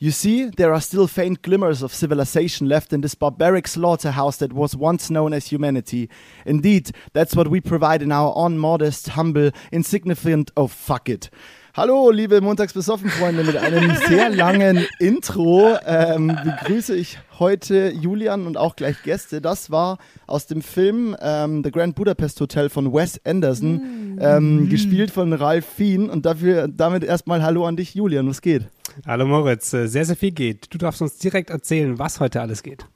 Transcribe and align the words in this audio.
You 0.00 0.12
see, 0.12 0.44
there 0.44 0.72
are 0.72 0.80
still 0.80 1.08
faint 1.08 1.42
glimmers 1.42 1.82
of 1.82 1.92
civilization 1.92 2.68
left 2.68 2.92
in 2.92 3.00
this 3.00 3.16
barbaric 3.16 3.66
slaughterhouse 3.66 4.36
that 4.36 4.52
was 4.52 4.76
once 4.76 5.10
known 5.10 5.32
as 5.32 5.48
humanity. 5.48 6.08
Indeed, 6.46 6.92
that's 7.14 7.34
what 7.34 7.48
we 7.48 7.60
provide 7.60 8.00
in 8.00 8.12
our 8.12 8.32
own 8.36 8.58
modest, 8.58 9.08
humble, 9.08 9.50
insignificant, 9.72 10.52
oh 10.56 10.68
fuck 10.68 11.08
it. 11.08 11.30
Hallo, 11.78 12.10
liebe 12.10 12.40
Montagsbesoffen-Freunde, 12.40 13.44
mit 13.44 13.56
einem 13.56 13.94
sehr 14.08 14.30
langen 14.30 14.84
Intro 14.98 15.76
ähm, 15.86 16.36
begrüße 16.42 16.96
ich 16.96 17.20
heute 17.38 17.90
Julian 17.90 18.48
und 18.48 18.56
auch 18.56 18.74
gleich 18.74 19.00
Gäste. 19.04 19.40
Das 19.40 19.70
war 19.70 19.98
aus 20.26 20.48
dem 20.48 20.60
Film 20.60 21.16
ähm, 21.20 21.62
The 21.62 21.70
Grand 21.70 21.94
Budapest 21.94 22.40
Hotel 22.40 22.68
von 22.68 22.92
Wes 22.92 23.24
Anderson, 23.24 24.16
mm. 24.16 24.18
ähm, 24.20 24.68
gespielt 24.68 25.12
von 25.12 25.32
Ralph 25.32 25.66
Fien. 25.66 26.10
Und 26.10 26.26
dafür, 26.26 26.66
damit 26.66 27.04
erstmal 27.04 27.44
Hallo 27.44 27.64
an 27.64 27.76
dich, 27.76 27.94
Julian. 27.94 28.28
Was 28.28 28.42
geht? 28.42 28.64
Hallo 29.06 29.24
Moritz, 29.26 29.72
äh, 29.72 29.86
sehr, 29.86 30.04
sehr 30.04 30.16
viel 30.16 30.32
geht. 30.32 30.74
Du 30.74 30.78
darfst 30.78 31.00
uns 31.00 31.18
direkt 31.18 31.50
erzählen, 31.50 31.96
was 31.96 32.18
heute 32.18 32.40
alles 32.40 32.64
geht. 32.64 32.86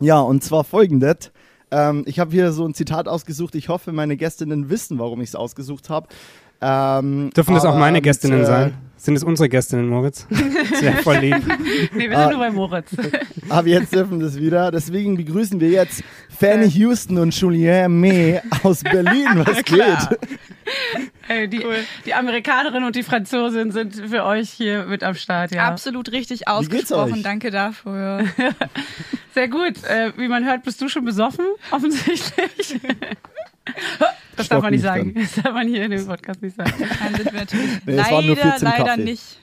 Ja, 0.00 0.20
und 0.20 0.42
zwar 0.42 0.64
folgendes. 0.64 1.32
Ähm, 1.70 2.04
ich 2.06 2.18
habe 2.18 2.30
hier 2.30 2.52
so 2.52 2.66
ein 2.66 2.74
Zitat 2.74 3.08
ausgesucht. 3.08 3.54
Ich 3.54 3.68
hoffe, 3.68 3.92
meine 3.92 4.16
Gästinnen 4.16 4.70
wissen, 4.70 4.98
warum 4.98 5.20
ich 5.20 5.30
es 5.30 5.34
ausgesucht 5.34 5.90
habe. 5.90 6.08
Ähm, 6.60 7.30
Dürfen 7.36 7.54
das 7.54 7.64
auch 7.64 7.76
meine 7.76 8.00
Gästinnen 8.00 8.42
äh, 8.42 8.46
sein? 8.46 8.74
Sind 8.96 9.14
es 9.14 9.22
unsere 9.22 9.48
Gästinnen, 9.48 9.88
Moritz? 9.88 10.26
Das 10.68 10.82
wäre 10.82 11.02
voll 11.02 11.16
lieb. 11.18 11.36
nee, 11.94 12.10
wir 12.10 12.10
sind 12.10 12.14
ah, 12.16 12.30
nur 12.30 12.38
bei 12.38 12.50
Moritz. 12.50 12.90
Aber 13.48 13.68
jetzt 13.68 13.94
dürfen 13.94 14.20
das 14.20 14.36
wieder. 14.36 14.70
Deswegen 14.70 15.16
begrüßen 15.16 15.58
wir 15.60 15.70
jetzt 15.70 16.02
Fanny 16.28 16.68
Houston 16.68 17.16
und 17.18 17.34
Julien 17.34 17.98
May 18.00 18.42
aus 18.62 18.82
Berlin. 18.82 19.28
Was 19.46 19.64
geht? 19.64 20.18
Hey, 21.22 21.48
die, 21.48 21.64
cool. 21.64 21.76
die 22.04 22.12
Amerikanerin 22.12 22.84
und 22.84 22.96
die 22.96 23.04
Franzosin 23.04 23.70
sind 23.70 23.94
für 23.94 24.24
euch 24.24 24.50
hier 24.50 24.84
mit 24.84 25.02
am 25.02 25.14
Start. 25.14 25.52
Ja. 25.52 25.68
Absolut 25.68 26.12
richtig 26.12 26.48
ausgesprochen. 26.48 27.22
Danke 27.22 27.50
dafür. 27.50 28.24
Sehr 29.32 29.48
gut. 29.48 29.82
Äh, 29.84 30.12
wie 30.18 30.28
man 30.28 30.44
hört, 30.44 30.64
bist 30.64 30.82
du 30.82 30.88
schon 30.88 31.04
besoffen, 31.04 31.46
offensichtlich. 31.70 32.80
Das 34.36 34.48
darf 34.48 34.62
man 34.62 34.72
nicht 34.72 34.82
sagen. 34.82 35.14
Dann. 35.14 35.22
Das 35.22 35.34
darf 35.42 35.54
man 35.54 35.66
hier 35.66 35.84
in 35.84 35.90
dem 35.90 36.06
Podcast 36.06 36.42
nicht 36.42 36.56
sagen. 36.56 36.72
Nein, 36.78 37.14
sind 37.14 37.32
wir 37.32 37.40
natürlich 37.40 37.86
nee, 37.86 37.96
leider, 37.96 38.58
leider 38.60 38.96
nicht. 38.96 39.38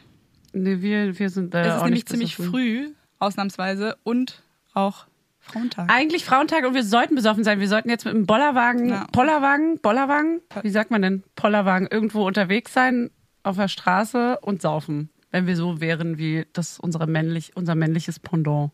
Nee, 0.53 0.81
wir, 0.81 1.17
wir 1.17 1.29
sind 1.29 1.53
äh, 1.55 1.61
Es 1.61 1.75
ist 1.77 1.83
nämlich 1.83 2.05
ziemlich 2.05 2.35
früh, 2.35 2.91
ausnahmsweise, 3.19 3.97
und 4.03 4.43
auch 4.73 5.07
Frauentag. 5.39 5.91
Eigentlich 5.91 6.23
Frauentag 6.23 6.65
und 6.65 6.73
wir 6.73 6.83
sollten 6.83 7.15
besoffen 7.15 7.43
sein. 7.43 7.59
Wir 7.59 7.67
sollten 7.67 7.89
jetzt 7.89 8.05
mit 8.05 8.13
einem 8.13 8.25
Bollerwagen, 8.25 8.89
ja. 8.89 9.07
Pollerwagen, 9.11 9.79
Bollerwagen, 9.79 10.41
wie 10.61 10.69
sagt 10.69 10.89
man 10.89 11.01
denn? 11.01 11.23
Pollerwagen, 11.35 11.87
irgendwo 11.91 12.25
unterwegs 12.25 12.73
sein, 12.73 13.11
auf 13.43 13.57
der 13.57 13.67
Straße 13.67 14.39
und 14.41 14.61
saufen. 14.61 15.09
Wenn 15.31 15.45
wir 15.45 15.57
so 15.57 15.81
wären 15.81 16.17
wie 16.17 16.45
das 16.53 16.79
unsere 16.79 17.07
männlich, 17.07 17.51
unser 17.55 17.75
männliches 17.75 18.19
Pendant. 18.19 18.71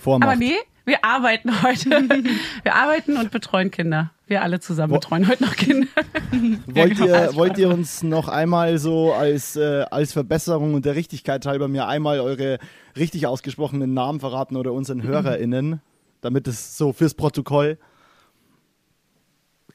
Vormacht. 0.00 0.28
Aber 0.28 0.36
nee, 0.36 0.56
wir 0.84 1.04
arbeiten 1.04 1.62
heute. 1.62 1.90
wir 2.62 2.74
arbeiten 2.74 3.16
und 3.16 3.30
betreuen 3.30 3.70
Kinder. 3.70 4.10
Wir 4.32 4.40
alle 4.40 4.60
zusammen 4.60 4.94
betreuen 4.94 5.28
heute 5.28 5.44
noch 5.44 5.54
Kinder. 5.56 5.88
wollt, 6.66 6.98
ihr, 6.98 7.34
wollt 7.34 7.58
ihr 7.58 7.68
uns 7.68 8.02
noch 8.02 8.28
einmal 8.28 8.78
so 8.78 9.12
als, 9.12 9.56
äh, 9.56 9.84
als 9.90 10.14
Verbesserung 10.14 10.72
und 10.72 10.86
der 10.86 10.94
Richtigkeit 10.94 11.44
halber 11.44 11.68
mir 11.68 11.86
einmal 11.86 12.18
eure 12.18 12.58
richtig 12.96 13.26
ausgesprochenen 13.26 13.92
Namen 13.92 14.20
verraten 14.20 14.56
oder 14.56 14.72
unseren 14.72 15.02
HörerInnen, 15.02 15.82
damit 16.22 16.48
es 16.48 16.78
so 16.78 16.94
fürs 16.94 17.12
Protokoll. 17.12 17.76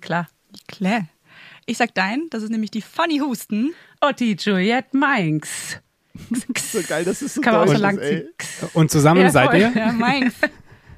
Klar. 0.01 0.27
Klar. 0.67 1.01
Ich 1.67 1.77
sag 1.77 1.93
dein, 1.93 2.23
das 2.31 2.41
ist 2.41 2.49
nämlich 2.49 2.71
die 2.71 2.81
Funny 2.81 3.19
Husten. 3.19 3.75
Die 4.19 4.35
Juliette 4.39 4.97
Mainz. 4.97 5.79
so 6.57 6.81
geil, 6.81 7.05
das 7.05 7.21
ist 7.21 7.35
so 7.35 7.41
Kann 7.41 7.53
man 7.53 7.69
auch 7.69 7.75
so 7.75 7.79
lang 7.79 7.99
Und 8.73 8.89
zusammen 8.89 9.21
ja, 9.21 9.29
seid 9.29 9.53
ihr? 9.53 9.71
Ja, 9.75 9.91
Mainz. 9.91 10.33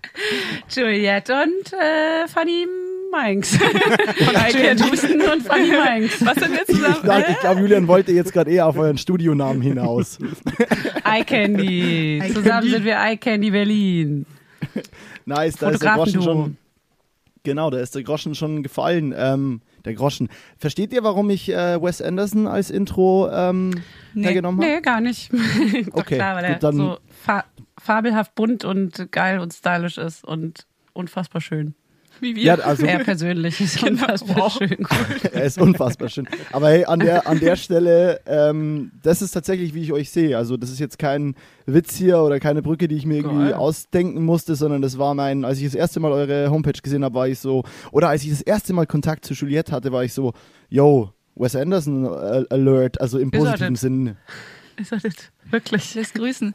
Juliette 0.70 1.34
und 1.34 1.74
äh, 1.74 2.26
Fanny 2.30 2.66
Mainz. 3.12 3.58
Von 3.58 4.36
Juliette 4.52 4.92
Husten 4.92 5.22
und 5.22 5.44
Fanny 5.44 5.70
Mainz. 5.70 6.26
Was 6.26 6.36
sind 6.36 6.54
wir 6.54 6.66
zusammen? 6.66 6.96
Ich, 7.02 7.08
dachte, 7.08 7.32
ich 7.32 7.40
glaube, 7.40 7.62
Julian 7.62 7.88
wollte 7.88 8.12
jetzt 8.12 8.34
gerade 8.34 8.52
eher 8.52 8.68
auf 8.68 8.78
euren 8.78 8.98
Studionamen 8.98 9.62
hinaus. 9.62 10.18
Eye 11.04 11.24
Candy. 11.24 12.22
Zusammen 12.34 12.70
sind 12.70 12.86
wir 12.86 12.96
Eye 12.96 13.18
Candy 13.18 13.52
Berlin. 13.52 14.26
Nice, 15.26 15.56
da 15.56 15.70
ist 15.70 15.84
der 15.84 15.96
Groschen 15.96 16.22
schon. 16.22 16.58
Genau, 17.44 17.70
da 17.70 17.80
ist 17.80 17.96
der 17.96 18.04
Groschen 18.04 18.36
schon 18.36 18.64
gefallen. 18.64 19.14
Ähm, 19.16 19.62
der 19.86 19.94
Groschen. 19.94 20.30
Versteht 20.58 20.92
ihr, 20.94 21.04
warum 21.04 21.30
ich 21.30 21.50
äh, 21.50 21.82
Wes 21.82 22.02
Anderson 22.02 22.48
als 22.48 22.70
Intro 22.70 23.30
ähm, 23.32 23.82
nee, 24.14 24.26
hergenommen 24.26 24.62
habe? 24.62 24.74
Nee, 24.74 24.82
gar 24.82 25.02
nicht. 25.02 25.32
okay, 25.94 26.16
klar, 26.16 26.36
weil 26.36 26.46
er 26.46 26.74
so 26.74 26.98
fa 27.10 27.46
fabelhaft 27.80 28.36
bunt 28.36 28.66
und 28.66 29.10
geil 29.12 29.40
und 29.40 29.54
stylisch 29.54 29.98
ist 29.98 30.26
und 30.26 30.68
unfassbar 30.94 31.40
schön. 31.42 31.76
Wie 32.22 32.36
wir. 32.36 32.44
Ja, 32.44 32.56
also, 32.56 32.86
er 32.86 33.00
persönlich 33.04 33.60
ist 33.62 33.80
genau. 33.80 33.92
unfassbar 33.92 34.38
wow. 34.38 34.58
schön. 34.58 34.78
Cool. 34.80 35.32
er 35.34 35.44
ist 35.44 35.60
unfassbar 35.60 36.10
schön. 36.10 36.28
Aber 36.52 36.70
hey, 36.70 36.86
an 36.86 37.00
der, 37.00 37.28
an 37.28 37.40
der 37.40 37.56
Stelle, 37.56 38.22
ähm, 38.26 38.92
das 39.02 39.22
ist 39.22 39.32
tatsächlich, 39.32 39.74
wie 39.74 39.82
ich 39.82 39.94
euch 39.94 40.10
sehe. 40.10 40.38
Also 40.38 40.58
das 40.58 40.70
ist 40.70 40.80
jetzt 40.80 41.00
kein 41.00 41.36
Witz 41.66 41.96
hier 41.96 42.20
oder 42.20 42.40
keine 42.40 42.62
Brücke, 42.62 42.88
die 42.88 42.96
ich 42.96 43.06
mir 43.06 43.18
irgendwie 43.18 43.50
Geil. 43.50 43.54
ausdenken 43.54 44.24
musste, 44.24 44.56
sondern 44.56 44.82
das 44.82 44.98
war 44.98 45.14
mein, 45.14 45.46
als 45.46 45.60
ich 45.60 45.66
das 45.66 45.76
erste 45.76 46.00
Mal 46.00 46.12
eure 46.12 46.50
Homepage 46.50 46.80
gesehen 46.82 47.04
habe, 47.04 47.16
war 47.16 47.28
ich 47.28 47.40
so, 47.40 47.64
oder 47.92 48.10
als 48.10 48.24
ich 48.24 48.30
das 48.30 48.42
erste 48.42 48.74
Mal 48.74 48.86
Kontakt 48.86 49.26
zu 49.26 49.34
Juliette 49.34 49.72
hatte, 49.72 49.92
war 49.92 50.04
ich 50.04 50.14
so, 50.14 50.34
yo, 50.70 51.14
Wes 51.36 51.56
Anderson 51.56 52.06
Alert, 52.06 53.00
also 53.00 53.18
im 53.18 53.32
positiven 53.32 53.76
Sinn. 53.76 54.18
Ist 54.78 54.92
das 54.92 55.04
wirklich? 55.50 55.96
Lässt 55.96 56.16
grüßen. 56.16 56.54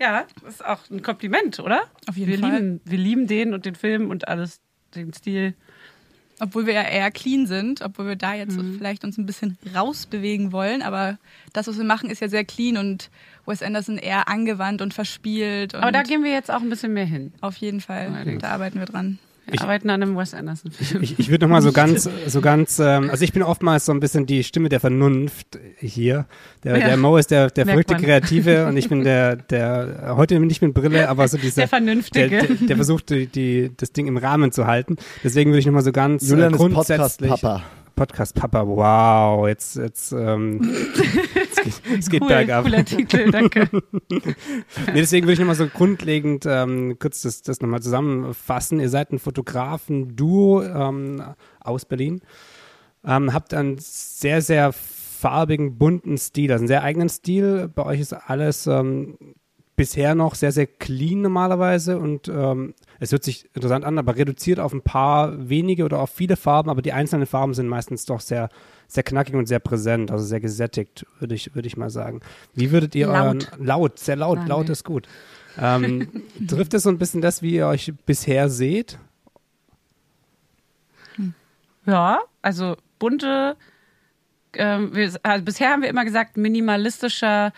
Ja, 0.00 0.24
das 0.44 0.54
ist 0.54 0.64
auch 0.64 0.88
ein 0.90 1.02
Kompliment, 1.02 1.58
oder? 1.58 1.82
Auf 2.06 2.16
jeden 2.16 2.30
wir 2.30 2.38
Fall. 2.38 2.52
Lieben, 2.52 2.80
wir 2.84 2.98
lieben 2.98 3.26
den 3.26 3.54
und 3.54 3.66
den 3.66 3.74
Film 3.74 4.10
und 4.10 4.28
alles, 4.28 4.60
den 4.94 5.12
Stil. 5.12 5.54
Obwohl 6.40 6.66
wir 6.66 6.74
ja 6.74 6.82
eher 6.82 7.10
clean 7.10 7.46
sind, 7.46 7.82
obwohl 7.82 8.06
wir 8.06 8.16
da 8.16 8.32
jetzt 8.32 8.56
mhm. 8.56 8.76
vielleicht 8.78 9.02
uns 9.02 9.18
ein 9.18 9.26
bisschen 9.26 9.58
rausbewegen 9.74 10.52
wollen, 10.52 10.82
aber 10.82 11.18
das, 11.52 11.66
was 11.66 11.78
wir 11.78 11.84
machen, 11.84 12.10
ist 12.10 12.20
ja 12.20 12.28
sehr 12.28 12.44
clean 12.44 12.76
und 12.76 13.10
Wes 13.44 13.62
Anderson 13.62 13.98
eher 13.98 14.28
angewandt 14.28 14.80
und 14.80 14.94
verspielt. 14.94 15.74
Und 15.74 15.80
aber 15.80 15.90
da 15.90 16.02
gehen 16.02 16.22
wir 16.22 16.30
jetzt 16.30 16.50
auch 16.50 16.60
ein 16.60 16.70
bisschen 16.70 16.92
mehr 16.92 17.06
hin. 17.06 17.32
Auf 17.40 17.56
jeden 17.56 17.80
Fall. 17.80 18.08
Allerdings. 18.14 18.42
Da 18.42 18.50
arbeiten 18.50 18.78
wir 18.78 18.86
dran. 18.86 19.18
Wir 19.48 19.54
ich, 19.54 19.60
arbeiten 19.62 19.88
an 19.88 20.02
einem 20.02 20.16
Wes 20.16 20.34
Anderson-Film. 20.34 21.02
Ich, 21.02 21.18
ich 21.18 21.30
würde 21.30 21.46
nochmal 21.46 21.62
so 21.62 21.72
ganz, 21.72 22.08
so 22.26 22.40
ganz, 22.42 22.78
ähm, 22.78 23.08
also 23.08 23.24
ich 23.24 23.32
bin 23.32 23.42
oftmals 23.42 23.86
so 23.86 23.92
ein 23.92 24.00
bisschen 24.00 24.26
die 24.26 24.44
Stimme 24.44 24.68
der 24.68 24.78
Vernunft 24.78 25.58
hier. 25.78 26.26
Der, 26.64 26.78
ja, 26.78 26.86
der 26.86 26.96
Mo 26.98 27.16
ist 27.16 27.30
der, 27.30 27.48
der 27.48 27.64
verrückte 27.64 27.96
Kreative 27.96 28.66
und 28.66 28.76
ich 28.76 28.90
bin 28.90 29.04
der, 29.04 29.36
der, 29.36 30.14
heute 30.16 30.38
nicht 30.38 30.60
mit 30.60 30.74
Brille, 30.74 31.08
aber 31.08 31.26
so 31.28 31.38
dieser, 31.38 31.62
der 31.62 31.68
Vernünftige. 31.68 32.28
Der, 32.28 32.42
der, 32.42 32.56
der 32.56 32.76
versucht, 32.76 33.08
die, 33.08 33.26
die, 33.26 33.70
das 33.74 33.92
Ding 33.92 34.06
im 34.06 34.18
Rahmen 34.18 34.52
zu 34.52 34.66
halten. 34.66 34.96
Deswegen 35.24 35.50
würde 35.50 35.60
ich 35.60 35.66
nochmal 35.66 35.82
so 35.82 35.92
ganz 35.92 36.28
Julian 36.28 36.52
äh, 36.52 36.56
grundsätzlich. 36.56 37.30
Podcast-Papa. 37.30 37.62
Podcast 37.98 38.34
Papa, 38.36 38.64
wow, 38.64 39.48
jetzt, 39.48 39.74
jetzt, 39.74 40.12
ähm, 40.12 40.60
es 41.66 41.82
geht, 41.82 41.98
es 41.98 42.10
geht 42.10 42.22
cool, 42.22 42.28
bergab. 42.28 42.64
Cooler 42.64 42.84
Titel, 42.84 43.30
danke. 43.30 43.68
nee, 44.10 44.22
deswegen 44.94 45.26
würde 45.26 45.34
ich 45.34 45.38
nochmal 45.38 45.54
so 45.54 45.66
grundlegend 45.66 46.44
ähm, 46.46 46.98
kurz 46.98 47.22
das, 47.22 47.42
das 47.42 47.60
nochmal 47.60 47.82
zusammenfassen. 47.82 48.80
Ihr 48.80 48.88
seid 48.88 49.12
ein 49.12 49.18
Fotografen-Duo 49.18 50.62
ähm, 50.62 51.22
aus 51.60 51.84
Berlin, 51.84 52.20
ähm, 53.04 53.32
habt 53.32 53.54
einen 53.54 53.76
sehr, 53.78 54.42
sehr 54.42 54.72
farbigen, 54.72 55.78
bunten 55.78 56.16
Stil, 56.18 56.52
also 56.52 56.62
einen 56.62 56.68
sehr 56.68 56.82
eigenen 56.82 57.08
Stil. 57.08 57.68
Bei 57.74 57.84
euch 57.84 58.00
ist 58.00 58.12
alles 58.12 58.66
ähm, 58.66 59.18
bisher 59.78 60.14
noch 60.14 60.34
sehr, 60.34 60.52
sehr 60.52 60.66
clean 60.66 61.22
normalerweise 61.22 61.98
und 61.98 62.28
ähm, 62.28 62.74
es 62.98 63.12
hört 63.12 63.22
sich 63.22 63.46
interessant 63.54 63.84
an, 63.84 63.96
aber 63.96 64.16
reduziert 64.16 64.58
auf 64.58 64.72
ein 64.72 64.82
paar 64.82 65.48
wenige 65.48 65.84
oder 65.84 66.00
auf 66.00 66.10
viele 66.10 66.36
Farben, 66.36 66.68
aber 66.68 66.82
die 66.82 66.92
einzelnen 66.92 67.26
Farben 67.26 67.54
sind 67.54 67.68
meistens 67.68 68.04
doch 68.04 68.20
sehr, 68.20 68.48
sehr 68.88 69.02
knackig 69.02 69.34
und 69.34 69.46
sehr 69.46 69.58
präsent, 69.60 70.10
also 70.10 70.24
sehr 70.24 70.40
gesättigt, 70.40 71.06
würde 71.20 71.34
ich, 71.34 71.54
würde 71.54 71.68
ich 71.68 71.76
mal 71.76 71.90
sagen. 71.90 72.20
Wie 72.54 72.72
würdet 72.72 72.94
ihr 72.94 73.06
laut. 73.06 73.16
euren, 73.16 73.64
laut, 73.64 73.98
sehr 73.98 74.16
laut, 74.16 74.38
ah, 74.38 74.46
laut 74.46 74.66
nee. 74.66 74.72
ist 74.72 74.84
gut. 74.84 75.06
Ähm, 75.58 76.24
trifft 76.48 76.72
es 76.74 76.84
so 76.84 76.88
ein 76.88 76.98
bisschen 76.98 77.20
das, 77.20 77.42
wie 77.42 77.54
ihr 77.54 77.66
euch 77.66 77.92
bisher 78.06 78.48
seht? 78.48 78.98
Hm. 81.16 81.34
Ja, 81.84 82.20
also 82.40 82.76
bunte, 82.98 83.56
ähm, 84.54 84.94
wir, 84.94 85.12
also 85.22 85.44
bisher 85.44 85.70
haben 85.70 85.82
wir 85.82 85.90
immer 85.90 86.06
gesagt, 86.06 86.38
minimalistischer 86.38 87.52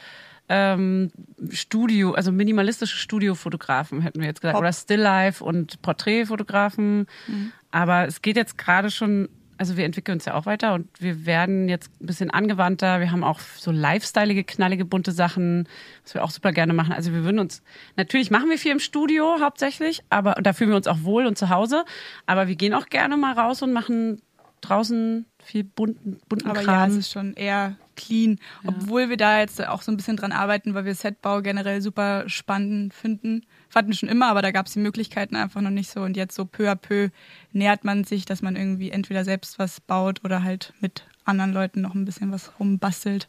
ähm, 0.48 1.12
Studio, 1.50 2.12
also 2.12 2.32
minimalistische 2.32 2.96
Studiofotografen 2.96 4.00
hätten 4.00 4.18
wir 4.18 4.26
jetzt 4.26 4.40
gesagt, 4.40 4.54
Pop. 4.54 4.62
oder 4.62 4.72
Stilllife 4.72 5.44
und 5.44 5.80
Porträtfotografen. 5.80 7.06
Mhm. 7.28 7.52
Aber 7.70 8.06
es 8.06 8.20
geht 8.20 8.34
jetzt 8.34 8.58
gerade 8.58 8.90
schon, 8.90 9.28
also 9.60 9.76
wir 9.76 9.84
entwickeln 9.84 10.14
uns 10.14 10.24
ja 10.24 10.32
auch 10.34 10.46
weiter 10.46 10.72
und 10.72 10.88
wir 11.00 11.26
werden 11.26 11.68
jetzt 11.68 11.90
ein 12.00 12.06
bisschen 12.06 12.30
angewandter. 12.30 12.98
Wir 12.98 13.12
haben 13.12 13.22
auch 13.22 13.40
so 13.40 13.70
lifestyleige, 13.70 14.42
knallige, 14.42 14.86
bunte 14.86 15.12
Sachen, 15.12 15.68
was 16.02 16.14
wir 16.14 16.24
auch 16.24 16.30
super 16.30 16.52
gerne 16.52 16.72
machen. 16.72 16.94
Also 16.94 17.12
wir 17.12 17.24
würden 17.24 17.38
uns, 17.38 17.62
natürlich 17.94 18.30
machen 18.30 18.48
wir 18.48 18.56
viel 18.56 18.72
im 18.72 18.78
Studio 18.78 19.36
hauptsächlich, 19.38 20.02
aber 20.08 20.32
da 20.40 20.54
fühlen 20.54 20.70
wir 20.70 20.78
uns 20.78 20.86
auch 20.86 21.02
wohl 21.02 21.26
und 21.26 21.36
zu 21.36 21.50
Hause. 21.50 21.84
Aber 22.24 22.48
wir 22.48 22.56
gehen 22.56 22.72
auch 22.72 22.86
gerne 22.86 23.18
mal 23.18 23.34
raus 23.34 23.60
und 23.60 23.74
machen 23.74 24.22
draußen 24.62 25.26
viel 25.44 25.64
bunten, 25.64 26.20
bunten 26.26 26.48
aber 26.48 26.62
Kram. 26.62 26.74
ja, 26.74 26.86
es 26.86 26.96
ist 26.96 27.12
schon 27.12 27.34
eher 27.34 27.76
clean. 28.00 28.38
Obwohl 28.66 29.08
wir 29.10 29.16
da 29.16 29.40
jetzt 29.40 29.64
auch 29.66 29.82
so 29.82 29.92
ein 29.92 29.96
bisschen 29.96 30.16
dran 30.16 30.32
arbeiten, 30.32 30.74
weil 30.74 30.84
wir 30.84 30.94
Setbau 30.94 31.42
generell 31.42 31.82
super 31.82 32.24
spannend 32.28 32.94
finden. 32.94 33.42
Fanden 33.68 33.92
schon 33.92 34.08
immer, 34.08 34.28
aber 34.28 34.42
da 34.42 34.50
gab 34.50 34.66
es 34.66 34.72
die 34.72 34.80
Möglichkeiten 34.80 35.36
einfach 35.36 35.60
noch 35.60 35.70
nicht 35.70 35.90
so. 35.90 36.00
Und 36.00 36.16
jetzt 36.16 36.34
so 36.34 36.44
peu 36.44 36.70
à 36.70 36.74
peu 36.74 37.10
nähert 37.52 37.84
man 37.84 38.04
sich, 38.04 38.24
dass 38.24 38.42
man 38.42 38.56
irgendwie 38.56 38.90
entweder 38.90 39.24
selbst 39.24 39.58
was 39.58 39.80
baut 39.80 40.24
oder 40.24 40.42
halt 40.42 40.72
mit 40.80 41.04
anderen 41.24 41.52
Leuten 41.52 41.80
noch 41.80 41.94
ein 41.94 42.04
bisschen 42.04 42.32
was 42.32 42.52
rumbastelt. 42.58 43.28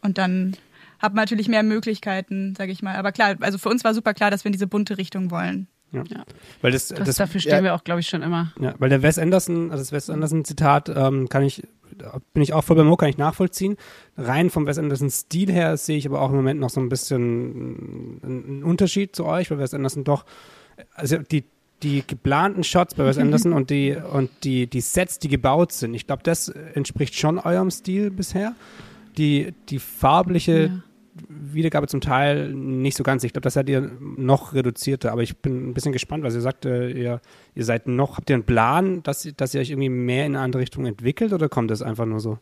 Und 0.00 0.18
dann 0.18 0.56
hat 0.98 1.14
man 1.14 1.22
natürlich 1.22 1.48
mehr 1.48 1.62
Möglichkeiten, 1.62 2.54
sage 2.56 2.72
ich 2.72 2.82
mal. 2.82 2.96
Aber 2.96 3.12
klar, 3.12 3.36
also 3.40 3.58
für 3.58 3.68
uns 3.68 3.84
war 3.84 3.94
super 3.94 4.14
klar, 4.14 4.30
dass 4.30 4.44
wir 4.44 4.48
in 4.48 4.54
diese 4.54 4.66
bunte 4.66 4.98
Richtung 4.98 5.30
wollen. 5.30 5.68
Ja. 5.92 6.04
Ja. 6.08 6.24
Weil 6.60 6.72
das, 6.72 6.88
Das, 6.88 6.98
das, 7.00 7.16
dafür 7.16 7.40
stehen 7.40 7.58
ja. 7.58 7.62
wir 7.62 7.74
auch, 7.74 7.84
glaube 7.84 8.00
ich, 8.00 8.08
schon 8.08 8.22
immer. 8.22 8.52
ja, 8.60 8.74
weil 8.78 8.90
der 8.90 9.02
Wes 9.02 9.18
Anderson, 9.18 9.70
also 9.70 9.82
das 9.82 9.92
Wes 9.92 10.10
Anderson 10.10 10.44
Zitat, 10.44 10.90
ähm, 10.94 11.28
kann 11.28 11.42
ich, 11.42 11.62
da 11.98 12.18
bin 12.32 12.42
ich 12.42 12.52
auch 12.52 12.64
voll 12.64 12.76
bei 12.76 12.84
Mo, 12.84 12.96
kann 12.96 13.08
ich 13.08 13.18
nachvollziehen. 13.18 13.76
Rein 14.16 14.50
vom 14.50 14.66
Wes 14.66 14.78
Anderson 14.78 15.10
Stil 15.10 15.52
her 15.52 15.76
sehe 15.76 15.98
ich 15.98 16.06
aber 16.06 16.20
auch 16.20 16.30
im 16.30 16.36
Moment 16.36 16.60
noch 16.60 16.70
so 16.70 16.80
ein 16.80 16.88
bisschen 16.88 18.20
einen 18.22 18.62
Unterschied 18.64 19.14
zu 19.14 19.24
euch, 19.24 19.50
weil 19.50 19.58
Wes 19.58 19.74
Anderson 19.74 20.04
doch, 20.04 20.24
also 20.94 21.18
die, 21.18 21.44
die 21.82 22.02
geplanten 22.06 22.64
Shots 22.64 22.94
bei 22.94 23.04
Wes 23.04 23.18
Anderson 23.18 23.52
und 23.52 23.70
die, 23.70 23.96
und 23.96 24.30
die, 24.44 24.66
die 24.66 24.80
Sets, 24.80 25.18
die 25.18 25.28
gebaut 25.28 25.72
sind, 25.72 25.94
ich 25.94 26.06
glaube, 26.06 26.22
das 26.22 26.48
entspricht 26.48 27.14
schon 27.14 27.38
eurem 27.38 27.70
Stil 27.70 28.10
bisher. 28.10 28.54
Die, 29.16 29.52
die 29.68 29.80
farbliche 29.80 30.66
Ja. 30.66 30.82
Wiedergabe 31.28 31.86
zum 31.86 32.00
Teil 32.00 32.52
nicht 32.52 32.96
so 32.96 33.02
ganz. 33.02 33.24
Ich 33.24 33.32
glaube, 33.32 33.44
das 33.44 33.54
seid 33.54 33.68
ihr 33.68 33.90
noch 34.16 34.54
reduzierter, 34.54 35.12
aber 35.12 35.22
ich 35.22 35.38
bin 35.38 35.70
ein 35.70 35.74
bisschen 35.74 35.92
gespannt, 35.92 36.24
was 36.24 36.34
ihr 36.34 36.40
sagt. 36.40 36.64
äh, 36.64 36.88
Ihr, 36.90 37.20
ihr 37.54 37.64
seid 37.64 37.86
noch, 37.86 38.16
habt 38.16 38.30
ihr 38.30 38.34
einen 38.34 38.44
Plan, 38.44 39.02
dass, 39.02 39.28
dass 39.36 39.54
ihr 39.54 39.60
euch 39.60 39.70
irgendwie 39.70 39.88
mehr 39.88 40.26
in 40.26 40.34
eine 40.36 40.44
andere 40.44 40.62
Richtung 40.62 40.86
entwickelt 40.86 41.32
oder 41.32 41.48
kommt 41.48 41.70
das 41.70 41.82
einfach 41.82 42.06
nur 42.06 42.20
so? 42.20 42.38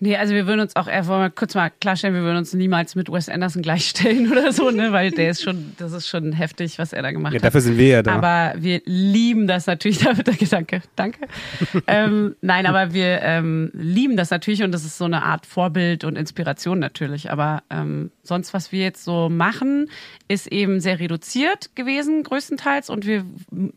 Nee, 0.00 0.16
also 0.16 0.34
wir 0.34 0.46
würden 0.46 0.60
uns 0.60 0.76
auch, 0.76 0.86
wollen 0.86 1.22
wir 1.22 1.30
kurz 1.30 1.54
mal 1.54 1.70
klarstellen, 1.70 2.14
wir 2.14 2.22
würden 2.22 2.38
uns 2.38 2.52
niemals 2.52 2.94
mit 2.94 3.10
Wes 3.10 3.28
Anderson 3.28 3.62
gleichstellen 3.62 4.30
oder 4.32 4.52
so, 4.52 4.70
ne, 4.70 4.92
weil 4.92 5.12
der 5.12 5.30
ist 5.30 5.42
schon, 5.42 5.72
das 5.78 5.92
ist 5.92 6.08
schon 6.08 6.32
heftig, 6.32 6.78
was 6.78 6.92
er 6.92 7.02
da 7.02 7.12
gemacht 7.12 7.32
Ja, 7.32 7.38
hat. 7.38 7.44
dafür 7.44 7.60
sind 7.60 7.78
wir 7.78 7.88
ja 7.88 8.02
da. 8.02 8.16
Aber 8.16 8.54
wir 8.60 8.82
lieben 8.84 9.46
das 9.46 9.66
natürlich. 9.66 9.98
Da 10.04 10.16
wird 10.18 10.26
der 10.26 10.34
Gedanke, 10.34 10.82
danke. 10.96 11.20
ähm, 11.86 12.36
nein, 12.42 12.66
aber 12.66 12.92
wir 12.92 13.22
ähm, 13.22 13.70
lieben 13.72 14.16
das 14.18 14.28
natürlich 14.30 14.62
und 14.62 14.72
das 14.72 14.84
ist 14.84 14.98
so 14.98 15.06
eine 15.06 15.22
Art 15.22 15.46
Vorbild 15.46 16.04
und 16.04 16.16
Inspiration 16.16 16.78
natürlich. 16.78 17.30
Aber 17.30 17.62
ähm, 17.70 18.10
sonst, 18.22 18.52
was 18.52 18.70
wir 18.72 18.82
jetzt 18.82 19.04
so 19.04 19.30
machen, 19.30 19.88
ist 20.28 20.48
eben 20.48 20.80
sehr 20.80 20.98
reduziert 21.00 21.74
gewesen, 21.74 22.22
größtenteils. 22.22 22.90
Und 22.90 23.06
wir 23.06 23.24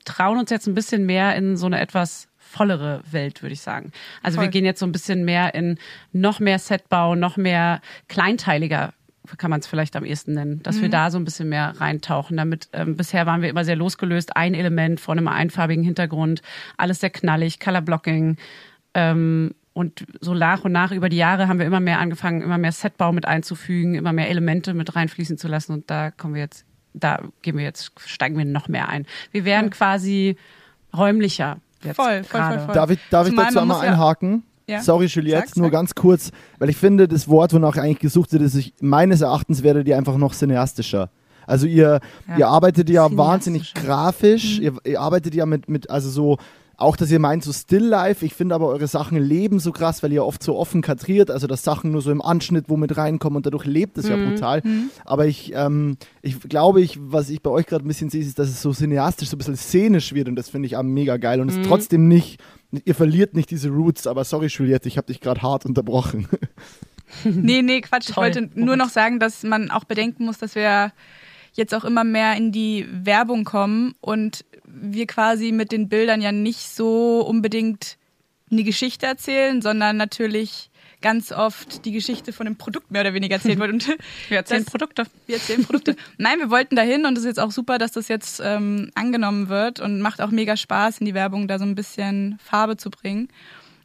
trauen 0.03 0.37
uns 0.37 0.49
jetzt 0.49 0.67
ein 0.67 0.73
bisschen 0.75 1.05
mehr 1.05 1.35
in 1.35 1.55
so 1.55 1.67
eine 1.67 1.79
etwas 1.79 2.26
vollere 2.47 3.01
Welt, 3.11 3.41
würde 3.41 3.53
ich 3.53 3.61
sagen. 3.61 3.91
Also 4.23 4.37
wir 4.37 4.43
Voll. 4.43 4.51
gehen 4.51 4.65
jetzt 4.65 4.79
so 4.79 4.85
ein 4.85 4.91
bisschen 4.91 5.25
mehr 5.25 5.53
in 5.53 5.77
noch 6.11 6.39
mehr 6.39 6.59
Setbau, 6.59 7.15
noch 7.15 7.37
mehr 7.37 7.81
kleinteiliger 8.07 8.93
kann 9.35 9.51
man 9.51 9.59
es 9.59 9.67
vielleicht 9.67 9.97
am 9.97 10.05
ehesten 10.05 10.35
nennen, 10.35 10.63
dass 10.63 10.81
wir 10.81 10.87
da 10.87 11.11
so 11.11 11.17
ein 11.17 11.25
bisschen 11.25 11.49
mehr 11.49 11.73
reintauchen. 11.77 12.37
Damit 12.37 12.69
ähm, 12.71 12.95
bisher 12.95 13.25
waren 13.25 13.41
wir 13.41 13.49
immer 13.49 13.65
sehr 13.65 13.75
losgelöst, 13.75 14.37
ein 14.37 14.53
Element 14.53 15.01
vor 15.01 15.13
einem 15.13 15.27
einfarbigen 15.27 15.83
Hintergrund, 15.83 16.41
alles 16.77 17.01
sehr 17.01 17.09
knallig, 17.09 17.59
Colorblocking. 17.59 18.37
Ähm, 18.93 19.53
und 19.73 20.05
so 20.21 20.33
nach 20.33 20.63
und 20.63 20.71
nach 20.71 20.91
über 20.91 21.09
die 21.09 21.17
Jahre 21.17 21.47
haben 21.47 21.59
wir 21.59 21.65
immer 21.65 21.79
mehr 21.79 21.99
angefangen, 21.99 22.41
immer 22.41 22.57
mehr 22.57 22.71
Setbau 22.71 23.11
mit 23.11 23.25
einzufügen, 23.25 23.93
immer 23.95 24.13
mehr 24.13 24.29
Elemente 24.29 24.73
mit 24.73 24.95
reinfließen 24.95 25.37
zu 25.37 25.47
lassen. 25.47 25.73
Und 25.73 25.91
da 25.91 26.09
kommen 26.09 26.33
wir 26.33 26.41
jetzt, 26.41 26.65
da 26.93 27.21
gehen 27.43 27.57
wir 27.57 27.63
jetzt, 27.63 27.91
steigen 28.05 28.37
wir 28.37 28.45
noch 28.45 28.69
mehr 28.69 28.89
ein. 28.89 29.05
Wir 29.31 29.45
werden 29.45 29.69
quasi 29.69 30.37
räumlicher. 30.95 31.59
Jetzt 31.83 31.95
Voll, 31.95 32.23
voll, 32.23 32.41
voll, 32.41 32.59
voll. 32.59 32.73
Darf 32.75 32.89
ich, 32.89 32.99
darf 33.09 33.27
ich 33.27 33.35
dazu 33.35 33.59
einmal 33.59 33.81
einhaken? 33.81 34.43
Ja. 34.69 34.81
Sorry, 34.81 35.05
Juliette, 35.05 35.47
Sag, 35.47 35.57
nur 35.57 35.67
sag. 35.67 35.71
ganz 35.71 35.95
kurz, 35.95 36.31
weil 36.59 36.69
ich 36.69 36.75
finde, 36.77 37.07
das 37.07 37.27
Wort, 37.29 37.53
wonach 37.53 37.77
eigentlich 37.77 37.99
gesucht 37.99 38.33
wird, 38.33 38.41
ist, 38.41 38.55
ich, 38.55 38.73
meines 38.81 39.21
Erachtens 39.21 39.63
werdet 39.63 39.87
ihr 39.87 39.97
einfach 39.97 40.17
noch 40.17 40.33
cineastischer. 40.33 41.09
Also 41.45 41.65
ihr, 41.67 42.01
Ja. 42.27 42.37
ihr 42.37 42.47
arbeitet 42.49 42.89
ja 42.89 43.07
wahnsinnig 43.15 43.73
grafisch, 43.73 44.59
ihr, 44.59 44.73
ihr 44.83 44.99
arbeitet 44.99 45.33
ja 45.35 45.45
mit, 45.45 45.69
mit, 45.69 45.89
also 45.89 46.09
so, 46.09 46.37
auch 46.77 46.95
dass 46.95 47.09
ihr 47.09 47.17
meint 47.17 47.43
so 47.43 47.51
Still 47.51 47.83
Life, 47.83 48.23
ich 48.23 48.35
finde 48.35 48.53
aber 48.53 48.67
eure 48.67 48.87
Sachen 48.87 49.17
leben 49.17 49.59
so 49.59 49.71
krass, 49.71 50.03
weil 50.03 50.13
ihr 50.13 50.23
oft 50.23 50.43
so 50.43 50.55
offen 50.55 50.83
kadriert, 50.83 51.31
also 51.31 51.47
dass 51.47 51.63
Sachen 51.63 51.91
nur 51.91 52.01
so 52.01 52.11
im 52.11 52.21
Anschnitt 52.21 52.65
wo 52.67 52.77
mit 52.77 52.95
reinkommen 52.95 53.37
und 53.37 53.45
dadurch 53.47 53.65
lebt 53.65 53.97
es 53.97 54.07
ja 54.07 54.15
brutal. 54.15 54.61
Aber 55.03 55.25
ich, 55.25 55.51
ähm, 55.55 55.97
ich 56.21 56.39
glaube, 56.41 56.81
ich, 56.81 56.99
was 57.01 57.31
ich 57.31 57.41
bei 57.41 57.49
euch 57.49 57.65
gerade 57.65 57.83
ein 57.83 57.87
bisschen 57.87 58.11
sehe, 58.11 58.21
ist, 58.21 58.37
dass 58.37 58.49
es 58.49 58.61
so 58.61 58.71
cineastisch, 58.71 59.29
so 59.29 59.35
ein 59.35 59.39
bisschen 59.39 59.57
szenisch 59.57 60.13
wird. 60.13 60.29
Und 60.29 60.35
das 60.35 60.49
finde 60.49 60.67
ich 60.67 60.77
auch 60.77 60.83
mega 60.83 61.17
geil. 61.17 61.41
Und 61.41 61.49
es 61.49 61.57
ist 61.57 61.65
trotzdem 61.65 62.07
nicht, 62.07 62.39
ihr 62.85 62.95
verliert 62.95 63.33
nicht 63.33 63.49
diese 63.49 63.69
Roots, 63.69 64.05
aber 64.05 64.23
sorry 64.23 64.47
Juliette, 64.47 64.87
ich 64.87 64.97
habe 64.97 65.07
dich 65.07 65.19
gerade 65.19 65.41
hart 65.41 65.65
unterbrochen. 65.65 66.27
Nee, 67.23 67.61
nee, 67.61 67.79
Quatsch. 67.79 68.09
Ich 68.09 68.15
Toll. 68.15 68.25
wollte 68.25 68.49
nur 68.55 68.75
noch 68.75 68.89
sagen, 68.89 69.17
dass 69.17 69.43
man 69.43 69.71
auch 69.71 69.85
bedenken 69.85 70.25
muss, 70.25 70.39
dass 70.39 70.55
wir 70.55 70.91
jetzt 71.53 71.73
auch 71.73 71.85
immer 71.85 72.03
mehr 72.03 72.35
in 72.35 72.51
die 72.51 72.85
Werbung 72.91 73.45
kommen. 73.45 73.95
Und 74.01 74.43
wir 74.81 75.07
quasi 75.07 75.51
mit 75.51 75.71
den 75.71 75.89
Bildern 75.89 76.21
ja 76.21 76.31
nicht 76.31 76.69
so 76.69 77.21
unbedingt 77.21 77.97
eine 78.51 78.63
Geschichte 78.63 79.05
erzählen, 79.05 79.61
sondern 79.61 79.97
natürlich 79.97 80.69
ganz 81.01 81.31
oft 81.31 81.85
die 81.85 81.91
Geschichte 81.91 82.33
von 82.33 82.45
dem 82.45 82.55
Produkt 82.55 82.89
mehr 82.89 83.01
oder 83.01 83.13
weniger 83.13 83.35
erzählt 83.35 83.59
wird. 83.59 83.71
Und 83.71 83.87
Wir 84.29 84.37
erzählen 84.37 84.63
das- 84.63 84.71
Produkte. 84.71 85.03
wir 85.27 85.35
erzählen 85.35 85.63
Produkte. 85.63 85.95
Nein, 86.17 86.39
wir 86.39 86.49
wollten 86.49 86.75
dahin 86.75 87.05
und 87.05 87.13
es 87.17 87.19
ist 87.23 87.27
jetzt 87.27 87.39
auch 87.39 87.51
super, 87.51 87.77
dass 87.77 87.91
das 87.91 88.07
jetzt 88.07 88.41
ähm, 88.43 88.89
angenommen 88.95 89.47
wird 89.49 89.79
und 89.79 90.01
macht 90.01 90.21
auch 90.21 90.31
mega 90.31 90.57
Spaß, 90.57 90.99
in 90.99 91.05
die 91.05 91.13
Werbung 91.13 91.47
da 91.47 91.59
so 91.59 91.65
ein 91.65 91.75
bisschen 91.75 92.39
Farbe 92.43 92.77
zu 92.77 92.89
bringen. 92.89 93.27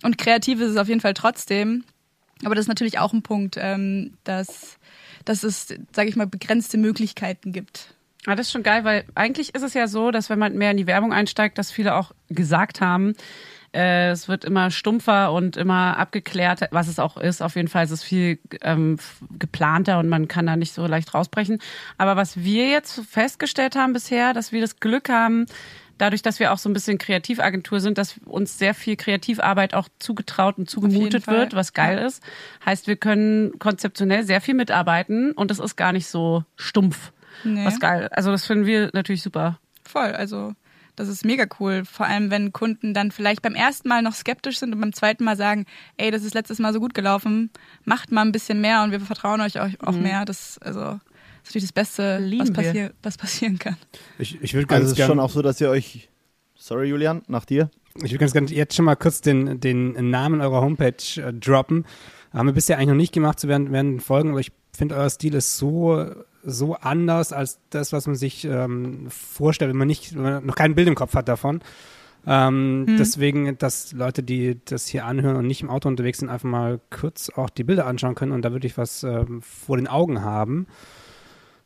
Und 0.02 0.16
kreativ 0.16 0.60
ist 0.60 0.70
es 0.70 0.76
auf 0.78 0.88
jeden 0.88 1.00
Fall 1.00 1.14
trotzdem. 1.14 1.84
Aber 2.44 2.54
das 2.54 2.64
ist 2.64 2.68
natürlich 2.68 2.98
auch 2.98 3.12
ein 3.12 3.22
Punkt, 3.22 3.56
ähm, 3.58 4.14
dass, 4.24 4.78
dass 5.24 5.42
es, 5.44 5.68
sage 5.94 6.08
ich 6.08 6.16
mal, 6.16 6.26
begrenzte 6.26 6.78
Möglichkeiten 6.78 7.52
gibt. 7.52 7.94
Ah, 8.26 8.36
das 8.36 8.46
ist 8.46 8.52
schon 8.52 8.62
geil, 8.62 8.84
weil 8.84 9.04
eigentlich 9.14 9.54
ist 9.54 9.62
es 9.62 9.74
ja 9.74 9.88
so, 9.88 10.12
dass 10.12 10.30
wenn 10.30 10.38
man 10.38 10.54
mehr 10.54 10.70
in 10.70 10.76
die 10.76 10.86
Werbung 10.86 11.12
einsteigt, 11.12 11.58
dass 11.58 11.72
viele 11.72 11.96
auch 11.96 12.12
gesagt 12.28 12.80
haben, 12.80 13.14
äh, 13.74 14.10
es 14.10 14.28
wird 14.28 14.44
immer 14.44 14.70
stumpfer 14.70 15.32
und 15.32 15.56
immer 15.56 15.98
abgeklärt, 15.98 16.68
was 16.70 16.88
es 16.88 16.98
auch 16.98 17.16
ist. 17.16 17.42
Auf 17.42 17.56
jeden 17.56 17.68
Fall 17.68 17.84
ist 17.84 17.90
es 17.90 18.02
viel 18.02 18.38
ähm, 18.60 18.98
geplanter 19.38 19.98
und 19.98 20.08
man 20.08 20.28
kann 20.28 20.46
da 20.46 20.56
nicht 20.56 20.72
so 20.72 20.86
leicht 20.86 21.14
rausbrechen. 21.14 21.58
Aber 21.98 22.16
was 22.16 22.36
wir 22.44 22.68
jetzt 22.68 23.00
festgestellt 23.10 23.74
haben 23.74 23.92
bisher, 23.92 24.34
dass 24.34 24.52
wir 24.52 24.60
das 24.60 24.78
Glück 24.78 25.08
haben, 25.08 25.46
dadurch, 25.98 26.22
dass 26.22 26.38
wir 26.38 26.52
auch 26.52 26.58
so 26.58 26.68
ein 26.68 26.74
bisschen 26.74 26.98
Kreativagentur 26.98 27.80
sind, 27.80 27.96
dass 27.96 28.18
uns 28.26 28.58
sehr 28.58 28.74
viel 28.74 28.96
Kreativarbeit 28.96 29.74
auch 29.74 29.88
zugetraut 29.98 30.58
und 30.58 30.68
zugemutet 30.68 31.26
wird, 31.26 31.54
was 31.54 31.72
geil 31.72 31.98
ist. 31.98 32.22
Heißt, 32.64 32.86
wir 32.86 32.96
können 32.96 33.58
konzeptionell 33.58 34.24
sehr 34.24 34.40
viel 34.40 34.54
mitarbeiten 34.54 35.32
und 35.32 35.50
es 35.50 35.58
ist 35.58 35.76
gar 35.76 35.92
nicht 35.92 36.06
so 36.06 36.44
stumpf. 36.56 37.12
Nee. 37.44 37.64
Was 37.64 37.80
geil. 37.80 38.08
Also 38.12 38.30
das 38.30 38.46
finden 38.46 38.66
wir 38.66 38.90
natürlich 38.92 39.22
super. 39.22 39.58
Voll, 39.84 40.12
also 40.12 40.54
das 40.96 41.08
ist 41.08 41.24
mega 41.24 41.46
cool. 41.58 41.84
Vor 41.84 42.06
allem, 42.06 42.30
wenn 42.30 42.52
Kunden 42.52 42.94
dann 42.94 43.10
vielleicht 43.10 43.42
beim 43.42 43.54
ersten 43.54 43.88
Mal 43.88 44.02
noch 44.02 44.14
skeptisch 44.14 44.58
sind 44.58 44.74
und 44.74 44.80
beim 44.80 44.92
zweiten 44.92 45.24
Mal 45.24 45.36
sagen, 45.36 45.64
ey, 45.96 46.10
das 46.10 46.22
ist 46.22 46.34
letztes 46.34 46.58
Mal 46.58 46.72
so 46.72 46.80
gut 46.80 46.94
gelaufen, 46.94 47.50
macht 47.84 48.12
mal 48.12 48.22
ein 48.22 48.32
bisschen 48.32 48.60
mehr 48.60 48.82
und 48.82 48.90
wir 48.90 49.00
vertrauen 49.00 49.40
euch 49.40 49.58
auch, 49.58 49.68
auch 49.80 49.96
mehr. 49.96 50.24
Das 50.24 50.58
also 50.58 50.80
das 50.80 51.48
ist 51.48 51.50
natürlich 51.50 51.64
das 51.64 51.72
Beste, 51.72 52.20
was, 52.38 52.48
wir. 52.48 52.54
passier 52.54 52.92
was 53.02 53.18
passieren 53.18 53.58
kann. 53.58 53.76
Ich, 54.18 54.40
ich 54.40 54.54
würde 54.54 54.68
Also 54.70 54.84
ganz 54.84 54.92
es 54.92 54.98
ist 54.98 55.06
schon 55.06 55.18
auch 55.18 55.30
so, 55.30 55.42
dass 55.42 55.60
ihr 55.60 55.70
euch, 55.70 56.08
sorry 56.54 56.88
Julian, 56.88 57.22
nach 57.26 57.44
dir. 57.44 57.70
ich 58.02 58.12
würd 58.12 58.20
ganz 58.20 58.32
gerne 58.32 58.48
jetzt 58.48 58.76
schon 58.76 58.84
mal 58.84 58.96
kurz 58.96 59.22
den, 59.22 59.60
den 59.60 60.10
Namen 60.10 60.40
eurer 60.40 60.60
Homepage 60.60 61.02
äh, 61.16 61.32
droppen. 61.32 61.84
Haben 62.32 62.48
wir 62.48 62.52
bisher 62.54 62.76
eigentlich 62.76 62.88
noch 62.88 62.94
nicht 62.94 63.12
gemacht 63.12 63.40
zu 63.40 63.48
während, 63.48 63.72
während 63.72 63.94
den 63.94 64.00
Folgen, 64.00 64.30
aber 64.30 64.40
ich 64.40 64.52
finde, 64.72 64.94
euer 64.94 65.10
Stil 65.10 65.34
ist 65.34 65.56
so, 65.56 66.06
so 66.44 66.74
anders 66.74 67.32
als 67.32 67.60
das, 67.70 67.92
was 67.92 68.06
man 68.06 68.16
sich 68.16 68.44
ähm, 68.44 69.06
vorstellt, 69.08 69.70
wenn 69.70 69.78
man 69.78 69.88
nicht, 69.88 70.14
wenn 70.14 70.22
man 70.22 70.46
noch 70.46 70.56
kein 70.56 70.74
Bild 70.74 70.88
im 70.88 70.94
Kopf 70.94 71.14
hat 71.14 71.28
davon. 71.28 71.60
Ähm, 72.26 72.86
Deswegen, 72.98 73.58
dass 73.58 73.92
Leute, 73.92 74.22
die 74.22 74.60
das 74.64 74.86
hier 74.86 75.04
anhören 75.06 75.36
und 75.36 75.46
nicht 75.46 75.62
im 75.62 75.70
Auto 75.70 75.88
unterwegs 75.88 76.18
sind, 76.18 76.28
einfach 76.28 76.48
mal 76.48 76.80
kurz 76.90 77.30
auch 77.30 77.50
die 77.50 77.64
Bilder 77.64 77.86
anschauen 77.86 78.14
können 78.14 78.30
und 78.32 78.42
da 78.44 78.52
wirklich 78.52 78.78
was 78.78 79.02
ähm, 79.02 79.42
vor 79.42 79.76
den 79.76 79.88
Augen 79.88 80.22
haben. 80.22 80.66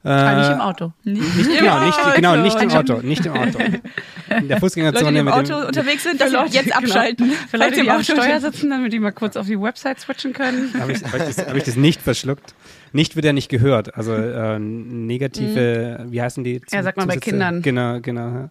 Äh, 0.05 0.09
Aber 0.11 0.39
nicht 0.41 0.51
im 0.51 0.61
Auto. 0.61 0.93
Nicht, 1.05 1.59
Genau, 1.59 1.85
nicht, 1.85 1.99
genau, 2.15 2.37
nicht 2.37 2.63
im 2.63 2.71
Auto, 2.71 3.01
nicht 3.03 3.27
im 3.27 3.33
Auto. 3.33 3.59
In 4.29 4.49
der 4.49 4.57
Leute, 4.57 4.61
Fußgängerzone 4.61 5.13
die 5.13 5.19
im 5.19 5.25
mit 5.27 5.35
Auto 5.35 5.59
dem, 5.61 5.67
unterwegs 5.69 6.03
sind, 6.05 6.21
dass 6.21 6.31
sie 6.31 6.37
Leute, 6.37 6.53
jetzt 6.55 6.65
genau. 6.67 6.77
abschalten. 6.79 7.31
Für 7.49 7.57
Leute, 7.59 7.75
die 7.75 7.81
im 7.81 7.89
am 7.89 7.97
Auto 8.01 8.13
Steuer 8.13 8.41
sitzen, 8.41 8.71
damit 8.71 8.93
die 8.93 8.99
mal 8.99 9.13
kurz 9.13 9.37
auf 9.37 9.47
die 9.47 9.61
Website 9.61 10.01
switchen 10.01 10.33
können. 10.33 10.73
Habe 10.79 10.93
ich, 10.93 11.03
hab 11.05 11.15
ich, 11.15 11.23
das- 11.37 11.47
hab 11.47 11.55
ich 11.57 11.65
das 11.65 11.77
nicht 11.77 12.03
verschluckt? 12.03 12.55
Nicht 12.97 13.15
wird 13.15 13.27
ja 13.27 13.35
nicht 13.35 13.51
gehört. 13.51 13.95
Also 13.95 14.15
äh, 14.15 14.59
negative, 14.59 16.07
wie 16.09 16.23
heißen 16.23 16.43
die? 16.45 16.55
Mhm. 16.55 16.61
Ja, 16.73 16.83
sagt 16.83 16.97
man 16.97 17.07
bei? 17.07 17.17
Kindern. 17.19 17.61
Genau, 17.61 18.01
genau. 18.01 18.49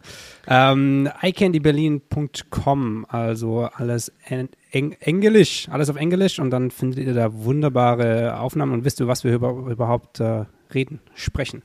ja. 0.48 0.72
Ähm, 0.72 1.10
iCandyBerlin.com, 1.20 3.08
also 3.10 3.70
alles 3.74 4.14
en 4.28 4.50
eng 4.70 4.96
Englisch, 5.00 5.68
alles 5.72 5.90
auf 5.90 5.96
Englisch 5.96 6.38
und 6.38 6.52
dann 6.52 6.70
findet 6.70 7.08
ihr 7.08 7.16
da 7.16 7.34
wunderbare 7.34 8.40
Aufnahmen 8.40 8.74
und 8.74 8.86
wisst 8.86 9.00
ihr, 9.00 9.08
was 9.08 9.24
wir 9.24 9.34
über, 9.34 9.50
überhaupt 9.50 10.20
äh, 10.20 10.46
reden, 10.72 11.00
sprechen. 11.16 11.64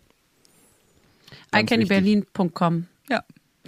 Ganz 1.50 1.70
wichtig. 1.70 1.90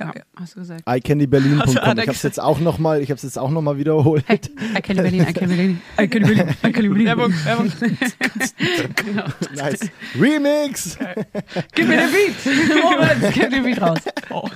Ja, 0.03 0.13
Danke. 0.13 0.25
hast 0.37 0.55
du 0.57 0.61
gesagt. 0.61 0.83
iCandyBerlin.com. 0.89 1.61
Also, 1.61 1.73
Ich 1.79 1.87
habe 1.87 2.11
es 2.11 2.23
jetzt 2.23 2.41
auch 2.41 2.59
noch 2.59 2.79
mal, 2.79 3.01
ich 3.01 3.11
habe 3.11 3.17
es 3.17 3.23
jetzt 3.23 3.39
auch 3.39 3.51
noch 3.51 3.63
mal 3.63 3.77
wiederholt. 3.79 4.25
Hey, 4.27 4.41
I 4.77 4.83
can 4.83 4.97
Berlin, 4.97 5.23
I 5.29 5.33
can 5.33 5.49
Berlin, 5.49 5.83
I 6.01 6.09
can 6.09 6.23
Berlin, 6.23 6.49
I 6.49 6.73
can 6.73 6.73
Berlin. 6.73 7.07
Werbung, 7.07 7.33
Werbung. 7.45 7.73
genau. 8.97 9.25
Nice. 9.55 9.91
Remix. 10.19 10.99
Gib 11.75 11.89
mir 11.89 11.97
den 11.99 12.11
Beat. 12.11 12.83
Moritz, 12.83 13.35
gib 13.35 13.51
den 13.51 13.63
Beat 13.65 13.81
raus. 13.81 13.99
Oh. 14.31 14.49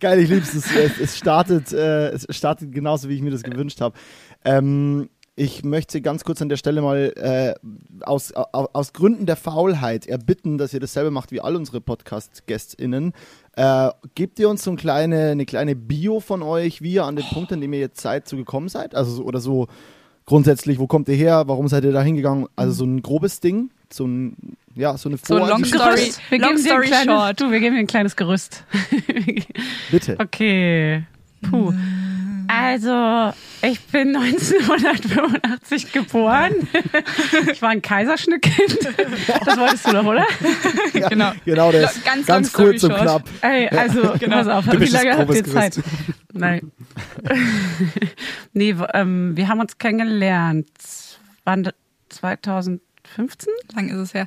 Geil, 0.00 0.18
ich 0.20 0.28
lieb's. 0.28 0.54
Es, 0.54 0.74
es, 0.74 0.98
es 0.98 1.18
startet, 1.18 1.72
äh, 1.72 2.08
es 2.10 2.26
startet 2.30 2.72
genauso, 2.72 3.08
wie 3.08 3.14
ich 3.14 3.22
mir 3.22 3.30
das 3.30 3.42
gewünscht 3.42 3.80
habe. 3.80 3.96
Ähm, 4.44 5.08
ich 5.34 5.64
möchte 5.64 6.02
ganz 6.02 6.24
kurz 6.24 6.42
an 6.42 6.50
der 6.50 6.58
Stelle 6.58 6.82
mal 6.82 7.12
äh, 7.16 7.54
aus, 8.04 8.32
aus, 8.32 8.68
aus 8.72 8.92
Gründen 8.92 9.24
der 9.24 9.36
Faulheit 9.36 10.06
erbitten, 10.06 10.58
dass 10.58 10.74
ihr 10.74 10.80
dasselbe 10.80 11.10
macht 11.10 11.32
wie 11.32 11.40
all 11.40 11.56
unsere 11.56 11.80
Podcast-GästInnen. 11.80 13.12
Äh, 13.54 13.90
gebt 14.14 14.38
ihr 14.38 14.48
uns 14.48 14.64
so 14.64 14.70
ein 14.70 14.76
kleine, 14.76 15.30
eine 15.30 15.44
kleine 15.44 15.76
Bio 15.76 16.20
von 16.20 16.42
euch, 16.42 16.80
wie 16.80 16.94
ihr 16.94 17.04
an 17.04 17.16
den 17.16 17.26
Punkt, 17.26 17.52
an 17.52 17.60
dem 17.60 17.72
ihr 17.72 17.80
jetzt 17.80 18.00
seid, 18.00 18.26
so 18.26 18.36
gekommen 18.36 18.68
seid? 18.68 18.94
Also 18.94 19.12
so, 19.12 19.24
oder 19.24 19.40
so 19.40 19.68
grundsätzlich, 20.24 20.78
wo 20.78 20.86
kommt 20.86 21.08
ihr 21.08 21.16
her, 21.16 21.44
warum 21.46 21.68
seid 21.68 21.84
ihr 21.84 21.92
da 21.92 22.02
hingegangen? 22.02 22.46
Also 22.56 22.72
so 22.72 22.84
ein 22.84 23.02
grobes 23.02 23.40
Ding, 23.40 23.70
so 23.92 24.06
ein, 24.06 24.56
ja, 24.74 24.96
so 24.96 25.08
eine 25.08 25.18
So 25.18 25.36
ein 25.36 25.48
Long. 25.48 25.64
Story. 25.64 26.12
Wir 26.30 26.38
Long 26.38 26.50
geben 26.52 26.62
story 26.62 26.86
kleines, 26.86 27.04
short. 27.12 27.40
Du, 27.40 27.50
wir 27.50 27.60
geben 27.60 27.74
dir 27.74 27.80
ein 27.80 27.86
kleines 27.86 28.16
Gerüst. 28.16 28.64
Bitte. 29.90 30.16
Okay. 30.18 31.04
Puh. 31.42 31.74
Also, 32.48 33.32
ich 33.62 33.80
bin 33.86 34.14
1985 34.16 35.92
geboren. 35.92 36.52
Ich 37.50 37.62
war 37.62 37.70
ein 37.70 37.82
Kaiserschnittkind. 37.82 38.78
Das 39.44 39.58
wolltest 39.58 39.88
du 39.88 39.92
doch, 39.92 40.04
oder? 40.04 40.26
Genau. 40.92 41.32
Genau 41.44 41.72
das. 41.72 42.02
Ganz 42.04 42.26
Ganz, 42.26 42.52
long 42.52 42.66
kurz 42.66 42.78
story 42.78 42.92
und 42.94 42.98
short. 43.08 43.24
knapp. 43.24 43.52
Ey, 43.52 43.68
also, 43.68 44.02
pass 44.30 44.46
auf, 44.48 44.66
wie 44.66 44.84
lange 44.86 45.16
habt 45.18 45.34
ihr 45.34 45.44
Zeit? 45.44 45.80
Nein. 46.32 46.70
nee, 48.52 48.74
ähm, 48.94 49.36
wir 49.36 49.48
haben 49.48 49.60
uns 49.60 49.78
kennengelernt. 49.78 50.68
Wann? 51.44 51.68
2015? 52.08 53.52
Lang 53.74 53.88
ist 53.88 53.96
es 53.96 54.14
her. 54.14 54.26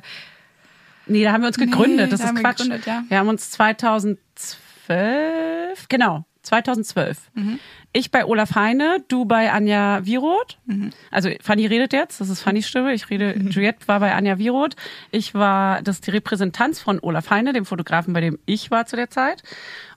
Nee, 1.06 1.24
da 1.24 1.32
haben 1.32 1.40
wir 1.42 1.48
uns 1.48 1.58
gegründet. 1.58 2.06
Nee, 2.06 2.10
das 2.10 2.20
da 2.20 2.24
ist 2.24 2.28
haben 2.28 2.36
wir 2.36 2.42
Quatsch. 2.42 2.58
gegründet, 2.58 2.86
ja. 2.86 3.02
Wir 3.08 3.18
haben 3.18 3.28
uns 3.28 3.50
2012, 3.52 5.88
genau, 5.88 6.24
2012. 6.42 7.18
Mhm. 7.34 7.58
Ich 7.96 8.10
bei 8.10 8.26
Olaf 8.26 8.54
Heine, 8.54 9.02
du 9.08 9.24
bei 9.24 9.50
Anja 9.50 10.04
Wiroth. 10.04 10.58
Mhm. 10.66 10.90
Also 11.10 11.30
Fanny 11.40 11.64
redet 11.64 11.94
jetzt, 11.94 12.20
das 12.20 12.28
ist 12.28 12.42
Fannys 12.42 12.68
Stimme. 12.68 12.92
Ich 12.92 13.08
rede, 13.08 13.32
Juliette 13.38 13.88
war 13.88 14.00
bei 14.00 14.14
Anja 14.14 14.36
Wiroth. 14.36 14.76
Ich 15.12 15.32
war, 15.32 15.80
das 15.80 15.96
ist 15.96 16.06
die 16.06 16.10
Repräsentanz 16.10 16.78
von 16.78 17.00
Olaf 17.00 17.30
Heine, 17.30 17.54
dem 17.54 17.64
Fotografen, 17.64 18.12
bei 18.12 18.20
dem 18.20 18.38
ich 18.44 18.70
war 18.70 18.84
zu 18.84 18.96
der 18.96 19.08
Zeit. 19.08 19.42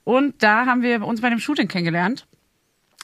Und 0.06 0.41
da 0.41 0.65
haben 0.65 0.82
wir 0.82 1.06
uns 1.06 1.20
bei 1.20 1.29
dem 1.29 1.39
Shooting 1.39 1.68
kennengelernt. 1.68 2.25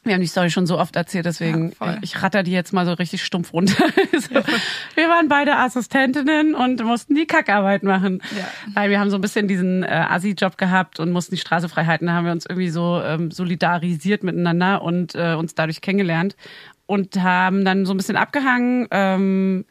Wir 0.05 0.13
haben 0.13 0.21
die 0.21 0.27
Story 0.27 0.51
schon 0.51 0.67
so 0.67 0.77
oft 0.77 0.95
erzählt, 0.95 1.25
deswegen 1.25 1.73
Ja, 1.81 1.97
ich 2.01 2.21
ratter 2.21 2.43
die 2.43 2.51
jetzt 2.51 2.73
mal 2.73 2.85
so 2.85 2.93
richtig 2.93 3.23
stumpf 3.23 3.53
runter. 3.53 3.83
so, 4.13 4.35
wir 4.95 5.09
waren 5.09 5.27
beide 5.27 5.57
Assistentinnen 5.57 6.53
und 6.53 6.83
mussten 6.83 7.15
die 7.15 7.25
Kackarbeit 7.25 7.83
machen. 7.83 8.21
Ja. 8.37 8.47
Weil 8.75 8.91
wir 8.91 8.99
haben 8.99 9.09
so 9.09 9.17
ein 9.17 9.21
bisschen 9.21 9.47
diesen 9.47 9.83
äh, 9.83 9.87
Assi-Job 9.87 10.57
gehabt 10.57 10.99
und 10.99 11.11
mussten 11.11 11.33
die 11.33 11.41
Straße 11.41 11.67
frei 11.69 11.85
halten. 11.85 12.05
Da 12.05 12.13
haben 12.13 12.25
wir 12.25 12.31
uns 12.31 12.45
irgendwie 12.45 12.69
so 12.69 13.01
ähm, 13.03 13.31
solidarisiert 13.31 14.23
miteinander 14.23 14.83
und 14.83 15.15
äh, 15.15 15.33
uns 15.33 15.55
dadurch 15.55 15.81
kennengelernt 15.81 16.35
und 16.85 17.21
haben 17.21 17.65
dann 17.65 17.85
so 17.85 17.93
ein 17.93 17.97
bisschen 17.97 18.15
abgehangen. 18.15 18.87
Ähm, 18.91 19.65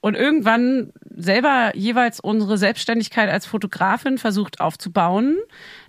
und 0.00 0.14
irgendwann 0.14 0.92
selber 1.10 1.72
jeweils 1.74 2.20
unsere 2.20 2.56
Selbstständigkeit 2.56 3.28
als 3.28 3.46
Fotografin 3.46 4.16
versucht 4.18 4.60
aufzubauen. 4.60 5.36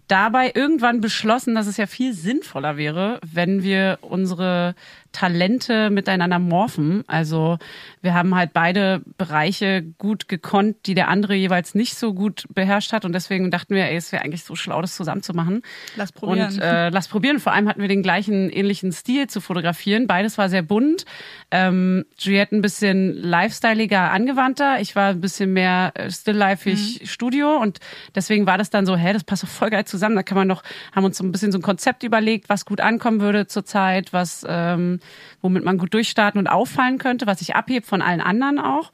Dabei 0.10 0.52
irgendwann 0.56 1.02
beschlossen, 1.02 1.54
dass 1.54 1.68
es 1.68 1.78
ja 1.78 1.86
viel 1.86 2.14
sinnvoller 2.14 2.78
wäre, 2.78 3.20
wenn 3.32 3.62
wir 3.62 4.00
unsere 4.02 4.74
Talente 5.12 5.90
miteinander 5.90 6.40
morphen. 6.40 7.04
Also 7.08 7.58
wir 8.02 8.14
haben 8.14 8.36
halt 8.36 8.54
beide 8.54 9.02
Bereiche 9.18 9.84
gut 9.98 10.28
gekonnt, 10.28 10.78
die 10.86 10.94
der 10.94 11.08
andere 11.08 11.34
jeweils 11.34 11.74
nicht 11.74 11.96
so 11.96 12.14
gut 12.14 12.46
beherrscht 12.54 12.94
hat. 12.94 13.06
Und 13.06 13.14
deswegen 13.14 13.50
dachten 13.50 13.76
wir, 13.76 13.86
ey, 13.86 13.98
es 13.98 14.12
wäre 14.12 14.24
eigentlich 14.24 14.44
so 14.44 14.56
schlau, 14.56 14.82
das 14.82 14.96
zusammen 14.96 15.24
zu 15.24 15.34
machen. 15.34 15.64
Lass 15.96 16.12
probieren. 16.12 16.54
Und 16.54 16.62
äh, 16.62 16.90
lass 16.90 17.08
probieren. 17.08 17.40
Vor 17.40 17.54
allem 17.54 17.68
hatten 17.68 17.82
wir 17.82 17.88
den 17.88 18.04
gleichen 18.04 18.50
ähnlichen 18.50 18.92
Stil 18.92 19.28
zu 19.28 19.42
fotografieren. 19.42 20.06
Beides 20.06 20.38
war 20.38 20.48
sehr 20.48 20.62
bunt. 20.62 21.06
Ähm, 21.50 22.06
Juliette 22.18 22.56
ein 22.56 22.62
bisschen 22.62 23.14
lifestyleiger, 23.14 24.12
angewandter. 24.12 24.80
Ich 24.80 24.96
war 24.96 25.10
ein 25.10 25.22
bisschen 25.22 25.54
mehr 25.54 25.92
äh, 25.96 26.12
still-lifeig 26.12 27.02
Studio. 27.10 27.58
Und 27.58 27.80
deswegen 28.14 28.46
war 28.46 28.58
das 28.60 28.70
dann 28.70 28.86
so, 28.86 28.96
hä, 28.96 29.12
das 29.14 29.24
passt 29.24 29.44
doch 29.44 29.50
voll 29.50 29.72
geil 29.72 29.86
zusammen. 29.86 30.16
Da 30.16 30.24
kann 30.24 30.38
man 30.38 30.48
noch, 30.48 30.62
haben 30.94 31.04
uns 31.04 31.18
so 31.18 31.24
ein 31.24 31.32
bisschen 31.32 31.52
so 31.52 31.58
ein 31.58 31.64
Konzept 31.64 32.04
überlegt, 32.04 32.48
was 32.48 32.66
gut 32.66 32.80
ankommen 32.80 33.22
würde 33.22 33.48
zurzeit, 33.48 34.14
was, 34.14 34.46
ähm, 34.48 34.99
womit 35.42 35.64
man 35.64 35.78
gut 35.78 35.94
durchstarten 35.94 36.40
und 36.40 36.48
auffallen 36.48 36.98
könnte, 36.98 37.28
was 37.28 37.40
sich 37.40 37.56
abhebt 37.56 37.86
von 37.86 38.02
allen 38.02 38.22
anderen 38.22 38.60
auch. 38.60 38.92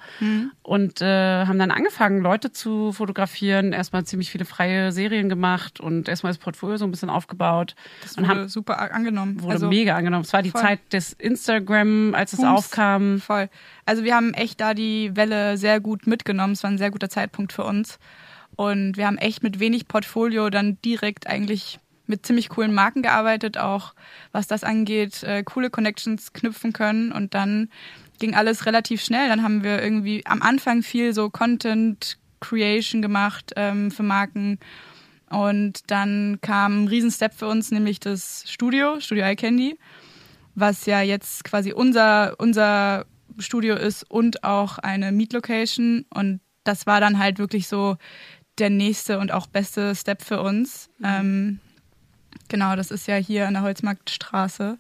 Und 0.62 1.02
äh, 1.02 1.46
haben 1.46 1.60
dann 1.60 1.72
angefangen, 1.72 2.22
Leute 2.22 2.52
zu 2.52 2.92
fotografieren. 2.92 3.74
Erstmal 3.74 4.04
ziemlich 4.06 4.32
viele 4.32 4.46
freie 4.46 4.92
Serien 4.92 5.30
gemacht 5.30 5.80
und 5.80 6.08
erstmal 6.08 6.32
das 6.32 6.38
Portfolio 6.38 6.78
so 6.78 6.86
ein 6.86 6.92
bisschen 6.92 7.10
aufgebaut. 7.10 7.76
das 8.02 8.18
und 8.18 8.28
wurde 8.28 8.40
haben, 8.42 8.48
super 8.48 8.92
angenommen. 8.94 9.42
wurde 9.42 9.54
also, 9.54 9.68
mega 9.68 9.96
angenommen. 9.96 10.24
Es 10.24 10.34
war 10.34 10.42
die 10.42 10.52
voll. 10.52 10.62
Zeit 10.62 10.80
des 10.92 11.14
Instagram, 11.14 12.16
als 12.16 12.34
es 12.34 12.40
Booms. 12.40 12.58
aufkam. 12.58 13.20
Voll. 13.20 13.50
Also 13.86 14.04
wir 14.04 14.16
haben 14.16 14.34
echt 14.34 14.62
da 14.62 14.74
die 14.74 15.16
Welle 15.16 15.58
sehr 15.58 15.80
gut 15.80 16.08
mitgenommen. 16.08 16.54
Es 16.54 16.64
war 16.64 16.72
ein 16.72 16.78
sehr 16.78 16.92
guter 16.92 17.10
Zeitpunkt 17.10 17.54
für 17.54 17.64
uns. 17.64 18.00
Und 18.56 18.98
wir 18.98 19.06
haben 19.06 19.18
echt 19.18 19.44
mit 19.44 19.60
wenig 19.60 19.88
Portfolio 19.88 20.50
dann 20.50 20.78
direkt 20.84 21.28
eigentlich 21.28 21.80
mit 22.08 22.26
ziemlich 22.26 22.50
coolen 22.50 22.74
Marken 22.74 23.02
gearbeitet, 23.02 23.58
auch 23.58 23.94
was 24.32 24.48
das 24.48 24.64
angeht, 24.64 25.24
äh, 25.24 25.44
coole 25.44 25.70
Connections 25.70 26.34
knüpfen 26.34 26.74
können. 26.74 27.12
Und 27.12 27.34
dann 27.34 27.70
ging 28.20 28.36
alles 28.36 28.66
relativ 28.66 29.04
schnell. 29.04 29.28
Dann 29.28 29.44
haben 29.44 29.64
wir 29.64 29.82
irgendwie 29.82 30.26
am 30.26 30.42
Anfang 30.42 30.84
viel 30.84 31.14
so 31.14 31.30
Content 31.30 32.18
Creation 32.40 33.02
gemacht 33.02 33.54
ähm, 33.56 33.92
für 33.92 34.04
Marken. 34.04 34.60
Und 35.30 35.80
dann 35.88 36.40
kam 36.42 36.84
ein 36.84 36.88
Riesenstep 36.88 37.34
für 37.34 37.48
uns, 37.48 37.72
nämlich 37.72 38.00
das 38.00 38.44
Studio, 38.48 39.00
Studio 39.00 39.26
iCandy 39.26 39.78
was 40.56 40.86
ja 40.86 41.02
jetzt 41.02 41.44
quasi 41.44 41.74
unser, 41.74 42.36
unser 42.40 43.06
Studio 43.38 43.76
ist 43.76 44.10
und 44.10 44.44
auch 44.44 44.80
eine 44.80 45.12
Meet-Location. 45.12 46.06
Und 46.10 46.40
das 46.64 46.88
war 46.88 47.02
dann 47.02 47.20
halt 47.20 47.38
wirklich 47.38 47.68
so 47.68 47.98
der 48.58 48.70
nächste 48.70 49.20
und 49.20 49.34
auch 49.34 49.48
beste 49.48 49.94
Step 49.94 50.24
für 50.24 50.42
uns. 50.42 50.90
Ähm, 51.04 51.60
genau, 52.50 52.76
das 52.76 52.92
ist 52.92 53.08
ja 53.08 53.16
hier 53.16 53.48
an 53.48 53.54
der 53.54 53.64
Holzmarktstraße. 53.64 54.78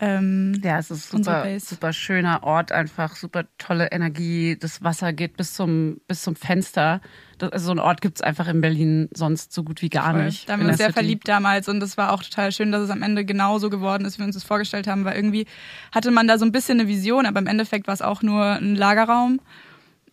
Ähm, 0.00 0.60
Ja, 0.64 0.78
es 0.78 0.90
ist 0.90 1.10
super, 1.10 1.46
super 1.60 1.92
schöner 1.92 2.42
Ort, 2.42 2.72
einfach 2.72 3.14
super 3.14 3.44
tolle 3.58 3.92
Energie. 3.92 4.56
Das 4.58 4.82
Wasser 4.82 5.12
geht 5.12 5.36
bis 5.36 5.54
zum, 5.54 6.00
bis 6.08 6.22
zum 6.22 6.34
Fenster. 6.34 7.00
Das, 7.38 7.52
also 7.52 7.66
so 7.66 7.70
einen 7.70 7.80
Ort 7.80 8.00
gibt's 8.00 8.20
einfach 8.20 8.48
in 8.48 8.60
Berlin 8.60 9.08
sonst 9.14 9.52
so 9.52 9.62
gut 9.62 9.80
wie 9.80 9.90
gar 9.90 10.12
voll. 10.12 10.24
nicht. 10.24 10.48
Da 10.48 10.54
haben 10.54 10.60
wir 10.60 10.68
uns 10.68 10.78
sehr 10.78 10.86
City. 10.86 10.94
verliebt 10.94 11.28
damals 11.28 11.68
und 11.68 11.80
es 11.82 11.96
war 11.96 12.12
auch 12.12 12.22
total 12.22 12.50
schön, 12.50 12.72
dass 12.72 12.82
es 12.82 12.90
am 12.90 13.02
Ende 13.02 13.24
genauso 13.24 13.70
geworden 13.70 14.04
ist, 14.04 14.16
wie 14.16 14.22
wir 14.22 14.26
uns 14.26 14.34
das 14.34 14.44
vorgestellt 14.44 14.88
haben, 14.88 15.04
weil 15.04 15.14
irgendwie 15.14 15.46
hatte 15.92 16.10
man 16.10 16.26
da 16.26 16.36
so 16.36 16.44
ein 16.44 16.52
bisschen 16.52 16.80
eine 16.80 16.88
Vision, 16.88 17.24
aber 17.24 17.38
im 17.38 17.46
Endeffekt 17.46 17.86
war 17.86 17.94
es 17.94 18.02
auch 18.02 18.22
nur 18.22 18.44
ein 18.44 18.74
Lagerraum. 18.74 19.40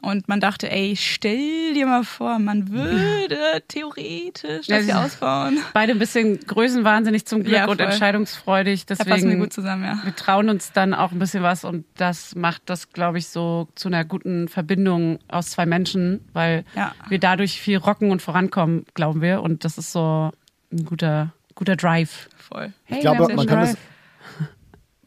Und 0.02 0.30
man 0.30 0.40
dachte, 0.40 0.72
ey, 0.72 0.96
stell 0.96 1.74
dir 1.74 1.86
mal 1.86 2.06
vor, 2.06 2.40
man 2.40 2.70
würde 2.72 3.38
theoretisch 3.68 4.68
Ja, 4.68 4.78
das 4.78 4.86
hier 4.86 4.94
sie- 4.94 4.94
ausbauen. 4.94 5.58
Beide 5.74 5.92
ein 5.92 6.00
bisschen 6.00 6.40
größenwahnsinnig 6.40 7.26
zum 7.26 7.44
Glück 7.44 7.54
Ja, 7.58 7.68
und 7.68 7.82
entscheidungsfreudig. 7.82 8.86
Da 8.86 8.96
passen 8.96 9.08
wir 9.10 9.16
Deswegen 9.16 9.40
gut 9.40 9.52
zusammen, 9.54 9.84
ja. 9.84 10.00
wir 10.04 10.16
trauen 10.16 10.48
uns 10.50 10.72
dann 10.72 10.94
auch 10.94 11.12
ein 11.12 11.20
bisschen 11.20 11.44
was 11.44 11.66
und 11.66 11.86
das 11.98 12.34
macht 12.36 12.62
das, 12.68 12.94
glaube 12.94 13.18
ich, 13.18 13.28
so 13.28 13.68
zu 13.76 13.90
einer 13.90 14.06
guten 14.06 14.48
Verbindung 14.48 15.20
aus 15.28 15.50
zwei 15.52 15.66
Menschen, 15.66 16.22
weil 16.32 16.64
Ja. 16.76 16.94
wir 17.10 17.20
dadurch 17.20 17.60
viel 17.60 17.78
rocken 17.78 18.12
und 18.12 18.22
vorankommen, 18.22 18.86
glauben 18.94 19.22
wir. 19.22 19.42
Und 19.42 19.66
das 19.66 19.78
ist 19.78 19.92
so 19.92 20.32
ein 20.72 20.86
guter, 20.86 21.34
guter 21.56 21.76
Drive. 21.76 22.30
Voll. 22.38 22.72
Hey, 22.86 22.98
Ich 22.98 23.02
glaube, 23.02 23.34
man 23.36 23.46
kann, 23.48 23.60
das, 23.60 23.70
Drive. 23.74 23.80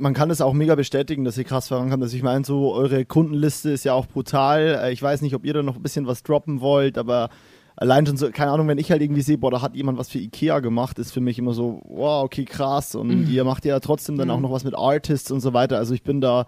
Man 0.02 0.14
kann 0.14 0.28
das 0.28 0.40
auch 0.40 0.52
mega 0.52 0.75
bestätigen, 0.75 1.25
dass 1.25 1.38
ihr 1.38 1.44
krass 1.44 1.68
vorankommt. 1.68 2.02
Also 2.02 2.16
ich 2.16 2.25
meine, 2.25 2.44
so 2.44 2.75
eure 2.75 3.04
Kundenliste 3.04 3.71
ist 3.71 3.85
ja 3.85 3.94
auch 3.94 4.06
brutal. 4.06 4.80
Äh, 4.82 4.92
Ich 4.92 5.02
weiß 5.02 5.23
nicht, 5.23 5.35
ob 5.35 5.44
ihr 5.44 5.54
da 5.54 5.62
noch 5.62 5.76
ein 5.76 5.82
bisschen 5.82 6.06
was 6.06 6.25
droppen 6.25 6.61
wollt, 6.61 6.99
aber 6.99 7.30
allein 7.76 8.04
schon 8.04 8.16
so, 8.16 8.28
keine 8.30 8.50
Ahnung, 8.50 8.66
wenn 8.66 8.78
ich 8.78 8.90
halt 8.90 9.00
irgendwie 9.00 9.23
sehe, 9.23 9.38
boah, 9.38 9.52
da 9.52 9.62
hat 9.62 9.76
jemand 9.76 9.99
was 9.99 10.11
für 10.11 10.18
Ikea 10.18 10.59
gemacht, 10.59 10.99
ist 10.99 11.12
für 11.12 11.21
mich 11.21 11.38
immer 11.38 11.54
so, 11.54 11.80
wow, 11.85 12.25
okay, 12.25 12.44
krass. 12.44 12.97
Und 12.97 13.28
ihr 13.28 13.44
macht 13.44 13.64
ja 13.64 13.78
trotzdem 13.78 14.18
dann 14.18 14.30
auch 14.30 14.40
noch 14.40 14.50
was 14.52 14.64
mit 14.64 14.75
Artists 14.75 15.30
und 15.30 15.40
so 15.40 15.54
weiter. 15.54 15.78
Also 15.78 15.94
ich 15.94 16.02
bin 16.02 16.21
da, 16.21 16.47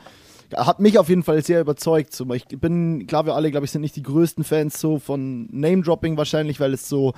hat 0.54 0.80
mich 0.80 0.98
auf 0.98 1.08
jeden 1.08 1.22
Fall 1.22 1.42
sehr 1.44 1.60
überzeugt. 1.60 2.20
Ich 2.34 2.46
bin, 2.58 3.06
klar, 3.06 3.24
wir 3.24 3.36
alle, 3.36 3.52
glaube 3.52 3.66
ich, 3.66 3.70
sind 3.70 3.82
nicht 3.82 3.96
die 3.96 4.02
größten 4.02 4.42
Fans 4.42 4.80
so 4.80 4.98
von 4.98 5.48
Name-Dropping 5.52 6.16
wahrscheinlich, 6.16 6.58
weil 6.58 6.74
es 6.74 6.88
so, 6.88 7.12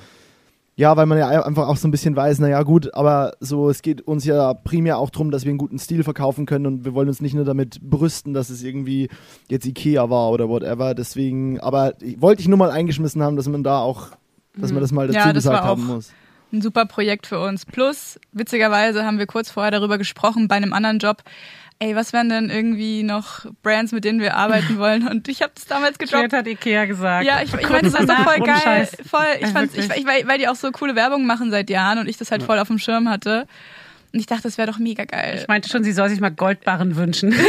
ja, 0.78 0.94
weil 0.96 1.06
man 1.06 1.16
ja 1.16 1.28
einfach 1.42 1.68
auch 1.68 1.78
so 1.78 1.88
ein 1.88 1.90
bisschen 1.90 2.14
weiß, 2.16 2.38
naja, 2.38 2.62
gut, 2.62 2.92
aber 2.94 3.32
so, 3.40 3.70
es 3.70 3.80
geht 3.80 4.02
uns 4.02 4.26
ja 4.26 4.52
primär 4.52 4.98
auch 4.98 5.08
darum, 5.08 5.30
dass 5.30 5.44
wir 5.44 5.50
einen 5.50 5.58
guten 5.58 5.78
Stil 5.78 6.04
verkaufen 6.04 6.44
können 6.44 6.66
und 6.66 6.84
wir 6.84 6.92
wollen 6.92 7.08
uns 7.08 7.22
nicht 7.22 7.34
nur 7.34 7.46
damit 7.46 7.80
brüsten, 7.80 8.34
dass 8.34 8.50
es 8.50 8.62
irgendwie 8.62 9.08
jetzt 9.48 9.64
Ikea 9.64 10.10
war 10.10 10.30
oder 10.30 10.50
whatever. 10.50 10.94
Deswegen, 10.94 11.58
aber 11.60 11.94
ich, 12.02 12.20
wollte 12.20 12.42
ich 12.42 12.48
nur 12.48 12.58
mal 12.58 12.70
eingeschmissen 12.70 13.22
haben, 13.22 13.36
dass 13.36 13.48
man 13.48 13.62
da 13.62 13.80
auch, 13.80 14.08
dass 14.54 14.70
man 14.70 14.82
das 14.82 14.92
mal 14.92 15.06
dazu 15.06 15.18
Ja, 15.18 15.26
das 15.32 15.44
gesagt 15.44 15.62
war 15.62 15.64
haben 15.64 15.86
muss. 15.86 16.12
ein 16.52 16.60
super 16.60 16.84
Projekt 16.84 17.26
für 17.26 17.40
uns. 17.40 17.64
Plus, 17.64 18.20
witzigerweise 18.32 19.04
haben 19.04 19.18
wir 19.18 19.26
kurz 19.26 19.50
vorher 19.50 19.70
darüber 19.70 19.96
gesprochen 19.96 20.46
bei 20.46 20.56
einem 20.56 20.74
anderen 20.74 20.98
Job. 20.98 21.22
Ey, 21.78 21.94
was 21.94 22.14
wären 22.14 22.30
denn 22.30 22.48
irgendwie 22.48 23.02
noch 23.02 23.44
Brands, 23.62 23.92
mit 23.92 24.04
denen 24.04 24.18
wir 24.20 24.34
arbeiten 24.36 24.78
wollen? 24.82 25.06
Und 25.06 25.28
ich 25.28 25.42
habe 25.42 25.52
das 25.54 25.66
damals 25.66 25.98
gedroppt. 25.98 26.14
Juliette 26.32 26.36
hat 26.38 26.46
Ikea 26.46 26.86
gesagt. 26.86 27.26
Ja, 27.26 27.42
ich, 27.42 27.52
ich 27.52 27.68
meine, 27.68 27.90
das 27.90 28.00
ist 28.00 28.08
doch 28.08 28.24
voll 28.24 28.40
geil. 28.40 28.56
Scheiß. 28.62 28.96
Voll, 29.08 29.26
ich 29.36 29.42
Ja, 29.42 29.48
fand's, 29.48 29.74
ich, 29.76 29.90
ich, 29.94 30.06
weil, 30.06 30.26
weil 30.26 30.38
die 30.38 30.48
auch 30.48 30.56
so 30.56 30.70
coole 30.70 30.96
Werbung 30.96 31.26
machen 31.26 31.50
seit 31.50 31.68
Jahren 31.68 31.98
und 31.98 32.08
ich 32.08 32.16
das 32.16 32.30
halt 32.30 32.42
voll 32.42 32.58
auf 32.58 32.68
dem 32.68 32.78
Schirm 32.78 33.10
hatte. 33.10 33.46
Und 34.14 34.20
ich 34.20 34.26
dachte, 34.26 34.44
das 34.44 34.56
wäre 34.56 34.70
doch 34.70 34.78
mega 34.78 35.04
geil. 35.04 35.36
Ich 35.42 35.48
meinte 35.48 35.68
schon, 35.68 35.84
sie 35.84 35.92
soll 35.92 36.08
sich 36.08 36.20
mal 36.20 36.30
Goldbarren 36.30 36.96
wünschen. 36.96 37.34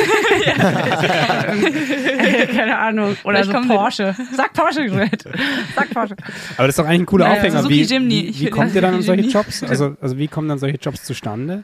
Keine 2.56 2.78
Ahnung. 2.80 3.16
Oder 3.24 3.44
Vielleicht 3.44 3.68
so 3.68 3.74
Porsche. 3.74 4.16
Sag 4.34 4.54
Porsche, 4.54 4.84
Juliette. 4.84 5.32
Sag 5.76 5.90
Porsche. 5.92 6.16
Aber 6.58 6.68
das 6.68 6.70
ist 6.70 6.80
doch 6.80 6.86
eigentlich 6.86 7.02
ein 7.02 7.06
cooler 7.06 7.28
Naja, 7.30 7.38
Aufhänger. 7.40 7.58
Suzuki 7.62 7.76
Wie, 7.76 7.82
Jimny. 7.84 8.28
wie, 8.34 8.40
wie 8.42 8.50
kommt 8.50 8.76
ihr 8.76 8.82
dann 8.82 8.96
an 8.96 9.02
solche 9.02 9.22
Jimny. 9.22 9.34
Jobs? 9.34 9.64
Also, 9.64 9.96
also 10.02 10.18
wie 10.18 10.28
kommen 10.28 10.50
dann 10.50 10.60
solche 10.60 10.78
Jobs 10.78 11.04
zustande? 11.04 11.64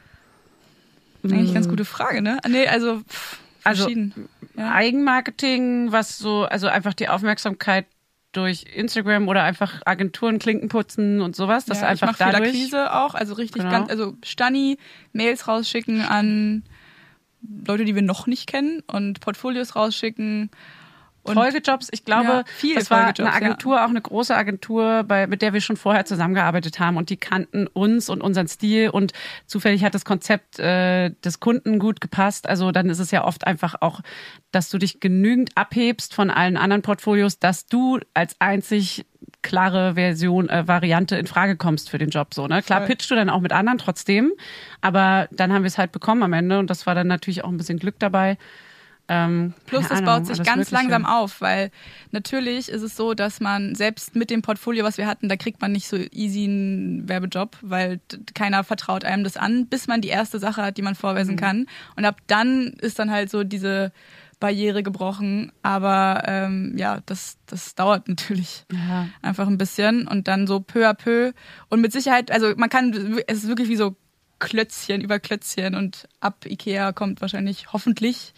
Eigentlich 1.24 1.50
eine 1.50 1.54
ganz 1.54 1.70
gute 1.70 1.86
Frage, 1.86 2.22
ne? 2.22 2.40
Nee, 2.48 2.68
also, 2.68 3.02
pff, 3.08 3.40
Also, 3.64 3.90
ja. 3.90 4.72
Eigenmarketing, 4.72 5.92
was 5.92 6.18
so, 6.18 6.44
also 6.44 6.68
einfach 6.68 6.94
die 6.94 7.08
Aufmerksamkeit 7.08 7.86
durch 8.34 8.66
Instagram 8.76 9.28
oder 9.28 9.44
einfach 9.44 9.82
Agenturen, 9.86 10.40
Klinken 10.40 10.68
putzen 10.68 11.22
und 11.22 11.36
sowas. 11.36 11.66
Das 11.66 11.82
ja, 11.82 11.88
einfach 11.88 12.12
ich 12.12 12.18
dadurch. 12.18 12.50
Akquise 12.50 12.94
auch, 12.94 13.14
also 13.14 13.36
richtig 13.36 13.62
Genau. 13.62 13.72
ganz, 13.72 13.90
also 13.90 14.16
Stani, 14.24 14.78
Mails 15.14 15.48
rausschicken 15.48 16.02
an 16.02 16.64
Leute, 17.68 17.86
die 17.86 17.94
wir 17.96 18.02
noch 18.02 18.26
nicht 18.28 18.48
kennen 18.48 18.82
und 18.88 19.20
Portfolios 19.20 19.76
rausschicken. 19.76 20.50
Und 21.24 21.36
Folgejobs, 21.36 21.88
ich 21.92 22.04
glaube, 22.04 22.28
Ja, 22.28 22.44
viel 22.46 22.76
das 22.76 22.92
war 22.92 23.08
eine 23.18 23.34
Agentur, 23.34 23.84
auch 23.84 23.90
eine 23.90 24.02
große 24.02 24.36
Agentur, 24.36 25.04
bei, 25.04 25.26
mit 25.26 25.42
der 25.42 25.54
wir 25.54 25.62
schon 25.62 25.78
vorher 25.78 26.04
zusammengearbeitet 26.06 26.80
haben 26.80 26.98
und 26.98 27.10
die 27.10 27.16
kannten 27.16 27.68
uns 27.68 28.10
und 28.10 28.22
unseren 28.22 28.48
Stil 28.50 28.90
und 28.90 29.14
zufällig 29.46 29.86
hat 29.86 29.96
das 29.96 30.04
Konzept 30.04 30.60
äh, 30.60 31.12
des 31.24 31.40
Kunden 31.40 31.80
gut 31.80 32.02
gepasst. 32.02 32.48
Also 32.48 32.72
dann 32.72 32.90
ist 32.90 33.00
es 33.00 33.12
ja 33.12 33.24
oft 33.24 33.48
einfach 33.48 33.76
auch, 33.80 34.02
dass 34.52 34.70
du 34.70 34.78
dich 34.78 35.00
genügend 35.00 35.52
abhebst 35.56 36.14
von 36.14 36.30
allen 36.30 36.58
anderen 36.58 36.82
Portfolios, 36.82 37.40
dass 37.40 37.68
du 37.68 38.00
als 38.14 38.36
einzig 38.40 39.06
klare 39.42 39.96
Version, 39.96 40.50
äh, 40.50 40.68
Variante 40.68 41.16
in 41.16 41.28
Frage 41.28 41.56
kommst 41.56 41.90
für 41.90 41.98
den 41.98 42.10
Job. 42.10 42.34
So, 42.34 42.48
ne? 42.48 42.62
Klar 42.62 42.80
Voll. 42.82 42.88
pitchst 42.88 43.12
du 43.12 43.16
dann 43.16 43.30
auch 43.30 43.42
mit 43.42 43.54
anderen 43.54 43.78
trotzdem, 43.78 44.34
aber 44.82 45.28
dann 45.32 45.54
haben 45.54 45.64
wir 45.64 45.68
es 45.68 45.78
halt 45.78 45.92
bekommen 45.92 46.24
am 46.24 46.34
Ende 46.34 46.60
und 46.60 46.70
das 46.70 46.86
war 46.86 46.96
dann 46.96 47.08
natürlich 47.08 47.44
auch 47.44 47.50
ein 47.50 47.58
bisschen 47.58 47.80
Glück 47.80 47.96
dabei. 48.00 48.38
Ähm, 49.10 49.54
Plus, 49.66 49.88
das 49.90 50.00
Ahnung, 50.00 50.06
baut 50.06 50.28
sich 50.28 50.42
ganz 50.44 50.72
langsam 50.72 51.06
auf, 51.06 51.42
weil 51.42 51.72
natürlich 52.12 52.70
ist 52.70 52.82
es 52.84 52.96
so, 52.96 53.14
dass 53.14 53.42
man 53.42 53.76
selbst 53.76 54.16
mit 54.16 54.30
dem 54.30 54.42
Portfolio, 54.42 54.86
was 54.86 54.98
wir 54.98 55.08
hatten, 55.08 55.28
da 55.28 55.36
kriegt 55.36 55.62
man 55.62 55.74
nicht 55.74 55.88
so 55.88 55.98
easy 55.98 56.46
einen 56.46 57.10
Werbejob, 57.10 57.58
weil 57.62 58.00
keiner 58.34 58.64
vertraut 58.64 59.04
einem 59.04 59.24
das 59.26 59.36
an, 59.36 59.68
bis 59.68 59.88
man 59.88 60.00
die 60.02 60.08
erste 60.08 60.40
Sache 60.40 60.62
hat, 60.64 60.78
die 60.78 60.82
man 60.82 60.94
Mhm. 60.94 60.98
vorweisen 60.98 61.36
kann. 61.36 61.66
Und 61.98 62.06
ab 62.06 62.18
dann 62.28 62.68
ist 62.80 62.98
dann 62.98 63.12
halt 63.12 63.30
so 63.30 63.44
diese 63.44 63.92
Barriere 64.40 64.84
gebrochen. 64.84 65.52
Aber 65.64 66.24
ähm, 66.26 66.74
ja, 66.78 67.00
das, 67.06 67.38
das 67.46 67.76
dauert 67.76 68.08
natürlich 68.08 68.64
Ja. 68.72 69.08
einfach 69.22 69.48
ein 69.48 69.58
bisschen 69.58 70.08
und 70.08 70.28
dann 70.30 70.48
so 70.48 70.60
peu 70.62 70.88
à 70.90 70.94
peu. 70.94 71.34
Und 71.70 71.82
mit 71.82 71.92
Sicherheit, 71.92 72.32
also 72.32 72.54
man 72.56 72.70
kann, 72.70 72.94
es 73.28 73.40
ist 73.40 73.48
wirklich 73.50 73.68
wie 73.68 73.76
so 73.76 73.96
Klötzchen 74.40 75.02
über 75.02 75.20
Klötzchen 75.20 75.76
und 75.76 76.08
ab 76.20 76.46
Ikea 76.46 76.92
kommt 76.92 77.22
wahrscheinlich 77.22 77.72
hoffentlich 77.72 78.34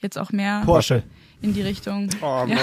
jetzt 0.00 0.18
auch 0.18 0.30
mehr 0.32 0.62
Porsche. 0.64 1.02
in 1.42 1.54
die 1.54 1.62
Richtung. 1.62 2.08
Oh, 2.20 2.44
Ja. 2.48 2.56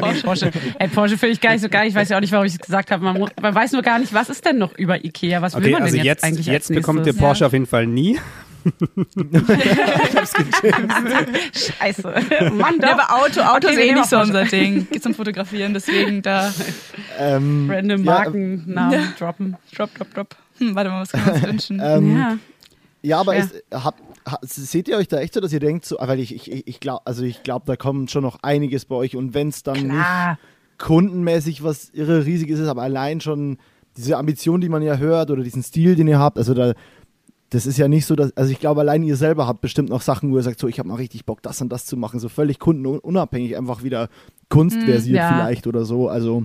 Moritz. 0.00 0.22
Porsche. 0.22 0.50
Ey, 0.78 0.88
Porsche 0.88 1.18
finde 1.18 1.32
ich 1.34 1.40
gar 1.40 1.52
nicht 1.52 1.62
so 1.62 1.68
geil. 1.68 1.88
Ich 1.88 1.94
weiß 1.94 2.08
ja 2.08 2.16
auch 2.16 2.20
nicht, 2.20 2.32
warum 2.32 2.46
ich 2.46 2.52
es 2.54 2.58
gesagt 2.58 2.90
habe. 2.90 3.02
Man, 3.04 3.28
man 3.40 3.54
weiß 3.54 3.72
nur 3.72 3.82
gar 3.82 3.98
nicht, 3.98 4.12
was 4.14 4.28
ist 4.30 4.44
denn 4.44 4.58
noch 4.58 4.76
über 4.78 5.04
Ikea? 5.04 5.42
Was 5.42 5.54
will 5.54 5.62
Okay, 5.62 5.72
man 5.72 5.82
also 5.82 5.96
denn 5.96 6.04
jetzt, 6.04 6.22
jetzt, 6.22 6.24
eigentlich 6.24 6.46
jetzt 6.46 6.70
als 6.70 6.76
bekommt 6.76 7.06
ihr? 7.06 7.12
Porsche 7.14 7.46
auf 7.46 7.52
jeden 7.52 7.66
Fall 7.66 7.86
nie. 7.86 8.18
Scheiße. 11.52 12.02
Mann, 12.54 12.80
Ja, 12.80 12.92
aber 12.92 13.14
Auto, 13.22 13.40
Auto 13.40 13.68
Okay, 13.68 13.74
ist 13.74 13.78
eh 13.90 13.92
nicht 13.92 14.06
so 14.08 14.18
unser 14.18 14.44
Ding. 14.44 14.86
Geht 14.90 15.02
zum 15.02 15.14
Fotografieren, 15.14 15.74
deswegen 15.74 16.22
da 16.22 16.52
Ähm, 17.18 17.68
Random 17.70 18.04
ja, 18.04 18.12
Markennamen 18.12 19.14
droppen. 19.18 19.56
drop, 19.74 19.94
drop, 19.94 20.14
drop. 20.14 20.36
Hm, 20.58 20.74
warte 20.74 20.90
mal, 20.90 21.00
was 21.02 21.10
können 21.12 21.26
wir 21.26 21.32
uns 21.34 21.42
wünschen? 21.42 21.80
Ähm, 21.82 22.16
ja. 22.16 22.36
Ja, 23.02 23.18
aber 23.20 23.34
ist, 23.36 23.52
hab, 23.72 23.84
ha, 23.84 23.94
seht 24.42 24.88
ihr 24.88 24.96
euch 24.96 25.08
da 25.08 25.18
echt 25.18 25.34
so, 25.34 25.40
dass 25.40 25.52
ihr 25.52 25.60
denkt, 25.60 25.84
so, 25.84 25.96
weil 26.00 26.20
ich, 26.20 26.34
ich, 26.34 26.66
ich 26.66 26.80
glaube, 26.80 27.02
also 27.06 27.22
ich 27.24 27.42
glaube, 27.42 27.66
da 27.66 27.76
kommt 27.76 28.10
schon 28.10 28.22
noch 28.22 28.38
einiges 28.42 28.84
bei 28.84 28.94
euch 28.94 29.16
und 29.16 29.34
wenn 29.34 29.48
es 29.48 29.62
dann 29.62 29.88
Klar. 29.88 30.30
nicht 30.30 30.40
kundenmäßig 30.78 31.62
was 31.62 31.90
irre 31.90 32.26
riesiges 32.26 32.58
ist, 32.58 32.68
aber 32.68 32.82
allein 32.82 33.20
schon 33.20 33.58
diese 33.96 34.16
Ambition, 34.16 34.60
die 34.60 34.68
man 34.68 34.82
ja 34.82 34.96
hört 34.96 35.30
oder 35.30 35.42
diesen 35.42 35.62
Stil, 35.62 35.96
den 35.96 36.08
ihr 36.08 36.18
habt, 36.18 36.38
also 36.38 36.54
da, 36.54 36.72
das 37.50 37.66
ist 37.66 37.76
ja 37.76 37.86
nicht 37.86 38.06
so, 38.06 38.16
dass, 38.16 38.36
also 38.36 38.50
ich 38.50 38.58
glaube, 38.58 38.80
allein 38.80 39.02
ihr 39.02 39.16
selber 39.16 39.46
habt 39.46 39.60
bestimmt 39.60 39.90
noch 39.90 40.00
Sachen, 40.00 40.32
wo 40.32 40.36
ihr 40.36 40.42
sagt, 40.42 40.58
so, 40.58 40.68
ich 40.68 40.78
habe 40.78 40.88
mal 40.88 40.94
richtig 40.94 41.26
Bock, 41.26 41.42
das 41.42 41.60
und 41.60 41.68
das 41.68 41.84
zu 41.84 41.96
machen, 41.96 42.18
so 42.18 42.28
völlig 42.28 42.58
kundenunabhängig, 42.58 43.56
einfach 43.56 43.82
wieder 43.82 44.08
kunstversiert 44.48 45.16
ja. 45.16 45.34
vielleicht 45.34 45.66
oder 45.66 45.84
so, 45.84 46.08
also 46.08 46.44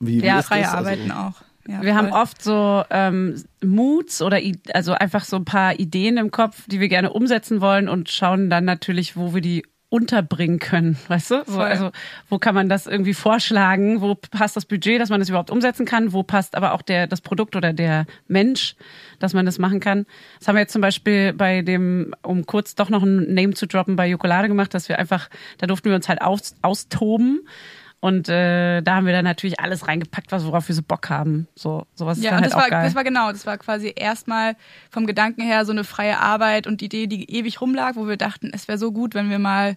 wie, 0.00 0.22
wie 0.22 0.26
ja, 0.26 0.42
freie 0.42 0.62
das? 0.62 0.74
Arbeiten 0.74 1.10
Also, 1.10 1.38
auch. 1.38 1.47
Ja, 1.68 1.82
Wir 1.82 1.94
haben 1.94 2.12
oft 2.12 2.42
so 2.42 2.82
ähm, 2.88 3.44
Moods 3.62 4.22
oder 4.22 4.40
I 4.40 4.58
also 4.72 4.94
einfach 4.94 5.24
so 5.24 5.36
ein 5.36 5.44
paar 5.44 5.78
Ideen 5.78 6.16
im 6.16 6.30
Kopf, 6.30 6.64
die 6.66 6.80
wir 6.80 6.88
gerne 6.88 7.12
umsetzen 7.12 7.60
wollen 7.60 7.90
und 7.90 8.08
schauen 8.08 8.48
dann 8.48 8.64
natürlich, 8.64 9.18
wo 9.18 9.34
wir 9.34 9.42
die 9.42 9.64
unterbringen 9.90 10.58
können, 10.58 10.98
weißt 11.08 11.30
du? 11.30 11.42
So, 11.46 11.60
also 11.60 11.90
wo 12.28 12.38
kann 12.38 12.54
man 12.54 12.68
das 12.68 12.86
irgendwie 12.86 13.14
vorschlagen? 13.14 14.00
Wo 14.00 14.14
passt 14.14 14.56
das 14.56 14.66
Budget, 14.66 15.00
dass 15.00 15.10
man 15.10 15.20
das 15.20 15.28
überhaupt 15.28 15.50
umsetzen 15.50 15.86
kann? 15.86 16.12
Wo 16.12 16.22
passt 16.22 16.54
aber 16.54 16.72
auch 16.72 16.82
der 16.82 17.06
das 17.06 17.20
Produkt 17.20 17.56
oder 17.56 17.72
der 17.72 18.06
Mensch, 18.26 18.74
dass 19.18 19.34
man 19.34 19.46
das 19.46 19.58
machen 19.58 19.80
kann? 19.80 20.06
Das 20.38 20.48
haben 20.48 20.56
wir 20.56 20.60
jetzt 20.60 20.72
zum 20.72 20.82
Beispiel 20.82 21.32
bei 21.32 21.62
dem, 21.62 22.14
um 22.22 22.46
kurz 22.46 22.74
doch 22.74 22.90
noch 22.90 23.02
ein 23.02 23.34
Name 23.34 23.54
zu 23.54 23.66
droppen, 23.66 23.96
bei 23.96 24.08
Jokolade 24.08 24.48
gemacht, 24.48 24.74
dass 24.74 24.88
wir 24.88 24.98
einfach, 24.98 25.28
da 25.58 25.66
durften 25.66 25.88
wir 25.88 25.96
uns 25.96 26.08
halt 26.08 26.22
aus, 26.22 26.54
austoben. 26.62 27.46
Und 28.00 28.28
äh, 28.28 28.80
da 28.80 28.94
haben 28.96 29.06
wir 29.06 29.12
dann 29.12 29.24
natürlich 29.24 29.58
alles 29.58 29.88
reingepackt, 29.88 30.30
was 30.30 30.44
worauf 30.44 30.68
wir 30.68 30.74
so 30.74 30.82
Bock 30.82 31.10
haben. 31.10 31.48
So 31.56 31.84
sowas 31.94 32.18
ist 32.18 32.24
Ja, 32.24 32.30
dann 32.30 32.38
und 32.38 32.42
halt 32.44 32.52
das 32.52 32.58
auch 32.58 32.62
war, 32.62 32.70
geil. 32.70 32.84
das 32.84 32.94
war 32.94 33.02
genau, 33.04 33.32
das 33.32 33.44
war 33.44 33.58
quasi 33.58 33.92
erstmal 33.96 34.54
vom 34.90 35.06
Gedanken 35.06 35.42
her 35.42 35.64
so 35.64 35.72
eine 35.72 35.82
freie 35.82 36.18
Arbeit 36.20 36.66
und 36.68 36.80
Idee, 36.80 37.08
die 37.08 37.28
ewig 37.30 37.60
rumlag, 37.60 37.96
wo 37.96 38.06
wir 38.06 38.16
dachten, 38.16 38.50
es 38.54 38.68
wäre 38.68 38.78
so 38.78 38.92
gut, 38.92 39.14
wenn 39.14 39.30
wir 39.30 39.40
mal 39.40 39.76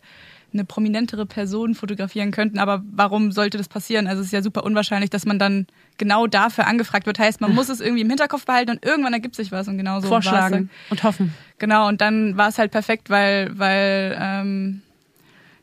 eine 0.54 0.66
prominentere 0.66 1.26
Person 1.26 1.76
fotografieren 1.76 2.32
könnten. 2.32 2.60
Aber 2.60 2.84
warum 2.92 3.32
sollte 3.32 3.58
das 3.58 3.70
passieren? 3.70 4.06
Also 4.06 4.20
es 4.20 4.28
ist 4.28 4.34
ja 4.34 4.42
super 4.42 4.66
unwahrscheinlich, 4.66 5.10
dass 5.10 5.26
man 5.26 5.40
dann 5.40 5.66
genau 5.98 6.28
dafür 6.28 6.68
angefragt 6.68 7.08
wird. 7.08 7.18
Heißt, 7.20 7.42
man 7.42 7.56
muss 7.56 7.70
es 7.70 7.80
irgendwie 7.80 8.02
im 8.02 8.10
Hinterkopf 8.10 8.46
behalten 8.46 8.72
und 8.72 8.86
irgendwann 8.86 9.14
ergibt 9.14 9.36
sich 9.36 9.52
was 9.52 9.68
und 9.68 9.78
genau 9.78 10.00
so 10.02 10.10
war's 10.12 10.26
vorschlagen 10.26 10.54
dann. 10.54 10.70
und 10.90 11.04
hoffen. 11.04 11.34
Genau, 11.58 11.88
und 11.88 12.02
dann 12.02 12.38
war 12.38 12.50
es 12.50 12.58
halt 12.60 12.72
perfekt, 12.72 13.10
weil, 13.10 13.58
weil 13.58 14.16
ähm, 14.20 14.82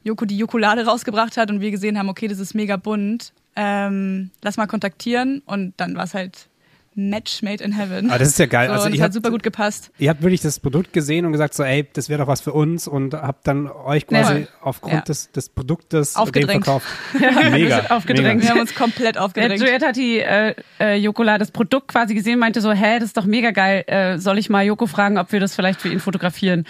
Joko 0.09 0.25
die 0.25 0.39
Jokolade 0.39 0.87
rausgebracht 0.87 1.37
hat 1.37 1.51
und 1.51 1.61
wir 1.61 1.71
gesehen 1.71 1.99
haben, 1.99 2.09
okay, 2.09 2.29
das 2.29 2.39
ist 2.39 2.55
mega 2.55 2.77
bunt. 2.77 3.33
Ähm, 3.55 4.31
lass 4.43 4.57
mal 4.57 4.67
kontaktieren 4.67 5.43
und 5.47 5.75
dann 5.77 5.97
war 5.97 6.05
es 6.05 6.15
halt 6.15 6.49
Match 6.95 7.43
made 7.43 7.63
in 7.63 7.73
heaven. 7.73 8.11
Aber 8.11 8.19
das 8.19 8.29
ist 8.29 8.39
ja 8.39 8.47
geil. 8.47 8.67
So, 8.69 8.73
also 8.75 8.89
es 8.89 8.95
hat 8.95 9.01
habt, 9.03 9.15
super 9.15 9.31
gut 9.31 9.43
gepasst. 9.43 9.91
ihr 9.99 10.11
habt 10.11 10.23
wirklich 10.23 10.41
das 10.41 10.59
Produkt 10.59 10.93
gesehen 10.93 11.25
und 11.27 11.33
gesagt 11.33 11.55
so, 11.55 11.63
ey, 11.63 11.87
das 11.93 12.09
wäre 12.09 12.21
doch 12.21 12.27
was 12.27 12.41
für 12.41 12.53
uns 12.53 12.89
und 12.89 13.15
habt 13.15 13.47
dann 13.47 13.69
euch 13.69 14.07
quasi 14.07 14.33
Voll. 14.33 14.49
aufgrund 14.63 14.95
Ja. 14.95 15.01
des, 15.03 15.31
des 15.31 15.49
Produktes 15.49 16.15
dem 16.15 16.23
Aufgedrängt. 16.23 16.65
verkauft. 16.65 16.87
wir 17.13 17.51
Mega. 17.51 17.87
aufgedrängt. 17.91 18.43
Wir 18.43 18.51
haben 18.51 18.61
uns 18.61 18.75
komplett 18.75 19.17
aufgedrängt. 19.19 19.61
Juliette 19.61 19.87
hat 19.87 19.97
die 19.97 20.19
äh, 20.19 20.55
äh, 20.81 20.97
Jokola 20.97 21.39
das 21.39 21.51
Produkt 21.53 21.89
quasi 21.89 22.15
gesehen, 22.15 22.39
meinte 22.41 22.61
so, 22.61 22.73
hä, 22.73 22.99
das 22.99 23.05
ist 23.11 23.17
doch 23.17 23.27
mega 23.27 23.53
geil. 23.53 23.85
Äh, 23.87 24.19
soll 24.19 24.39
ich 24.39 24.51
mal 24.51 24.65
Joko 24.65 24.87
fragen, 24.87 25.19
ob 25.19 25.31
wir 25.31 25.39
das 25.41 25.55
vielleicht 25.55 25.81
für 25.81 25.89
ihn 25.89 26.01
fotografieren? 26.01 26.61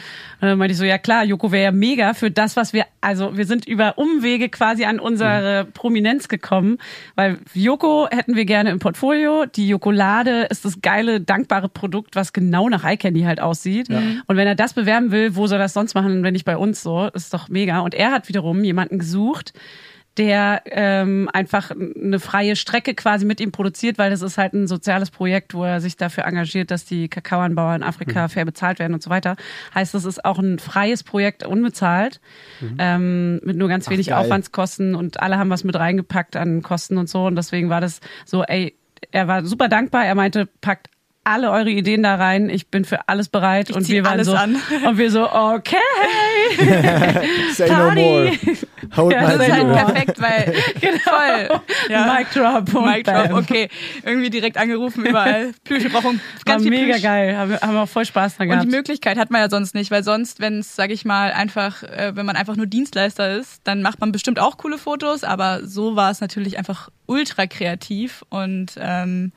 Und 0.41 0.49
dann 0.49 0.59
meinte 0.59 0.73
ich 0.73 0.79
so, 0.79 0.85
ja 0.85 0.99
klar, 0.99 1.25
Joko 1.25 1.53
wäre 1.53 1.65
ja 1.65 1.73
mega 1.73 2.13
für 2.15 2.31
das, 2.31 2.55
was 2.57 2.73
wir, 2.73 2.85
also 3.01 3.37
wir 3.37 3.47
sind 3.47 3.67
über 3.67 3.97
Umwege 3.97 4.49
quasi 4.51 4.85
an 4.85 5.01
unsere 5.01 5.67
Prominenz 5.73 6.29
gekommen, 6.29 6.79
weil 7.15 7.39
Joko 7.55 8.09
hätten 8.11 8.37
wir 8.37 8.45
gerne 8.45 8.71
im 8.71 8.79
Portfolio. 8.79 9.47
Die 9.47 9.69
Jokolade 9.69 10.18
ist 10.27 10.65
das 10.65 10.81
geile, 10.81 11.21
dankbare 11.21 11.69
Produkt, 11.69 12.17
was 12.17 12.33
genau 12.33 12.69
nach 12.69 12.85
Eye 12.85 12.97
Candy 12.97 13.23
halt 13.23 13.41
aussieht. 13.41 13.89
Und 13.89 14.37
wenn 14.37 14.47
er 14.47 14.55
das 14.55 14.75
bewerben 14.75 15.11
will, 15.11 15.37
wo 15.37 15.47
soll 15.47 15.59
er 15.59 15.65
das 15.65 15.75
sonst 15.75 15.95
machen, 15.95 16.23
wenn 16.23 16.33
nicht 16.33 16.45
bei 16.45 16.57
uns 16.57 16.83
so? 16.83 17.07
ist 17.07 17.35
doch 17.35 17.49
mega. 17.49 17.81
Und 17.81 17.95
er 17.95 18.11
hat 18.11 18.29
wiederum 18.29 18.65
jemanden 18.65 18.99
gesucht, 18.99 19.53
der 20.19 20.63
ähm, 20.67 21.31
einfach 21.33 21.71
eine 21.71 22.19
freie 22.19 22.57
Strecke 22.57 22.95
quasi 22.95 23.25
mit 23.25 23.41
ihm 23.41 23.53
produziert, 23.53 23.99
weil 23.99 24.11
das 24.11 24.21
ist 24.21 24.37
halt 24.37 24.53
ein 24.53 24.67
soziales 24.67 25.11
Projekt, 25.11 25.55
wo 25.55 25.63
er 25.63 25.81
sich 25.81 25.97
dafür 25.97 26.25
engagiert, 26.25 26.73
dass 26.73 26.85
die 26.85 27.09
Kakaoanbauer 27.09 27.77
in 27.77 27.83
Afrika 27.85 28.27
fair 28.29 28.45
bezahlt 28.45 28.81
werden 28.81 28.95
und 28.95 29.03
so 29.03 29.11
weiter. 29.11 29.37
Heißt, 29.75 29.95
das 29.95 30.05
ist 30.05 30.25
auch 30.25 30.41
ein 30.41 30.59
freies 30.59 31.05
Projekt, 31.05 31.47
unbezahlt, 31.47 32.21
ähm, 32.79 33.41
mit 33.45 33.57
nur 33.57 33.69
ganz 33.69 33.87
Ach, 33.87 33.93
wenig 33.93 34.09
geil. 34.09 34.19
Aufwandskosten 34.19 34.97
und 34.97 35.21
alle 35.21 35.39
haben 35.39 35.51
was 35.51 35.63
mit 35.63 35.77
reingepackt 35.77 36.35
an 36.35 36.63
Kosten 36.63 36.99
und 36.99 37.09
so. 37.09 37.27
Und 37.27 37.37
deswegen 37.37 37.71
war 37.71 37.81
das 37.81 38.01
so, 38.25 38.43
ey, 38.43 38.78
er 39.11 39.29
war 39.29 39.45
super 39.45 39.69
dankbar. 39.69 40.05
Er 40.05 40.15
meinte, 40.15 40.47
packt 40.47 40.89
alle 41.29 41.51
eure 41.51 41.71
Ideen 41.71 42.03
da 42.03 42.15
rein. 42.17 42.49
Ich 42.51 42.69
bin 42.69 42.85
für 42.85 43.09
alles 43.09 43.29
bereit. 43.29 43.71
Ich 43.71 43.77
und 43.77 43.89
wir 43.89 44.05
waren 44.05 44.13
alles 44.15 44.27
so, 44.27 44.35
an. 44.35 44.57
und 44.87 44.99
wir 44.99 45.11
so, 45.11 45.31
okay. 45.31 45.77
Say 47.53 47.69
no 47.69 47.75
Party. 47.75 48.01
more. 48.01 48.33
Hold 48.97 49.13
Ja, 49.13 49.23
my 49.23 49.39
Das 49.39 49.47
ist 49.49 49.53
halt 49.53 49.73
perfekt, 49.73 50.21
weil 50.21 50.55
voll. 51.05 51.61
Ja. 51.89 52.15
Mic 52.15 52.29
drop 52.33 52.75
und 52.75 52.87
Mic 52.87 53.03
drop, 53.05 53.33
okay. 53.33 53.69
Irgendwie 54.05 54.31
direkt 54.31 54.57
angerufen, 54.57 55.05
überall. 55.05 55.53
Plüsch, 55.65 55.83
wir 55.85 55.91
brauchen 55.91 56.21
War 56.21 56.45
ganz 56.45 56.63
viel 56.63 56.71
mega 56.71 56.93
Plüsch. 56.93 57.03
geil. 57.03 57.37
Haben 57.37 57.51
wir, 57.51 57.61
haben 57.61 57.75
wir 57.75 57.83
auch 57.83 57.89
voll 57.89 58.05
Spaß 58.05 58.37
dran 58.37 58.49
Und 58.49 58.53
die 58.55 58.67
gehabt. 58.67 58.71
Möglichkeit 58.71 59.19
hat 59.19 59.31
man 59.31 59.41
ja 59.41 59.51
sonst 59.51 59.75
nicht, 59.75 59.91
weil 59.91 60.03
sonst, 60.03 60.41
wenn 60.41 60.61
es, 60.61 60.75
sag 60.77 60.91
ich 60.91 61.05
mal, 61.05 61.33
einfach, 61.33 61.83
äh, 61.83 62.13
wenn 62.15 62.27
man 62.27 62.37
einfach 62.37 62.57
nur 62.57 62.67
Dienstleister 62.67 63.37
ist, 63.37 63.61
dann 63.65 63.83
macht 63.83 64.01
man 64.01 64.13
bestimmt 64.13 64.39
auch 64.39 64.57
coole 64.57 64.79
Fotos, 64.79 65.25
aber 65.25 65.67
so 65.67 65.97
war 65.97 66.11
es 66.11 66.21
natürlich 66.21 66.59
einfach 66.59 66.89
ultra 67.07 67.47
kreativ 67.47 68.25
und 68.31 68.73
ähm, 68.79 69.33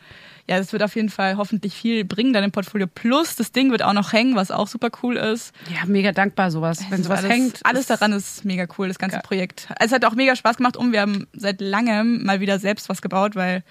ja, 0.47 0.57
das 0.57 0.71
wird 0.73 0.83
auf 0.83 0.95
jeden 0.95 1.09
Fall 1.09 1.37
hoffentlich 1.37 1.73
viel 1.73 2.03
bringen 2.03 2.33
dann 2.33 2.43
im 2.43 2.51
Portfolio. 2.51 2.87
Plus, 2.87 3.35
das 3.35 3.51
Ding 3.51 3.71
wird 3.71 3.83
auch 3.83 3.93
noch 3.93 4.13
hängen, 4.13 4.35
was 4.35 4.51
auch 4.51 4.67
super 4.67 4.89
cool 5.03 5.17
ist. 5.17 5.53
Ja, 5.73 5.85
mega 5.85 6.11
dankbar 6.11 6.51
sowas. 6.51 6.83
Wenn 6.89 7.03
sowas 7.03 7.19
alles, 7.19 7.31
hängt. 7.31 7.59
Alles 7.63 7.87
daran 7.87 8.13
ist 8.13 8.45
mega 8.45 8.65
cool, 8.77 8.87
das 8.87 8.99
ganze 8.99 9.17
Geil. 9.17 9.23
Projekt. 9.25 9.67
Es 9.79 9.91
hat 9.91 10.05
auch 10.05 10.15
mega 10.15 10.35
Spaß 10.35 10.57
gemacht 10.57 10.77
und 10.77 10.91
wir 10.91 11.01
haben 11.01 11.27
seit 11.33 11.61
langem 11.61 12.23
mal 12.23 12.39
wieder 12.39 12.59
selbst 12.59 12.89
was 12.89 13.01
gebaut, 13.01 13.35
weil 13.35 13.63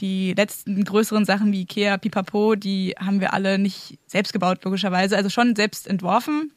die 0.00 0.34
letzten 0.34 0.84
größeren 0.84 1.24
Sachen 1.24 1.52
wie 1.52 1.62
Ikea, 1.62 1.98
Pipapo, 1.98 2.54
die 2.54 2.94
haben 2.98 3.20
wir 3.20 3.32
alle 3.34 3.58
nicht 3.58 3.98
selbst 4.06 4.32
gebaut, 4.32 4.64
logischerweise. 4.64 5.16
Also 5.16 5.28
schon 5.28 5.54
selbst 5.54 5.86
entworfen 5.86 6.50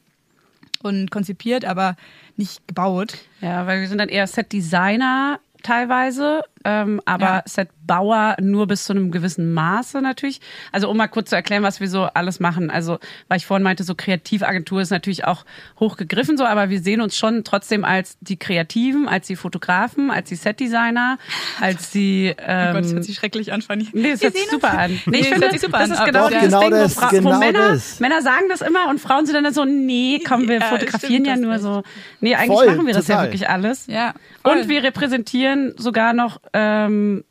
und 0.82 1.10
konzipiert, 1.10 1.64
aber 1.64 1.96
nicht 2.36 2.66
gebaut. 2.66 3.18
Ja, 3.40 3.66
weil 3.66 3.80
wir 3.80 3.88
sind 3.88 3.98
dann 3.98 4.08
eher 4.08 4.26
Set-Designer 4.26 5.40
teilweise, 5.62 6.42
ähm, 6.68 7.00
aber 7.04 7.26
Ja. 7.26 7.42
Set-Bauer 7.46 8.36
nur 8.40 8.66
bis 8.66 8.82
zu 8.84 8.92
einem 8.92 9.12
gewissen 9.12 9.54
Maße 9.54 10.02
natürlich. 10.02 10.40
Also 10.72 10.90
um 10.90 10.96
mal 10.96 11.06
kurz 11.06 11.30
zu 11.30 11.36
erklären, 11.36 11.62
was 11.62 11.78
wir 11.78 11.88
so 11.88 12.02
alles 12.14 12.40
machen. 12.40 12.70
Also, 12.70 12.98
weil 13.28 13.36
ich 13.38 13.46
vorhin 13.46 13.62
meinte, 13.62 13.84
so 13.84 13.94
Kreativagentur 13.94 14.80
ist 14.80 14.90
natürlich 14.90 15.24
auch 15.24 15.44
hochgegriffen 15.78 16.36
so, 16.36 16.44
aber 16.44 16.68
wir 16.68 16.80
sehen 16.80 17.00
uns 17.00 17.16
schon 17.16 17.44
trotzdem 17.44 17.84
als 17.84 18.16
die 18.20 18.36
Kreativen, 18.36 19.06
als 19.06 19.28
die 19.28 19.36
Fotografen, 19.36 20.10
als 20.10 20.28
die 20.28 20.34
Set-Designer, 20.34 21.18
als 21.60 21.90
die... 21.90 22.34
Oh 22.36 22.42
Ähm, 22.44 22.74
Gott, 22.74 22.84
das 22.84 22.92
hört 22.94 23.04
sich 23.04 23.16
schrecklich 23.16 23.52
an, 23.52 23.62
Fanny. 23.62 23.88
Nee, 23.92 24.10
das 24.12 24.20
Wir 24.20 24.26
hört 24.26 24.34
sich 24.34 24.42
uns- 24.44 24.50
super 24.50 24.78
an. 24.78 24.90
Nee, 24.90 25.00
Nee, 25.06 25.18
ich 25.20 25.30
das 25.30 25.38
finde, 25.38 25.58
super 25.58 25.78
das 25.78 25.90
an. 25.90 25.96
ist 25.96 26.04
genau 26.04 26.28
dieses 26.28 26.42
genau 26.44 26.60
Ding, 26.60 26.70
wo, 26.72 26.74
das, 26.76 26.94
Fra 26.94 27.08
genau 27.10 27.32
wo 27.34 27.38
Männer, 27.38 27.68
das. 27.68 28.00
Männer 28.00 28.22
sagen 28.22 28.44
das 28.48 28.60
immer 28.62 28.88
und 28.90 29.00
Frauen 29.00 29.24
sind 29.26 29.34
dann 29.42 29.54
so, 29.54 29.64
nee, 29.64 30.20
komm, 30.26 30.48
wir 30.48 30.58
Ja, 30.58 30.66
fotografieren 30.66 31.24
stimmt, 31.24 31.26
ja 31.28 31.32
das 31.34 31.40
nur 31.42 31.58
so. 31.60 31.82
Nee, 32.20 32.34
eigentlich 32.34 32.56
Voll, 32.58 32.66
machen 32.74 32.86
wir 32.86 32.94
das 32.94 33.06
ja 33.08 33.22
wirklich 33.22 33.48
alles. 33.48 33.86
Ja. 33.86 34.14
voll. 34.42 34.56
Und 34.58 34.68
wir 34.68 34.82
repräsentieren 34.82 35.74
sogar 35.76 36.12
noch 36.12 36.40
ähm, 36.56 37.24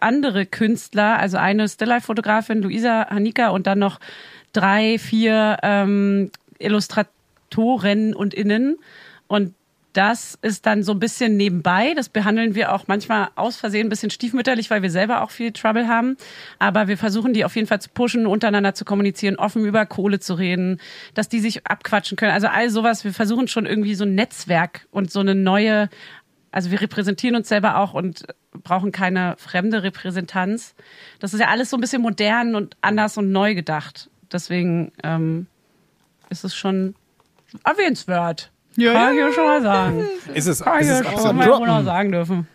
andere 0.00 0.46
Künstler, 0.46 1.18
also 1.18 1.36
eine 1.36 1.68
Stilllife-Fotografin, 1.68 2.62
Luisa 2.62 3.08
Hanika 3.10 3.48
und 3.48 3.66
dann 3.66 3.78
noch 3.78 4.00
drei, 4.52 4.98
vier 4.98 5.58
ähm, 5.62 6.30
Illustratoren 6.58 8.14
und 8.14 8.34
Innen. 8.34 8.78
Und 9.26 9.54
das 9.94 10.36
ist 10.42 10.66
dann 10.66 10.82
so 10.82 10.92
ein 10.92 10.98
bisschen 10.98 11.36
nebenbei. 11.36 11.94
Das 11.94 12.08
behandeln 12.08 12.54
wir 12.54 12.74
auch 12.74 12.88
manchmal 12.88 13.28
aus 13.36 13.56
Versehen 13.56 13.86
ein 13.86 13.90
bisschen 13.90 14.10
stiefmütterlich, 14.10 14.68
weil 14.68 14.82
wir 14.82 14.90
selber 14.90 15.22
auch 15.22 15.30
viel 15.30 15.52
Trouble 15.52 15.86
haben. 15.86 16.16
Aber 16.58 16.88
wir 16.88 16.98
versuchen 16.98 17.32
die 17.32 17.44
auf 17.44 17.54
jeden 17.54 17.68
Fall 17.68 17.80
zu 17.80 17.90
pushen, 17.90 18.26
untereinander 18.26 18.74
zu 18.74 18.84
kommunizieren, 18.84 19.36
offen 19.36 19.64
über 19.64 19.86
Kohle 19.86 20.18
zu 20.18 20.34
reden, 20.34 20.80
dass 21.14 21.28
die 21.28 21.38
sich 21.38 21.66
abquatschen 21.66 22.16
können. 22.16 22.32
Also 22.32 22.48
all 22.48 22.70
sowas. 22.70 23.04
Wir 23.04 23.12
versuchen 23.12 23.46
schon 23.46 23.66
irgendwie 23.66 23.94
so 23.94 24.04
ein 24.04 24.16
Netzwerk 24.16 24.86
und 24.90 25.12
so 25.12 25.20
eine 25.20 25.36
neue, 25.36 25.88
also 26.54 26.70
wir 26.70 26.80
repräsentieren 26.80 27.34
uns 27.34 27.48
selber 27.48 27.78
auch 27.78 27.94
und 27.94 28.24
brauchen 28.62 28.92
keine 28.92 29.34
fremde 29.38 29.82
Repräsentanz. 29.82 30.74
Das 31.18 31.34
ist 31.34 31.40
ja 31.40 31.48
alles 31.48 31.68
so 31.70 31.76
ein 31.76 31.80
bisschen 31.80 32.00
modern 32.00 32.54
und 32.54 32.76
anders 32.80 33.18
und 33.18 33.32
neu 33.32 33.54
gedacht. 33.56 34.08
Deswegen 34.32 34.92
ähm, 35.02 35.46
ist 36.30 36.44
es 36.44 36.54
schon 36.54 36.94
erwähnenswert. 37.64 38.52
Ja, 38.76 38.92
Kann 38.92 39.12
ich 39.14 39.18
ja. 39.20 39.26
ja 39.28 39.32
schon 39.32 39.44
mal 39.44 39.62
sagen. 39.62 40.04
Ist 40.34 40.46
es, 40.46 40.60
Kann 40.60 40.80
ich 40.80 40.86
ist 40.88 41.00
es 41.00 41.06
schon 41.22 41.40
absolut. 41.40 41.66
mal 41.66 41.84
sagen 41.84 42.12
dürfen. 42.12 42.48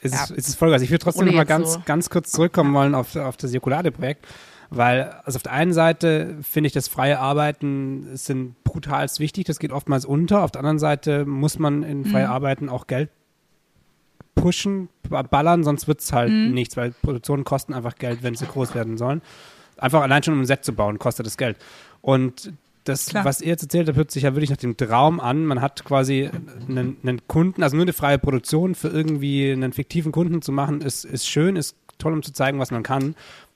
Es 0.00 0.12
ist, 0.12 0.30
Ja. 0.30 0.36
es 0.36 0.48
ist 0.48 0.54
Vollgas. 0.56 0.82
Ich 0.82 0.90
würde 0.90 1.04
trotzdem 1.04 1.22
Ohne 1.22 1.30
noch 1.32 1.36
mal 1.38 1.44
ganz, 1.46 1.74
so- 1.74 1.82
ganz 1.84 2.08
kurz 2.10 2.30
zurückkommen 2.32 2.74
wollen 2.74 2.94
auf, 2.94 3.14
auf 3.16 3.36
das 3.36 3.52
Jokolade-Projekt, 3.54 4.26
weil 4.74 5.10
also 5.24 5.36
auf 5.36 5.42
der 5.42 5.52
einen 5.52 5.72
Seite 5.72 6.36
finde 6.42 6.66
ich 6.68 6.72
das 6.72 6.88
freie 6.88 7.18
Arbeiten 7.18 8.16
sind 8.16 8.62
brutalst 8.64 9.20
wichtig, 9.20 9.44
das 9.46 9.58
geht 9.58 9.72
oftmals 9.72 10.04
unter. 10.04 10.42
Auf 10.42 10.50
der 10.50 10.60
anderen 10.60 10.78
Seite 10.78 11.24
muss 11.26 11.58
man 11.58 11.82
in 11.82 12.04
freie 12.04 12.28
Arbeiten 12.28 12.68
auch 12.68 12.86
Geld 12.86 13.10
pushen, 14.34 14.88
ba- 15.08 15.22
ballern, 15.22 15.62
sonst 15.62 15.88
wird 15.88 16.00
es 16.00 16.12
halt 16.12 16.32
nichts, 16.32 16.76
weil 16.76 16.92
Produktionen 17.02 17.44
kosten 17.44 17.74
einfach 17.74 17.96
Geld, 17.96 18.22
wenn 18.22 18.34
sie 18.34 18.46
groß 18.46 18.74
werden 18.74 18.96
sollen. 18.96 19.20
Einfach 19.76 20.00
allein 20.02 20.22
schon 20.22 20.34
um 20.34 20.40
ein 20.40 20.46
Set 20.46 20.64
zu 20.64 20.72
bauen, 20.72 20.98
kostet 20.98 21.26
das 21.26 21.36
Geld. 21.36 21.56
Und 22.00 22.52
das, 22.84 23.06
Klar. 23.06 23.24
was 23.24 23.40
ihr 23.40 23.48
jetzt 23.48 23.62
erzählt 23.62 23.88
habt, 23.88 23.96
hört 23.96 24.10
sich 24.10 24.24
ja 24.24 24.34
wirklich 24.34 24.50
nach 24.50 24.56
dem 24.56 24.76
Traum 24.76 25.20
an. 25.20 25.44
Man 25.46 25.60
hat 25.60 25.84
quasi 25.84 26.30
einen, 26.68 26.96
einen 27.02 27.20
Kunden, 27.28 27.62
also 27.62 27.76
nur 27.76 27.84
eine 27.84 27.92
freie 27.92 28.18
Produktion 28.18 28.74
für 28.74 28.88
irgendwie 28.88 29.52
einen 29.52 29.72
fiktiven 29.72 30.10
Kunden 30.12 30.42
zu 30.42 30.50
machen, 30.50 30.80
ist, 30.80 31.04
ist 31.04 31.28
schön, 31.28 31.54
ist 31.56 31.76
toll, 31.98 32.12
um 32.12 32.22
zu 32.22 32.32
zeigen, 32.32 32.58
was 32.58 32.70
man 32.72 32.82
kann. 32.82 33.14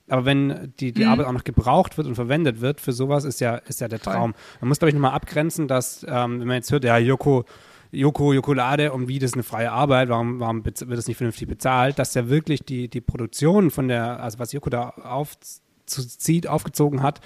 Aber 0.09 0.25
wenn 0.25 0.73
die, 0.79 0.93
die 0.93 1.05
Arbeit 1.05 1.27
auch 1.27 1.33
noch 1.33 1.45
gebraucht 1.45 1.97
wird 1.97 2.07
und 2.07 2.15
verwendet 2.15 2.61
wird 2.61 2.81
für 2.81 2.93
sowas, 2.93 3.25
ist 3.25 3.41
ja, 3.41 3.57
ist 3.57 3.81
ja 3.81 3.89
der 3.89 3.99
Voll. 3.99 4.13
Traum. 4.13 4.35
Man 4.61 4.69
muss, 4.69 4.79
glaube 4.79 4.91
ich, 4.91 4.95
nochmal 4.95 5.13
abgrenzen, 5.13 5.67
dass, 5.67 6.05
ähm, 6.09 6.41
wenn 6.41 6.47
man 6.47 6.57
jetzt 6.57 6.71
hört, 6.71 6.85
ja, 6.85 6.97
Joko, 6.97 7.45
Joko, 7.91 8.33
Jokolade 8.33 8.93
und 8.93 9.09
wie 9.09 9.19
das 9.19 9.31
ist 9.31 9.35
eine 9.35 9.43
freie 9.43 9.73
Arbeit, 9.73 10.09
warum, 10.09 10.39
warum 10.39 10.65
wird 10.65 10.81
das 10.81 11.09
nicht 11.09 11.17
vernünftig 11.17 11.49
bezahlt, 11.49 11.99
dass 11.99 12.15
ja 12.15 12.29
wirklich 12.29 12.61
die, 12.65 12.89
die 12.89 13.01
Produktion 13.01 13.71
von 13.71 13.89
der, 13.89 14.23
also 14.23 14.39
was 14.39 14.53
Joko 14.53 14.71
da 14.71 14.91
aufzieht, 14.91 16.47
aufgezogen 16.47 17.03
hat, 17.03 17.21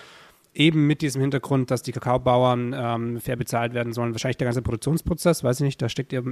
eben 0.53 0.87
mit 0.89 1.01
diesem 1.01 1.21
Hintergrund, 1.21 1.71
dass 1.71 1.83
die 1.83 1.93
Kakaobauern 1.93 2.75
ähm, 2.77 3.21
fair 3.21 3.37
bezahlt 3.37 3.73
werden 3.73 3.93
sollen, 3.93 4.13
wahrscheinlich 4.13 4.37
der 4.37 4.47
ganze 4.47 4.63
Produktionsprozess, 4.63 5.45
weiß 5.45 5.61
ich 5.61 5.65
nicht, 5.65 5.81
da 5.81 5.89
steckt 5.89 6.13
ihr, 6.13 6.25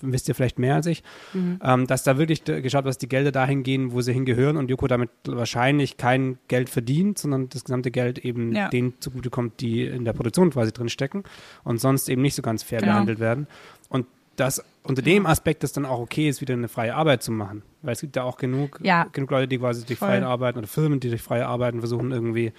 wisst 0.00 0.28
ihr 0.28 0.34
vielleicht 0.36 0.60
mehr 0.60 0.76
als 0.76 0.86
ich, 0.86 1.02
ähm, 1.34 1.86
dass 1.88 2.04
da 2.04 2.16
wirklich 2.16 2.44
geschaut, 2.44 2.86
dass 2.86 2.98
die 2.98 3.08
Gelder 3.08 3.32
dahin 3.32 3.64
gehen, 3.64 3.92
wo 3.92 4.00
sie 4.00 4.12
hingehören 4.12 4.56
und 4.56 4.70
Joko 4.70 4.86
damit 4.86 5.10
wahrscheinlich 5.26 5.96
kein 5.96 6.38
Geld 6.46 6.70
verdient, 6.70 7.18
sondern 7.18 7.48
das 7.48 7.64
gesamte 7.64 7.90
Geld 7.90 8.18
eben 8.18 8.52
Ja. 8.54 8.68
denen 8.68 8.94
zugutekommt, 9.00 9.60
die 9.60 9.84
in 9.86 10.04
der 10.04 10.12
Produktion 10.12 10.50
quasi 10.50 10.72
drin 10.72 10.88
stecken 10.88 11.24
und 11.64 11.80
sonst 11.80 12.08
eben 12.08 12.22
nicht 12.22 12.34
so 12.36 12.42
ganz 12.42 12.62
fair 12.62 12.78
Genau. 12.80 12.92
behandelt 12.92 13.18
werden. 13.18 13.48
Und 13.88 14.06
das 14.36 14.64
unter 14.84 15.00
dem 15.02 15.26
Aspekt, 15.26 15.62
dass 15.62 15.72
dann 15.72 15.86
auch 15.86 15.98
okay 15.98 16.28
ist, 16.28 16.40
wieder 16.40 16.54
eine 16.54 16.68
freie 16.68 16.94
Arbeit 16.94 17.22
zu 17.22 17.32
machen. 17.32 17.62
Weil 17.82 17.92
es 17.94 18.00
gibt 18.02 18.14
ja 18.16 18.22
auch 18.22 18.36
genug, 18.36 18.78
Ja. 18.82 19.04
genug 19.12 19.30
Leute, 19.30 19.48
die 19.48 19.58
quasi 19.58 19.84
durch 19.86 19.98
Voll. 19.98 20.08
freie 20.08 20.26
Arbeiten 20.26 20.58
oder 20.58 20.66
Firmen, 20.68 21.00
die 21.00 21.08
durch 21.08 21.22
freie 21.22 21.46
Arbeiten 21.46 21.78
versuchen, 21.80 22.10
irgendwie 22.12 22.44
ge- 22.46 22.52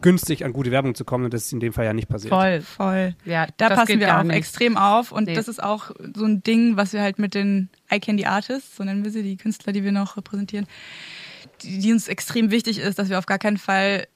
günstig 0.00 0.44
an 0.44 0.52
gute 0.52 0.70
Werbung 0.70 0.94
zu 0.94 1.04
kommen 1.04 1.24
und 1.26 1.34
das 1.34 1.44
ist 1.46 1.52
in 1.52 1.60
dem 1.60 1.72
Fall 1.72 1.84
ja 1.84 1.92
nicht 1.92 2.08
passiert. 2.08 2.32
Voll. 2.32 2.60
Voll. 2.60 3.14
Ja, 3.24 3.46
Da 3.56 3.68
das 3.68 3.78
passen 3.78 4.00
wir 4.00 4.18
auch 4.18 4.22
nicht. 4.24 4.36
extrem 4.36 4.76
auf 4.76 5.12
und 5.12 5.24
Nee. 5.28 5.34
das 5.34 5.48
ist 5.48 5.62
auch 5.62 5.90
so 6.16 6.24
ein 6.24 6.42
Ding, 6.42 6.76
was 6.76 6.92
wir 6.92 7.02
halt 7.02 7.18
mit 7.18 7.34
den 7.34 7.68
Eye 7.88 8.00
Candy 8.00 8.24
Artists, 8.24 8.76
so 8.76 8.84
nennen 8.84 9.04
wir 9.04 9.10
sie, 9.10 9.22
die 9.22 9.36
Künstler, 9.36 9.72
die 9.72 9.84
wir 9.84 9.92
noch 9.92 10.16
repräsentieren, 10.16 10.66
die, 11.62 11.78
die 11.78 11.92
uns 11.92 12.08
extrem 12.08 12.50
wichtig 12.50 12.78
ist, 12.78 12.98
dass 12.98 13.08
wir 13.08 13.18
auf 13.18 13.26
gar 13.26 13.38
keinen 13.38 13.58
Fall 13.58 14.06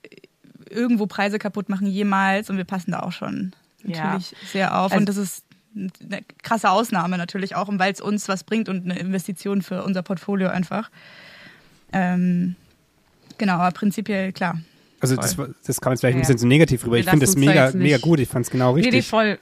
irgendwo 0.70 1.06
Preise 1.06 1.38
kaputt 1.38 1.68
machen, 1.68 1.86
jemals 1.86 2.50
und 2.50 2.56
wir 2.56 2.64
passen 2.64 2.90
da 2.92 3.00
auch 3.00 3.12
schon 3.12 3.52
Ja. 3.84 4.04
natürlich 4.14 4.34
sehr 4.52 4.76
auf 4.78 4.92
Also- 4.92 4.96
und 4.96 5.08
das 5.08 5.16
ist 5.16 5.44
eine 5.76 6.22
krasse 6.42 6.70
Ausnahme 6.70 7.18
natürlich 7.18 7.54
auch, 7.56 7.68
weil 7.72 7.92
es 7.92 8.00
uns 8.00 8.28
was 8.28 8.44
bringt 8.44 8.68
und 8.68 8.84
eine 8.84 8.98
Investition 8.98 9.60
für 9.62 9.82
unser 9.84 10.02
Portfolio 10.02 10.48
einfach. 10.48 10.90
Ähm, 11.92 12.54
genau, 13.38 13.54
aber 13.54 13.70
prinzipiell 13.72 14.32
klar. 14.32 14.58
Also 15.10 15.16
das, 15.16 15.36
das 15.66 15.80
kam 15.80 15.92
jetzt 15.92 16.00
vielleicht 16.00 16.16
ein 16.16 16.18
Ja. 16.18 16.22
bisschen 16.22 16.38
zu 16.38 16.46
negativ 16.46 16.84
rüber. 16.84 16.96
Wir 16.96 17.00
Ich 17.00 17.08
finde 17.10 17.26
das 17.26 17.36
mega, 17.36 17.70
mega 17.74 17.98
gut. 17.98 18.20
Ich 18.20 18.28
fand 18.28 18.46
es 18.46 18.50
genau 18.50 18.70
Nee, 18.72 18.82
richtig. 18.82 18.94
nee, 18.94 19.02
voll. 19.02 19.38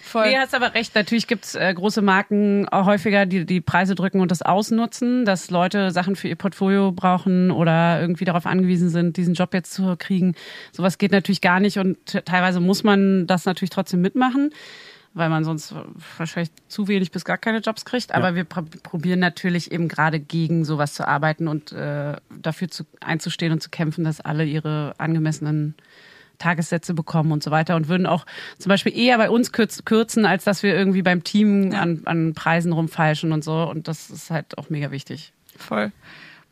Voll. 0.00 0.26
Nee, 0.28 0.38
hast 0.38 0.54
aber 0.54 0.72
recht. 0.74 0.94
Natürlich 0.94 1.26
gibt's 1.26 1.54
äh, 1.54 1.74
große 1.74 2.00
Marken 2.00 2.66
auch 2.70 2.86
häufiger, 2.86 3.26
die 3.26 3.44
die 3.44 3.60
Preise 3.60 3.94
drücken 3.94 4.20
und 4.20 4.30
das 4.30 4.40
ausnutzen, 4.40 5.26
dass 5.26 5.50
Leute 5.50 5.90
Sachen 5.90 6.16
für 6.16 6.28
ihr 6.28 6.36
Portfolio 6.36 6.92
brauchen 6.92 7.50
oder 7.50 8.00
irgendwie 8.00 8.24
darauf 8.24 8.46
angewiesen 8.46 8.88
sind, 8.88 9.18
diesen 9.18 9.34
Job 9.34 9.52
jetzt 9.52 9.74
zu 9.74 9.96
kriegen. 9.98 10.34
Sowas 10.72 10.96
geht 10.96 11.12
natürlich 11.12 11.42
gar 11.42 11.60
nicht 11.60 11.76
und 11.78 11.98
teilweise 12.24 12.58
muss 12.60 12.84
man 12.84 13.26
das 13.26 13.44
natürlich 13.44 13.68
trotzdem 13.68 14.00
mitmachen, 14.00 14.50
weil 15.18 15.28
man 15.28 15.44
sonst 15.44 15.74
wahrscheinlich 16.16 16.50
zu 16.68 16.88
wenig 16.88 17.10
bis 17.10 17.24
gar 17.24 17.38
keine 17.38 17.58
Jobs 17.58 17.84
kriegt. 17.84 18.14
Aber 18.14 18.34
wir 18.34 18.44
pr 18.44 18.62
probieren 18.82 19.18
natürlich 19.20 19.70
eben 19.72 19.88
gerade 19.88 20.20
gegen 20.20 20.64
sowas 20.64 20.94
zu 20.94 21.06
arbeiten 21.06 21.48
und 21.48 21.72
äh, 21.72 22.16
dafür 22.40 22.68
zu, 22.68 22.84
einzustehen 23.00 23.52
und 23.52 23.62
zu 23.62 23.70
kämpfen, 23.70 24.04
dass 24.04 24.20
alle 24.20 24.44
ihre 24.44 24.94
angemessenen 24.98 25.74
Tagessätze 26.38 26.94
bekommen 26.94 27.32
und 27.32 27.42
so 27.42 27.50
weiter 27.50 27.74
und 27.76 27.88
würden 27.88 28.06
auch 28.06 28.24
zum 28.58 28.70
Beispiel 28.70 28.96
eher 28.96 29.18
bei 29.18 29.28
uns 29.28 29.50
kürz, 29.52 29.84
kürzen, 29.84 30.24
als 30.24 30.44
dass 30.44 30.62
wir 30.62 30.74
irgendwie 30.74 31.02
beim 31.02 31.24
Team 31.24 31.72
Ja. 31.72 31.80
an, 31.80 32.02
an 32.04 32.32
Preisen 32.34 32.72
rumfeilschen 32.72 33.32
und 33.32 33.42
so. 33.42 33.68
Und 33.68 33.88
das 33.88 34.08
ist 34.10 34.30
halt 34.30 34.56
auch 34.56 34.70
mega 34.70 34.90
wichtig. 34.92 35.32
Voll. 35.56 35.92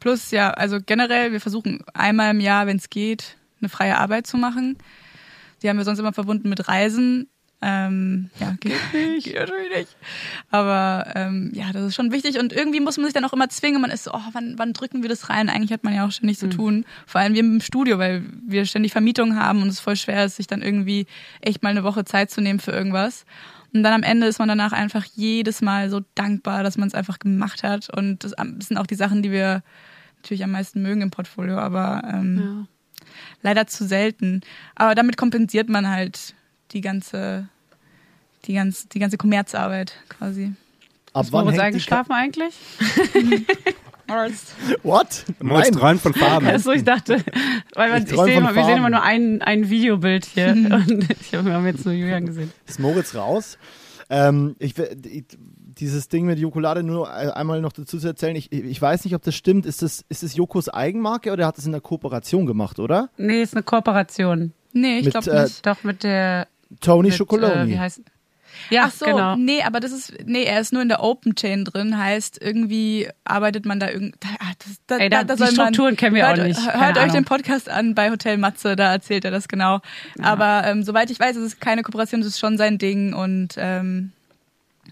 Plus 0.01 0.31
ja, 0.33 0.51
also 0.51 0.79
generell, 0.85 1.33
wir 1.33 1.41
versuchen 1.41 1.85
einmal 1.95 2.33
im 2.33 2.41
Jahr, 2.41 2.67
wenn 2.67 2.77
es 2.77 2.91
geht, 2.91 3.37
eine 3.61 3.69
freie 3.69 3.97
Arbeit 3.97 4.27
zu 4.27 4.37
machen. 4.37 4.77
Die 5.63 5.69
haben 5.69 5.79
wir 5.79 5.85
sonst 5.85 6.01
immer 6.01 6.13
verbunden 6.13 6.49
mit 6.49 6.69
Reisen. 6.69 7.29
Ähm, 7.69 8.31
ja, 8.39 8.55
geht 8.61 8.75
nicht. 8.95 9.25
Geht 9.25 9.35
natürlich 9.35 9.77
nicht. 9.77 9.97
Aber 10.53 11.11
ähm, 11.17 11.51
ja, 11.53 11.73
das 11.73 11.83
ist 11.83 11.97
schon 11.97 12.13
wichtig 12.13 12.39
und 12.39 12.53
irgendwie 12.53 12.79
muss 12.79 12.97
man 12.97 13.07
sich 13.07 13.15
dann 13.15 13.25
auch 13.25 13.33
immer 13.33 13.49
zwingen. 13.49 13.81
Man 13.81 13.91
ist 13.91 14.05
so, 14.05 14.13
oh, 14.15 14.21
wann, 14.33 14.57
wann 14.57 14.73
drücken 14.73 15.03
wir 15.03 15.09
das 15.09 15.31
rein? 15.31 15.49
Eigentlich 15.49 15.73
hat 15.73 15.83
man 15.83 15.93
ja 15.93 16.07
auch 16.07 16.13
ständig 16.13 16.39
zu 16.39 16.49
tun. 16.49 16.85
Vor 17.07 17.21
allem 17.21 17.35
wir 17.35 17.41
im 17.41 17.61
Studio, 17.61 17.99
weil 17.99 18.23
wir 18.47 18.67
ständig 18.67 18.93
Vermietung 18.93 19.35
haben 19.35 19.63
und 19.63 19.69
es 19.69 19.81
voll 19.81 19.97
schwer 19.97 20.27
ist, 20.27 20.37
sich 20.37 20.47
dann 20.47 20.63
irgendwie 20.63 21.07
echt 21.41 21.65
mal 21.65 21.71
eine 21.71 21.83
Woche 21.83 22.05
Zeit 22.05 22.31
zu 22.31 22.41
nehmen 22.41 22.61
für 22.61 22.71
irgendwas. 22.71 23.25
Und 23.75 23.83
dann 23.83 23.95
am 23.95 24.05
Ende 24.05 24.29
ist 24.29 24.39
man 24.39 24.47
danach 24.47 24.73
einfach 24.73 25.05
jedes 25.17 25.61
Mal 25.61 25.91
so 25.91 26.03
dankbar, 26.15 26.63
dass 26.63 26.79
man 26.79 26.87
es 26.87 26.95
einfach 26.95 27.19
gemacht 27.19 27.65
hat. 27.65 27.91
Und 27.91 28.23
das 28.23 28.33
sind 28.61 28.79
auch 28.79 28.87
die 28.87 28.95
Sachen, 28.95 29.23
die 29.23 29.33
wir 29.33 29.65
natürlich 30.23 30.45
am 30.45 30.53
meisten 30.53 30.83
mögen 30.83 31.03
im 31.03 31.11
Portfolio, 31.11 31.59
aber 31.59 32.03
ähm, 32.07 32.69
leider 33.43 33.67
zu 33.67 33.85
selten. 33.85 34.43
Aber 34.77 34.95
damit 34.95 35.17
kompensiert 35.17 35.69
man 35.69 35.91
halt 35.91 36.35
die 36.73 36.81
ganze, 36.81 37.49
die 38.47 38.55
ganze, 38.55 38.89
die 38.89 38.99
ganze 38.99 39.17
Kommerzarbeit 39.17 39.93
quasi. 40.09 40.53
Ab 41.13 41.25
Ist 41.25 41.33
wann 41.33 41.45
Moritz 41.45 41.61
hängt 41.61 41.91
die 41.91 42.13
eigentlich? 42.13 42.55
What? 44.83 45.25
Moritz 45.41 45.71
Nein. 45.71 45.81
träumt 45.81 46.01
von 46.01 46.15
Farben. 46.15 46.47
Achso, 46.47 46.71
ich 46.73 46.85
dachte, 46.85 47.25
weil 47.75 47.91
man, 47.91 48.05
Ich 48.05 48.13
ich 48.13 48.21
sehe 48.21 48.37
immer, 48.37 48.55
wir 48.55 48.65
sehen 48.65 48.77
immer 48.77 48.91
nur 48.91 49.03
ein, 49.03 49.43
ein 49.43 49.69
Videobild 49.69 50.27
hier 50.27 50.49
und 50.51 51.09
ich 51.21 51.35
hab, 51.35 51.45
wir 51.45 51.53
haben 51.53 51.67
jetzt 51.67 51.85
nur 51.85 51.95
Julian 51.95 52.27
gesehen. 52.27 52.53
Ist 52.67 52.79
Moritz 52.79 53.15
raus? 53.15 53.59
Ähm, 54.09 54.55
ich, 54.61 54.75
dieses 55.79 56.09
Ding 56.09 56.27
mit 56.27 56.39
Jokolade 56.39 56.83
nur 56.83 57.13
einmal 57.13 57.61
noch 57.61 57.73
dazu 57.73 57.99
zu 57.99 58.07
erzählen. 58.07 58.37
Ich, 58.37 58.53
ich 58.53 58.81
weiß 58.81 59.05
nicht, 59.05 59.15
ob 59.15 59.23
das 59.23 59.35
stimmt. 59.35 59.67
Ist 59.67 59.83
das, 59.83 60.05
ist 60.09 60.23
das 60.23 60.37
Jokos 60.37 60.69
Eigenmarke 60.69 61.33
oder 61.33 61.47
hat 61.47 61.59
es 61.59 61.67
in 61.67 61.73
der 61.73 61.81
Kooperation 61.81 62.47
gemacht, 62.47 62.79
oder? 62.79 63.11
Nee, 63.17 63.43
ist 63.43 63.55
eine 63.55 63.65
Kooperation. 63.65 64.53
Nee, 64.73 65.01
ich 65.01 65.11
glaube 65.11 65.31
äh, 65.31 65.43
nicht. 65.45 65.67
Doch 65.67 65.83
mit 65.83 66.05
der 66.05 66.47
Tony 66.81 67.09
mit, 67.09 67.15
Äh, 67.15 67.19
Chocoloni. 67.19 67.71
wie 67.71 67.79
heißt 67.79 68.03
Ja, 68.71 68.85
Ach 68.87 68.91
so, 68.93 69.07
genau. 69.07 69.37
nee, 69.37 69.63
aber 69.63 69.81
das 69.81 69.93
ist, 69.93 70.13
nee, 70.27 70.45
er 70.45 70.61
ist 70.61 70.73
nur 70.73 70.83
in 70.83 70.89
der 70.89 71.03
Open 71.03 71.35
Chain 71.35 71.65
drin, 71.65 71.97
heißt 71.99 72.39
irgendwie 72.43 73.09
arbeitet 73.25 73.67
man 73.67 73.81
da 73.81 73.89
irgendwie, 73.91 74.15
ah, 74.25 74.53
da, 74.87 74.97
Ey, 74.99 75.09
da- 75.09 75.25
die 75.25 75.37
soll 75.37 75.53
man- 75.53 75.73
Strukturen 75.75 75.97
kennen 75.97 76.15
wir 76.15 76.25
auch 76.31 76.37
hört, 76.37 76.47
nicht, 76.47 76.59
keine 76.67 76.87
Hört 76.87 76.97
euch 76.97 77.03
Ahnung. 77.05 77.15
den 77.17 77.25
Podcast 77.25 77.69
an 77.69 77.95
bei 77.95 78.11
Hotel 78.11 78.39
Matze, 78.39 78.77
da 78.77 78.93
erzählt 78.93 79.25
er 79.25 79.31
das 79.31 79.49
genau. 79.49 79.81
Aber 80.23 80.63
ähm, 80.67 80.83
soweit 80.83 81.11
ich 81.11 81.21
weiß, 81.21 81.37
es 81.37 81.45
ist 81.45 81.61
keine 81.61 81.83
Kooperation, 81.83 82.21
es 82.21 82.27
ist 82.29 82.39
schon 82.39 82.57
sein 82.59 82.79
Ding 82.79 83.13
und 83.15 83.55
ähm, 83.57 84.13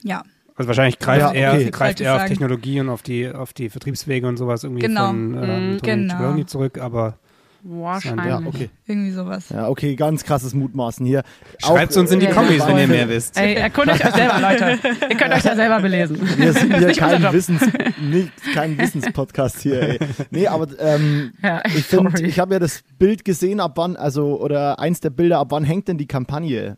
ja, 0.03 0.23
Also 0.57 0.69
wahrscheinlich 0.69 0.99
greift 0.99 1.21
Ja, 1.21 1.33
er, 1.33 1.53
okay. 1.55 1.71
greift 1.71 1.81
Wollte 2.01 2.05
er 2.05 2.13
auf 2.15 2.19
sagen. 2.21 2.29
Technologie 2.31 2.81
und 2.81 2.89
auf 2.89 3.03
die, 3.03 3.29
auf 3.29 3.53
die 3.53 3.71
Vertriebswege 3.71 4.27
und 4.29 4.37
sowas 4.37 4.63
irgendwie 4.65 4.83
Genau. 4.83 5.07
von 5.09 5.35
äh, 5.35 5.47
Mhm, 5.61 5.79
Tony 5.79 6.07
genau. 6.09 6.43
Zurück, 6.45 6.79
aber 6.79 7.19
Wahrscheinlich. 7.67 8.27
ja, 8.27 8.43
okay. 8.45 8.69
irgendwie 8.87 9.11
sowas. 9.11 9.49
Ja, 9.49 9.69
okay, 9.69 9.97
ganz 9.97 10.23
krasses 10.23 10.53
Mutmaßen 10.53 11.07
hier. 11.07 11.23
schreibt 11.59 11.93
Auch, 11.95 12.01
uns 12.01 12.11
in 12.11 12.21
die 12.21 12.27
äh, 12.27 12.29
Ja, 12.29 12.35
Kommis, 12.35 12.59
ja, 12.59 12.69
wenn 12.69 12.77
ihr 12.77 12.87
mehr 12.87 13.09
wisst. 13.09 13.39
Ey, 13.39 13.55
erkundigt 13.55 14.05
euch 14.05 14.13
selber, 14.15 14.39
Leute. 14.39 14.79
Ihr 15.09 15.17
könnt 15.17 15.33
euch 15.35 15.45
ja 15.45 15.57
selber 15.57 15.81
belesen. 15.81 16.21
Wir 16.37 16.53
sind 16.53 16.75
hier 16.79 16.93
kein. 16.93 17.33
Wissens, 17.33 17.63
nicht, 18.03 18.33
kein 18.53 18.77
Wissenspodcast 18.77 19.61
hier. 19.61 19.81
Ey. 19.81 19.99
Nee, 20.31 20.47
aber 20.47 20.67
ähm, 20.79 21.33
Ja, 21.43 21.63
ich 21.65 21.85
finde, 21.85 22.23
ich 22.23 22.39
habe 22.39 22.53
ja 22.55 22.59
das 22.59 22.83
Bild 22.99 23.25
gesehen, 23.25 23.61
ab 23.61 23.73
wann, 23.77 23.97
also, 23.97 24.39
oder 24.41 24.79
eins 24.79 25.01
der 25.01 25.11
Bilder, 25.11 25.39
ab 25.39 25.49
wann 25.51 25.65
hängt 25.65 25.89
denn 25.89 25.97
die 25.97 26.07
Kampagne? 26.07 26.77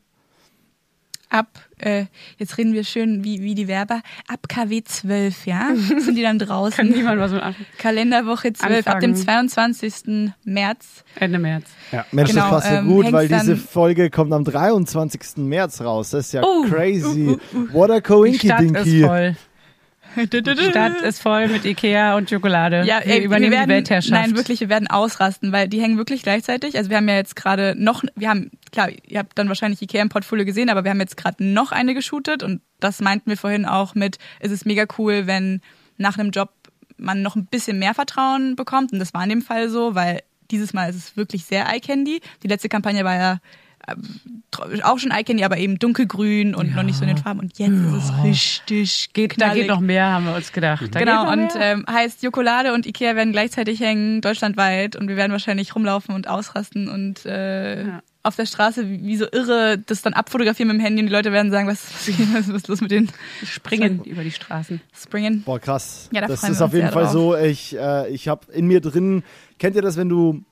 Ab, 1.28 1.48
äh, 1.78 2.04
jetzt 2.38 2.56
reden 2.56 2.72
wir 2.72 2.84
schön 2.84 3.24
wie, 3.24 3.42
wie 3.42 3.56
die 3.56 3.66
Werber, 3.66 4.00
ab 4.28 4.46
KW 4.48 4.82
12, 4.84 5.46
ja, 5.46 5.70
sind 5.74 6.14
die 6.16 6.22
dann 6.22 6.38
Kann 6.38 6.48
draußen. 6.48 6.88
niemand 6.88 7.18
was 7.20 7.32
mit 7.32 7.42
anfangen. 7.42 7.66
Kalenderwoche 7.78 8.52
12, 8.52 8.86
ab 8.86 9.00
dem 9.00 9.10
Anfangen. 9.10 9.48
22. 9.48 10.32
März. 10.44 11.04
Ende 11.16 11.38
März. 11.40 11.64
Mensch, 12.12 12.30
Genau, 12.30 12.42
das 12.42 12.50
passt 12.50 12.68
so 12.68 12.74
ähm, 12.74 12.86
gut, 12.86 13.12
weil 13.12 13.28
hängt's 13.28 13.42
diese 13.44 13.56
dann- 13.56 13.66
Folge 13.66 14.10
kommt 14.10 14.32
am 14.32 14.44
23. 14.44 15.38
März 15.38 15.80
raus. 15.80 16.10
Das 16.10 16.26
ist 16.26 16.32
ja 16.32 16.42
Oh, 16.44 16.62
crazy. 16.68 17.36
What 17.72 17.90
a 17.90 17.96
Die 17.96 18.00
coinky 18.02 18.46
Stadt 18.46 18.62
ist 18.62 18.74
dinky. 18.74 19.02
voll. 19.02 19.36
Die 20.16 20.64
Stadt 20.70 21.00
ist 21.02 21.20
voll 21.20 21.48
mit 21.48 21.64
Ikea 21.64 22.16
und 22.16 22.30
Schokolade. 22.30 22.84
Ja, 22.84 23.00
wir 23.04 23.14
ey, 23.14 23.24
übernehmen 23.24 23.52
wir 23.52 23.58
werden, 23.58 23.68
die 23.68 23.74
Weltherrschaft. 23.74 24.12
Nein, 24.12 24.36
wirklich, 24.36 24.60
wir 24.60 24.68
werden 24.68 24.88
ausrasten, 24.88 25.52
weil 25.52 25.68
die 25.68 25.80
hängen 25.80 25.98
wirklich 25.98 26.22
gleichzeitig. 26.22 26.76
Also 26.76 26.90
wir 26.90 26.96
haben 26.96 27.08
ja 27.08 27.16
jetzt 27.16 27.36
gerade 27.36 27.74
noch, 27.76 28.02
wir 28.14 28.28
haben, 28.28 28.50
klar, 28.72 28.88
ihr 29.06 29.18
habt 29.18 29.38
dann 29.38 29.48
wahrscheinlich 29.48 29.82
Ikea 29.82 30.02
im 30.02 30.08
Portfolio 30.08 30.44
gesehen, 30.44 30.70
aber 30.70 30.84
wir 30.84 30.90
haben 30.90 31.00
jetzt 31.00 31.16
gerade 31.16 31.44
noch 31.44 31.72
eine 31.72 31.94
geshootet 31.94 32.42
und 32.42 32.62
das 32.80 33.00
meinten 33.00 33.30
wir 33.30 33.36
vorhin 33.36 33.66
auch 33.66 33.94
mit, 33.94 34.18
es 34.40 34.50
ist 34.50 34.66
mega 34.66 34.86
cool, 34.98 35.26
wenn 35.26 35.60
nach 35.98 36.18
einem 36.18 36.30
Job 36.30 36.50
man 36.96 37.22
noch 37.22 37.36
ein 37.36 37.46
bisschen 37.46 37.78
mehr 37.78 37.94
Vertrauen 37.94 38.56
bekommt 38.56 38.92
und 38.92 38.98
das 38.98 39.12
war 39.12 39.22
in 39.22 39.30
dem 39.30 39.42
Fall 39.42 39.68
so, 39.68 39.94
weil 39.94 40.22
dieses 40.50 40.72
Mal 40.72 40.88
ist 40.88 40.96
es 40.96 41.16
wirklich 41.16 41.44
sehr 41.44 41.66
Eye-Candy. 41.66 42.20
Die 42.42 42.48
letzte 42.48 42.68
Kampagne 42.68 43.04
war 43.04 43.16
ja 43.16 43.38
auch 44.82 44.98
schon 44.98 45.10
Eye-Candy, 45.10 45.44
aber 45.44 45.58
eben 45.58 45.78
dunkelgrün 45.78 46.54
und 46.54 46.74
noch 46.74 46.82
nicht 46.82 46.96
so 46.96 47.02
in 47.02 47.08
den 47.08 47.18
Farben 47.18 47.40
und 47.40 47.58
jetzt 47.58 47.70
ist 47.70 48.04
es 48.10 48.24
richtig 48.24 49.10
geht, 49.12 49.40
da 49.40 49.52
geht 49.54 49.68
noch 49.68 49.80
mehr, 49.80 50.06
haben 50.12 50.24
wir 50.26 50.34
uns 50.34 50.52
gedacht. 50.52 50.94
Da 50.94 50.98
Genau, 50.98 51.30
und 51.30 51.50
ähm, 51.58 51.84
heißt, 51.90 52.22
Jokolade 52.22 52.72
und 52.72 52.86
Ikea 52.86 53.14
werden 53.16 53.32
gleichzeitig 53.32 53.80
hängen, 53.80 54.20
deutschlandweit, 54.20 54.96
und 54.96 55.08
wir 55.08 55.16
werden 55.16 55.32
wahrscheinlich 55.32 55.74
rumlaufen 55.74 56.14
und 56.14 56.28
ausrasten 56.28 56.88
und 56.88 57.24
äh, 57.26 57.84
Ja. 57.86 58.02
auf 58.22 58.34
der 58.36 58.46
Straße 58.46 58.88
wie, 58.88 59.04
wie 59.06 59.16
so 59.16 59.26
irre 59.30 59.78
das 59.78 60.02
dann 60.02 60.14
abfotografieren 60.14 60.68
mit 60.68 60.78
dem 60.78 60.84
Handy 60.84 61.00
und 61.02 61.06
die 61.08 61.12
Leute 61.12 61.30
werden 61.32 61.50
sagen, 61.50 61.68
was, 61.68 61.84
was, 62.08 62.48
was 62.48 62.56
ist 62.56 62.68
los 62.68 62.80
mit 62.80 62.90
den 62.90 63.08
springen 63.44 64.02
über 64.04 64.22
die 64.24 64.32
Straßen. 64.32 64.80
Springen? 64.98 65.42
Boah, 65.44 65.60
krass. 65.60 66.08
Ja, 66.12 66.22
da 66.22 66.28
das 66.28 66.48
ist 66.48 66.62
auf 66.62 66.72
jeden 66.72 66.90
Fall 66.90 67.04
drauf. 67.04 67.12
so. 67.12 67.36
Ich, 67.36 67.76
äh, 67.78 68.08
ich 68.10 68.28
habe 68.28 68.50
in 68.52 68.66
mir 68.66 68.80
drin, 68.80 69.22
kennt 69.58 69.76
ihr 69.76 69.82
das, 69.82 69.96
wenn 69.96 70.08
du, 70.08 70.42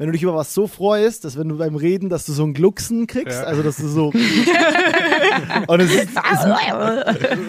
wenn 0.00 0.06
du 0.06 0.12
dich 0.12 0.22
über 0.22 0.34
was 0.34 0.54
so 0.54 0.66
freust, 0.66 1.26
dass 1.26 1.38
wenn 1.38 1.46
du 1.50 1.58
beim 1.58 1.76
Reden, 1.76 2.08
dass 2.08 2.24
du 2.24 2.32
so 2.32 2.42
ein 2.42 2.54
Glucksen 2.54 3.06
kriegst, 3.06 3.38
Ja. 3.38 3.44
also 3.44 3.62
dass 3.62 3.76
du 3.76 3.86
so 3.86 4.06
und 5.66 5.80
es 5.80 5.94
ist, 5.94 6.08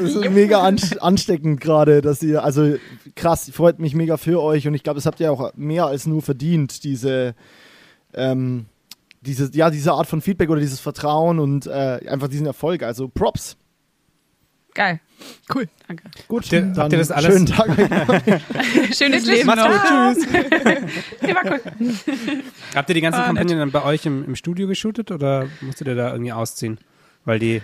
es 0.03 0.15
ist 0.15 0.29
mega 0.31 0.61
anst- 0.61 0.97
ansteckend 1.01 1.61
gerade, 1.61 2.01
dass 2.01 2.21
ihr, 2.21 2.43
also 2.43 2.75
krass, 3.15 3.49
freut 3.53 3.79
mich 3.79 3.95
mega 3.95 4.17
für 4.17 4.41
euch 4.41 4.67
und 4.67 4.73
ich 4.73 4.83
glaube, 4.83 4.97
das 4.97 5.05
habt 5.05 5.19
ihr 5.21 5.31
auch 5.31 5.53
mehr 5.55 5.85
als 5.85 6.05
nur 6.07 6.21
verdient, 6.21 6.83
diese 6.83 7.35
ähm, 8.13 8.65
diese, 9.21 9.49
ja, 9.53 9.69
diese 9.69 9.93
Art 9.93 10.07
von 10.07 10.19
Feedback 10.21 10.49
oder 10.49 10.59
dieses 10.59 10.79
Vertrauen 10.79 11.39
und 11.39 11.67
äh, 11.67 11.99
einfach 12.07 12.27
diesen 12.27 12.47
Erfolg. 12.47 12.81
Also 12.83 13.07
Props. 13.07 13.55
Geil. 14.73 14.99
Cool. 15.53 15.67
Danke. 15.87 16.03
Gut, 16.27 16.43
Habt 16.43 16.53
ihr- 16.53 16.61
dann 16.61 16.77
habt 16.77 16.91
ihr 16.93 16.99
das 16.99 17.11
alles- 17.11 17.33
schönen 17.33 17.45
Tag. 17.45 17.67
Schönes 18.93 19.25
Leben 19.25 19.45
Macht's 19.47 19.63
noch. 19.63 19.71
gut, 19.71 20.23
tschüss. 20.23 20.27
Ja, 21.27 21.35
war 21.35 21.45
cool. 21.45 21.61
Habt 22.75 22.89
ihr 22.89 22.95
die 22.95 23.01
ganzen 23.01 23.19
Ah, 23.21 23.25
Kampagnen 23.27 23.59
dann 23.59 23.71
bei 23.71 23.83
euch 23.83 24.05
im, 24.05 24.23
im 24.25 24.35
Studio 24.35 24.67
geshootet 24.67 25.11
oder 25.11 25.47
musstet 25.61 25.87
ihr 25.87 25.95
da 25.95 26.11
irgendwie 26.11 26.31
ausziehen? 26.33 26.77
Weil 27.25 27.39
die 27.39 27.61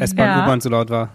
S-Bahn, 0.00 0.26
Ja. 0.26 0.42
U-Bahn 0.44 0.60
zu 0.60 0.68
laut 0.68 0.90
war. 0.90 1.10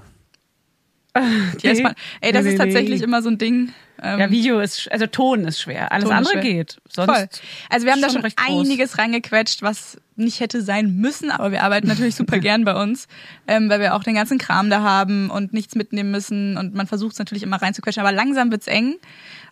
Die 1.61 1.67
S-Bahn. 1.67 1.93
Ey, 2.21 2.31
das 2.31 2.43
Nee, 2.45 2.51
ist 2.51 2.57
nee, 2.59 2.63
tatsächlich 2.65 2.99
nee. 2.99 3.05
immer 3.05 3.21
so 3.21 3.29
ein 3.29 3.37
Ding. 3.37 3.73
Ähm, 4.01 4.19
Ja, 4.19 4.31
Video 4.31 4.59
ist, 4.59 4.91
also 4.91 5.05
Ton 5.07 5.43
ist 5.45 5.59
schwer. 5.61 5.91
Alles 5.91 6.05
Ton 6.05 6.13
andere 6.13 6.33
schwer. 6.33 6.41
geht. 6.41 6.77
Sonst 6.89 7.13
Voll. 7.13 7.27
Also 7.69 7.85
wir 7.85 7.93
haben 7.93 8.01
da 8.01 8.09
schon 8.09 8.21
recht 8.21 8.37
groß. 8.37 8.65
einiges 8.65 8.97
reingequetscht, 8.97 9.61
was 9.61 9.97
nicht 10.15 10.39
hätte 10.39 10.61
sein 10.61 10.95
müssen, 10.95 11.29
aber 11.31 11.51
wir 11.51 11.63
arbeiten 11.63 11.87
natürlich 11.87 12.15
super 12.15 12.39
gern 12.39 12.63
bei 12.63 12.75
uns, 12.81 13.07
ähm, 13.47 13.69
weil 13.69 13.79
wir 13.79 13.95
auch 13.95 14.03
den 14.03 14.15
ganzen 14.15 14.37
Kram 14.37 14.69
da 14.69 14.81
haben 14.81 15.29
und 15.29 15.51
nichts 15.53 15.75
mitnehmen 15.75 16.11
müssen 16.11 16.57
und 16.57 16.73
man 16.75 16.87
versucht 16.87 17.13
es 17.13 17.19
natürlich 17.19 17.43
immer 17.43 17.61
reinzuquetschen, 17.61 18.01
aber 18.01 18.11
langsam 18.11 18.51
wird's 18.51 18.67
eng. 18.67 18.95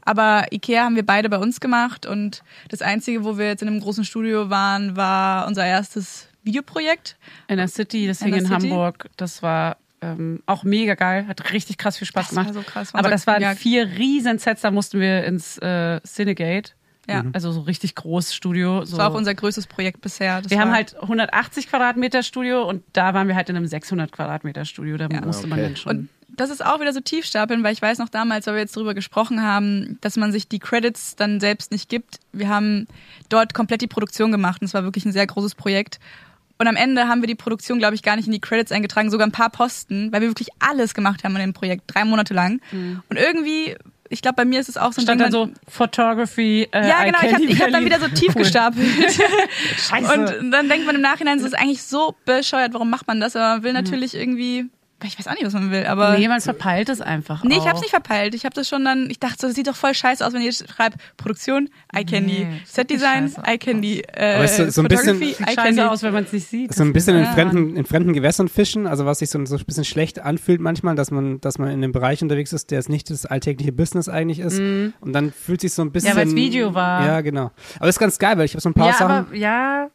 Aber 0.03 0.45
Ikea 0.51 0.85
haben 0.85 0.95
wir 0.95 1.05
beide 1.05 1.29
bei 1.29 1.37
uns 1.37 1.59
gemacht 1.59 2.05
und 2.05 2.41
das 2.69 2.81
Einzige, 2.81 3.23
wo 3.25 3.37
wir 3.37 3.47
jetzt 3.47 3.61
in 3.61 3.67
einem 3.67 3.81
großen 3.81 4.05
Studio 4.05 4.49
waren, 4.49 4.95
war 4.95 5.45
unser 5.47 5.65
erstes 5.65 6.27
Videoprojekt. 6.43 7.17
in 7.47 7.57
der 7.57 7.67
City, 7.67 8.07
deswegen 8.07 8.33
In 8.35 8.39
in, 8.39 8.47
City? 8.47 8.69
Hamburg. 8.69 9.09
Das 9.17 9.43
war 9.43 9.77
ähm, 10.01 10.41
auch 10.45 10.63
mega 10.63 10.95
geil. 10.95 11.27
Hat 11.27 11.51
richtig 11.53 11.77
krass 11.77 11.97
viel 11.97 12.07
Spaß 12.07 12.27
Das 12.27 12.35
war 12.35 12.45
gemacht. 12.45 12.65
so 12.65 12.71
krass. 12.71 12.93
Aber 12.93 13.09
das 13.09 13.27
waren 13.27 13.41
ja, 13.41 13.55
vier 13.55 13.87
riesen 13.97 14.39
Sets, 14.39 14.61
da 14.61 14.71
mussten 14.71 14.99
wir 14.99 15.23
ins 15.25 15.57
äh, 15.59 15.99
Cinegate. 16.01 16.71
Ja. 17.07 17.23
Also 17.33 17.51
so 17.51 17.61
richtig 17.61 17.95
großes 17.95 18.35
Studio. 18.35 18.85
So. 18.85 18.91
Das 18.91 18.99
war 18.99 19.11
auch 19.11 19.15
unser 19.15 19.33
größtes 19.33 19.65
Projekt 19.65 20.01
bisher. 20.01 20.41
Das 20.43 20.51
wir 20.51 20.59
haben 20.59 20.71
halt 20.71 20.95
180 21.01 21.67
Quadratmeter 21.67 22.21
Studio 22.21 22.69
und 22.69 22.83
da 22.93 23.15
waren 23.15 23.27
wir 23.27 23.35
halt 23.35 23.49
in 23.49 23.55
einem 23.57 23.65
600 23.65 24.11
Quadratmeter 24.11 24.63
Studio. 24.63 24.95
Da 24.97 25.07
Ja. 25.11 25.21
musste 25.21 25.47
man 25.47 25.57
Okay. 25.59 25.67
dann 25.69 25.75
schon. 25.75 25.91
Und 25.97 26.09
das 26.37 26.51
ist 26.51 26.63
auch 26.63 26.79
wieder 26.79 26.93
so 26.93 26.99
tiefstapeln, 27.01 27.63
weil 27.63 27.73
ich 27.73 27.81
weiß 27.81 27.97
noch 27.97 28.09
damals, 28.09 28.45
weil 28.45 28.53
wir 28.53 28.59
jetzt 28.61 28.77
darüber 28.77 28.93
gesprochen 28.93 29.41
haben, 29.41 29.97
dass 30.01 30.17
man 30.17 30.31
sich 30.31 30.47
die 30.47 30.59
Credits 30.59 31.15
dann 31.15 31.39
selbst 31.39 31.71
nicht 31.71 31.89
gibt. 31.89 32.19
Wir 32.31 32.47
haben 32.47 32.87
dort 33.27 33.55
komplett 33.55 33.81
die 33.81 33.87
Produktion 33.87 34.31
gemacht 34.31 34.61
und 34.61 34.67
es 34.67 34.75
war 34.75 34.83
wirklich 34.83 35.03
ein 35.05 35.11
sehr 35.11 35.25
großes 35.25 35.55
Projekt. 35.55 35.99
Und 36.59 36.67
am 36.67 36.75
Ende 36.75 37.07
haben 37.07 37.21
wir 37.21 37.27
die 37.27 37.35
Produktion, 37.35 37.79
glaube 37.79 37.95
ich, 37.95 38.03
gar 38.03 38.17
nicht 38.17 38.25
in 38.25 38.33
die 38.33 38.41
Credits 38.41 38.73
eingetragen, 38.73 39.09
sogar 39.09 39.25
ein 39.25 39.31
paar 39.31 39.49
Posten, 39.49 40.11
weil 40.11 40.19
wir 40.19 40.27
wirklich 40.27 40.49
alles 40.59 40.93
gemacht 40.93 41.23
haben 41.23 41.33
an 41.35 41.41
dem 41.41 41.53
Projekt, 41.53 41.83
drei 41.87 42.03
Monate 42.03 42.33
lang. 42.33 42.59
Und 43.09 43.17
irgendwie, 43.17 43.75
ich 44.09 44.21
glaube, 44.21 44.35
bei 44.35 44.45
mir 44.45 44.59
ist 44.59 44.67
es 44.67 44.75
auch 44.75 44.91
so 44.91 44.99
ein 44.99 45.03
stand 45.03 45.21
Ding, 45.21 45.31
dann 45.31 45.31
so 45.31 45.49
Photography. 45.69 46.67
Äh, 46.73 46.89
ja, 46.89 47.05
genau. 47.05 47.19
Ich 47.23 47.33
habe 47.33 47.45
ich 47.45 47.61
hab 47.61 47.71
dann 47.71 47.85
wieder 47.85 47.99
so 48.01 48.09
tief 48.09 48.35
gestapelt. 48.35 48.87
Scheiße. 49.77 50.39
Und 50.39 50.51
dann 50.51 50.67
denkt 50.67 50.85
man 50.85 50.95
im 50.95 51.01
Nachhinein, 51.01 51.37
das 51.37 51.47
ist 51.47 51.57
eigentlich 51.57 51.81
so 51.81 52.15
bescheuert, 52.25 52.73
warum 52.73 52.89
macht 52.89 53.07
man 53.07 53.21
das? 53.21 53.37
Aber 53.37 53.55
man 53.55 53.63
will 53.63 53.71
natürlich 53.71 54.13
irgendwie 54.13 54.65
ich 55.03 55.17
weiß 55.17 55.27
auch 55.27 55.33
nicht, 55.33 55.45
was 55.45 55.53
man 55.53 55.71
will, 55.71 55.85
aber. 55.85 56.17
Nee, 56.17 56.27
man 56.27 56.41
verpeilt 56.41 56.89
es 56.89 57.01
einfach. 57.01 57.43
Nee, 57.43 57.55
ich 57.55 57.59
auch. 57.61 57.67
hab's 57.67 57.81
nicht 57.81 57.89
verpeilt. 57.91 58.35
Ich 58.35 58.45
habe 58.45 58.53
das 58.55 58.67
schon 58.67 58.83
dann, 58.85 59.09
ich 59.09 59.19
dachte, 59.19 59.37
so, 59.39 59.47
das 59.47 59.55
sieht 59.55 59.67
doch 59.67 59.75
voll 59.75 59.93
scheiße 59.93 60.25
aus, 60.25 60.33
wenn 60.33 60.41
ihr 60.41 60.51
schreibt 60.51 60.97
Produktion, 61.17 61.69
Eye 61.93 62.03
Candy, 62.05 62.45
Nee, 62.45 62.45
nicht 62.45 63.01
scheiße 63.01 63.41
Eye 63.45 63.57
Candy, 63.57 64.01
äh, 64.01 64.35
Aber 64.35 64.47
so- 64.47 64.69
so 64.69 64.81
ein 64.81 64.87
bisschen- 64.87 65.21
Eye 65.21 65.33
Candy. 65.33 65.53
scheiße 65.55 65.89
aus, 65.91 66.03
wenn 66.03 66.13
man 66.13 66.23
es 66.23 66.33
nicht 66.33 66.47
sieht. 66.47 66.73
So 66.73 66.83
ein 66.83 66.93
bisschen 66.93 67.17
in 67.17 67.23
Ja. 67.23 67.31
fremden, 67.33 67.75
in 67.75 67.85
fremden 67.85 68.13
Gewässern 68.13 68.47
fischen, 68.47 68.87
also 68.87 69.05
was 69.05 69.19
sich 69.19 69.29
so, 69.29 69.43
so 69.45 69.55
ein 69.55 69.65
bisschen 69.65 69.85
schlecht 69.85 70.19
anfühlt 70.19 70.61
manchmal, 70.61 70.95
dass 70.95 71.11
man, 71.11 71.39
dass 71.41 71.57
man 71.57 71.69
in 71.69 71.75
einem 71.83 71.91
Bereich 71.91 72.21
unterwegs 72.21 72.53
ist, 72.53 72.71
der 72.71 72.79
es 72.79 72.89
nicht 72.89 73.09
das 73.09 73.25
alltägliche 73.25 73.71
Business 73.71 74.09
eigentlich 74.09 74.39
ist. 74.39 74.59
Und 74.59 75.13
dann 75.13 75.31
fühlt 75.31 75.61
sich 75.61 75.73
so 75.73 75.81
ein 75.81 75.91
bisschen. 75.91 76.13
Mhm. 76.13 76.17
weil's 76.17 76.35
Video 76.35 76.73
war. 76.73 77.05
Ja, 77.05 77.21
genau. 77.21 77.51
Aber 77.77 77.85
das 77.87 77.95
ist 77.95 77.99
ganz 77.99 78.19
geil, 78.19 78.37
weil 78.37 78.45
ich 78.45 78.53
habe 78.53 78.61
so 78.61 78.69
ein 78.69 78.73
paar 78.73 78.87
ja, 78.87 78.93
Sachen. 78.93 79.11
aber 79.27 79.35
ja. 79.35 79.89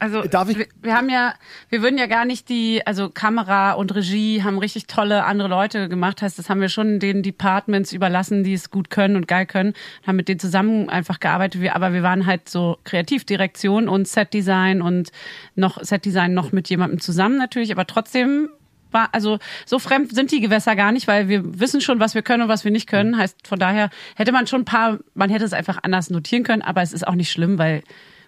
Also 0.00 0.22
Darf 0.22 0.48
ich- 0.48 0.58
wir, 0.58 0.66
wir 0.80 0.94
haben 0.96 1.08
ja, 1.08 1.34
wir 1.70 1.82
würden 1.82 1.98
ja 1.98 2.06
gar 2.06 2.24
nicht 2.24 2.48
die, 2.48 2.86
also 2.86 3.10
Kamera 3.10 3.72
und 3.72 3.94
Regie 3.94 4.42
haben 4.44 4.58
richtig 4.58 4.86
tolle 4.86 5.24
andere 5.24 5.48
Leute 5.48 5.88
gemacht. 5.88 6.22
Heißt, 6.22 6.38
das 6.38 6.48
haben 6.48 6.60
wir 6.60 6.68
schon 6.68 7.00
den 7.00 7.22
Departments 7.22 7.92
überlassen, 7.92 8.44
die 8.44 8.52
es 8.54 8.70
gut 8.70 8.90
können 8.90 9.16
und 9.16 9.26
geil 9.26 9.46
können, 9.46 9.74
haben 10.06 10.16
mit 10.16 10.28
denen 10.28 10.38
zusammen 10.38 10.88
einfach 10.88 11.18
gearbeitet. 11.20 11.60
Wir, 11.60 11.74
aber 11.74 11.92
wir 11.92 12.02
waren 12.02 12.26
halt 12.26 12.48
so 12.48 12.78
Kreativdirektion 12.84 13.88
und 13.88 14.06
Setdesign 14.06 14.82
und 14.82 15.10
noch 15.56 15.82
Setdesign 15.82 16.34
noch 16.34 16.52
mit 16.52 16.68
jemandem 16.68 17.00
zusammen 17.00 17.36
natürlich, 17.38 17.72
aber 17.72 17.86
trotzdem 17.86 18.48
war, 18.90 19.10
also 19.12 19.38
so 19.66 19.78
fremd 19.78 20.14
sind 20.14 20.30
die 20.30 20.40
Gewässer 20.40 20.74
gar 20.76 20.92
nicht, 20.92 21.08
weil 21.08 21.28
wir 21.28 21.60
wissen 21.60 21.80
schon, 21.80 22.00
was 22.00 22.14
wir 22.14 22.22
können 22.22 22.44
und 22.44 22.48
was 22.48 22.64
wir 22.64 22.70
nicht 22.70 22.88
können. 22.88 23.18
Heißt, 23.18 23.46
von 23.46 23.58
daher 23.58 23.90
hätte 24.16 24.32
man 24.32 24.46
schon 24.46 24.62
ein 24.62 24.64
paar, 24.64 24.98
man 25.14 25.28
hätte 25.28 25.44
es 25.44 25.52
einfach 25.52 25.78
anders 25.82 26.08
notieren 26.08 26.42
können, 26.42 26.62
aber 26.62 26.80
es 26.80 26.92
ist 26.94 27.06
auch 27.06 27.14
nicht 27.14 27.30
schlimm, 27.30 27.58
weil 27.58 27.82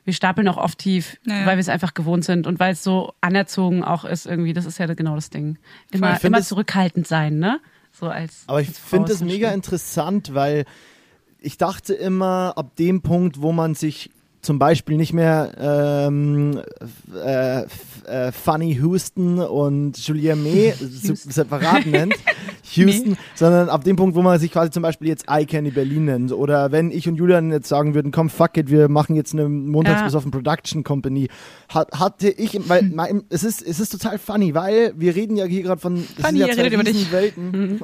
wir 0.04 0.12
stapeln 0.14 0.48
auch 0.48 0.56
oft 0.56 0.78
tief, 0.78 1.18
Naja. 1.24 1.46
weil 1.46 1.56
wir 1.56 1.60
es 1.60 1.68
einfach 1.68 1.94
gewohnt 1.94 2.24
sind 2.24 2.46
und 2.46 2.58
weil 2.60 2.72
es 2.72 2.82
so 2.82 3.12
anerzogen 3.20 3.84
auch 3.84 4.04
ist 4.04 4.26
irgendwie. 4.26 4.52
Das 4.52 4.66
ist 4.66 4.78
ja 4.78 4.86
genau 4.92 5.14
das 5.14 5.30
Ding. 5.30 5.58
Immer, 5.92 6.22
immer 6.24 6.42
zurückhaltend 6.42 7.06
sein, 7.06 7.38
ne? 7.38 7.60
So 7.92 8.06
als. 8.08 8.44
Aber 8.46 8.60
ich 8.60 8.70
finde 8.70 9.08
das 9.10 9.22
mega 9.22 9.50
interessant, 9.50 10.34
weil 10.34 10.64
ich 11.40 11.56
dachte 11.58 11.94
immer, 11.94 12.54
ab 12.56 12.76
dem 12.76 13.02
Punkt, 13.02 13.40
wo 13.42 13.52
man 13.52 13.74
sich 13.74 14.10
zum 14.42 14.58
Beispiel 14.58 14.96
nicht 14.96 15.12
mehr 15.12 15.52
ähm, 15.58 16.62
äh, 17.14 17.62
äh, 18.06 18.32
Funny 18.32 18.74
Houston 18.76 19.38
und 19.38 19.98
Julien 19.98 20.42
May 20.42 20.72
se- 20.80 21.14
separat 21.16 21.84
nennt, 21.86 22.14
Houston, 22.76 23.16
sondern 23.35 23.68
ab 23.68 23.85
dem 23.85 23.96
Punkt, 23.96 24.14
wo 24.16 24.22
man 24.22 24.38
sich 24.38 24.50
quasi 24.50 24.70
zum 24.70 24.83
Beispiel 24.83 25.09
jetzt 25.09 25.26
Eye 25.28 25.46
Candy 25.46 25.70
Berlin 25.70 26.04
nennt. 26.04 26.33
Oder 26.33 26.72
wenn 26.72 26.90
ich 26.90 27.09
und 27.09 27.16
Julian 27.16 27.50
jetzt 27.50 27.68
sagen 27.68 27.94
würden, 27.94 28.12
komm, 28.12 28.30
fuck 28.30 28.56
it, 28.56 28.70
wir 28.70 28.88
machen 28.88 29.16
jetzt 29.16 29.33
eine 29.33 29.48
montags 29.48 30.00
Ja. 30.00 30.04
bis 30.06 30.14
auf 30.14 30.30
Production 30.30 30.85
Company, 30.85 31.28
hat, 31.68 31.98
hatte 31.98 32.28
ich, 32.28 32.59
weil 32.68 32.83
mein, 32.85 33.22
es 33.28 33.44
ist 33.44 33.62
es 33.62 33.80
ist 33.80 33.90
total 33.90 34.18
funny, 34.18 34.54
weil 34.54 34.92
wir 34.96 35.14
reden 35.14 35.37
ja 35.37 35.44
hier 35.44 35.62
gerade 35.62 35.80
von 35.80 35.96
das 36.16 36.26
Funny, 36.26 36.38
sind 36.38 36.48
ja 36.48 36.54
zwei 36.54 36.68
über 36.74 36.85
dich. 36.85 36.96
Riesenwelten. 36.96 37.80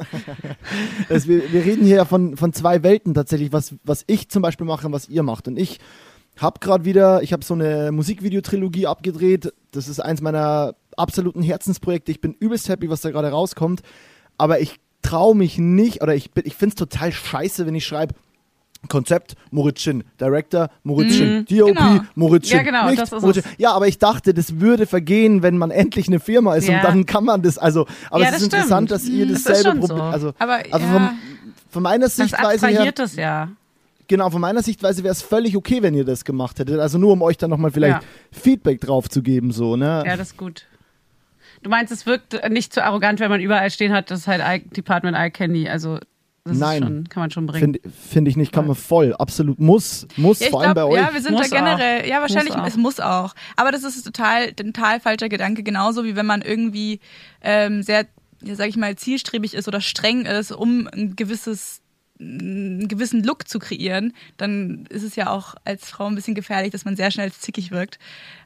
Das, 1.08 1.26
wir, 1.28 1.52
wir 1.52 1.64
reden 1.64 1.84
hier 1.84 1.96
ja 1.96 2.04
von, 2.04 2.36
von 2.36 2.52
zwei 2.52 2.82
Welten 2.82 3.14
tatsächlich, 3.14 3.52
was, 3.52 3.74
was 3.84 4.04
ich 4.06 4.28
zum 4.28 4.42
Beispiel 4.42 4.66
mache 4.66 4.86
und 4.86 4.92
was 4.92 5.08
ihr 5.08 5.22
macht. 5.22 5.48
Und 5.48 5.58
ich 5.58 5.78
habe 6.36 6.60
gerade 6.60 6.84
wieder, 6.84 7.22
ich 7.22 7.32
habe 7.32 7.44
so 7.44 7.54
eine 7.54 7.92
Musikvideotrilogie 7.92 8.86
abgedreht. 8.86 9.52
Das 9.72 9.88
ist 9.88 10.00
eins 10.00 10.20
meiner 10.20 10.74
absoluten 10.96 11.42
Herzensprojekte. 11.42 12.12
Ich 12.12 12.20
bin 12.20 12.34
übelst 12.38 12.68
happy, 12.68 12.90
was 12.90 13.00
da 13.00 13.10
gerade 13.10 13.30
rauskommt. 13.30 13.82
Aber 14.38 14.60
ich 14.60 14.76
traue 15.02 15.34
mich 15.36 15.58
nicht, 15.58 16.02
oder 16.02 16.14
ich, 16.14 16.30
ich 16.44 16.54
finde 16.54 16.70
es 16.72 16.76
total 16.76 17.12
scheiße, 17.12 17.66
wenn 17.66 17.74
ich 17.74 17.86
schreibe, 17.86 18.14
Konzept 18.88 19.34
Moritz 19.50 19.80
Schinn, 19.80 20.04
Director 20.20 20.68
Moritz 20.84 21.14
Schinn, 21.14 21.44
DOP 21.48 21.74
genau. 21.76 22.00
Moritz 22.14 22.48
Schinn. 22.48 22.58
Ja, 22.58 22.62
genau, 22.62 22.86
nicht 22.88 23.00
das 23.00 23.10
ist 23.12 23.22
Moritz 23.22 23.38
es. 23.38 23.42
Schinn. 23.44 23.52
Ja, 23.58 23.72
aber 23.72 23.88
ich 23.88 23.98
dachte, 23.98 24.32
das 24.34 24.60
würde 24.60 24.86
vergehen, 24.86 25.42
wenn 25.42 25.58
man 25.58 25.70
endlich 25.72 26.06
eine 26.06 26.20
Firma 26.20 26.54
ist 26.54 26.68
Ja. 26.68 26.76
und 26.76 26.84
dann 26.84 27.06
kann 27.06 27.24
man 27.24 27.42
das, 27.42 27.58
also, 27.58 27.86
aber 28.10 28.22
Ja, 28.22 28.28
es 28.30 28.42
ist 28.42 28.52
das 28.52 28.60
interessant, 28.60 28.88
stimmt. 28.88 28.90
dass 28.90 29.08
ihr 29.08 29.26
Mhm, 29.26 29.32
das 29.32 29.42
dasselbe 29.42 29.70
schon 29.70 29.78
Problem, 29.80 29.98
so. 29.98 30.04
also, 30.04 30.32
Aber 30.38 30.54
also 30.70 30.86
ja, 30.86 30.92
von, 30.92 31.08
von 31.70 31.82
meiner 31.82 32.04
Das 32.06 32.16
Sichtweise 32.16 32.66
her, 32.68 32.92
es 32.96 33.16
ja. 33.16 33.48
genau, 34.06 34.30
von 34.30 34.40
meiner 34.40 34.62
Sichtweise 34.62 35.02
wäre 35.02 35.12
es 35.12 35.22
völlig 35.22 35.56
okay, 35.56 35.82
wenn 35.82 35.94
ihr 35.94 36.04
das 36.04 36.24
gemacht 36.24 36.58
hättet. 36.60 36.78
Also 36.78 36.98
nur, 36.98 37.12
um 37.12 37.22
euch 37.22 37.38
dann 37.38 37.50
nochmal 37.50 37.70
vielleicht. 37.72 38.02
Feedback 38.30 38.80
drauf 38.82 39.08
zu 39.08 39.22
geben, 39.22 39.50
so, 39.50 39.74
ne? 39.76 40.04
Ja, 40.06 40.16
das 40.16 40.28
ist 40.28 40.36
gut. 40.36 40.66
Du 41.66 41.70
meinst, 41.70 41.92
es 41.92 42.06
wirkt 42.06 42.48
nicht 42.48 42.72
zu 42.72 42.84
arrogant, 42.84 43.18
wenn 43.18 43.28
man 43.28 43.40
überall 43.40 43.72
stehen 43.72 43.92
hat, 43.92 44.12
das 44.12 44.20
ist 44.20 44.26
halt 44.28 44.40
I 44.40 44.68
Department 44.68 45.16
Eye 45.16 45.32
Candy. 45.32 45.68
Also, 45.68 45.98
das 46.44 46.58
Nein. 46.58 46.80
Ist 46.80 46.88
schon, 46.88 47.08
kann 47.08 47.20
man 47.22 47.30
schon 47.32 47.46
bringen. 47.46 47.74
Finde 47.74 47.90
find 47.90 48.28
ich 48.28 48.36
nicht, 48.36 48.52
kann 48.52 48.68
man 48.68 48.76
voll, 48.76 49.16
absolut, 49.16 49.58
muss, 49.58 50.06
muss, 50.16 50.38
Ja, 50.38 50.46
ich 50.46 50.50
vor 50.52 50.62
allem 50.62 50.74
glaub, 50.74 50.90
bei 50.90 50.94
euch. 50.94 51.00
ja, 51.04 51.12
wir 51.12 51.20
sind 51.20 51.32
Muss 51.32 51.50
da 51.50 51.56
generell, 51.56 52.02
auch. 52.02 52.06
ja, 52.06 52.20
wahrscheinlich, 52.20 52.56
Muss 52.56 52.68
es 52.68 52.76
muss 52.76 53.00
auch. 53.00 53.34
Aber 53.56 53.72
das 53.72 53.82
ist 53.82 54.00
total, 54.04 54.50
ein 54.50 54.54
total 54.54 55.00
falscher 55.00 55.28
Gedanke, 55.28 55.64
genauso 55.64 56.04
wie 56.04 56.14
wenn 56.14 56.24
man 56.26 56.40
irgendwie 56.40 57.00
ähm, 57.42 57.82
sehr, 57.82 58.06
ja, 58.44 58.54
sag 58.54 58.68
ich 58.68 58.76
mal, 58.76 58.94
zielstrebig 58.94 59.54
ist 59.54 59.66
oder 59.66 59.80
streng 59.80 60.24
ist, 60.24 60.52
um 60.52 60.88
ein 60.94 61.16
gewisses 61.16 61.82
einen 62.18 62.88
gewissen 62.88 63.22
Look 63.22 63.46
zu 63.48 63.58
kreieren, 63.58 64.14
dann 64.36 64.86
ist 64.88 65.02
es 65.02 65.16
ja 65.16 65.30
auch 65.30 65.54
als 65.64 65.90
Frau 65.90 66.06
ein 66.06 66.14
bisschen 66.14 66.34
gefährlich, 66.34 66.70
dass 66.70 66.84
man 66.84 66.96
sehr 66.96 67.10
schnell 67.10 67.32
zickig 67.32 67.70
wirkt. 67.70 67.98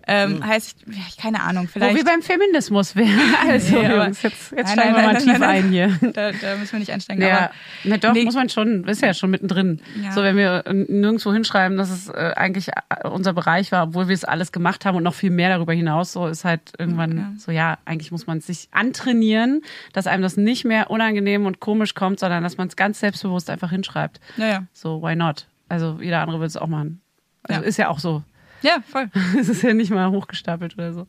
Ähm, 0.06 0.44
Heißt, 0.44 0.78
ja, 0.86 1.02
keine 1.20 1.42
Ahnung, 1.42 1.64
Wo 1.64 1.68
vielleicht. 1.72 1.94
wir 1.96 2.04
beim 2.04 2.22
Feminismus 2.22 2.96
wären. 2.96 3.10
Also, 3.48 3.80
Nee, 3.80 3.88
Jungs, 3.94 4.22
jetzt, 4.22 4.50
jetzt 4.52 4.52
Nein, 4.52 4.66
steigen 4.66 4.92
nein, 4.92 4.96
wir 4.96 5.02
mal 5.06 5.12
nein, 5.12 5.22
tief 5.22 5.42
ein 5.42 5.68
hier. 5.70 5.88
da, 6.14 6.32
da 6.32 6.56
müssen 6.56 6.72
wir 6.72 6.78
nicht 6.80 6.90
einsteigen. 6.92 7.22
Ja, 7.22 7.36
Aber 7.38 7.50
na 7.84 7.96
doch, 7.98 8.12
Nee. 8.14 8.24
muss 8.24 8.34
man 8.34 8.48
schon, 8.48 8.84
ist 8.88 9.02
ja 9.02 9.14
schon 9.14 9.30
mittendrin. 9.30 9.80
Ja. 10.02 10.12
So, 10.12 10.22
wenn 10.22 10.36
wir 10.36 10.64
nirgendwo 10.72 11.32
hinschreiben, 11.32 11.76
dass 11.76 11.90
es 11.90 12.08
äh, 12.08 12.32
eigentlich 12.36 12.68
äh, 12.68 13.08
unser 13.08 13.32
Bereich 13.34 13.70
war, 13.72 13.84
obwohl 13.88 14.08
wir 14.08 14.14
es 14.14 14.24
alles 14.24 14.52
gemacht 14.52 14.84
haben 14.84 14.96
und 14.96 15.02
noch 15.02 15.14
viel 15.14 15.30
mehr 15.30 15.50
darüber 15.50 15.72
hinaus, 15.74 16.12
so 16.12 16.26
ist 16.26 16.44
halt 16.44 16.60
irgendwann 16.78 17.16
Ja. 17.16 17.32
so, 17.38 17.52
ja, 17.52 17.78
eigentlich 17.84 18.10
muss 18.10 18.26
man 18.26 18.38
es 18.38 18.46
sich 18.46 18.68
antrainieren, 18.72 19.62
dass 19.92 20.06
einem 20.06 20.22
das 20.22 20.36
nicht 20.36 20.64
mehr 20.64 20.90
unangenehm 20.90 21.46
und 21.46 21.60
komisch 21.60 21.94
kommt, 21.94 22.18
sondern 22.20 22.42
dass 22.42 22.56
man 22.56 22.68
es 22.68 22.76
ganz 22.76 23.00
selbstbewusst 23.00 23.50
einfach 23.50 23.70
hinschreibt. 23.70 24.20
naja. 24.36 24.64
So, 24.72 25.02
why 25.02 25.14
not? 25.14 25.46
Also, 25.68 25.98
jeder 26.00 26.20
andere 26.20 26.38
würde 26.38 26.46
es 26.46 26.56
auch 26.56 26.66
machen. 26.66 27.00
Also, 27.44 27.60
Ja. 27.62 27.66
ist 27.66 27.76
ja 27.76 27.88
auch 27.88 27.98
so. 28.00 28.22
Ja, 28.62 28.82
voll. 28.88 29.10
es 29.38 29.48
ist 29.48 29.62
ja 29.62 29.74
nicht 29.74 29.90
mal 29.90 30.10
hochgestapelt 30.10 30.74
oder 30.74 30.92
so. 30.92 31.06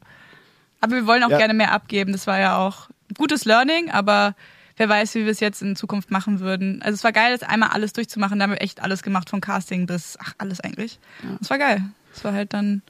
Aber 0.79 0.95
wir 0.95 1.05
wollen 1.07 1.23
auch 1.23 1.29
Ja. 1.29 1.37
gerne 1.37 1.53
mehr 1.53 1.71
abgeben. 1.71 2.11
Das 2.11 2.27
war 2.27 2.39
ja 2.39 2.57
auch 2.57 2.89
gutes 3.17 3.45
Learning, 3.45 3.91
aber 3.91 4.35
wer 4.77 4.89
weiß, 4.89 5.15
wie 5.15 5.25
wir 5.25 5.31
es 5.31 5.39
jetzt 5.39 5.61
in 5.61 5.75
Zukunft 5.75 6.09
machen 6.11 6.39
würden. 6.39 6.81
Also 6.81 6.95
es 6.95 7.03
war 7.03 7.11
geil, 7.11 7.37
das 7.37 7.47
einmal 7.47 7.69
alles 7.69 7.93
durchzumachen. 7.93 8.39
Da 8.39 8.43
haben 8.43 8.51
wir 8.51 8.61
echt 8.61 8.81
alles 8.81 9.03
gemacht, 9.03 9.29
von 9.29 9.41
Casting 9.41 9.85
bis, 9.85 10.17
ach, 10.21 10.33
alles 10.37 10.59
eigentlich. 10.61 10.99
Das 11.39 11.49
war 11.49 11.57
geil. 11.59 11.83
Das 12.13 12.23
war 12.23 12.33
halt 12.33 12.53
dann 12.53 12.81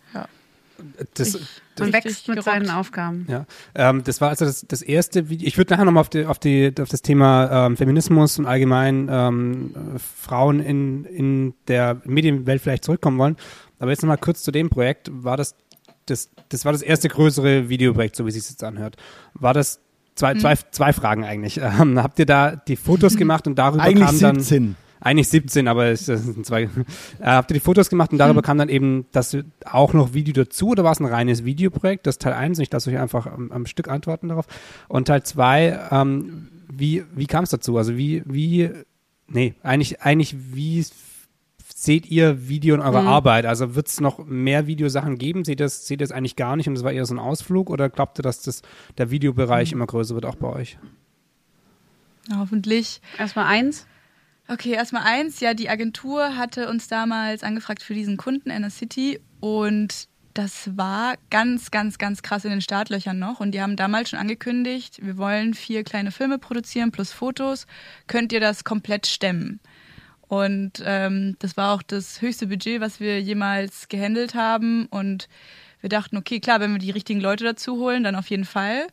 Das, 1.14 1.34
Man 1.34 1.90
Richtig 1.90 2.06
wächst 2.06 2.28
mit 2.28 2.38
gerockt. 2.38 2.46
seinen 2.46 2.70
Aufgaben. 2.70 3.26
Ja, 3.30 3.46
ähm, 3.76 4.04
das 4.04 4.22
war 4.22 4.30
also 4.30 4.46
das, 4.46 4.66
das 4.68 4.82
erste 4.82 5.30
Video. 5.30 5.48
Ich 5.48 5.58
würde 5.58 5.74
nachher 5.74 5.86
nochmal 5.86 6.02
auf, 6.02 6.10
die, 6.10 6.26
auf, 6.26 6.40
die, 6.40 6.74
auf 6.80 6.90
das 6.90 7.02
Thema 7.02 7.68
ähm, 7.68 7.78
Feminismus 7.78 8.38
und 8.40 8.46
allgemein 8.46 9.08
ähm, 9.12 9.74
äh, 9.96 10.00
Frauen 10.00 10.60
in, 10.60 11.06
in 11.06 11.54
der 11.68 12.02
Medienwelt 12.06 12.62
vielleicht 12.62 12.84
zurückkommen 12.84 13.18
wollen. 13.18 13.38
Aber 13.80 13.92
jetzt 13.92 14.04
nochmal 14.04 14.18
kurz 14.18 14.44
zu 14.44 14.52
dem 14.52 14.70
Projekt. 14.70 15.10
War 15.12 15.38
das, 15.38 15.56
das, 16.06 16.30
das 16.50 16.66
war 16.66 16.72
das 16.72 16.82
erste 16.82 17.10
größere 17.10 17.70
Videoprojekt, 17.70 18.16
so 18.16 18.26
wie 18.26 18.30
es 18.30 18.36
sich 18.36 18.50
jetzt 18.50 18.64
anhört. 18.64 18.98
War 19.34 19.54
das 19.54 19.80
zwei, 20.16 20.36
zwei, 20.36 20.56
zwei 20.72 20.94
Fragen 20.94 21.24
eigentlich. 21.24 21.60
Ähm, 21.82 22.02
habt 22.02 22.20
ihr 22.20 22.26
da 22.26 22.56
die 22.56 22.76
Fotos 22.76 23.16
gemacht 23.16 23.48
und 23.48 23.58
darüber 23.58 23.84
Eigentlich 23.84 24.06
kam 24.08 24.20
dann 24.20 24.40
17. 24.40 24.76
eigentlich 25.02 25.28
17, 25.28 25.68
aber 25.68 25.88
es 25.88 26.06
sind 26.06 26.46
zwei. 26.46 26.64
Äh, 26.64 26.70
habt 27.20 27.52
ihr 27.52 27.56
die 27.56 27.60
Fotos 27.60 27.90
gemacht 27.90 28.12
und 28.12 28.18
darüber 28.18 28.42
kam 28.42 28.58
dann 28.58 28.70
eben 28.70 29.06
das 29.12 29.36
auch 29.66 29.94
noch 29.94 30.14
Video 30.14 30.34
dazu 30.34 30.70
oder 30.70 30.84
war 30.84 30.92
es 30.92 31.00
ein 31.00 31.06
reines 31.06 31.44
Videoprojekt? 31.44 32.08
Das 32.08 32.16
ist 32.16 32.22
Teil 32.22 32.34
1, 32.34 32.60
ich 32.60 32.72
lasse 32.72 32.90
euch 32.90 32.98
einfach 32.98 33.28
am, 33.28 33.52
am 33.52 33.66
Stück 33.66 33.90
antworten 33.90 34.30
darauf. 34.30 34.46
Und 34.88 35.08
Teil 35.08 35.24
2, 35.24 35.90
ähm, 35.92 36.48
wie, 36.72 37.04
wie 37.14 37.28
kam 37.28 37.44
es 37.44 37.50
dazu? 37.50 37.78
Also 37.78 37.98
wie, 37.98 38.24
wie, 38.26 38.70
nee, 39.28 39.56
eigentlich, 39.64 40.02
eigentlich 40.02 40.36
wie 40.54 40.86
seht 41.76 42.06
ihr 42.06 42.48
Video 42.48 42.76
in 42.76 42.82
eurer 42.82 43.04
Arbeit? 43.04 43.46
Also 43.46 43.76
wird 43.76 43.88
es 43.88 44.00
noch 44.00 44.26
mehr 44.26 44.68
Videosachen 44.68 45.18
geben? 45.18 45.44
Seht 45.44 45.60
ihr 45.60 45.66
das, 45.66 45.88
seht 45.88 46.00
ihr 46.00 46.06
das 46.06 46.16
eigentlich 46.16 46.36
gar 46.36 46.56
nicht 46.56 46.68
und 46.68 46.76
das 46.76 46.84
war 46.84 46.92
eher 46.92 47.06
so 47.06 47.16
ein 47.16 47.20
Ausflug 47.20 47.70
oder 47.70 47.90
glaubt 47.90 48.20
ihr, 48.20 48.24
dass 48.24 48.42
das, 48.42 48.62
der 48.98 49.12
Videobereich 49.12 49.72
immer 49.72 49.88
größer 49.88 50.16
wird, 50.16 50.26
auch 50.26 50.36
bei 50.36 50.48
euch? 50.48 50.78
ja, 52.30 52.38
hoffentlich. 52.38 53.02
Erstmal 53.18 53.46
eins. 53.46 53.88
Okay, 54.52 54.72
erstmal 54.72 55.04
eins. 55.04 55.40
Ja, 55.40 55.54
die 55.54 55.70
Agentur 55.70 56.36
hatte 56.36 56.68
uns 56.68 56.90
damals 56.90 57.42
angefragt 57.42 57.82
für 57.82 57.94
diesen 57.94 58.18
Kunden 58.18 58.50
Inner 58.50 58.70
City 58.70 59.22
und 59.40 60.10
das 60.34 60.76
war 60.76 61.16
ganz, 61.30 61.72
ganz, 61.72 61.98
ganz 61.98 62.22
krass 62.22 62.44
in 62.44 62.52
den 62.52 62.60
Startlöchern 62.60 63.18
noch. 63.18 63.40
Und 63.40 63.54
die 63.54 63.62
haben 63.62 63.78
damals 63.78 64.10
schon 64.10 64.20
angekündigt, 64.20 65.00
wir 65.02 65.18
wollen 65.18 65.54
vier 65.54 65.86
kleine 65.86 66.12
Filme 66.12 66.38
produzieren 66.38 66.92
plus 66.92 67.14
Fotos. 67.14 67.66
Könnt 68.08 68.34
ihr 68.34 68.42
das 68.42 68.66
komplett 68.66 69.08
stemmen? 69.08 69.62
Und 70.28 70.84
ähm, 70.86 71.38
das 71.40 71.56
war 71.56 71.74
auch 71.74 71.82
das 71.82 72.22
höchste 72.22 72.48
Budget, 72.48 72.82
was 72.82 73.00
wir 73.00 73.22
jemals 73.22 73.88
gehandelt 73.88 74.36
haben. 74.36 74.86
Und 74.88 75.30
wir 75.80 75.90
dachten, 75.90 76.18
okay, 76.18 76.42
klar, 76.42 76.60
wenn 76.60 76.74
wir 76.74 76.80
die 76.80 76.92
richtigen 76.92 77.22
Leute 77.22 77.46
dazu 77.46 77.78
holen, 77.78 78.04
dann 78.04 78.16
auf 78.16 78.30
jeden 78.30 78.46
Fall. 78.46 78.88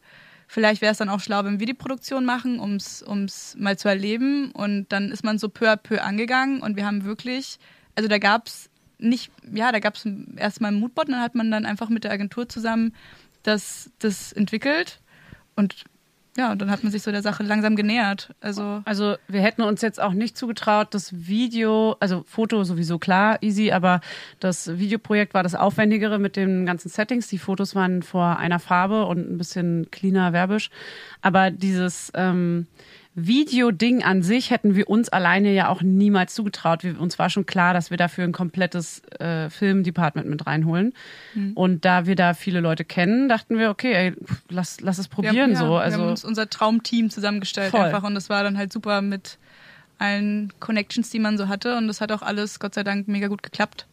Vielleicht 0.51 0.81
wäre 0.81 0.93
es 0.93 0.99
dann 0.99 1.11
auch 1.11 1.21
schlau, 1.21 1.45
wenn 1.45 1.61
wir 1.61 1.67
die 1.67 1.75
Produktion 1.75 2.25
machen, 2.25 2.59
ums 2.59 3.05
ums 3.07 3.55
mal 3.59 3.79
zu 3.79 3.89
erleben. 3.89 4.51
Und 4.53 4.89
dann 4.89 5.13
ist 5.13 5.23
man 5.23 5.39
so 5.39 5.51
peu 5.51 5.71
à 5.71 5.77
peu 5.77 6.03
angegangen 6.03 6.63
und 6.63 6.75
wir 6.75 6.87
haben 6.87 7.05
wirklich, 7.05 7.59
also 7.95 8.09
da 8.09 8.19
gab's 8.19 8.71
nicht, 8.99 9.31
ja, 9.53 9.71
da 9.71 9.79
gab's 9.79 10.07
erstmal 10.37 10.73
ein 10.73 10.81
Moodboard 10.81 11.09
und 11.09 11.15
dann 11.15 11.23
hat 11.23 11.35
man 11.35 11.51
dann 11.51 11.67
einfach 11.67 11.91
mit 11.91 12.05
der 12.05 12.13
Agentur 12.13 12.49
zusammen 12.49 12.95
das, 13.43 13.91
das 13.99 14.33
entwickelt. 14.33 15.01
Und 15.55 15.85
ja, 16.39 16.53
und 16.53 16.63
dann 16.63 16.71
hat 16.71 16.85
man 16.85 16.93
sich 16.93 17.03
so 17.03 17.11
der 17.11 17.21
Sache 17.21 17.43
langsam 17.43 17.75
genähert. 17.75 18.33
Also, 18.41 18.81
Also 18.85 19.17
wir 19.27 19.41
hätten 19.41 19.63
uns 19.63 19.83
jetzt 19.83 20.01
auch 20.01 20.13
nicht 20.13 20.39
zugetraut, 20.39 20.95
das 20.95 21.27
Video, 21.27 21.97
also 21.99 22.23
Foto 22.29 22.63
sowieso 22.63 23.01
klar, 23.01 23.43
easy, 23.43 23.73
aber 23.73 24.01
das 24.39 24.79
Videoprojekt 24.79 25.35
war 25.35 25.43
das 25.43 25.57
aufwendigere 25.57 26.21
mit 26.21 26.37
den 26.37 26.65
ganzen 26.65 26.91
Settings. 26.91 27.27
Die 27.27 27.39
Fotos 27.39 27.75
waren 27.75 28.05
vor 28.05 28.39
einer 28.39 28.61
Farbe 28.61 29.07
und 29.07 29.29
ein 29.29 29.37
bisschen 29.37 29.91
cleaner, 29.91 30.33
werbisch. 30.33 30.71
Aber 31.23 31.51
dieses 31.51 32.13
ähm, 32.15 32.69
Video-Ding 33.27 34.03
an 34.03 34.23
sich 34.23 34.51
hätten 34.51 34.75
wir 34.75 34.89
uns 34.89 35.09
alleine 35.09 35.53
ja 35.53 35.69
auch 35.69 35.83
niemals 35.83 36.35
zugetraut. 36.35 36.85
Wir, 36.85 37.01
uns 37.01 37.19
war 37.19 37.31
schon 37.31 37.47
klar, 37.47 37.75
dass 37.75 37.91
wir 37.91 37.97
dafür 37.97 38.25
ein 38.25 38.33
komplettes 38.33 39.03
äh, 39.19 39.51
Film-Department 39.51 40.29
mit 40.29 40.47
reinholen. 40.47 40.95
Und 41.55 41.85
da 41.85 42.07
wir 42.07 42.17
da 42.17 42.35
viele 42.35 42.61
Leute 42.61 42.85
kennen, 42.85 43.29
dachten 43.29 43.59
wir, 43.59 43.71
okay, 43.71 43.93
ey, 43.93 44.15
lass, 44.49 44.81
lass 44.81 44.99
es 44.99 45.09
wir, 45.09 45.15
probieren 45.15 45.53
ja, 45.53 45.57
so. 45.57 45.71
wir 45.71 45.81
Also 45.81 45.99
haben 45.99 46.09
uns 46.09 46.25
unser 46.25 46.49
Traumteam 46.49 47.11
zusammengestellt 47.11 47.71
Voll. 47.71 47.81
einfach 47.81 48.03
und 48.03 48.15
das 48.15 48.29
war 48.31 48.43
dann 48.43 48.57
halt 48.57 48.73
super 48.73 49.03
mit 49.03 49.39
allen 49.99 50.53
Connections, 50.61 51.11
die 51.11 51.19
man 51.19 51.37
so 51.39 51.49
hatte 51.49 51.77
und 51.77 51.89
das 51.89 52.01
hat 52.01 52.13
auch 52.13 52.23
alles 52.23 52.61
Gott 52.61 52.75
sei 52.75 52.85
Dank 52.85 53.09
mega 53.09 53.29
gut 53.29 53.43
geklappt. 53.43 53.87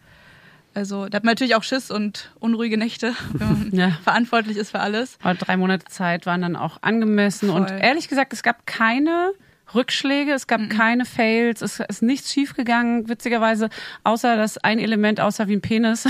Also 0.75 1.07
da 1.07 1.15
hat 1.17 1.23
man 1.23 1.31
natürlich 1.31 1.55
auch 1.55 1.63
Schiss 1.63 1.89
und 1.89 2.29
unruhige 2.39 2.77
Nächte, 2.77 3.13
wenn 3.33 3.47
man 3.47 3.69
Ja. 3.71 3.91
verantwortlich 4.03 4.57
ist 4.57 4.71
für 4.71 4.79
alles. 4.81 5.17
Aber 5.23 5.33
drei 5.35 5.55
Monate 5.57 5.85
Zeit 5.85 6.25
waren 6.25 6.41
dann 6.41 6.55
auch 6.55 6.77
angemessen. 6.81 7.49
Und 7.49 7.69
Voll. 7.69 7.79
ehrlich 7.81 8.07
gesagt, 8.09 8.33
es 8.33 8.43
gab 8.43 8.65
keine 8.67 9.31
Rückschläge, 9.73 10.31
es 10.33 10.45
gab 10.47 10.69
keine 10.69 11.05
Fails, 11.05 11.61
es 11.61 11.79
ist 11.79 12.01
nichts 12.03 12.31
schiefgegangen, 12.31 13.09
witzigerweise, 13.09 13.69
außer 14.03 14.35
dass 14.37 14.57
ein 14.59 14.77
Element 14.79 15.19
aussah 15.19 15.47
wie 15.47 15.55
ein 15.55 15.61
Penis. 15.61 16.03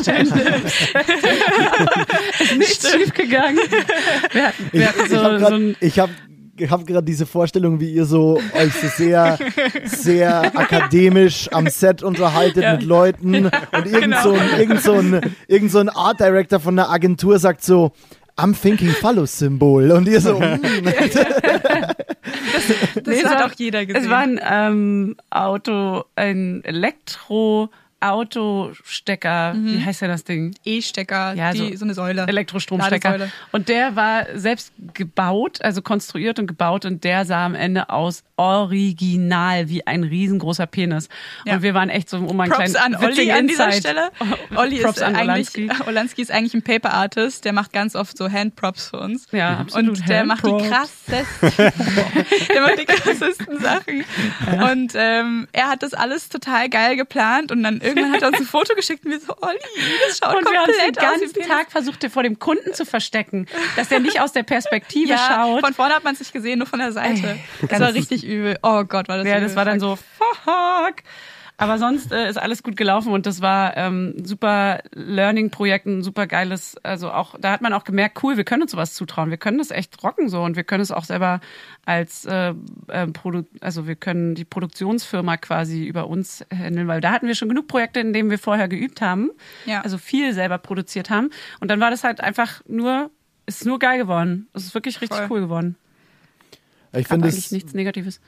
Stimmt. 0.00 0.32
ist 2.40 2.56
nichts 2.56 2.90
schiefgegangen. 2.90 3.58
Wir 4.32 4.48
hatten, 4.48 4.68
wir 4.72 4.88
hatten 4.88 5.00
ich 5.04 5.10
so, 5.10 5.22
habe 5.22 5.38
so 5.38 5.46
gerade 6.66 6.66
ein 6.66 6.66
ich 6.66 6.70
hab, 6.70 6.80
ich 6.80 6.86
hab 6.86 6.86
grad 6.86 7.08
diese 7.08 7.26
Vorstellung, 7.26 7.80
wie 7.80 7.90
ihr 7.92 8.04
so 8.04 8.40
euch 8.54 8.72
so 8.74 8.86
sehr, 8.88 9.38
sehr 9.84 10.56
akademisch 10.58 11.48
am 11.52 11.66
Set 11.68 12.02
unterhaltet 12.02 12.64
mit 12.72 12.82
Leuten 12.84 13.34
und 13.46 13.86
irgend, 13.86 14.00
Genau. 14.02 14.22
so 14.22 14.32
ein, 14.34 14.48
irgend, 14.58 14.82
so 14.82 14.92
ein, 14.94 15.20
irgend 15.48 15.70
so 15.70 15.78
ein 15.78 15.88
Art 15.88 16.20
Director 16.20 16.60
von 16.60 16.78
einer 16.78 16.90
Agentur 16.90 17.38
sagt 17.38 17.62
so, 17.64 17.92
I'm 18.36 18.54
thinking 18.58 18.88
Phallus-Symbol. 18.90 19.90
Und 19.90 20.08
ihr 20.08 20.20
so, 20.20 20.38
mm, 20.40 20.60
Das 22.94 23.06
Nee, 23.06 23.20
es 23.22 23.24
hat 23.24 23.42
auch 23.42 23.54
jeder 23.56 23.84
gesehen. 23.86 24.02
Es 24.04 24.08
war 24.10 24.18
ein 24.20 24.40
ähm, 24.42 25.16
Auto, 25.30 26.04
ein 26.16 26.62
Elektro- 26.64 27.68
Autostecker, 28.00 29.54
wie 29.56 29.84
heißt 29.84 30.02
denn 30.02 30.08
das 30.08 30.24
Ding? 30.24 30.54
E-Stecker, 30.64 31.34
Ja, 31.34 31.52
die, 31.52 31.72
so 31.72 31.76
so 31.76 31.84
eine 31.84 31.94
Säule. 31.94 32.26
Elektrostromstecker. 32.26 33.10
Ladesäule. 33.10 33.32
Und 33.52 33.68
der 33.68 33.96
war 33.96 34.26
selbst 34.34 34.72
gebaut, 34.94 35.60
also 35.62 35.82
konstruiert 35.82 36.38
und 36.38 36.46
gebaut 36.46 36.84
und 36.84 37.04
der 37.04 37.24
sah 37.24 37.44
am 37.44 37.54
Ende 37.54 37.90
aus 37.90 38.22
original 38.40 39.68
wie 39.68 39.86
ein 39.86 40.02
riesengroßer 40.02 40.66
Penis. 40.66 41.10
Ja. 41.44 41.56
Und 41.56 41.62
wir 41.62 41.74
waren 41.74 41.90
echt 41.90 42.08
so 42.08 42.16
um 42.16 42.40
einen 42.40 42.50
Props 42.50 42.72
kleinen 42.72 42.94
an 42.94 43.04
Olli 43.04 43.30
an 43.30 43.46
dieser 43.46 43.66
Insight. 43.66 43.82
Stelle. 43.82 44.10
Olli 44.56 44.78
Props 44.80 44.96
ist 44.96 45.02
an 45.02 45.14
eigentlich, 45.14 45.54
Olanski. 45.54 45.70
Olanski 45.86 46.22
ist 46.22 46.30
eigentlich 46.30 46.54
ein 46.54 46.62
Paper 46.62 46.94
Artist, 46.94 47.44
der 47.44 47.52
macht 47.52 47.72
ganz 47.74 47.94
oft 47.94 48.16
so 48.16 48.30
Handprops 48.30 48.88
für 48.88 48.98
uns. 48.98 49.26
Ja, 49.30 49.58
absolut. 49.58 49.98
Und 49.98 50.08
der 50.08 50.24
macht 50.24 50.42
krassesten, 50.42 51.26
der 52.48 52.62
macht 52.62 52.78
die 52.78 52.86
krassesten 52.86 53.60
Sachen. 53.60 54.04
Und 54.70 54.92
ähm, 54.94 55.46
er 55.52 55.68
hat 55.68 55.82
das 55.82 55.92
alles 55.92 56.30
total 56.30 56.70
geil 56.70 56.96
geplant 56.96 57.52
und 57.52 57.62
dann 57.62 57.80
irgendwann 57.82 58.12
hat 58.12 58.22
er 58.22 58.28
uns 58.28 58.38
ein 58.40 58.46
Foto 58.46 58.74
geschickt 58.74 59.04
und 59.04 59.10
wir 59.10 59.20
so, 59.20 59.34
Olli, 59.42 59.58
das 60.08 60.18
schaut 60.18 60.36
Und 60.36 60.50
wir 60.50 60.58
haben 60.58 60.66
komplett 60.66 60.96
den 60.96 61.04
aus 61.04 61.14
wie 61.14 61.20
ganzen 61.20 61.32
Penis. 61.34 61.48
Tag 61.48 61.70
versucht, 61.70 62.10
vor 62.10 62.22
dem 62.22 62.38
Kunden 62.38 62.72
zu 62.72 62.86
verstecken, 62.86 63.46
dass 63.76 63.88
der 63.88 64.00
nicht 64.00 64.18
aus 64.20 64.32
der 64.32 64.44
Perspektive 64.44 65.10
ja, 65.10 65.18
schaut. 65.28 65.60
von 65.60 65.74
vorne 65.74 65.94
hat 65.94 66.04
man 66.04 66.14
es 66.14 66.20
nicht 66.20 66.32
gesehen, 66.32 66.58
nur 66.58 66.66
von 66.66 66.78
der 66.78 66.92
Seite. 66.92 67.38
Ey, 67.60 67.68
Das 67.68 67.80
war 67.80 67.92
richtig 67.92 68.24
übel. 68.30 68.56
Oh 68.62 68.84
Gott, 68.84 69.08
war 69.08 69.18
das 69.18 69.26
Ja, 69.26 69.36
übel. 69.36 69.46
das 69.48 69.56
war 69.56 69.64
dann 69.64 69.80
so, 69.80 69.96
fuck. 69.96 70.96
Aber 71.56 71.76
sonst 71.76 72.10
äh, 72.10 72.26
ist 72.30 72.38
alles 72.38 72.62
gut 72.62 72.74
gelaufen 72.74 73.12
und 73.12 73.26
das 73.26 73.42
war 73.42 73.76
ähm, 73.76 74.14
super 74.24 74.80
Learning-Projekt, 74.94 75.84
ein 75.84 76.02
super 76.02 76.26
geiles, 76.26 76.78
also 76.82 77.10
auch, 77.12 77.34
da 77.38 77.50
hat 77.52 77.60
man 77.60 77.74
auch 77.74 77.84
gemerkt, 77.84 78.18
cool, 78.22 78.38
wir 78.38 78.44
können 78.44 78.62
uns 78.62 78.70
sowas 78.70 78.94
zutrauen, 78.94 79.28
wir 79.28 79.36
können 79.36 79.58
das 79.58 79.70
echt 79.70 80.02
rocken 80.02 80.30
so 80.30 80.40
und 80.42 80.56
wir 80.56 80.64
können 80.64 80.80
es 80.82 80.90
auch 80.90 81.04
selber 81.04 81.40
als, 81.84 82.24
äh, 82.24 82.54
äh, 82.88 83.06
Produ 83.08 83.42
also 83.60 83.86
wir 83.86 83.94
können 83.96 84.34
die 84.34 84.46
Produktionsfirma 84.46 85.36
quasi 85.36 85.84
über 85.84 86.06
uns 86.06 86.42
handeln, 86.50 86.88
weil 86.88 87.02
da 87.02 87.12
hatten 87.12 87.26
wir 87.26 87.34
schon 87.34 87.50
genug 87.50 87.68
Projekte, 87.68 88.00
in 88.00 88.14
denen 88.14 88.30
wir 88.30 88.38
vorher 88.38 88.66
geübt 88.68 89.02
haben, 89.02 89.30
Ja. 89.66 89.82
also 89.82 89.98
viel 89.98 90.32
selber 90.32 90.56
produziert 90.56 91.10
haben 91.10 91.28
und 91.60 91.68
dann 91.70 91.78
war 91.78 91.90
das 91.90 92.04
halt 92.04 92.22
einfach 92.22 92.62
nur, 92.68 93.10
ist 93.44 93.66
nur 93.66 93.78
geil 93.78 93.98
geworden. 93.98 94.48
Es 94.54 94.64
ist 94.64 94.72
wirklich 94.72 94.98
richtig 95.02 95.18
Voll. 95.18 95.26
cool 95.30 95.40
geworden. 95.42 95.76
Ich 96.92 97.08
finde 97.08 97.26
eigentlich 97.26 97.44
es 97.46 97.52
nichts 97.52 97.74
Negatives. 97.74 98.20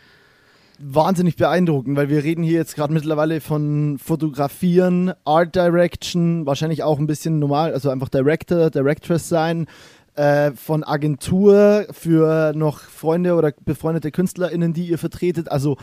wahnsinnig 0.79 1.37
beeindruckend, 1.37 1.97
weil 1.97 2.09
wir 2.09 2.25
reden 2.25 2.43
hier 2.43 2.55
jetzt 2.55 2.75
gerade 2.75 2.93
mittlerweile 2.93 3.41
von 3.41 3.99
Fotografieren, 3.99 5.13
Art 5.25 5.55
Direction, 5.55 6.47
wahrscheinlich 6.47 6.83
auch 6.83 6.99
ein 6.99 7.07
bisschen 7.07 7.39
normal, 7.39 7.73
also 7.73 7.91
einfach 7.91 8.09
Director, 8.09 8.71
Directress 8.71 9.29
sein, 9.29 9.67
äh, 10.15 10.53
von 10.53 10.85
Agentur 10.85 11.87
für 11.91 12.53
noch 12.55 12.81
Freunde 12.81 13.35
oder 13.35 13.53
befreundete 13.65 14.11
KünstlerInnen, 14.11 14.73
die 14.73 14.87
ihr 14.89 14.99
vertretet. 14.99 15.51
Also 15.51 15.77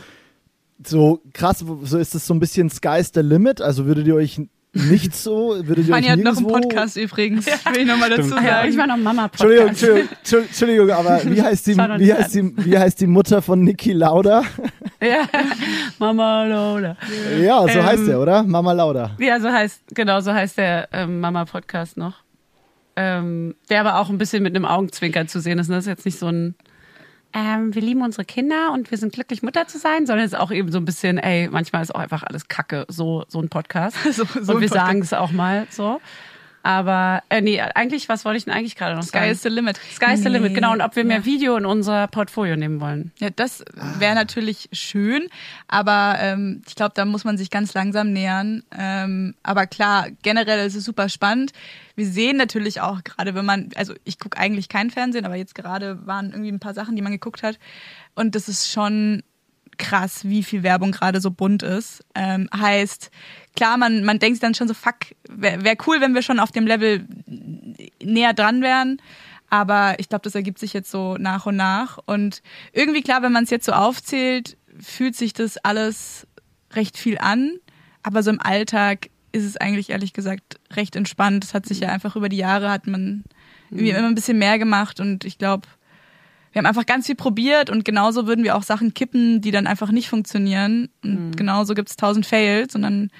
so 0.86 1.20
krass, 1.32 1.64
so 1.82 1.98
ist 1.98 2.14
es 2.14 2.26
so 2.26 2.34
ein 2.34 2.40
bisschen 2.40 2.70
Sky's 2.70 3.10
the 3.14 3.20
Limit. 3.20 3.60
Also 3.60 3.86
würdet 3.86 4.06
ihr 4.06 4.14
euch 4.14 4.40
nicht 4.72 5.16
so, 5.16 5.56
würdet 5.66 5.88
ihr 5.88 5.94
Fanny 5.94 6.06
euch 6.06 6.12
hat 6.12 6.18
noch 6.20 6.36
einen 6.36 6.46
Podcast 6.46 6.96
übrigens, 6.96 7.46
will 7.46 7.78
ich 7.78 7.86
nochmal 7.86 8.10
dazu 8.10 8.34
Ah 8.36 8.40
ja, 8.42 8.48
sagen. 8.50 8.68
ich 8.70 8.76
war 8.76 8.86
noch 8.86 8.96
Mama 8.98 9.24
Entschuldigung, 9.26 9.66
Podcast. 9.68 9.82
Entschuldigung, 9.82 10.48
Entschuldigung, 10.48 10.90
aber 10.90 11.20
wie 11.24 11.42
heißt 11.42 11.66
die, 11.66 11.76
wie 11.76 12.14
heißt 12.14 12.34
die, 12.34 12.52
wie 12.64 12.78
heißt 12.78 13.00
die 13.00 13.06
Mutter 13.08 13.42
von 13.42 13.62
Niki 13.64 13.92
Lauda? 13.92 14.42
Ja, 15.02 15.22
Mama 15.98 16.44
Lola. 16.44 16.94
Ja, 17.40 17.62
so 17.62 17.68
Ähm, 17.68 17.86
heißt 17.86 18.06
er, 18.08 18.20
oder? 18.20 18.42
Mama 18.42 18.72
Lauda. 18.72 19.12
Ja, 19.18 19.40
so 19.40 19.48
heißt, 19.50 19.80
genau, 19.94 20.20
so 20.20 20.30
heißt 20.34 20.58
der 20.58 20.90
ähm, 20.92 21.20
Mama-Podcast 21.20 21.96
noch. 21.96 22.16
Ähm, 22.96 23.54
der 23.70 23.80
aber 23.80 23.98
auch 23.98 24.10
ein 24.10 24.18
bisschen 24.18 24.42
mit 24.42 24.54
einem 24.54 24.66
Augenzwinkern 24.66 25.26
zu 25.26 25.40
sehen 25.40 25.58
ist. 25.58 25.68
Ne? 25.68 25.76
Das 25.76 25.84
ist 25.84 25.88
jetzt 25.88 26.04
nicht 26.04 26.18
so 26.18 26.26
ein, 26.26 26.54
ähm, 27.32 27.74
wir 27.74 27.82
lieben 27.82 28.02
unsere 28.02 28.24
Kinder 28.24 28.72
und 28.72 28.90
wir 28.90 28.98
sind 28.98 29.12
glücklich, 29.12 29.42
Mutter 29.42 29.66
zu 29.68 29.78
sein, 29.78 30.06
sondern 30.06 30.24
es 30.26 30.32
ist 30.32 30.38
auch 30.38 30.50
eben 30.50 30.70
so 30.72 30.78
ein 30.78 30.84
bisschen, 30.84 31.18
ey, 31.18 31.48
manchmal 31.50 31.82
ist 31.82 31.94
auch 31.94 32.00
einfach 32.00 32.22
alles 32.24 32.48
Kacke, 32.48 32.86
so, 32.88 33.24
so 33.28 33.40
ein 33.40 33.48
Podcast. 33.48 33.96
So- 34.12 34.24
so 34.40 34.54
und 34.54 34.60
wir 34.60 34.68
sagen 34.68 35.00
es 35.02 35.12
auch 35.12 35.30
mal 35.32 35.66
so. 35.70 36.00
Aber, 36.62 37.22
äh, 37.30 37.40
nee, 37.40 37.60
eigentlich, 37.60 38.08
was 38.08 38.24
wollte 38.24 38.36
ich 38.38 38.44
denn 38.44 38.52
eigentlich 38.52 38.76
gerade 38.76 38.94
noch 38.94 39.02
Sky 39.02 39.18
sagen? 39.18 39.30
is 39.30 39.42
the 39.42 39.48
limit. 39.48 39.80
Sky 39.94 40.12
is 40.12 40.22
the 40.22 40.28
limit, 40.28 40.54
genau. 40.54 40.72
Und 40.72 40.82
ob 40.82 40.94
wir 40.94 41.04
mehr 41.04 41.18
Ja. 41.20 41.24
Video 41.24 41.56
in 41.56 41.64
unser 41.64 42.06
Portfolio 42.08 42.54
nehmen 42.56 42.80
wollen. 42.80 43.12
Ja, 43.18 43.30
das 43.30 43.64
wäre 43.98 44.14
natürlich 44.14 44.68
schön, 44.72 45.28
aber 45.68 46.16
ähm, 46.20 46.62
ich 46.68 46.74
glaube, 46.74 46.92
da 46.94 47.04
muss 47.06 47.24
man 47.24 47.38
sich 47.38 47.50
ganz 47.50 47.72
langsam 47.72 48.12
nähern. 48.12 48.62
Ähm, 48.76 49.34
aber 49.42 49.66
klar, 49.66 50.08
generell 50.22 50.66
ist 50.66 50.74
es 50.74 50.84
super 50.84 51.08
spannend. 51.08 51.52
Wir 51.96 52.06
sehen 52.06 52.36
natürlich 52.36 52.80
auch 52.80 53.02
gerade, 53.04 53.34
wenn 53.34 53.44
man, 53.46 53.70
also 53.76 53.94
ich 54.04 54.18
gucke 54.18 54.36
eigentlich 54.38 54.68
kein 54.68 54.90
Fernsehen, 54.90 55.24
aber 55.24 55.36
jetzt 55.36 55.54
gerade 55.54 56.06
waren 56.06 56.30
irgendwie 56.30 56.52
ein 56.52 56.60
paar 56.60 56.74
Sachen, 56.74 56.94
die 56.94 57.02
man 57.02 57.12
geguckt 57.12 57.42
hat. 57.42 57.58
Und 58.14 58.34
das 58.34 58.48
ist 58.48 58.70
schon 58.70 59.22
krass, 59.78 60.24
wie 60.24 60.42
viel 60.42 60.62
Werbung 60.62 60.92
gerade 60.92 61.22
so 61.22 61.30
bunt 61.30 61.62
ist. 61.62 62.04
Ähm, 62.14 62.50
heißt, 62.54 63.10
klar, 63.56 63.76
man, 63.76 64.04
man 64.04 64.18
denkt 64.18 64.36
sich 64.36 64.40
dann 64.40 64.54
schon 64.54 64.68
so, 64.68 64.74
fuck, 64.74 64.96
wäre 65.28 65.64
wär 65.64 65.76
cool, 65.86 66.00
wenn 66.00 66.14
wir 66.14 66.22
schon 66.22 66.40
auf 66.40 66.52
dem 66.52 66.66
Level 66.66 67.06
näher 68.02 68.32
dran 68.32 68.62
wären. 68.62 69.00
Aber 69.48 69.96
ich 69.98 70.08
glaube, 70.08 70.22
das 70.22 70.34
ergibt 70.34 70.58
sich 70.58 70.72
jetzt 70.72 70.90
so 70.90 71.16
nach 71.16 71.46
und 71.46 71.56
nach. 71.56 71.98
Und 72.06 72.42
irgendwie 72.72 73.02
klar, 73.02 73.22
wenn 73.22 73.32
man 73.32 73.44
es 73.44 73.50
jetzt 73.50 73.66
so 73.66 73.72
aufzählt, 73.72 74.56
fühlt 74.78 75.16
sich 75.16 75.32
das 75.32 75.56
alles 75.58 76.26
recht 76.72 76.96
viel 76.96 77.18
an. 77.18 77.58
Aber 78.02 78.22
so 78.22 78.30
im 78.30 78.40
Alltag 78.40 79.10
ist 79.32 79.44
es 79.44 79.56
eigentlich 79.56 79.90
ehrlich 79.90 80.12
gesagt 80.12 80.60
recht 80.72 80.96
entspannt. 80.96 81.44
Es 81.44 81.54
hat 81.54 81.66
sich 81.66 81.80
ja 81.80 81.88
einfach 81.88 82.16
über 82.16 82.28
die 82.28 82.36
Jahre 82.36 82.70
hat 82.70 82.86
man 82.86 83.24
irgendwie 83.70 83.90
immer 83.90 84.08
ein 84.08 84.14
bisschen 84.14 84.38
mehr 84.38 84.58
gemacht 84.58 84.98
und 84.98 85.24
ich 85.24 85.38
glaube, 85.38 85.68
wir 86.52 86.58
haben 86.58 86.66
einfach 86.66 86.86
ganz 86.86 87.06
viel 87.06 87.14
probiert 87.14 87.70
und 87.70 87.84
genauso 87.84 88.26
würden 88.26 88.44
wir 88.44 88.56
auch 88.56 88.62
Sachen 88.62 88.92
kippen, 88.94 89.40
die 89.40 89.50
dann 89.52 89.66
einfach 89.66 89.90
nicht 89.92 90.08
funktionieren. 90.08 90.88
Und 91.04 91.36
genauso 91.36 91.74
gibt 91.74 91.90
es 91.90 91.96
tausend 91.96 92.26
Fails 92.26 92.74
und 92.74 92.82
dann 92.82 93.10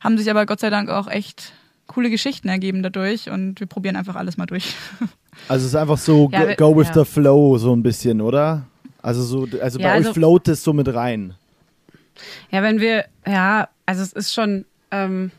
haben 0.00 0.16
sich 0.16 0.30
aber 0.30 0.46
Gott 0.46 0.60
sei 0.60 0.70
Dank 0.70 0.88
auch 0.88 1.08
echt 1.08 1.52
coole 1.86 2.08
Geschichten 2.10 2.48
ergeben 2.48 2.82
dadurch 2.82 3.30
und 3.30 3.60
wir 3.60 3.66
probieren 3.66 3.96
einfach 3.96 4.16
alles 4.16 4.36
mal 4.36 4.46
durch. 4.46 4.74
Also 5.46 5.66
es 5.66 5.70
ist 5.72 5.76
einfach 5.76 5.98
so 5.98 6.28
Ja, 6.32 6.54
go, 6.56 6.72
go 6.74 6.80
with 6.80 6.88
ja. 6.88 6.94
the 6.94 7.04
flow 7.04 7.56
so 7.58 7.72
ein 7.72 7.80
bisschen, 7.84 8.20
oder? 8.20 8.66
Also 9.00 9.22
so, 9.22 9.46
also 9.62 9.78
Ja, 9.78 9.86
bei 9.86 9.92
also- 9.94 10.08
euch 10.08 10.14
float 10.14 10.48
es 10.48 10.64
so 10.64 10.72
mit 10.72 10.92
rein. 10.92 11.34
Ja, 12.50 12.60
wenn 12.64 12.80
wir, 12.80 13.04
ja, 13.24 13.68
also 13.86 14.02
es 14.02 14.12
ist 14.12 14.34
schon, 14.34 14.64
ähm, 14.90 15.30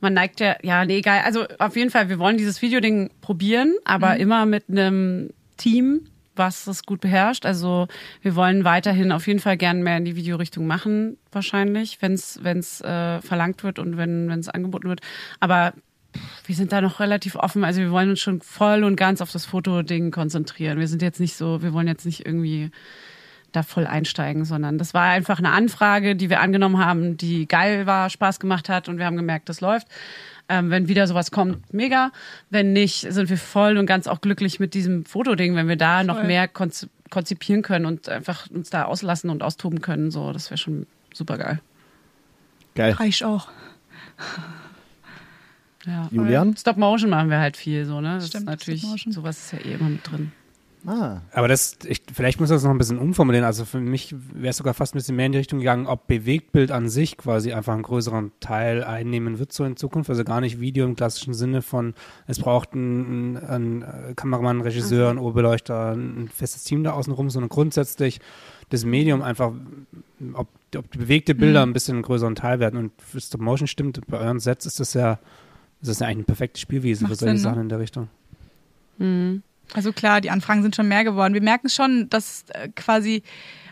man 0.00 0.14
neigt 0.14 0.40
ja, 0.40 0.56
ja, 0.64 0.84
nee, 0.84 0.98
egal. 0.98 1.20
Also 1.24 1.44
auf 1.60 1.76
jeden 1.76 1.90
Fall, 1.90 2.08
wir 2.08 2.18
wollen 2.18 2.38
dieses 2.38 2.60
Videoding 2.60 3.10
probieren, 3.20 3.72
aber 3.84 4.16
immer 4.16 4.46
mit 4.46 4.64
einem 4.68 5.30
Team, 5.56 6.07
was 6.38 6.64
das 6.64 6.84
gut 6.84 7.00
beherrscht. 7.00 7.44
Also 7.44 7.88
wir 8.22 8.34
wollen 8.36 8.64
weiterhin 8.64 9.12
auf 9.12 9.26
jeden 9.26 9.40
Fall 9.40 9.56
gern 9.56 9.82
mehr 9.82 9.98
in 9.98 10.04
die 10.04 10.16
Videorichtung 10.16 10.66
machen, 10.66 11.18
wahrscheinlich, 11.32 12.00
wenn 12.00 12.12
es 12.14 12.80
äh, 12.80 13.20
verlangt 13.20 13.64
wird 13.64 13.78
und 13.78 13.96
wenn 13.96 14.30
es 14.30 14.48
angeboten 14.48 14.88
wird. 14.88 15.00
Aber 15.40 15.74
wir 16.46 16.54
sind 16.54 16.72
da 16.72 16.80
noch 16.80 17.00
relativ 17.00 17.36
offen. 17.36 17.64
Also 17.64 17.80
wir 17.80 17.90
wollen 17.90 18.10
uns 18.10 18.20
schon 18.20 18.40
voll 18.40 18.84
und 18.84 18.96
ganz 18.96 19.20
auf 19.20 19.32
das 19.32 19.46
Fotoding 19.46 20.10
konzentrieren. 20.10 20.78
Wir 20.78 20.88
sind 20.88 21.02
jetzt 21.02 21.20
nicht 21.20 21.36
so, 21.36 21.62
wir 21.62 21.72
wollen 21.72 21.88
jetzt 21.88 22.06
nicht 22.06 22.26
irgendwie 22.26 22.70
da 23.52 23.62
voll 23.62 23.86
einsteigen, 23.86 24.44
sondern 24.44 24.78
das 24.78 24.94
war 24.94 25.04
einfach 25.04 25.38
eine 25.38 25.50
Anfrage, 25.50 26.16
die 26.16 26.28
wir 26.28 26.40
angenommen 26.40 26.78
haben, 26.78 27.16
die 27.16 27.46
geil 27.48 27.86
war, 27.86 28.10
Spaß 28.10 28.40
gemacht 28.40 28.68
hat 28.68 28.88
und 28.88 28.98
wir 28.98 29.06
haben 29.06 29.16
gemerkt, 29.16 29.48
das 29.48 29.60
läuft. 29.60 29.88
Ähm, 30.50 30.70
wenn 30.70 30.88
wieder 30.88 31.06
sowas 31.06 31.30
kommt, 31.30 31.74
mega. 31.74 32.10
Wenn 32.48 32.72
nicht, 32.72 33.12
sind 33.12 33.28
wir 33.28 33.36
voll 33.36 33.76
und 33.76 33.86
ganz 33.86 34.06
auch 34.06 34.22
glücklich 34.22 34.58
mit 34.60 34.72
diesem 34.72 35.04
Fotoding, 35.04 35.54
wenn 35.56 35.68
wir 35.68 35.76
da 35.76 36.02
noch 36.04 36.22
mehr 36.22 36.48
konz 36.48 36.88
konzipieren 37.10 37.62
können 37.62 37.86
und 37.86 38.08
einfach 38.08 38.50
uns 38.50 38.68
da 38.68 38.84
auslassen 38.84 39.30
und 39.30 39.42
austoben 39.42 39.80
können. 39.80 40.10
So, 40.10 40.32
das 40.32 40.50
wäre 40.50 40.58
schon 40.58 40.86
super 41.14 41.38
geil. 41.38 41.60
Geil. 42.74 42.92
Reicht 42.92 43.24
auch. 43.24 43.48
Ja. 45.86 46.08
Julian? 46.10 46.56
Stop 46.56 46.76
Motion 46.76 47.10
machen 47.10 47.30
wir 47.30 47.38
halt 47.38 47.56
viel 47.56 47.86
so, 47.86 48.00
ne? 48.00 48.16
Das 48.16 48.28
Stimmt, 48.28 48.42
ist 48.42 48.46
natürlich, 48.46 48.82
sowas 49.10 49.38
ist 49.38 49.52
ja 49.52 49.58
eh 49.58 49.74
immer 49.74 49.88
mit 49.88 50.10
drin. 50.10 50.32
Ah. 50.88 51.20
Aber 51.32 51.48
das, 51.48 51.76
ich, 51.84 52.00
vielleicht 52.10 52.40
muss 52.40 52.48
das 52.48 52.64
noch 52.64 52.70
ein 52.70 52.78
bisschen 52.78 52.96
umformulieren. 52.96 53.44
Also 53.44 53.66
für 53.66 53.78
mich 53.78 54.14
wäre 54.32 54.48
es 54.48 54.56
sogar 54.56 54.72
fast 54.72 54.94
ein 54.94 54.98
bisschen 54.98 55.16
mehr 55.16 55.26
in 55.26 55.32
die 55.32 55.38
Richtung 55.38 55.58
gegangen, 55.58 55.86
ob 55.86 56.06
Bewegtbild 56.06 56.70
an 56.70 56.88
sich 56.88 57.18
quasi 57.18 57.52
einfach 57.52 57.74
einen 57.74 57.82
größeren 57.82 58.32
Teil 58.40 58.82
einnehmen 58.82 59.38
wird 59.38 59.52
so 59.52 59.64
in 59.64 59.76
Zukunft. 59.76 60.08
Also 60.08 60.24
gar 60.24 60.40
nicht 60.40 60.60
Video 60.60 60.86
im 60.86 60.96
klassischen 60.96 61.34
Sinne 61.34 61.60
von, 61.60 61.92
es 62.26 62.38
braucht 62.38 62.72
einen, 62.72 63.36
einen 63.36 63.84
Kameramann, 64.16 64.56
einen 64.56 64.60
Regisseur, 64.62 65.10
einen 65.10 65.18
Oberbeleuchter, 65.18 65.92
ein 65.92 66.30
festes 66.34 66.64
Team 66.64 66.84
da 66.84 66.92
außenrum, 66.92 67.28
sondern 67.28 67.50
grundsätzlich 67.50 68.20
das 68.70 68.86
Medium 68.86 69.20
einfach, 69.20 69.52
ob, 70.32 70.48
ob 70.74 70.90
die 70.90 70.98
bewegte 70.98 71.34
Bilder 71.34 71.64
ein 71.64 71.74
bisschen 71.74 71.96
einen 71.96 72.02
größeren 72.02 72.34
Teil 72.34 72.60
werden. 72.60 72.78
Und 72.78 72.92
für 72.96 73.20
Stop 73.20 73.42
Motion 73.42 73.68
stimmt, 73.68 74.00
bei 74.06 74.16
euren 74.16 74.40
Sets 74.40 74.64
ist 74.64 74.80
das 74.80 74.94
ja, 74.94 75.18
das 75.80 75.90
ist 75.90 76.00
ja 76.00 76.06
eigentlich 76.06 76.16
eine 76.16 76.24
perfekte 76.24 76.58
Spielwiese 76.58 77.04
für 77.04 77.10
Macht 77.10 77.20
solche 77.20 77.36
Sinn, 77.36 77.42
ne? 77.42 77.50
Sachen 77.50 77.60
in 77.60 77.68
der 77.68 77.78
Richtung. 77.78 78.08
Mhm. 78.96 79.42
Also 79.74 79.92
klar, 79.92 80.20
die 80.20 80.30
Anfragen 80.30 80.62
sind 80.62 80.74
schon 80.76 80.88
mehr 80.88 81.04
geworden. 81.04 81.34
Wir 81.34 81.42
merken 81.42 81.68
schon, 81.68 82.08
dass 82.10 82.44
äh, 82.48 82.68
quasi 82.74 83.22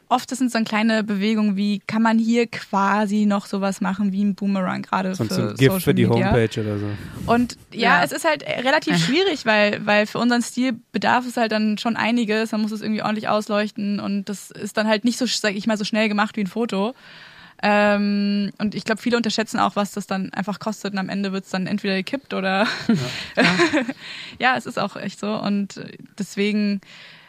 oft 0.09 0.31
das 0.31 0.39
sind 0.39 0.53
so 0.53 0.63
kleine 0.63 1.03
Bewegungen 1.03 1.57
wie, 1.57 1.81
kann 1.87 2.01
man 2.01 2.17
hier 2.19 2.47
quasi 2.47 3.27
noch 3.27 3.47
sowas 3.47 3.81
machen 3.81 4.13
wie 4.13 4.23
ein 4.23 4.37
Boomerang, 4.37 4.83
gerade 4.83 5.13
Sonst 5.17 5.35
für 5.35 5.49
ein 5.49 5.57
GIF 5.57 5.67
Social 5.73 5.81
für 5.81 5.95
die 5.95 6.07
Media. 6.07 6.27
Homepage 6.27 6.61
oder 6.61 6.79
so. 6.79 6.87
Und 7.27 7.57
ja, 7.73 7.99
Ja. 7.99 8.05
es 8.05 8.13
ist 8.13 8.25
halt 8.25 8.43
äh, 8.45 8.61
relativ 8.61 8.97
schwierig, 9.05 9.47
weil, 9.47 9.85
weil 9.85 10.07
für 10.07 10.19
unseren 10.19 10.43
Stil 10.43 10.79
bedarf 10.93 11.27
es 11.27 11.37
halt 11.37 11.51
dann 11.51 11.77
schon 11.79 11.97
einiges. 11.97 12.53
Man 12.53 12.63
muss 12.63 12.71
es 12.71 12.83
irgendwie 12.83 13.03
ordentlich 13.03 13.29
ausleuchten 13.29 13.99
und 13.99 14.29
das 14.29 14.53
ist 14.53 14.77
dann 14.77 14.87
halt 14.87 15.05
nicht 15.05 15.19
so, 15.19 15.27
sag 15.27 15.55
ich 15.57 15.67
mal, 15.67 15.77
so 15.77 15.85
schnell 15.85 16.09
gemacht 16.09 16.37
wie 16.37 16.43
ein 16.43 16.47
Foto. 16.47 16.95
Ähm, 17.63 18.53
und 18.59 18.75
ich 18.75 18.85
glaube, 18.85 19.01
viele 19.01 19.17
unterschätzen 19.17 19.59
auch, 19.59 19.77
was 19.77 19.93
das 19.93 20.07
dann 20.07 20.33
einfach 20.33 20.59
kostet 20.59 20.93
und 20.93 20.99
am 20.99 21.09
Ende 21.09 21.33
wird 21.33 21.45
es 21.45 21.51
dann 21.51 21.67
entweder 21.67 21.97
gekippt 21.97 22.35
oder 22.35 22.67
ja. 24.39 24.57
es 24.57 24.67
ist 24.67 24.79
auch 24.79 24.97
echt 24.97 25.19
so. 25.19 25.35
Und 25.41 25.81
deswegen, 26.19 26.81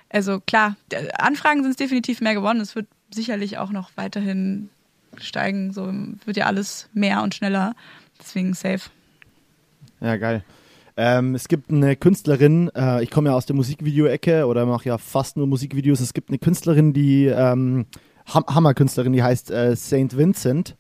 also 0.10 0.42
klar, 0.42 0.76
Anfragen 1.18 1.64
sind 1.64 1.72
es 1.72 1.78
definitiv 1.78 2.22
mehr 2.22 2.34
geworden. 2.34 2.60
Es 2.60 2.76
wird 2.76 2.88
sicherlich 3.10 3.58
auch 3.58 3.72
noch 3.72 3.92
weiterhin 3.96 4.70
steigen. 5.18 5.72
So 5.72 5.94
wird 6.26 6.38
ja 6.38 6.46
alles 6.46 6.90
mehr 6.94 7.24
und 7.24 7.34
schneller. 7.34 7.76
Deswegen 8.20 8.54
safe. 8.54 8.90
Ja, 10.02 10.18
geil. 10.18 10.44
Ähm, 11.00 11.36
es 11.36 11.48
gibt 11.48 11.70
eine 11.70 11.96
Künstlerin, 11.96 12.72
äh, 12.76 13.04
ich 13.04 13.12
komme 13.12 13.30
ja 13.30 13.36
aus 13.36 13.46
der 13.46 13.56
Musikvideo-Ecke 13.56 14.48
oder 14.48 14.66
mache 14.66 14.90
ja 14.90 14.98
fast 14.98 15.38
nur 15.38 15.46
Musikvideos. 15.46 16.00
Es 16.00 16.14
gibt 16.14 16.30
eine 16.30 16.40
Künstlerin, 16.40 16.92
die 16.92 17.28
ähm, 17.28 17.86
Ham 18.28 18.46
Hammerkünstlerin, 18.48 19.14
die 19.14 19.24
heißt 19.24 19.52
äh, 19.52 19.76
Saint 19.76 20.18
Vincent. 20.18 20.76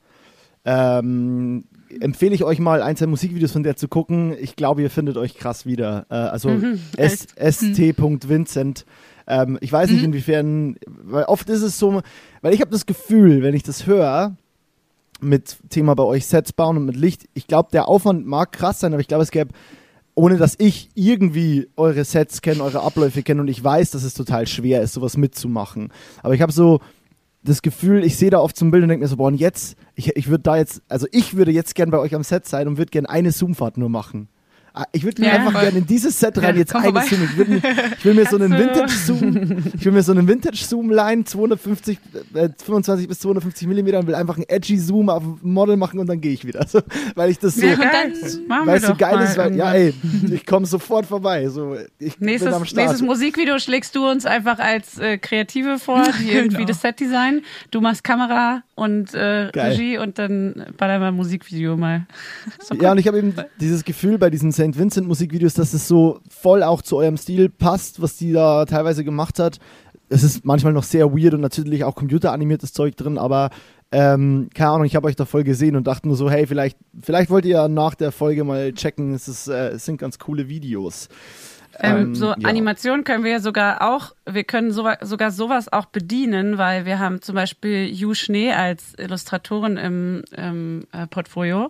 Ähm, 0.66 1.64
empfehle 2.02 2.36
ich 2.36 2.43
euch 2.43 2.60
mal, 2.60 2.82
ein, 2.82 2.98
zwei 2.98 3.08
Musikvideos 3.08 3.54
von 3.54 3.64
der 3.64 3.78
zu 3.78 3.88
gucken. 3.88 4.36
Ich 4.39 4.56
glaube, 4.58 4.82
ihr 4.82 4.89
findet 4.89 5.16
euch 5.18 5.36
krass 5.38 5.66
wieder. 5.66 6.06
Äh, 6.10 6.16
also 6.16 6.50
S- 6.98 7.28
st.vincent. 7.50 8.86
Ähm, 9.28 9.58
ich 9.62 9.72
weiß 9.72 9.89
nicht, 9.91 10.04
inwiefern, 10.04 10.76
weil 10.86 11.26
oft 11.26 11.50
ist 11.50 11.62
es 11.62 11.80
so, 11.80 12.02
weil 12.41 12.54
ich 12.54 12.62
habe 12.62 12.72
das 12.72 12.86
Gefühl, 12.86 13.41
wenn 13.43 13.54
ich 13.56 13.64
das 13.64 13.86
höre, 13.88 14.36
mit 15.20 15.58
Thema 15.70 15.95
bei 15.95 16.04
euch 16.04 16.28
Sets 16.28 16.54
bauen 16.54 16.78
und 16.78 16.86
mit 16.86 16.95
Licht. 16.95 17.26
Ich 17.34 17.48
glaube, 17.48 17.70
der 17.72 17.88
Aufwand 17.88 18.26
mag 18.28 18.52
krass 18.52 18.80
sein, 18.80 18.93
aber 18.93 19.02
ich 19.02 19.08
glaube, 19.08 19.24
es 19.24 19.32
gäbe, 19.32 19.52
ohne 20.16 20.38
dass 20.38 20.56
ich 20.58 20.89
irgendwie 20.95 21.68
eure 21.76 22.04
Sets 22.04 22.41
kenne, 22.41 22.64
eure 22.64 22.82
Abläufe 22.82 23.24
kenne 23.24 23.41
und 23.41 23.48
ich 23.48 23.64
weiß, 23.64 23.91
dass 23.91 24.04
es 24.04 24.14
total 24.14 24.48
schwer 24.48 24.82
ist, 24.82 24.93
sowas 24.93 25.18
mitzumachen. 25.18 25.91
Aber 26.24 26.34
ich 26.36 26.41
habe 26.41 26.52
so 26.52 26.82
das 27.48 27.62
Gefühl, 27.62 28.04
ich 28.04 28.18
sehe 28.18 28.30
da 28.30 28.39
oft 28.39 28.56
zum 28.58 28.72
Bild 28.72 28.84
und 28.84 28.89
denke 28.89 29.04
mir 29.04 29.08
so, 29.08 29.18
boah, 29.18 29.28
und 29.28 29.36
jetzt, 29.36 29.78
ich, 29.95 30.16
ich 30.16 30.28
würde 30.28 30.43
da 30.43 30.58
jetzt, 30.58 30.82
also 30.88 31.08
ich 31.12 31.36
würde 31.36 31.52
jetzt 31.52 31.76
gern 31.76 31.91
bei 31.91 31.98
euch 31.98 32.14
am 32.14 32.24
Set 32.24 32.45
sein 32.45 32.68
und 32.68 32.78
würde 32.78 32.91
gern 32.91 33.06
eine 33.06 33.32
Zoomfahrt 33.32 33.78
nur 33.78 33.89
machen. 33.89 34.28
Ah, 34.80 34.86
Ich 34.91 35.03
würde 35.03 35.21
mir 35.21 35.30
Ja, 35.30 35.34
einfach 35.36 35.59
gerne 35.59 35.80
in 35.80 35.88
dieses 35.88 36.19
Set 36.19 36.38
rein 36.38 36.53
Ja, 36.55 36.59
jetzt. 36.59 36.71
Zoom. 36.71 36.84
Ich, 36.97 37.47
mir- 37.47 37.61
ich 37.97 38.05
will 38.05 38.13
mir 38.13 38.25
so 38.28 38.36
einen 38.36 38.51
Vintage-Zoom, 38.57 39.63
ich 39.75 39.86
will 39.86 39.91
mir 39.91 40.03
so 40.03 40.11
einen 40.11 40.28
Vintage-Zoom-Line 40.28 41.23
250, 41.25 41.97
äh, 42.36 42.49
25 42.63 43.07
bis 43.07 43.19
250 43.19 43.67
Millimeter 43.67 43.99
und 43.99 44.07
will 44.07 44.13
einfach 44.15 44.36
einen 44.36 44.45
edgy 44.47 44.78
Zoom 44.78 45.09
auf 45.09 45.23
ein 45.23 45.39
Model 45.41 45.78
machen 45.78 45.99
und 45.99 46.07
dann 46.07 46.21
gehe 46.21 46.34
ich 46.34 46.45
wieder. 46.45 46.59
Also, 46.67 46.82
weil 47.15 47.30
ich 47.32 47.39
das 47.39 47.55
so, 47.55 47.65
Ja, 47.65 47.78
weil 47.80 48.65
wir 48.67 48.73
es 48.75 48.86
so 48.88 48.95
geil 48.95 49.21
ist, 49.23 49.38
weil, 49.38 49.55
ja 49.55 49.71
ey, 49.73 49.93
ich 50.32 50.45
komme 50.45 50.65
sofort 50.65 51.05
vorbei. 51.05 51.47
So, 51.47 51.75
ich 51.97 52.17
bin 52.17 52.28
am 52.28 52.34
Nächstes, 52.34 52.49
Start. 52.69 52.75
nächstes 52.75 53.01
Musikvideo 53.01 53.57
schlägst 53.59 53.95
du 53.95 54.05
uns 54.09 54.25
einfach 54.25 54.59
als 54.59 54.97
äh, 54.99 55.17
Kreative 55.17 55.80
vor, 55.80 56.03
die 56.21 56.30
irgendwie 56.32 56.57
Genau. 56.57 56.67
das 56.67 56.82
Set 56.82 56.99
designen. 56.99 57.41
Du 57.71 57.80
machst 57.80 58.03
Kamera 58.03 58.63
und 58.78 59.15
äh, 59.15 59.49
Geil. 59.51 59.71
Regie 59.71 59.97
und 59.97 60.19
dann 60.19 60.67
wir 60.78 61.07
ein 61.07 61.15
Musikvideo 61.15 61.75
mal. 61.75 62.05
Doch 62.69 62.80
Ja, 62.80 62.91
und 62.91 62.99
ich 62.99 63.07
habe 63.07 63.17
eben 63.17 63.34
dieses 63.59 63.84
Gefühl 63.84 64.19
bei 64.19 64.30
diesen 64.30 64.51
St. 64.51 64.78
Vincent 64.78 65.07
Musikvideos, 65.07 65.55
dass 65.55 65.73
es 65.73 65.88
so 65.88 66.19
voll 66.30 66.61
auch 66.61 66.84
zu 66.84 66.97
eurem 66.97 67.17
Stil 67.17 67.49
passt, 67.49 68.03
was 68.03 68.17
die 68.17 68.32
da 68.32 68.65
teilweise 68.65 69.03
gemacht 69.03 69.39
hat. 69.39 69.57
Es 70.09 70.21
ist 70.21 70.45
manchmal 70.45 70.73
noch 70.73 70.84
sehr 70.84 71.11
weird 71.11 71.34
und 71.34 71.41
natürlich 71.41 71.84
auch 71.84 71.95
computeranimiertes 71.95 72.71
Zeug 72.71 72.95
drin, 72.95 73.17
aber 73.17 73.49
ähm, 73.91 74.49
keine 74.53 74.69
Ahnung, 74.69 74.86
ich 74.86 74.95
habe 74.95 75.07
euch 75.07 75.15
da 75.15 75.25
voll 75.25 75.43
gesehen 75.43 75.75
und 75.75 75.88
dachte 75.88 76.07
nur 76.07 76.15
so, 76.15 76.30
hey, 76.30 76.45
vielleicht, 76.45 76.78
vielleicht 77.01 77.32
wollt 77.32 77.45
ihr 77.45 77.55
ja 77.55 77.67
nach 77.67 77.95
der 77.95 78.11
Folge 78.11 78.43
mal 78.43 78.73
checken, 78.73 79.15
es, 79.15 79.28
ist, 79.28 79.47
äh, 79.47 79.69
es 79.69 79.86
sind 79.86 79.97
ganz 79.97 80.19
coole 80.19 80.49
Videos. 80.49 81.09
Ähm, 81.80 82.15
so 82.15 82.28
ja. 82.28 82.36
Animation 82.43 83.03
können 83.03 83.23
wir 83.23 83.32
ja 83.32 83.39
sogar 83.39 83.82
auch, 83.82 84.13
wir 84.25 84.43
können 84.43 84.71
so, 84.71 84.89
sogar 85.01 85.32
sowas 85.32 85.71
auch 85.71 85.86
bedienen, 85.86 86.57
weil 86.57 86.86
wir 86.86 86.99
haben 86.99 87.21
zum 87.21 87.36
Beispiel 87.36 87.88
Ju 87.88 88.13
Schnee 88.13 88.51
als 88.51 88.93
Illustratorin 88.97 89.78
im, 89.78 90.23
im 90.36 90.88
äh, 90.91 91.07
Portfolio 91.07 91.69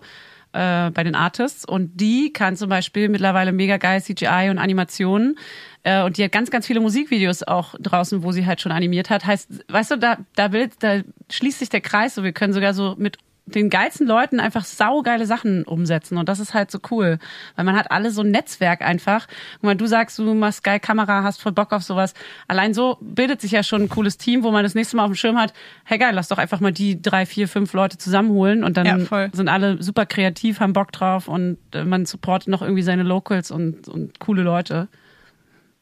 äh, 0.54 0.92
bei 0.92 1.04
den 1.04 1.16
Artists 1.16 1.66
und 1.66 2.00
die 2.00 2.32
kann 2.32 2.56
zum 2.56 2.70
Beispiel 2.70 3.10
mittlerweile 3.10 3.52
mega 3.52 3.78
geil 3.78 4.02
CGI 4.02 4.50
und 4.50 4.60
Animationen 4.60 5.38
äh, 5.84 6.04
und 6.04 6.18
die 6.18 6.24
hat 6.24 6.32
ganz, 6.32 6.52
ganz 6.52 6.66
viele 6.66 6.80
Musikvideos 6.80 7.44
auch 7.44 7.76
draußen, 7.80 8.24
wo 8.24 8.32
sie 8.32 8.46
halt 8.46 8.62
schon 8.62 8.72
animiert 8.72 9.10
hat. 9.10 9.26
Heißt, 9.26 9.66
weißt 9.68 9.92
du, 9.92 9.98
da, 9.98 10.18
da, 10.36 10.52
will, 10.52 10.70
da 10.80 11.02
schließt 11.30 11.60
sich 11.60 11.70
der 11.70 11.82
Kreis 11.82 12.16
so, 12.16 12.24
wir 12.24 12.32
können 12.32 12.54
sogar 12.54 12.74
so 12.74 12.96
mit 12.98 13.18
den 13.48 13.70
geilsten 13.70 14.06
Leuten 14.06 14.40
einfach 14.40 14.66
saugeile 14.66 15.26
Sachen 15.26 15.64
umsetzen 15.64 16.18
und 16.18 16.28
das 16.30 16.40
ist 16.40 16.54
halt 16.54 16.70
so 16.70 16.80
cool, 16.92 17.18
weil 17.56 17.66
man 17.66 17.76
hat 17.76 17.92
alle 17.92 18.12
so 18.12 18.22
ein 18.22 18.30
Netzwerk 18.32 18.82
einfach. 18.82 19.26
Und 19.62 19.70
wenn 19.70 19.78
du 19.78 19.88
sagst, 19.88 20.20
du 20.20 20.34
machst 20.34 20.64
geil 20.64 20.80
Kamera, 20.80 21.24
hast 21.24 21.42
voll 21.42 21.54
Bock 21.54 21.72
auf 21.72 21.82
sowas, 21.84 22.14
allein 22.50 22.74
so 22.74 22.98
bildet 23.00 23.40
sich 23.42 23.52
ja 23.52 23.64
schon 23.64 23.84
ein 23.84 23.90
cooles 23.90 24.18
Team, 24.18 24.44
wo 24.44 24.52
man 24.52 24.64
das 24.64 24.76
nächste 24.76 24.98
Mal 24.98 25.04
auf 25.06 25.12
dem 25.12 25.16
Schirm 25.16 25.38
hat, 25.38 25.54
hey 25.86 25.98
geil, 25.98 26.14
lass 26.14 26.28
doch 26.28 26.38
einfach 26.38 26.60
mal 26.60 26.74
die 26.74 27.02
drei, 27.02 27.26
vier, 27.26 27.48
fünf 27.48 27.72
Leute 27.74 27.98
zusammenholen 27.98 28.64
und 28.64 28.76
Ja, 28.78 28.84
dann 28.84 29.06
voll. 29.06 29.30
sind 29.34 29.48
alle 29.48 29.82
super 29.82 30.06
kreativ, 30.06 30.60
haben 30.60 30.74
Bock 30.74 30.92
drauf 30.92 31.28
und 31.28 31.58
äh, 31.74 31.84
man 31.86 32.06
supportet 32.06 32.50
noch 32.50 32.62
irgendwie 32.62 32.84
seine 32.84 33.04
Locals 33.04 33.50
und, 33.50 33.88
und 33.88 34.20
coole 34.20 34.44
Leute. 34.44 34.90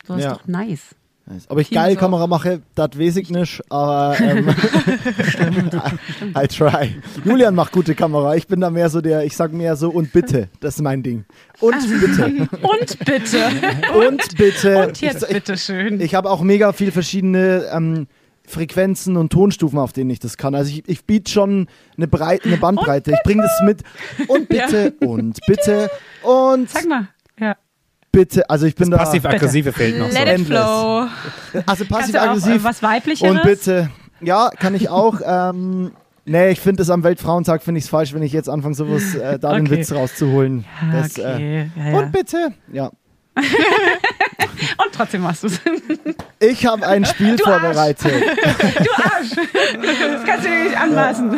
So 0.06 0.14
ist 0.16 0.24
Ja. 0.24 0.34
doch 0.34 0.46
nice. 0.48 0.96
Ob 1.50 1.60
ich 1.60 1.70
Team 1.70 1.78
geil 1.78 1.94
so. 1.94 2.00
Kamera 2.00 2.28
mache, 2.28 2.62
das 2.76 3.00
weiß 3.00 3.16
ich 3.16 3.32
nicht, 3.32 3.64
aber 3.70 4.16
ähm, 4.20 4.48
I 6.38 6.48
try. 6.48 6.96
Julian 7.24 7.56
macht 7.56 7.72
gute 7.72 7.96
Kamera. 7.96 8.36
Ich 8.36 8.46
bin 8.46 8.62
da 8.62 8.70
mehr 8.70 8.90
so 8.92 9.02
der, 9.02 9.24
ich 9.26 9.36
sag 9.36 9.52
mehr 9.52 9.76
so 9.76 9.90
und 9.90 10.14
bitte, 10.14 10.50
das 10.60 10.76
ist 10.76 10.82
mein 10.82 11.02
Ding. 11.02 11.26
Und 11.60 11.76
bitte. 12.00 12.26
Und 12.62 13.00
bitte. 13.06 13.50
Und 13.98 14.38
bitte. 14.38 14.88
Und 14.88 15.02
jetzt 15.02 15.24
ich, 15.24 15.30
bitte 15.30 15.58
schön. 15.58 16.00
Ich 16.00 16.14
habe 16.14 16.30
auch 16.30 16.42
mega 16.42 16.74
viel 16.74 16.92
verschiedene 16.92 17.66
ähm, 17.74 18.08
Frequenzen 18.46 19.18
und 19.18 19.32
Tonstufen, 19.32 19.80
auf 19.80 19.94
denen 19.94 20.10
ich 20.12 20.20
das 20.20 20.38
kann. 20.38 20.54
Also 20.54 20.70
ich, 20.72 20.88
ich 20.88 21.06
biete 21.06 21.32
schon 21.32 21.68
eine, 21.98 22.08
Breite, 22.08 22.46
eine 22.48 22.58
Bandbreite. 22.58 23.12
Ich 23.12 23.24
bringe 23.24 23.44
das 23.44 23.62
mit. 23.64 23.82
Und 24.28 24.50
bitte, 24.50 24.94
und 25.00 25.40
bitte, 25.48 25.90
und 26.22 26.70
Sag 26.70 26.88
mal. 26.88 27.08
Bitte. 28.16 28.50
Also 28.50 28.66
ich 28.66 28.76
bin 28.76 28.90
da. 28.92 28.98
Passiv-aggressive 28.98 29.72
fehlt 29.74 30.00
noch 30.00 30.10
so. 30.10 30.14
Let 30.14 30.24
it 30.24 30.28
endless. 30.30 30.48
flow. 30.48 31.08
Also 31.66 31.86
passiv-aggressiv. 31.86 32.64
was 32.64 32.82
weiblicheres? 32.82 33.32
Und 33.36 33.44
bitte. 33.44 33.90
Ja, 34.22 34.50
kann 34.58 34.74
ich 34.76 34.90
auch. 34.90 35.20
ähm, 35.26 35.92
nee, 36.26 36.50
ich 36.52 36.60
finde 36.62 36.82
es 36.84 36.90
am 36.90 37.04
Weltfrauentag 37.04 37.62
finde 37.62 37.80
ich 37.80 37.86
es 37.86 37.90
falsch, 37.90 38.14
wenn 38.14 38.24
ich 38.24 38.32
jetzt 38.34 38.50
anfange, 38.50 38.74
sowas 38.76 39.14
äh, 39.16 39.38
da 39.38 39.54
den 39.54 39.68
Okay. 39.68 39.78
Witz 39.80 39.92
rauszuholen. 39.92 40.66
Ja, 40.94 41.02
Das, 41.02 41.18
äh, 41.18 41.22
okay. 41.22 41.72
ja, 41.76 41.90
ja. 41.92 41.98
Und 42.00 42.12
bitte. 42.12 42.54
Ja. 42.72 42.92
Und 44.78 44.92
trotzdem 44.94 45.22
machst 45.22 45.44
du 45.44 45.48
es. 45.48 45.60
Ich 46.40 46.66
habe 46.66 46.86
ein 46.88 47.06
Spiel 47.06 47.38
vorbereitet. 47.38 48.06
Du 48.06 49.04
Arsch! 49.04 49.30
Das 49.36 50.24
kannst 50.26 50.46
du 50.46 50.50
dir 50.50 50.64
nicht 50.64 50.78
anmaßen. 50.78 51.32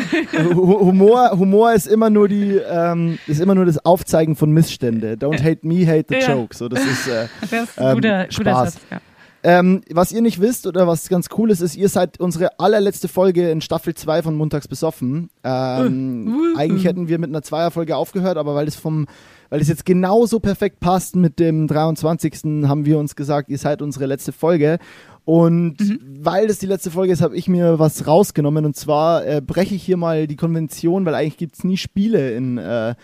Hu- 0.55 0.79
Humor, 0.85 1.31
Humor 1.31 1.73
ist 1.73 1.87
immer 1.87 2.09
nur 2.09 2.27
die, 2.27 2.55
ähm, 2.69 3.17
ist 3.27 3.39
immer 3.41 3.55
nur 3.55 3.65
das 3.65 3.83
Aufzeigen 3.85 4.35
von 4.35 4.51
Missstände. 4.51 5.13
Don't 5.15 5.41
hate 5.43 5.65
me, 5.67 5.85
hate 5.87 6.05
the 6.09 6.15
Ja. 6.19 6.33
joke. 6.35 6.55
So, 6.55 6.69
das 6.69 6.83
ist, 6.83 7.07
äh, 7.07 7.27
Das 7.41 7.51
ist 7.51 7.77
Ähm, 7.77 7.85
ein 7.87 7.95
guter, 7.95 8.23
guter 8.27 8.31
Spaß. 8.51 8.73
Satz. 8.73 8.81
Ja. 8.91 8.97
ähm, 9.43 9.81
was 9.91 10.11
ihr 10.11 10.21
nicht 10.21 10.39
wisst 10.41 10.67
oder 10.67 10.87
was 10.87 11.09
ganz 11.09 11.27
cool 11.37 11.49
ist, 11.51 11.61
ist, 11.61 11.75
ihr 11.75 11.89
seid 11.89 12.19
unsere 12.19 12.59
allerletzte 12.59 13.07
Folge 13.07 13.49
in 13.49 13.61
Staffel 13.61 13.95
2 13.95 14.21
von 14.21 14.35
Montags 14.35 14.67
besoffen. 14.67 15.29
Ähm, 15.43 16.53
eigentlich 16.57 16.85
hätten 16.85 17.07
wir 17.07 17.17
mit 17.17 17.29
einer 17.29 17.41
Zweierfolge 17.41 17.95
aufgehört, 17.95 18.37
aber 18.37 18.53
weil 18.55 18.67
es 18.67 18.75
vom, 18.75 19.07
weil 19.49 19.61
es 19.61 19.67
jetzt 19.67 19.85
genauso 19.85 20.39
perfekt 20.39 20.79
passt 20.79 21.15
mit 21.15 21.39
dem 21.39 21.67
23. 21.67 22.67
haben 22.67 22.85
wir 22.85 22.99
uns 22.99 23.15
gesagt, 23.15 23.49
ihr 23.49 23.57
seid 23.57 23.81
unsere 23.81 24.05
letzte 24.05 24.31
Folge. 24.31 24.79
Und 25.25 25.99
weil 26.21 26.47
das 26.47 26.59
die 26.59 26.67
letzte 26.67 26.89
Folge 26.89 27.11
ist, 27.11 27.21
habe 27.21 27.35
ich 27.35 27.49
mir 27.49 27.79
was 27.79 28.07
rausgenommen. 28.07 28.65
Und 28.65 28.77
zwar 28.77 29.25
äh, 29.25 29.41
breche 29.41 29.75
ich 29.75 29.83
hier 29.83 29.97
mal 29.97 30.25
die 30.25 30.37
Konvention, 30.37 31.05
weil 31.05 31.15
eigentlich 31.15 31.37
gibt 31.37 31.57
es 31.57 31.63
nie 31.65 31.75
Spiele 31.75 32.31
in 32.31 32.57
äh, 32.57 32.95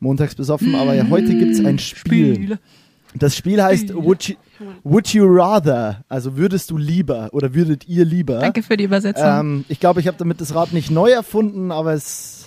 Montags 0.00 0.34
besoffen, 0.34 0.74
aber 0.74 0.94
ja, 0.94 1.08
heute 1.08 1.34
gibt 1.34 1.52
es 1.52 1.64
ein 1.64 1.78
Spiel. 1.78 2.58
Das 3.14 3.36
Spiel 3.36 3.62
heißt 3.62 3.94
Would 3.94 4.28
you, 4.28 4.36
Would 4.84 5.08
you 5.08 5.24
Rather? 5.26 6.04
Also 6.08 6.36
würdest 6.36 6.70
du 6.70 6.78
lieber 6.78 7.28
oder 7.32 7.54
würdet 7.54 7.88
ihr 7.88 8.04
lieber? 8.04 8.38
Danke 8.38 8.62
für 8.62 8.76
die 8.76 8.84
Übersetzung. 8.84 9.26
Ähm, 9.26 9.64
ich 9.68 9.80
glaube, 9.80 10.00
ich 10.00 10.06
habe 10.06 10.16
damit 10.16 10.40
das 10.40 10.54
Rad 10.54 10.72
nicht 10.72 10.90
neu 10.90 11.10
erfunden, 11.10 11.72
aber 11.72 11.92
es, 11.92 12.39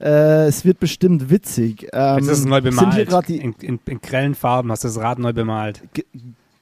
äh, 0.00 0.46
es 0.46 0.64
wird 0.64 0.80
bestimmt 0.80 1.30
witzig. 1.30 1.88
Ähm, 1.92 2.18
ist 2.18 2.28
es 2.28 2.44
neu 2.44 2.60
sind 2.60 2.94
hier 2.94 3.06
bemalt. 3.06 3.30
in, 3.30 3.54
in, 3.60 3.80
in 3.84 4.00
grellen 4.00 4.34
Farben 4.34 4.70
hast 4.70 4.84
du 4.84 4.88
das 4.88 4.98
Rad 4.98 5.18
neu 5.18 5.32
bemalt. 5.32 5.82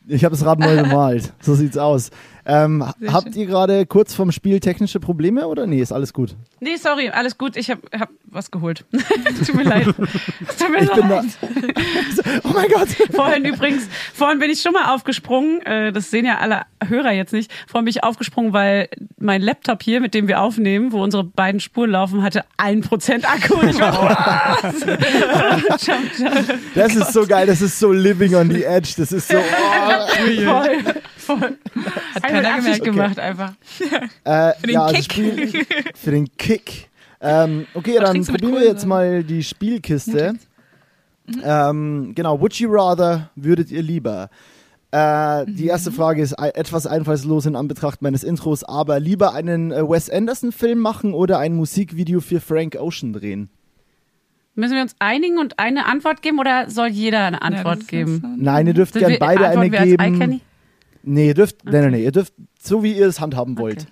ich 0.07 0.25
habe 0.25 0.35
das 0.37 0.45
Rad 0.45 0.59
neu 0.59 0.77
bemalt. 0.83 1.33
So 1.41 1.55
sieht's 1.55 1.79
aus. 1.79 2.11
Ähm, 2.47 2.85
habt 3.09 3.35
ihr 3.37 3.47
gerade 3.47 3.87
kurz 3.87 4.15
vorm 4.15 4.31
Spiel 4.33 4.61
technische 4.61 5.01
Probleme 5.01 5.47
oder 5.49 5.67
nee, 5.67 5.81
ist 5.81 5.93
alles 5.93 6.13
gut? 6.13 6.37
Nee, 6.61 6.77
sorry, 6.77 7.09
alles 7.09 7.39
gut. 7.39 7.57
Ich 7.57 7.71
habe 7.71 7.81
hab 7.99 8.11
was 8.27 8.51
geholt. 8.51 8.85
Tut 9.47 9.55
mir 9.55 9.63
leid. 9.63 9.85
Tut 10.59 10.71
mir 10.71 10.83
Ich 10.83 10.91
bin 10.93 11.09
da. 11.09 11.21
leid. 11.21 11.25
Oh 12.45 12.51
mein 12.53 12.69
Gott! 12.69 12.89
Vorhin 13.13 13.45
übrigens, 13.45 13.89
vorhin 14.13 14.39
bin 14.39 14.51
ich 14.51 14.61
schon 14.61 14.73
mal 14.73 14.95
aufgesprungen. 14.95 15.61
Äh, 15.63 15.93
das 15.93 16.11
sehen 16.11 16.25
ja 16.27 16.39
alle 16.39 16.63
Hörer 16.87 17.13
jetzt 17.13 17.33
nicht. 17.33 17.51
Vorhin 17.67 17.85
bin 17.87 17.91
ich 17.91 18.05
aufgesprungen, 18.05 18.53
weil 18.53 18.89
mein 19.19 19.41
Laptop 19.43 19.83
hier, 19.83 20.01
mit 20.01 20.15
dem 20.15 20.29
wir 20.29 20.41
aufnehmen, 20.41 20.93
wo 20.93 21.03
unsere 21.03 21.25
beiden 21.25 21.61
Spuren 21.61 21.91
laufen, 21.91 22.23
hatte 22.23 22.45
1% 22.59 23.25
Akku. 23.25 23.55
Und 23.61 23.71
ich 23.71 23.79
war, 23.81 24.59
was? 24.63 24.81
Das 26.75 26.95
ist 26.95 27.13
so 27.13 27.27
geil, 27.27 27.47
das 27.47 27.61
ist 27.63 27.79
so 27.79 27.93
living 27.93 28.35
on 28.35 28.51
the 28.51 28.65
edge. 28.65 28.95
Das 28.97 29.13
ist 29.13 29.29
so. 29.29 29.37
Oh, 29.39 30.07
Voll, 30.45 30.83
voll. 31.25 31.59
Hat 32.15 32.25
Einmal 32.25 32.43
keiner 32.43 32.59
gemerkt. 32.61 32.85
gemacht 32.85 33.19
einfach. 33.19 33.53
Äh, 34.25 34.53
Für 34.61 34.67
den 34.67 34.71
ja, 34.75 34.83
also 34.85 34.95
Kick. 34.95 35.13
Spiel, 35.13 35.67
für 35.95 36.11
den 36.11 36.37
Kick. 36.37 36.89
Ähm, 37.21 37.67
okay, 37.75 37.97
Was 38.01 38.11
dann 38.13 38.25
probieren 38.25 38.53
wir 38.55 38.65
jetzt 38.65 38.87
mal 38.87 39.25
die 39.25 39.43
Spielkiste. 39.43 40.35
Ähm, 41.43 42.13
genau, 42.15 42.41
would 42.41 42.55
you 42.57 42.71
rather, 42.71 43.31
würdet 43.35 43.71
ihr 43.71 43.83
lieber? 43.83 44.29
Äh, 44.91 45.47
die 45.47 45.67
erste 45.67 45.91
Frage 45.91 46.23
ist 46.23 46.33
etwas 46.35 46.87
einfallslos 46.87 47.47
in 47.47 47.57
Anbetracht 47.57 48.03
meines 48.03 48.23
Intros, 48.23 48.63
aber 48.63 49.01
lieber 49.01 49.33
einen 49.35 49.73
äh, 49.73 49.83
Wes 49.89 50.11
Anderson-Film 50.11 50.79
machen 50.79 51.15
oder 51.15 51.39
ein 51.39 51.55
Musikvideo 51.57 52.21
für 52.21 52.41
Frank 52.41 52.77
Ocean 52.79 53.13
drehen? 53.13 53.49
Müssen 54.55 54.75
wir 54.75 54.83
uns 54.83 54.95
einigen 55.01 55.39
und 55.39 55.59
eine 55.59 55.87
Antwort 55.87 56.23
geben 56.23 56.39
oder 56.39 56.71
soll 56.71 56.87
jeder 56.89 57.25
eine 57.25 57.39
Ja, 57.39 57.43
Antwort 57.43 57.79
ist 57.81 57.89
geben? 57.89 58.37
Nein, 58.39 58.69
ihr 58.69 58.75
dürft 58.75 58.93
Sind 58.93 59.01
gern 59.01 59.13
wir- 59.13 59.19
beide 59.19 59.49
eine 59.49 59.69
geben. 59.71 60.41
Nee, 61.05 61.29
ihr 61.29 61.35
dürft, 61.35 61.65
nee, 61.65 61.81
nee, 61.81 61.91
nee, 61.91 62.05
ihr 62.05 62.13
dürft 62.13 62.33
so 62.61 62.83
wie 62.83 62.93
ihr 62.93 63.07
es 63.07 63.21
handhaben 63.21 63.59
wollt. 63.59 63.83
Okay. 63.83 63.89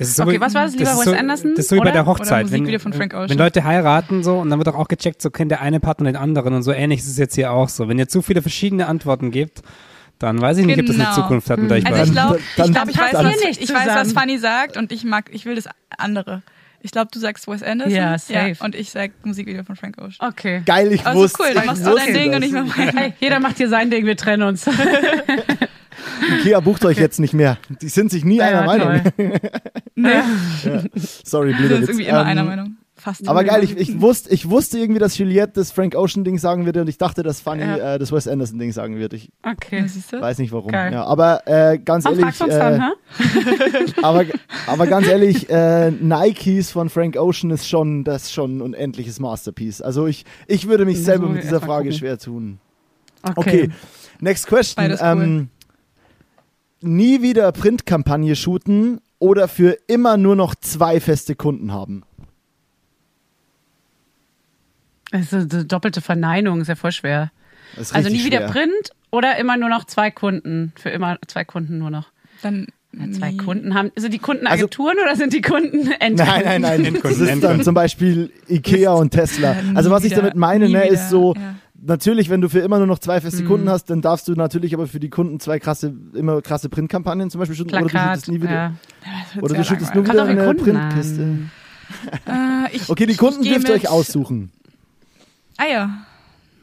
Das 0.00 0.08
ist 0.08 0.16
so 0.16 0.22
Okay, 0.22 0.32
wie, 0.32 0.40
was 0.40 0.54
war 0.54 0.64
das? 0.64 0.74
Lieber 0.74 0.96
Wes 0.96 1.04
so, 1.04 1.12
Anderson, 1.12 1.50
Das 1.50 1.58
ist 1.66 1.68
so 1.68 1.76
wie 1.76 1.80
bei 1.80 1.90
der 1.90 2.06
Hochzeit. 2.06 2.50
Wenn, 2.50 2.80
von 2.80 2.92
Frank 2.94 3.12
Ocean. 3.12 3.28
wenn 3.28 3.38
Leute 3.38 3.64
heiraten 3.64 4.22
so 4.24 4.38
und 4.38 4.48
dann 4.48 4.58
wird 4.58 4.68
auch, 4.68 4.74
auch 4.74 4.88
gecheckt, 4.88 5.20
so 5.20 5.30
kennt 5.30 5.50
der 5.50 5.60
eine 5.60 5.78
Partner 5.78 6.06
den 6.06 6.16
anderen 6.16 6.54
und 6.54 6.62
so 6.62 6.72
ähnlich 6.72 7.00
ist 7.00 7.08
es 7.08 7.18
jetzt 7.18 7.34
hier 7.34 7.52
auch 7.52 7.68
so. 7.68 7.86
Wenn 7.86 7.98
ihr 7.98 8.08
zu 8.08 8.22
viele 8.22 8.40
verschiedene 8.40 8.86
Antworten 8.86 9.30
gebt, 9.30 9.60
dann 10.18 10.40
weiß 10.40 10.56
ich 10.56 10.66
nicht, 10.66 10.80
ob 10.80 10.86
das 10.86 10.96
eine 10.96 11.04
Genau. 11.04 11.16
Zukunft 11.16 11.50
hat 11.50 11.58
euch 11.58 11.86
Also 11.86 12.02
ich 12.02 12.12
glaube, 12.12 12.38
ich, 12.38 12.54
glaub, 12.54 12.88
ich, 12.88 12.98
weiß, 12.98 13.12
was, 13.12 13.24
nicht 13.44 13.62
ich 13.62 13.74
weiß, 13.74 13.88
was. 13.88 14.12
Fanny 14.12 14.38
sagt 14.38 14.78
und 14.78 14.90
ich 14.90 15.04
mag, 15.04 15.26
ich 15.32 15.44
will 15.44 15.54
das 15.54 15.68
andere. 15.98 16.42
Ich 16.82 16.92
glaube, 16.92 17.08
du 17.12 17.18
sagst 17.18 17.46
Wes 17.46 17.62
Anderson. 17.62 17.94
Ja, 17.94 18.16
safe. 18.18 18.56
und 18.64 18.74
ich 18.74 18.90
sag 18.90 19.10
Musikvideo 19.24 19.64
von 19.64 19.76
Frank 19.76 19.98
Ocean. 19.98 20.14
Okay. 20.30 20.62
Geil, 20.64 20.92
ich 20.92 21.04
Also 21.06 21.20
wusste 21.20 21.42
cool, 21.42 21.54
dann 21.54 21.66
machst 21.66 21.86
du 21.86 21.94
dein 21.94 22.14
Ding 22.14 22.32
das. 22.32 22.36
und 22.40 22.42
ich 22.46 22.52
mach 22.52 22.76
mein. 22.76 22.96
Hey, 22.96 23.12
jeder 23.20 23.38
macht 23.40 23.58
hier 23.58 23.68
sein 23.68 23.90
Ding, 23.90 24.06
wir 24.06 24.16
trennen 24.16 24.42
uns. 24.44 24.66
Ikea 26.40 26.60
bucht 26.60 26.84
euch 26.84 26.98
jetzt 26.98 27.20
nicht 27.20 27.34
mehr. 27.34 27.58
Die 27.82 27.88
sind 27.88 28.10
sich 28.10 28.24
nie 28.24 28.40
einer 28.40 28.60
Ja, 28.60 28.66
Meinung. 28.66 29.02
toll. 29.16 29.32
Nee, 29.96 30.08
Sorry, 31.24 31.50
wir 31.50 31.56
blöder 31.56 31.74
sind 31.76 31.82
Witz. 31.82 31.88
irgendwie 31.90 32.04
immer 32.06 32.20
Ähm, 32.22 32.26
einer 32.26 32.44
Meinung. 32.44 32.76
Fast. 33.00 33.26
Aber 33.28 33.42
geil, 33.44 33.64
ich, 33.64 33.76
ich, 33.76 34.00
wusste, 34.00 34.30
ich 34.30 34.48
wusste 34.48 34.78
irgendwie, 34.78 35.00
dass 35.00 35.18
Juliette 35.18 35.54
das 35.54 35.72
Frank 35.72 35.94
Ocean 35.96 36.22
Ding 36.24 36.38
sagen 36.38 36.64
würde 36.66 36.82
und 36.82 36.88
ich 36.88 36.98
dachte, 36.98 37.22
dass 37.22 37.40
Fanny 37.40 37.62
Ja. 37.62 37.94
äh, 37.94 37.98
das 37.98 38.12
Wes 38.12 38.28
Anderson 38.28 38.58
Ding 38.58 38.72
sagen 38.72 38.96
wird. 38.98 39.12
Ich 39.14 39.30
Okay. 39.42 39.84
Weiß 40.12 40.38
nicht 40.38 40.52
warum. 40.52 40.70
Geil. 40.70 40.92
Ja, 40.92 41.04
aber 41.04 41.46
äh, 41.46 41.78
ganz 41.78 42.04
Warum 42.04 42.18
ehrlich, 42.20 42.38
dann, 42.38 42.74
äh, 42.74 42.80
hä? 42.80 43.92
aber, 44.02 44.24
aber 44.66 44.86
ganz 44.86 45.08
ehrlich, 45.08 45.48
äh, 45.50 45.90
Nikes 45.90 46.70
von 46.70 46.88
Frank 46.90 47.16
Ocean 47.16 47.50
ist 47.50 47.68
schon 47.68 48.04
das 48.04 48.30
schon 48.32 48.58
ein 48.58 48.60
unendliches 48.60 49.18
Masterpiece. 49.20 49.80
Also 49.82 50.06
ich, 50.06 50.24
ich 50.46 50.68
würde 50.68 50.84
mich 50.84 51.02
selber 51.02 51.28
mit 51.28 51.42
dieser 51.42 51.60
Frage 51.60 51.88
gucken. 51.88 51.98
schwer 51.98 52.18
tun. 52.18 52.58
Okay. 53.22 53.34
Okay, 53.36 53.70
next 54.20 54.46
question. 54.46 54.86
Cool. 54.92 54.98
Ähm, 55.00 55.48
nie 56.80 57.22
wieder 57.22 57.50
Printkampagne 57.52 58.36
shooten 58.36 59.00
oder 59.18 59.48
für 59.48 59.76
immer 59.86 60.16
nur 60.16 60.36
noch 60.36 60.54
zwei 60.54 61.00
feste 61.00 61.34
Kunden 61.34 61.72
haben. 61.72 62.02
Also 65.12 65.36
eine 65.38 65.64
doppelte 65.64 66.00
Verneinung 66.00 66.60
ist 66.60 66.68
ja 66.68 66.74
voll 66.76 66.92
schwer. 66.92 67.30
Das 67.76 67.88
ist 67.88 67.94
Also 67.94 68.08
nie 68.10 68.24
wieder 68.24 68.38
schwer. 68.38 68.48
Print 68.50 68.90
oder 69.10 69.36
immer 69.38 69.56
nur 69.56 69.68
noch 69.68 69.84
zwei 69.84 70.10
Kunden. 70.10 70.72
Für 70.76 70.90
immer 70.90 71.18
zwei 71.26 71.44
Kunden 71.44 71.78
nur 71.78 71.90
noch. 71.90 72.08
Dann 72.42 72.66
Ja, 72.92 73.10
zwei 73.12 73.30
nie. 73.32 73.36
Kunden 73.36 73.74
haben. 73.74 73.90
Sind 73.96 74.12
die 74.14 74.18
Kunden 74.18 74.46
Also- 74.46 74.64
Agenturen 74.64 74.96
oder 75.02 75.14
sind 75.16 75.32
die 75.32 75.40
Kunden 75.42 75.90
Endkunden? 76.00 76.16
Nein, 76.26 76.42
nein, 76.44 76.60
nein. 76.62 76.84
Endkunden, 76.84 77.18
das 77.20 77.28
ist 77.34 77.42
dann 77.44 77.62
zum 77.62 77.74
Beispiel 77.74 78.30
Ikea 78.48 78.92
und 78.92 79.10
Tesla. 79.10 79.56
Also 79.74 79.90
was 79.90 80.04
ich 80.04 80.12
damit 80.14 80.34
meine, 80.36 80.64
ne, 80.66 80.70
wieder, 80.70 80.88
ist 80.88 81.08
so, 81.10 81.34
ja. 81.34 81.54
natürlich, 81.80 82.30
wenn 82.30 82.40
du 82.40 82.48
für 82.48 82.58
immer 82.60 82.78
nur 82.78 82.86
noch 82.88 82.98
zwei 82.98 83.18
Mhm. 83.18 83.22
feste 83.22 83.44
Kunden 83.44 83.68
hast, 83.70 83.90
dann 83.90 84.00
darfst 84.02 84.26
du 84.28 84.32
natürlich 84.34 84.74
aber 84.74 84.86
für 84.88 84.98
die 85.00 85.10
Kunden 85.10 85.38
zwei 85.38 85.58
krasse, 85.60 85.94
immer 86.14 86.42
krasse 86.42 86.68
Printkampagnen 86.68 87.30
zum 87.30 87.38
Beispiel 87.38 87.56
shooten. 87.56 87.74
Oder 87.76 87.82
du 87.82 87.88
shootest 87.90 88.28
nie 88.28 88.42
wieder, 88.42 88.50
ja. 88.52 88.72
Das 89.34 89.42
oder 89.42 89.48
du 89.54 89.54
sehr 89.62 89.64
shootest 89.64 89.94
nur 89.94 90.04
wieder 90.08 90.24
eine 90.24 90.54
Printkiste. 90.54 91.22
Äh, 92.26 92.74
ich, 92.76 92.88
Okay, 92.88 93.06
die 93.06 93.16
Kunden 93.16 93.42
dürft 93.42 93.68
ihr 93.68 93.74
euch 93.74 93.88
aussuchen. 93.88 94.50
Ah 95.60 95.66
ja. 95.70 95.90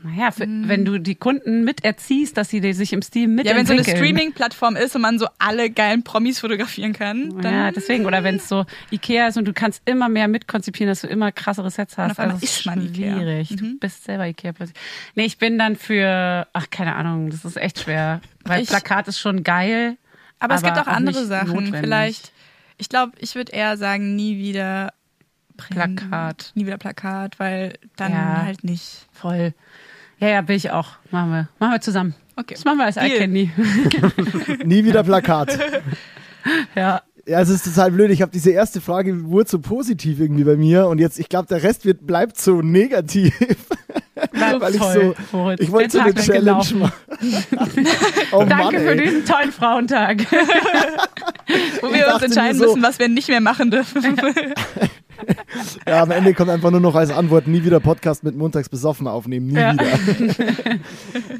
Naja, 0.03 0.29
für, 0.29 0.45
wenn 0.47 0.85
du 0.85 0.99
die 0.99 1.15
Kunden 1.15 1.63
miterziehst, 1.63 2.37
dass 2.37 2.49
sie 2.49 2.71
sich 2.73 2.93
im 2.93 3.01
Stil 3.01 3.29
Ja, 3.43 3.55
wenn 3.55 3.65
so 3.65 3.73
eine. 3.73 3.83
Streaming-Plattform 3.83 4.75
ist 4.75 4.95
und 4.95 5.01
man 5.01 5.17
so 5.17 5.27
alle 5.39 5.71
geilen 5.71 6.03
Promis 6.03 6.39
fotografieren 6.39 6.93
kann, 6.93 7.41
Ja, 7.43 7.71
deswegen. 7.71 8.05
Oder 8.05 8.23
wenn 8.23 8.35
es 8.35 8.47
so 8.47 8.65
Ikea 8.91 9.27
ist 9.27 9.37
und 9.37 9.45
du 9.45 9.53
kannst 9.53 9.81
immer 9.85 10.07
mehr 10.07 10.27
mitkonzipieren, 10.27 10.89
dass 10.89 11.01
du 11.01 11.07
immer 11.07 11.31
krassere 11.31 11.71
Sets 11.71 11.97
hast. 11.97 12.19
Also 12.19 12.37
ist 12.45 12.65
man 12.67 12.79
Ikea. 12.85 13.15
schwierig. 13.17 13.49
Du 13.57 13.65
Mhm. 13.65 13.79
bist 13.79 14.03
selber 14.03 14.27
Ikea 14.27 14.53
plötzlich. 14.53 14.77
Nee, 15.15 15.25
ich 15.25 15.39
bin 15.39 15.57
dann 15.57 15.75
für, 15.75 16.47
ach, 16.53 16.67
keine 16.69 16.95
Ahnung, 16.95 17.31
das 17.31 17.43
ist 17.43 17.57
echt 17.57 17.79
schwer. 17.81 18.21
Weil 18.45 18.61
Ich- 18.61 18.69
Plakat 18.69 19.07
ist 19.07 19.19
schon 19.19 19.43
geil. 19.43 19.97
Aber, 20.39 20.53
es 20.55 20.61
gibt 20.61 20.77
auch 20.77 20.85
andere 20.87 21.17
nicht 21.19 21.27
Sachen. 21.27 21.47
notwendig. 21.53 21.79
Vielleicht, 21.81 22.31
ich 22.77 22.87
glaube, 22.89 23.13
ich 23.19 23.33
würde 23.33 23.51
eher 23.51 23.75
sagen, 23.77 24.15
nie 24.15 24.37
wieder 24.37 24.93
Print, 25.57 25.71
Plakat. 25.99 26.51
Nie 26.55 26.65
wieder 26.65 26.77
Plakat, 26.77 27.39
weil 27.39 27.73
dann 27.95 28.11
Ja. 28.13 28.43
halt 28.43 28.63
nicht. 28.63 29.07
Voll. 29.11 29.53
Ja, 30.19 30.29
ja, 30.29 30.41
bin 30.41 30.55
ich 30.55 30.71
auch. 30.71 30.89
Machen 31.11 31.31
wir. 31.31 31.47
Machen 31.59 31.73
wir 31.73 31.81
zusammen. 31.81 32.15
Okay. 32.35 32.53
Das 32.55 32.65
machen 32.65 32.77
wir 32.77 32.85
als 32.85 32.95
Deal. 32.95 33.07
iCandy. 33.07 33.51
Nie 34.65 34.85
wieder 34.85 35.03
Plakat. 35.03 35.57
Ja. 36.75 37.01
Ja, 37.25 37.41
es 37.41 37.49
ist 37.49 37.65
total 37.65 37.91
blöd. 37.91 38.09
Ich 38.09 38.21
habe 38.21 38.31
diese 38.31 38.51
erste 38.51 38.79
Frage 38.79 39.25
wurde 39.29 39.49
so 39.49 39.59
positiv 39.59 40.21
irgendwie 40.21 40.45
bei 40.45 40.55
mir 40.55 40.87
und 40.87 40.97
jetzt, 40.99 41.19
ich 41.19 41.27
glaube, 41.27 41.45
der 41.49 41.61
Rest 41.61 41.83
wird, 41.83 42.07
bleibt 42.07 42.39
so 42.39 42.61
negativ. 42.61 43.33
Weil 44.31 44.75
ich 44.75 44.79
Toll, 44.79 45.15
so- 45.31 45.37
Moritz. 45.37 45.59
Ich 45.59 45.69
wollte 45.71 45.89
so 45.91 45.99
eine 45.99 46.13
Challenge 46.15 46.63
machen. 46.75 46.91
oh 48.31 48.45
Danke 48.47 48.55
Mann, 48.55 48.75
für 48.77 48.95
diesen 48.95 49.25
tollen 49.25 49.51
Frauentag. 49.51 50.19
Wo 51.81 51.87
Ich 51.87 51.93
wir 51.95 52.13
uns 52.13 52.23
entscheiden 52.23 52.57
so- 52.57 52.67
müssen, 52.67 52.81
was 52.81 52.97
wir 52.97 53.09
nicht 53.09 53.27
mehr 53.27 53.41
machen 53.41 53.71
dürfen. 53.71 54.15
Ja, 55.87 56.03
am 56.03 56.11
Ende 56.11 56.33
kommt 56.33 56.49
einfach 56.49 56.71
nur 56.71 56.79
noch 56.79 56.95
als 56.95 57.11
Antwort 57.11 57.47
nie 57.47 57.63
wieder 57.63 57.79
Podcast 57.79 58.23
mit 58.23 58.35
montags 58.35 58.69
besoffen 58.69 59.07
aufnehmen. 59.07 59.47
Nie 59.47 59.55
Ja. 59.59 59.73
wieder. 59.73 60.75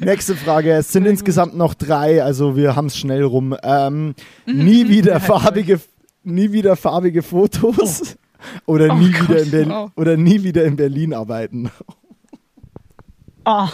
Nächste 0.00 0.34
Frage. 0.36 0.72
Es 0.72 0.92
sind 0.92 1.06
insgesamt 1.06 1.56
noch 1.56 1.74
drei, 1.74 2.22
also 2.22 2.56
wir 2.56 2.74
haben 2.76 2.86
es 2.86 2.96
schnell 2.98 3.22
rum. 3.24 3.56
Ähm, 3.62 4.14
nie 4.46 4.88
wieder 4.88 5.20
farbige, 5.20 5.80
nie 6.24 6.52
wieder 6.52 6.76
farbige 6.76 7.22
Fotos. 7.22 8.16
Oder, 8.66 8.90
Oh 8.92 8.94
nie 8.96 9.10
Gott, 9.10 9.28
wieder 9.28 9.42
in 9.42 9.50
Berlin, 9.50 9.70
wow. 9.70 9.90
oder 9.96 10.16
nie 10.16 10.42
wieder 10.44 10.64
in 10.64 10.76
Berlin 10.76 11.12
arbeiten. 11.14 11.70
Oh. 13.44 13.66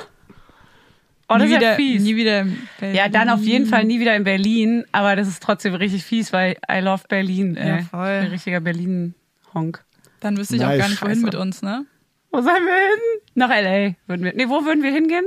Oh, 1.29 1.35
das 1.39 1.43
nie 1.43 1.45
ist 1.47 1.53
ja 1.55 1.61
wieder, 1.61 1.75
fies. 1.77 2.03
Nie 2.03 2.17
wieder 2.17 2.41
in 2.43 2.59
Berlin. 2.81 2.97
Ja, 2.97 3.09
dann 3.09 3.29
auf 3.31 3.41
jeden 3.43 3.67
Fall 3.67 3.85
nie 3.85 3.99
wieder 4.01 4.15
in 4.15 4.25
Berlin, 4.25 4.85
aber 4.93 5.17
das 5.17 5.27
ist 5.29 5.43
trotzdem 5.43 5.75
richtig 5.75 6.05
fies, 6.05 6.33
weil 6.33 6.57
I 6.71 6.81
love 6.81 7.05
Berlin. 7.09 7.57
Ey. 7.57 7.69
Ja, 7.69 7.79
voll. 7.85 8.01
Ein 8.07 8.27
richtiger 8.29 8.61
Berlin-Honk. 8.61 9.85
Dann 10.25 10.39
wüsste 10.39 10.57
ich 10.57 10.63
auch 10.65 10.69
Nice. 10.69 10.79
gar 10.79 10.89
nicht, 10.89 11.03
wohin 11.03 11.15
Scheiße. 11.17 11.25
mit 11.27 11.35
uns, 11.35 11.61
ne? 11.63 11.85
Wo 12.31 12.41
sollen 12.41 12.65
wir 12.65 12.75
hin? 12.75 13.21
Nach 13.35 13.51
L.A. 13.51 13.95
würden 14.07 14.25
wir. 14.25 14.33
Nee, 14.35 14.49
wo 14.49 14.65
würden 14.65 14.83
wir 14.83 14.91
hingehen? 14.91 15.25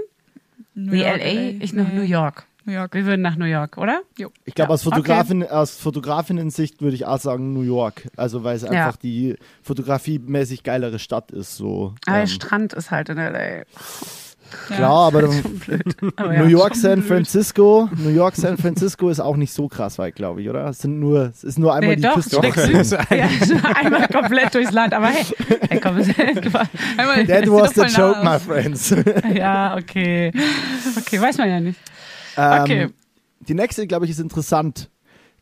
New 0.74 0.94
Nee, 0.94 1.02
York, 1.04 1.22
L.A. 1.22 1.64
Ich 1.64 1.72
nach 1.74 1.88
Nee. 1.88 2.00
New 2.00 2.02
York. 2.02 2.46
New 2.66 2.74
York. 2.74 2.94
Wir 2.96 3.06
würden 3.06 3.22
nach 3.22 3.36
New 3.38 3.46
York, 3.46 3.78
oder? 3.78 4.02
Jo. 4.18 4.30
Ich 4.44 4.56
glaube, 4.56 4.70
Ja, 4.72 4.74
aus, 4.74 4.82
Fotografin, 4.84 5.44
aus 5.44 5.78
Fotografinnen-Sicht 5.78 6.82
würde 6.82 6.96
ich 6.96 7.06
auch 7.06 7.20
sagen 7.20 7.54
New 7.54 7.62
York. 7.62 8.08
Also, 8.18 8.44
weil 8.44 8.56
es 8.58 8.64
Ja. 8.64 8.72
einfach 8.72 8.98
die 8.98 9.36
fotografiemäßig 9.62 10.64
geilere 10.64 10.98
Stadt 11.00 11.32
ist. 11.32 11.56
So. 11.56 11.94
Aber 12.08 12.16
der 12.16 12.22
Ähm, 12.24 12.28
Strand 12.28 12.74
ist 12.74 12.90
halt 12.92 13.10
in 13.10 13.20
L.A. 13.20 13.64
klar, 14.68 15.08
aber 15.08 15.24
Aber 16.16 16.30
New 16.34 16.44
ja. 16.44 16.48
York, 16.48 16.76
San 16.76 17.02
Francisco. 17.04 17.90
New 17.98 18.10
York, 18.10 18.36
San 18.36 18.58
Francisco 18.58 19.10
ist 19.10 19.20
auch 19.20 19.36
nicht 19.38 19.54
so 19.54 19.68
krass 19.68 19.98
weit, 19.98 20.16
glaube 20.16 20.42
ich, 20.42 20.50
oder? 20.50 20.66
Es 20.70 20.80
sind 20.80 21.00
nur, 21.00 21.28
es 21.28 21.44
ist 21.44 21.58
nur 21.60 21.74
einmal 21.74 21.92
Nee, 21.92 21.96
die 21.98 22.02
doch, 22.04 22.16
Küste. 22.16 22.40
Süden. 22.86 23.08
Ja, 23.18 23.28
einmal 23.76 24.08
komplett 24.08 24.54
durchs 24.54 24.72
Land. 24.72 24.94
Aber 24.94 25.08
hey, 25.08 25.26
hey 25.70 25.80
komm, 25.80 25.98
Einmal, 26.98 27.26
That 27.28 27.48
was 27.50 27.74
doch 27.74 27.88
the 27.88 27.92
voll 27.96 28.14
nah 28.14 28.14
joke, 28.14 28.24
my 28.24 28.40
friends. 28.40 28.96
Ja, 29.34 29.76
okay. 29.78 30.32
Okay, 30.98 31.22
weiß 31.22 31.38
man 31.38 31.50
ja 31.50 31.60
nicht. 31.60 31.80
Ähm, 32.38 32.62
Okay. 32.62 32.88
Die 33.48 33.54
nächste, 33.54 33.88
glaube 33.88 34.06
ich, 34.06 34.12
ist 34.12 34.20
interessant. 34.20 34.90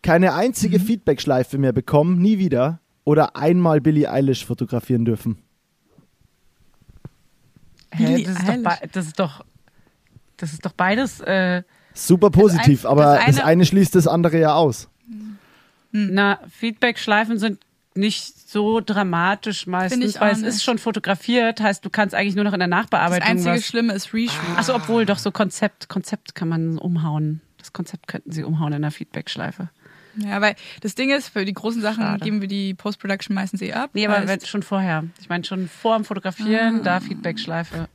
Keine 0.04 0.34
einzige 0.36 0.78
Mhm. 0.80 0.84
Feedback-Schleife 0.84 1.58
mehr 1.58 1.74
bekommen, 1.74 2.20
nie 2.22 2.38
wieder. 2.38 2.80
Oder 3.04 3.36
einmal 3.36 3.82
Billie 3.82 4.10
Eilish 4.12 4.46
fotografieren 4.46 5.06
dürfen. 5.06 5.38
Hä, 7.98 8.24
das, 8.24 8.38
ist 8.40 8.48
doch 8.50 8.78
das 8.92 9.06
ist 9.08 9.20
doch, 9.20 9.46
das 10.38 10.54
ist 10.54 10.66
doch 10.66 10.74
beides. 10.74 11.20
Äh, 11.22 11.64
Super 11.94 12.30
positiv, 12.30 12.86
ein- 12.86 12.92
aber 12.92 13.16
das 13.16 13.26
das 13.26 13.36
eine- 13.38 13.46
eine 13.46 13.66
schließt 13.66 13.96
das 13.96 14.08
andere 14.08 14.40
ja 14.40 14.54
aus. 14.56 14.90
na, 15.92 16.40
Feedback-Schleifen 16.50 17.40
sind 17.40 17.60
nicht 17.94 18.50
so 18.50 18.82
dramatisch 18.82 19.68
meistens, 19.68 20.16
ich 20.16 20.22
weil 20.22 20.34
es 20.34 20.42
ist 20.42 20.64
schon 20.64 20.78
fotografiert, 20.78 21.62
heißt, 21.62 21.86
du 21.86 21.90
kannst 21.90 22.14
eigentlich 22.14 22.36
nur 22.36 22.44
noch 22.44 22.52
in 22.54 22.60
der 22.60 22.68
Das 22.68 22.78
Nachbearbeitung 22.82 23.30
einzige 23.30 23.56
was. 23.56 23.66
Schlimme 23.66 23.94
ist 23.94 24.14
Reshoot. 24.14 24.58
Achso, 24.58 24.76
obwohl 24.76 25.06
doch 25.06 25.18
so 25.18 25.32
Konzept, 25.32 25.88
Konzept 25.88 26.36
kann 26.36 26.50
man 26.50 26.78
umhauen. 26.78 27.40
Das 27.58 27.72
Konzept 27.72 28.08
könnten 28.10 28.32
sie 28.34 28.44
umhauen 28.44 28.74
in 28.74 28.82
der 28.82 28.92
Feedback-Schleife. 28.92 29.70
Ja, 30.18 30.40
weil 30.42 30.56
das 30.82 30.96
Ding 30.96 31.10
ist, 31.10 31.30
für 31.30 31.46
die 31.46 31.54
großen 31.54 31.82
Sachen 31.82 32.04
Schade. 32.04 32.24
geben 32.24 32.42
wir 32.42 32.48
die 32.48 32.74
Post-Production 32.74 33.34
meistens 33.36 33.62
eh 33.62 33.74
ab. 33.74 33.90
Nee, 33.94 34.08
aber 34.08 34.26
schon 34.46 34.64
vorher. 34.64 35.04
Ich 35.20 35.30
meine, 35.30 35.44
schon 35.44 35.68
vor 35.68 35.96
dem 35.98 36.06
Fotografieren, 36.06 36.84
da 36.84 37.00
Feedback-Schleife. 37.00 37.88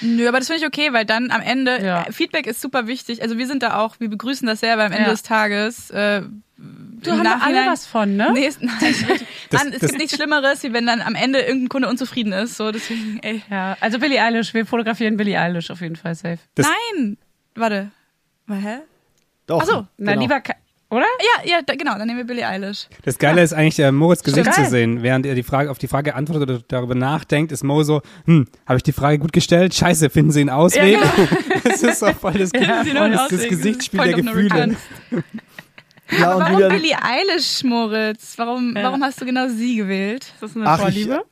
Nö, 0.00 0.26
aber 0.28 0.38
das 0.38 0.48
finde 0.48 0.60
ich 0.62 0.66
okay, 0.66 0.92
weil 0.92 1.04
dann 1.04 1.30
am 1.30 1.40
Ende, 1.40 1.82
Ja. 1.84 2.02
äh, 2.02 2.12
Feedback 2.12 2.46
ist 2.46 2.60
super 2.60 2.86
wichtig. 2.86 3.22
Also 3.22 3.38
wir 3.38 3.46
sind 3.46 3.62
da 3.62 3.78
auch, 3.78 4.00
wir 4.00 4.08
begrüßen 4.10 4.46
das 4.46 4.60
sehr, 4.60 4.76
weil 4.78 4.86
am 4.86 4.92
Ende 4.92 5.04
Ja. 5.04 5.10
des 5.10 5.22
Tages, 5.22 5.90
äh, 5.90 6.22
Du 6.58 7.10
haben 7.12 7.22
doch 7.22 7.42
alle 7.42 7.66
was 7.66 7.86
von, 7.86 8.16
ne? 8.16 8.30
Nee, 8.32 8.46
ist, 8.46 8.62
nein. 8.62 8.72
Das- 9.50 9.62
Mann, 9.64 9.72
es 9.74 9.80
das- 9.80 9.90
gibt 9.90 10.00
nichts 10.00 10.16
Schlimmeres, 10.16 10.62
wie 10.62 10.72
wenn 10.72 10.86
dann 10.86 11.02
am 11.02 11.14
Ende 11.14 11.40
irgendein 11.40 11.68
Kunde 11.68 11.88
unzufrieden 11.88 12.32
ist. 12.32 12.56
So, 12.56 12.72
deswegen, 12.72 13.20
ey. 13.22 13.42
Ja, 13.50 13.76
also 13.80 13.98
Billie 13.98 14.20
Eilish, 14.22 14.54
wir 14.54 14.64
fotografieren 14.66 15.16
Billie 15.18 15.38
Eilish 15.38 15.70
auf 15.70 15.80
jeden 15.82 15.96
Fall 15.96 16.14
safe. 16.14 16.38
Das- 16.54 16.66
Nein! 16.96 17.18
Warte. 17.54 17.90
Was, 18.46 18.62
hä? 18.62 18.78
Doch, 19.46 19.60
Ach 19.62 19.66
so, 19.66 19.86
Na, 19.98 20.12
genau. 20.12 20.22
lieber, 20.22 20.40
oder? 20.90 21.04
Ja, 21.44 21.50
ja, 21.50 21.60
da, 21.64 21.74
genau, 21.74 21.96
dann 21.98 22.06
nehmen 22.06 22.18
wir 22.18 22.26
Billie 22.26 22.46
Eilish. 22.46 22.88
Das 23.04 23.18
Geile 23.18 23.42
ist 23.42 23.52
eigentlich, 23.52 23.78
äh, 23.78 23.90
Moritz 23.92 24.22
Gesicht 24.22 24.52
zu 24.54 24.64
sehen. 24.66 25.02
Während 25.02 25.26
er 25.26 25.34
die 25.34 25.42
Frage, 25.42 25.70
auf 25.70 25.78
die 25.78 25.88
Frage 25.88 26.14
antwortet 26.14 26.48
oder 26.50 26.62
darüber 26.68 26.94
nachdenkt, 26.94 27.52
ist 27.52 27.64
Mo 27.64 27.82
so, 27.82 28.02
hm, 28.24 28.46
habe 28.66 28.76
ich 28.78 28.82
die 28.82 28.92
Frage 28.92 29.18
gut 29.18 29.32
gestellt? 29.32 29.74
Scheiße, 29.74 30.10
finden 30.10 30.30
Sie 30.30 30.40
einen 30.40 30.50
Ausweg? 30.50 30.98
das 31.64 31.82
ist 31.82 32.02
doch 32.02 32.14
voll 32.14 32.34
das, 32.34 32.50
Ja, 32.54 32.84
voll 32.84 33.10
das, 33.10 33.28
das. 33.28 33.48
Gesichtsspiel 33.48 33.98
Point 34.00 34.16
der 34.16 34.22
Gefühle. 34.22 34.76
Ja, 36.08 36.34
und 36.34 36.40
Warum 36.44 36.56
wieder, 36.58 36.68
Billie 36.68 36.96
Eilish, 37.02 37.64
Moritz? 37.64 38.34
Warum, 38.36 38.76
Ja. 38.76 38.84
warum 38.84 39.02
hast 39.02 39.20
du 39.20 39.24
genau 39.26 39.48
sie 39.48 39.74
gewählt? 39.74 40.22
Ist 40.34 40.40
das 40.40 40.54
eine 40.54 40.64
Ach, 40.66 40.78
ich- 40.78 40.82
Vorliebe? 40.82 41.24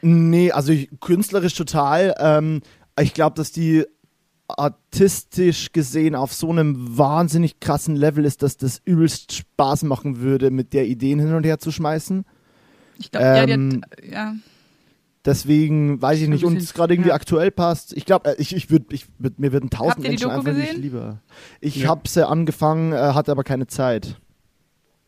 Nee, 0.00 0.50
also 0.50 0.72
ich, 0.72 0.88
künstlerisch 1.00 1.54
total. 1.54 2.14
Ähm, 2.18 2.62
ich 2.98 3.12
glaube, 3.12 3.36
dass 3.36 3.52
die 3.52 3.84
artistisch 4.58 5.72
gesehen 5.72 6.14
auf 6.14 6.32
so 6.32 6.50
einem 6.50 6.96
wahnsinnig 6.98 7.60
krassen 7.60 7.96
Level 7.96 8.24
ist, 8.24 8.42
dass 8.42 8.56
das 8.56 8.80
übelst 8.84 9.32
Spaß 9.32 9.84
machen 9.84 10.20
würde, 10.20 10.50
mit 10.50 10.72
der 10.72 10.86
Ideen 10.86 11.18
hin 11.18 11.34
und 11.34 11.44
her 11.44 11.58
zu 11.58 11.70
schmeißen. 11.70 12.24
Ich 12.98 13.10
glaube, 13.10 13.26
ja, 13.26 13.46
die 13.46 13.52
Ähm, 13.52 13.82
hat, 13.90 14.04
ja. 14.04 14.34
Deswegen 15.24 16.02
weiß 16.02 16.20
ich 16.20 16.28
nicht, 16.28 16.42
es 16.42 16.74
gerade 16.74 16.94
irgendwie 16.94 17.10
ja. 17.10 17.14
aktuell 17.14 17.52
passt. 17.52 17.96
Ich 17.96 18.04
glaube, 18.06 18.34
ich, 18.38 18.56
ich 18.56 18.70
würde, 18.70 18.86
ich 18.90 19.06
würd, 19.18 19.38
mir 19.38 19.52
würden 19.52 19.70
tausend 19.70 20.00
Menschen 20.02 20.24
Doku 20.24 20.34
einfach 20.34 20.52
nicht 20.52 20.66
gesehen? 20.68 20.82
lieber. 20.82 21.18
Ich 21.60 21.76
Ja. 21.76 21.88
habe 21.90 22.08
sie 22.08 22.26
angefangen, 22.26 22.92
äh, 22.92 22.96
hatte 22.96 23.30
aber 23.30 23.44
keine 23.44 23.68
Zeit. 23.68 24.16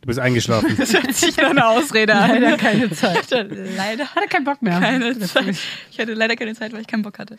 Du 0.03 0.07
bist 0.07 0.21
eingeschlafen. 0.21 0.73
Das 0.79 0.93
hört 0.93 1.13
sich 1.15 1.37
nach 1.37 1.51
einer 1.51 1.69
Ausrede 1.69 2.15
an. 2.15 2.31
Leider 2.31 2.57
keine 2.59 2.91
Zeit. 2.93 3.29
Leider 3.31 4.07
Hatte 4.15 4.29
keinen 4.29 4.45
Bock 4.45 4.63
mehr. 4.63 4.79
keine 4.79 5.19
Zeit. 5.19 5.57
Ich 5.91 5.99
hatte 5.99 6.15
leider 6.15 6.37
keine 6.37 6.55
Zeit, 6.55 6.73
weil 6.73 6.83
ich 6.83 6.87
keinen 6.87 7.03
Bock 7.03 7.19
hatte. 7.19 7.37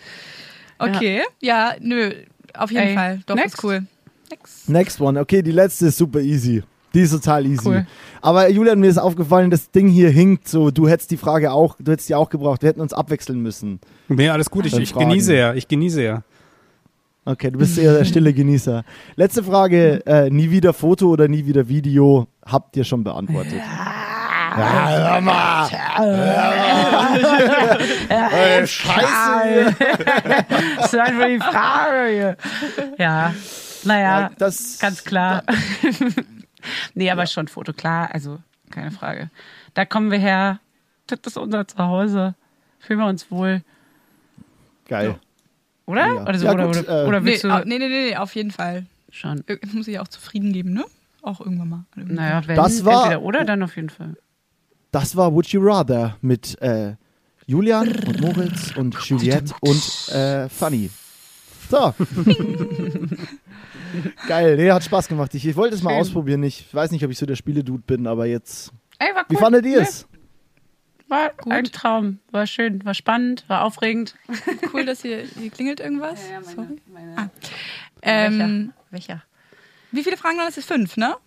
Okay, 0.78 1.22
ja, 1.42 1.74
nö, 1.80 2.12
auf 2.54 2.72
jeden 2.72 2.88
Ey, 2.88 2.96
Fall. 2.96 3.20
Doch, 3.26 3.36
next. 3.36 3.56
ist 3.56 3.64
cool. 3.64 3.86
Next. 4.30 4.70
Next 4.70 5.02
one. 5.02 5.20
Okay, 5.20 5.42
die 5.42 5.52
letzte 5.52 5.88
ist 5.88 5.98
super 5.98 6.20
easy. 6.20 6.64
Die 6.94 7.02
ist 7.02 7.12
total 7.12 7.46
easy. 7.46 7.68
Cool. 7.68 7.86
Aber 8.22 8.50
Julian, 8.50 8.80
mir 8.80 8.88
ist 8.88 8.98
aufgefallen, 8.98 9.52
das 9.52 9.70
Ding 9.70 9.88
hier 9.90 10.10
hinkt 10.10 10.48
so. 10.48 10.72
Du 10.72 10.88
hättest 10.88 11.12
die 11.12 11.18
Frage 11.18 11.52
auch, 11.52 11.76
du 11.78 11.92
hättest 11.92 12.10
die 12.10 12.16
auch 12.16 12.30
gebraucht. 12.30 12.62
Wir 12.62 12.70
hätten 12.70 12.82
uns 12.82 12.94
abwechseln 12.94 13.42
müssen. 13.42 13.80
nee, 14.08 14.30
alles 14.30 14.50
gut, 14.50 14.66
ich, 14.66 14.78
ich 14.78 14.94
genieße 14.94 15.36
ja, 15.36 15.54
ich 15.54 15.68
genieße 15.68 16.02
ja. 16.02 16.24
Okay, 17.28 17.50
du 17.50 17.58
bist 17.58 17.78
eher 17.80 17.98
der 17.98 18.06
stille 18.06 18.34
Genießer. 18.34 18.84
Letzte 19.16 19.44
Frage, 19.44 20.06
äh, 20.06 20.30
nie 20.30 20.52
wieder 20.52 20.74
Foto 20.74 21.10
oder 21.10 21.28
nie 21.28 21.44
wieder 21.48 21.68
Video, 21.68 22.28
habt 22.46 22.78
ihr 22.78 22.84
schon 22.84 23.04
beantwortet. 23.04 23.56
Ja, 23.58 24.14
hör 24.58 25.22
mal. 25.22 25.70
Äh, 28.10 28.66
Scheiße. 28.68 29.76
Das 30.78 30.93
ist 30.93 30.99
einfach 30.99 31.28
die 31.28 31.39
Frage 31.39 32.08
hier. 32.12 32.38
Ja, 32.97 33.34
naja, 33.84 34.32
Das, 34.38 34.80
ganz 34.80 35.03
klar. 35.03 35.43
nee, 36.93 37.10
aber 37.12 37.28
schon 37.28 37.47
Foto, 37.47 37.74
klar, 37.74 38.10
also 38.14 38.39
keine 38.72 38.91
Frage. 38.91 39.30
Da 39.74 39.86
kommen 39.86 40.12
wir 40.12 40.20
her, 40.20 40.60
das 41.08 41.20
ist 41.26 41.38
unser 41.38 41.68
Zuhause. 41.68 42.36
Fühlen 42.80 42.99
wir 42.99 43.08
uns 43.08 43.30
wohl, 43.32 43.62
Geil. 44.88 45.16
oder? 45.86 46.06
Ja. 46.08 46.22
Oder, 46.24 46.38
so, 46.39 46.45
Ja, 46.45 46.53
oder, 46.53 46.68
gut, 46.68 46.78
oder, 46.88 47.03
äh, 47.03 47.08
oder 47.08 47.20
Nee, 47.22 47.38
du 47.38 47.49
au- 47.51 47.64
nee, 47.66 47.80
nee, 47.80 47.88
nee, 47.89 48.16
auf 48.16 48.36
jeden 48.36 48.51
Fall. 48.51 48.86
schon? 49.12 49.43
Ir- 49.47 49.60
Muss 49.74 49.88
ich 49.88 49.99
auch 49.99 50.08
zufrieden 50.08 50.53
geben, 50.53 50.74
ne? 50.74 50.86
Auch 51.24 51.39
irgendwann 51.39 51.70
mal. 51.70 51.86
Naja, 51.95 52.41
wenn, 52.45 52.56
Das 52.56 52.86
war- 52.86 53.03
entweder 53.06 53.22
oder, 53.24 53.43
dann 53.45 53.64
auf 53.64 53.76
jeden 53.76 53.89
Fall. 53.89 54.16
Das 54.96 55.18
war 55.18 55.34
Would 55.34 55.48
You 55.48 55.60
Rather 55.62 56.16
mit 56.22 56.58
äh, 56.62 56.96
Julian 57.48 57.89
und 57.89 58.22
Moritz 58.22 58.72
und 58.78 58.96
Juliette 59.02 59.54
und 59.60 60.08
äh, 60.08 60.48
Fanny. 60.48 60.89
So. 61.70 61.93
Geil, 64.30 64.56
nee, 64.56 64.72
hat 64.72 64.86
Spaß 64.86 65.10
gemacht. 65.10 65.36
Ich, 65.36 65.46
ich 65.46 65.54
wollte 65.58 65.76
es 65.76 65.84
mal 65.84 65.89
Schön. 65.91 66.00
ausprobieren. 66.00 66.43
Ich 66.43 66.74
weiß 66.74 66.91
nicht, 66.91 67.04
ob 67.04 67.12
ich 67.12 67.18
so 67.18 67.26
der 67.26 67.36
Spieledude 67.36 67.84
bin, 67.86 68.08
aber 68.08 68.26
jetzt. 68.26 68.72
Ey, 68.98 69.14
war 69.14 69.26
Wie 69.28 69.36
cool. 69.36 69.41
fandet 69.41 69.66
ihr 69.66 69.82
Nee, 69.82 69.86
es? 69.86 70.08
War 71.10 71.32
Gut. 71.32 71.52
ein 71.52 71.66
Traum. 71.66 72.20
War 72.32 72.48
schön, 72.48 72.86
war 72.86 72.93
spannend, 72.93 73.43
war 73.50 73.66
aufregend. 73.66 74.16
Cool, 74.74 74.86
dass 74.86 75.02
hier, 75.02 75.24
hier 75.24 75.50
klingelt 75.50 75.82
irgendwas. 75.82 76.22
Sorry. 76.56 76.78
meine 76.93 77.18
Ah. 77.18 77.30
Ähm, 78.02 78.72
Welcher? 78.91 79.24
wie 79.91 80.04
viele 80.06 80.16
Fragen 80.16 80.38
waren 80.38 80.46
das? 80.48 80.58
Ist 80.58 80.70
fünf, 80.70 80.96
ne? 80.96 81.18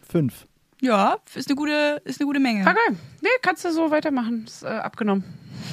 Fünf. 0.00 0.46
Ja, 0.82 1.16
ist 1.34 1.48
eine 1.48 1.56
gute, 1.56 2.00
ist 2.04 2.20
eine 2.20 2.26
gute 2.26 2.40
Menge. 2.40 2.64
Geil. 2.64 2.74
Nee, 3.20 3.28
kannst 3.42 3.64
du 3.64 3.72
so 3.72 3.90
weitermachen. 3.90 4.44
Ist 4.46 4.62
äh, 4.62 4.66
abgenommen. 4.68 5.24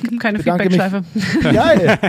Gibt 0.03 0.19
keine. 0.21 0.39
Feedbackschleife. 0.39 1.03
Geil. 1.41 1.97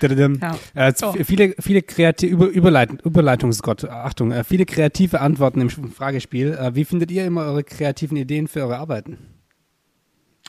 Dadadam. 0.00 0.40
Ja. 0.42 0.58
Äh, 0.88 0.92
So. 0.96 1.12
Viele, 1.24 1.54
viele 1.60 1.82
kreative 1.82 2.32
Über, 2.34 2.46
Überleit 2.48 2.90
Überleitungsgott, 3.04 3.84
Achtung, 3.84 4.32
äh, 4.32 4.44
viele 4.44 4.66
kreative 4.66 5.20
Antworten 5.20 5.60
im 5.60 5.70
Fragespiel. 5.70 6.54
Äh, 6.54 6.74
wie 6.74 6.84
findet 6.84 7.10
ihr 7.10 7.24
immer 7.24 7.42
eure 7.44 7.64
kreativen 7.64 8.16
Ideen 8.16 8.48
für 8.48 8.60
eure 8.62 8.78
Arbeiten? 8.78 9.18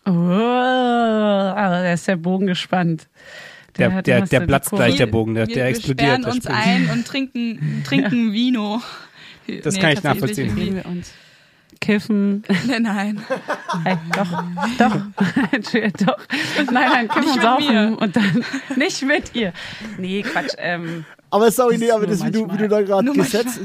Oh, 0.08 0.12
aber 0.12 1.82
da 1.84 1.94
ist 1.94 2.08
der 2.08 2.18
Bogen 2.18 2.48
gespannt. 2.48 3.08
Der, 3.78 4.02
der, 4.02 4.22
der 4.22 4.40
da 4.40 4.46
platzt 4.46 4.72
gleich 4.72 4.96
der 4.96 5.08
Bogen, 5.08 5.34
der, 5.34 5.48
wir, 5.48 5.56
der 5.56 5.64
wir 5.66 5.70
explodiert. 5.70 6.00
sperren 6.02 6.22
der 6.24 6.34
uns 6.34 6.48
ein 6.48 6.90
und 6.90 7.06
trinken, 7.06 7.84
trinken 7.86 8.34
Vino. 8.34 8.82
Das 9.64 9.78
kann 9.78 9.92
ich 9.92 10.04
nachvollziehen. 10.04 10.56
wir. 10.56 10.84
Kiffen. 11.82 12.44
Nein, 12.68 12.82
nein. 12.84 13.22
Hey, 13.84 13.98
doch, 14.16 14.44
doch, 14.80 14.98
Entschuldigung, 15.52 16.08
doch. 16.08 16.18
Nein, 16.72 16.90
nein, 16.92 17.08
kiffen 17.10 17.22
Nicht 17.26 17.30
und 17.30 17.36
mit 17.36 17.44
saufen 17.44 17.74
mir. 17.74 17.98
und 18.00 18.16
dann 18.16 18.46
nicht 18.78 19.02
mit 19.04 19.36
ihr. 19.36 19.54
Nee, 19.98 20.24
Quatsch. 20.24 20.54
Ähm, 20.58 21.06
Aber 21.30 21.52
sorry, 21.52 21.78
nee, 21.78 21.86
ist 21.86 21.94
aber 21.94 22.08
das, 22.08 22.26
wie 22.26 22.32
du, 22.32 22.52
wie 22.52 22.58
du 22.58 22.68
da 22.70 22.82
gerade 22.82 23.12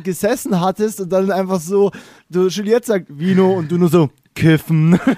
gesessen 0.03 0.61
hattest 0.61 1.01
und 1.01 1.11
dann 1.11 1.31
einfach 1.31 1.61
so, 1.61 1.93
du 2.29 2.49
Juliette 2.49 2.87
sagt 2.87 3.07
Vino 3.09 3.53
und 3.53 3.71
du 3.71 3.79
nur 3.79 3.89
so 3.89 4.11
kiffen. 4.41 4.99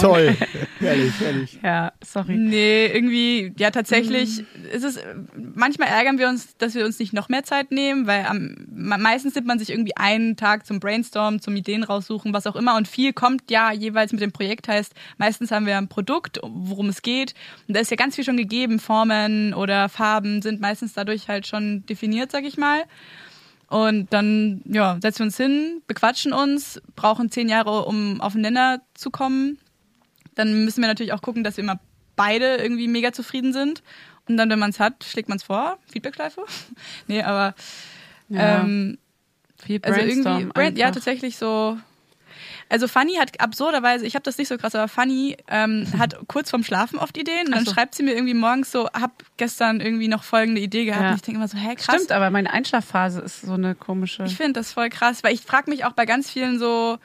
Toll. 0.00 0.36
Herrlich, 0.80 1.12
herrlich. 1.20 1.58
Ja, 1.62 1.92
sorry. 2.04 2.36
Nee, 2.36 2.86
irgendwie, 2.86 3.52
ja, 3.58 3.70
tatsächlich 3.70 4.44
ist 4.72 4.84
es, 4.84 4.98
manchmal 5.54 5.88
ärgern 5.88 6.18
wir 6.18 6.28
uns, 6.28 6.56
dass 6.58 6.74
wir 6.74 6.84
uns 6.84 6.98
nicht 6.98 7.12
noch 7.12 7.28
mehr 7.28 7.44
Zeit 7.44 7.70
nehmen, 7.72 8.06
weil 8.06 8.24
am, 8.26 8.54
me- 8.70 8.98
meistens 8.98 9.34
nimmt 9.34 9.46
man 9.46 9.58
sich 9.58 9.70
irgendwie 9.70 9.96
einen 9.96 10.36
Tag 10.36 10.66
zum 10.66 10.80
Brainstorm, 10.80 11.40
zum 11.40 11.56
Ideen 11.56 11.82
raussuchen, 11.82 12.32
was 12.32 12.46
auch 12.46 12.56
immer 12.56 12.76
und 12.76 12.88
viel 12.88 13.12
kommt 13.12 13.50
ja 13.50 13.72
jeweils 13.72 14.12
mit 14.12 14.20
dem 14.20 14.32
Projekt, 14.32 14.68
heißt, 14.68 14.92
meistens 15.18 15.50
haben 15.50 15.66
wir 15.66 15.76
ein 15.78 15.88
Produkt, 15.88 16.38
worum 16.42 16.88
es 16.88 17.02
geht 17.02 17.34
und 17.66 17.76
da 17.76 17.80
ist 17.80 17.90
ja 17.90 17.96
ganz 17.96 18.14
viel 18.14 18.24
schon 18.24 18.36
gegeben, 18.36 18.78
Formen 18.78 19.54
oder 19.54 19.88
Farben 19.88 20.42
sind 20.42 20.60
meistens 20.60 20.92
dadurch 20.92 21.28
halt 21.28 21.46
schon 21.46 21.84
definiert, 21.86 22.30
sag 22.30 22.44
ich 22.44 22.56
mal. 22.56 22.82
Und 23.68 24.12
dann, 24.12 24.62
ja, 24.64 24.98
setzen 25.00 25.20
wir 25.20 25.26
uns 25.26 25.36
hin, 25.36 25.82
bequatschen 25.86 26.32
uns, 26.32 26.80
brauchen 26.96 27.30
zehn 27.30 27.48
Jahre, 27.48 27.84
um 27.84 28.20
auf 28.20 28.32
den 28.32 28.40
Nenner 28.42 28.80
zu 28.94 29.10
kommen, 29.10 29.58
dann 30.34 30.64
müssen 30.64 30.80
wir 30.80 30.88
natürlich 30.88 31.12
auch 31.12 31.20
gucken, 31.20 31.44
dass 31.44 31.56
wir 31.56 31.64
immer 31.64 31.80
beide 32.16 32.56
irgendwie 32.56 32.88
mega 32.88 33.12
zufrieden 33.12 33.52
sind. 33.52 33.82
Und 34.28 34.36
dann, 34.36 34.48
wenn 34.50 34.58
man 34.58 34.70
es 34.70 34.80
hat, 34.80 35.04
schlägt 35.04 35.28
man 35.28 35.36
es 35.36 35.42
vor. 35.42 35.78
Feedbackschleife? 35.90 36.44
nee, 37.06 37.22
aber 37.22 37.54
Ja. 38.28 38.60
ähm, 38.60 38.98
Viel 39.62 39.80
also 39.82 39.98
Brainstorm 39.98 40.36
irgendwie, 40.38 40.52
Brain, 40.52 40.76
ja, 40.76 40.90
tatsächlich 40.90 41.36
so. 41.36 41.78
Also 42.70 42.86
Fanny 42.88 43.14
hat 43.14 43.40
absurderweise, 43.40 44.04
ich 44.06 44.14
habe 44.14 44.22
das 44.24 44.36
nicht 44.36 44.48
so 44.48 44.58
krass, 44.58 44.74
aber 44.74 44.88
Fanny 44.88 45.36
ähm, 45.48 45.86
hat 45.98 46.16
kurz 46.28 46.50
vorm 46.50 46.64
Schlafen 46.64 46.98
oft 46.98 47.16
Ideen 47.16 47.46
und 47.46 47.52
dann 47.54 47.64
so. 47.64 47.72
schreibt 47.72 47.94
sie 47.94 48.02
mir 48.02 48.12
irgendwie 48.14 48.34
morgens 48.34 48.70
so, 48.70 48.86
hab 48.88 49.22
gestern 49.38 49.80
irgendwie 49.80 50.08
noch 50.08 50.22
folgende 50.22 50.60
Idee 50.60 50.84
gehabt 50.84 51.02
Ja. 51.02 51.08
und 51.10 51.16
ich 51.16 51.22
denke 51.22 51.38
immer 51.38 51.48
so, 51.48 51.56
hä, 51.56 51.74
krass. 51.76 51.94
Stimmt, 51.94 52.12
aber 52.12 52.30
meine 52.30 52.52
Einschlafphase 52.52 53.20
ist 53.20 53.42
so 53.42 53.54
eine 53.54 53.74
komische. 53.74 54.24
Ich 54.24 54.36
finde 54.36 54.54
das 54.54 54.72
voll 54.72 54.90
krass, 54.90 55.22
weil 55.24 55.32
ich 55.34 55.40
frage 55.40 55.70
mich 55.70 55.84
auch 55.84 55.92
bei 55.92 56.04
ganz 56.06 56.30
vielen 56.30 56.58
so, 56.58 56.98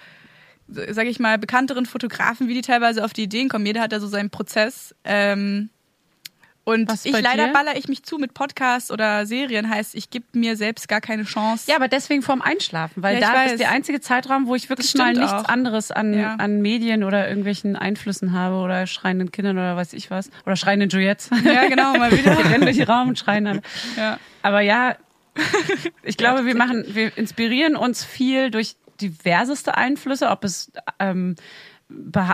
sage 0.68 1.09
ich 1.09 1.20
mal, 1.20 1.38
bekannteren 1.38 1.86
Fotografen, 1.86 2.47
wie 2.47 2.53
die 2.55 2.61
teilweise 2.61 3.03
auf 3.05 3.14
die 3.14 3.24
Ideen 3.24 3.49
kommen. 3.49 3.66
Jeder 3.66 3.82
hat 3.82 3.91
da 3.91 3.99
so 3.99 4.07
seinen 4.07 4.30
Prozess. 4.30 4.93
Ähm, 5.03 5.70
und 6.66 6.89
Was 6.89 7.03
ich 7.05 7.11
leider 7.11 7.47
dir? 7.47 7.53
baller 7.53 7.76
ich 7.76 7.88
mich 7.89 8.03
zu 8.03 8.18
mit 8.18 8.34
Podcasts 8.34 8.89
oder 8.91 9.26
Serien, 9.26 9.70
heißt, 9.70 9.95
ich 9.95 10.09
gebe 10.09 10.26
mir 10.34 10.55
selbst 10.55 10.88
gar 10.88 11.01
keine 11.01 11.24
Chance. 11.24 11.70
Ja, 11.70 11.76
aber 11.76 11.88
deswegen 11.89 12.22
vorm 12.22 12.41
Einschlafen, 12.41 13.03
weil 13.03 13.20
Ja, 13.20 13.32
da 13.32 13.34
weiß. 13.34 13.51
ist 13.53 13.59
der 13.59 13.72
einzige 13.72 13.99
Zeitraum, 13.99 14.47
wo 14.47 14.55
ich 14.55 14.70
wirklich 14.70 14.93
mal 14.95 15.14
nichts 15.14 15.32
auch. 15.34 15.45
anderes 15.45 15.91
an, 15.91 16.14
Ja. 16.14 16.36
an 16.36 16.61
Medien 16.61 17.03
oder 17.03 17.28
irgendwelchen 17.28 17.76
Einflüssen 17.76 18.32
habe 18.34 18.55
oder 18.55 18.88
schreienden 18.88 19.32
Kindern 19.32 19.57
oder 19.57 19.76
weiß 19.76 19.93
ich 19.93 20.09
was. 20.09 20.30
Oder 20.45 20.55
schreienden 20.55 20.89
Juliets. 20.89 21.30
Ja, 21.43 21.68
genau, 21.68 21.97
mal 21.97 22.11
wieder. 22.18 22.36
Die 22.36 22.41
rennen 22.43 22.61
durch 22.64 22.78
den 22.78 22.88
Raum 22.88 23.09
und 23.09 23.20
schreien 23.20 23.45
alle. 23.47 23.61
Ja. 23.97 24.18
Aber 24.41 24.61
ja, 24.61 24.95
ich 26.03 26.18
glaube, 26.18 26.45
wir 26.45 26.55
machen, 26.55 26.86
wir 26.88 27.18
inspirieren 27.18 27.76
uns 27.76 28.03
viel 28.05 28.51
durch 28.51 28.76
diverseste 29.01 29.76
Einflüsse, 29.76 30.30
ob 30.30 30.43
es 30.43 30.72
ähm, 30.99 31.36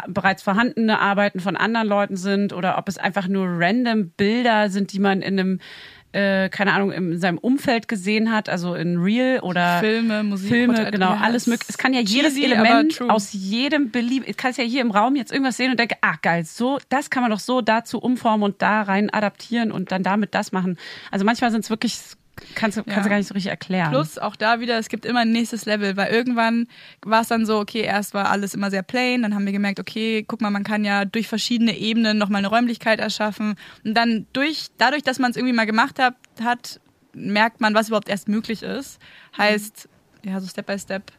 bereits 0.07 0.43
vorhandene 0.43 0.99
Arbeiten 0.99 1.39
von 1.39 1.55
anderen 1.55 1.87
Leuten 1.87 2.17
sind 2.17 2.53
oder 2.53 2.77
ob 2.77 2.87
es 2.87 2.97
einfach 2.97 3.27
nur 3.27 3.47
random 3.47 4.09
Bilder 4.11 4.69
sind, 4.69 4.93
die 4.93 4.99
man 4.99 5.21
in 5.21 5.39
einem 5.39 5.59
äh, 6.11 6.49
keine 6.49 6.73
Ahnung, 6.73 6.91
in 6.91 7.19
seinem 7.19 7.37
Umfeld 7.37 7.87
gesehen 7.87 8.31
hat, 8.31 8.49
also 8.49 8.73
in 8.73 8.97
Real 8.97 9.41
oder 9.41 9.79
Filme, 9.79 10.23
Musik, 10.23 10.49
Filme, 10.49 10.89
genau, 10.89 11.11
alles 11.11 11.43
es 11.43 11.47
mögliche. 11.47 11.69
Es 11.69 11.77
kann 11.77 11.93
ja 11.93 11.99
jedes 11.99 12.33
cheesy, 12.33 12.45
Element 12.45 13.01
aus 13.09 13.31
jedem 13.31 13.91
Belieb, 13.91 14.27
ich 14.27 14.35
kann 14.35 14.51
es 14.51 14.57
ja 14.57 14.63
hier 14.63 14.81
im 14.81 14.89
Raum 14.89 15.15
jetzt 15.15 15.31
irgendwas 15.31 15.57
sehen 15.57 15.69
und 15.69 15.79
denke, 15.79 15.97
ah 16.01 16.15
geil, 16.21 16.45
so, 16.45 16.79
das 16.89 17.11
kann 17.11 17.21
man 17.21 17.31
doch 17.31 17.39
so 17.39 17.61
dazu 17.61 17.99
umformen 17.99 18.43
und 18.43 18.61
da 18.61 18.81
rein 18.81 19.11
adaptieren 19.11 19.71
und 19.71 19.91
dann 19.91 20.01
damit 20.01 20.33
das 20.33 20.51
machen. 20.51 20.77
Also 21.11 21.25
manchmal 21.25 21.51
sind 21.51 21.63
es 21.63 21.69
wirklich, 21.69 21.99
kannst 22.55 22.77
du, 22.77 22.83
kannst 22.83 22.97
Ja. 22.97 23.03
du 23.03 23.09
gar 23.09 23.17
nicht 23.17 23.27
so 23.27 23.33
richtig 23.33 23.49
erklären. 23.51 23.89
Plus 23.91 24.17
auch 24.17 24.35
da 24.35 24.59
wieder, 24.59 24.77
es 24.77 24.89
gibt 24.89 25.05
immer 25.05 25.19
ein 25.21 25.31
nächstes 25.31 25.65
Level, 25.65 25.95
weil 25.97 26.11
irgendwann 26.11 26.67
war 27.01 27.21
es 27.21 27.27
dann 27.27 27.45
so, 27.45 27.59
okay, 27.59 27.81
erst 27.81 28.13
war 28.13 28.29
alles 28.29 28.53
immer 28.53 28.69
sehr 28.71 28.83
plain, 28.83 29.21
dann 29.21 29.33
haben 29.35 29.45
wir 29.45 29.51
gemerkt, 29.53 29.79
okay, 29.79 30.23
guck 30.27 30.41
mal, 30.41 30.49
man 30.51 30.63
kann 30.63 30.83
ja 30.85 31.05
durch 31.05 31.27
verschiedene 31.27 31.77
Ebenen 31.77 32.17
nochmal 32.17 32.39
eine 32.39 32.47
Räumlichkeit 32.49 32.99
erschaffen 32.99 33.55
und 33.83 33.93
dann 33.93 34.27
durch, 34.33 34.67
dadurch, 34.77 35.03
dass 35.03 35.19
man 35.19 35.31
es 35.31 35.37
irgendwie 35.37 35.53
mal 35.55 35.65
gemacht 35.65 35.99
hat, 35.99 36.15
hat, 36.43 36.79
merkt 37.13 37.59
man, 37.61 37.73
was 37.73 37.87
überhaupt 37.87 38.09
erst 38.09 38.27
möglich 38.27 38.63
ist. 38.63 38.99
Heißt, 39.37 39.89
ja, 40.23 40.39
so 40.39 40.47
Step 40.47 40.65
by 40.67 40.77
Step. 40.77 41.11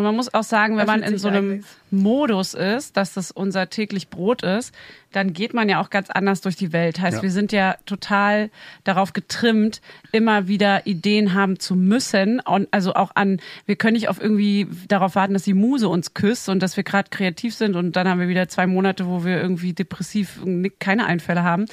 Und 0.00 0.04
man 0.04 0.16
muss 0.16 0.32
auch 0.32 0.44
sagen, 0.44 0.78
wenn 0.78 0.86
man 0.86 1.02
in 1.02 1.18
so 1.18 1.28
einem 1.28 1.50
einiges. 1.50 1.66
Modus 1.90 2.54
ist, 2.54 2.96
dass 2.96 3.12
das 3.12 3.30
unser 3.30 3.68
täglich 3.68 4.08
Brot 4.08 4.42
ist, 4.42 4.74
dann 5.12 5.34
geht 5.34 5.52
man 5.52 5.68
ja 5.68 5.78
auch 5.78 5.90
ganz 5.90 6.08
anders 6.08 6.40
durch 6.40 6.56
die 6.56 6.72
Welt. 6.72 6.98
Heißt, 6.98 7.18
Ja. 7.18 7.22
wir 7.22 7.30
sind 7.30 7.52
ja 7.52 7.76
total 7.84 8.48
darauf 8.84 9.12
getrimmt, 9.12 9.82
immer 10.10 10.48
wieder 10.48 10.86
Ideen 10.86 11.34
haben 11.34 11.58
zu 11.58 11.76
müssen. 11.76 12.40
Und 12.40 12.68
also 12.70 12.94
auch 12.94 13.10
an, 13.14 13.40
wir 13.66 13.76
können 13.76 13.92
nicht 13.92 14.08
auf 14.08 14.22
irgendwie 14.22 14.68
darauf 14.88 15.16
warten, 15.16 15.34
dass 15.34 15.42
die 15.42 15.52
Muse 15.52 15.86
uns 15.86 16.14
küsst 16.14 16.48
und 16.48 16.62
dass 16.62 16.78
wir 16.78 16.84
gerade 16.84 17.10
kreativ 17.10 17.54
sind 17.54 17.76
und 17.76 17.94
dann 17.94 18.08
haben 18.08 18.20
wir 18.20 18.28
wieder 18.28 18.48
zwei 18.48 18.66
Monate, 18.66 19.06
wo 19.06 19.22
wir 19.22 19.38
irgendwie 19.38 19.74
depressiv 19.74 20.40
keine 20.78 21.04
Einfälle 21.04 21.42
haben. 21.42 21.66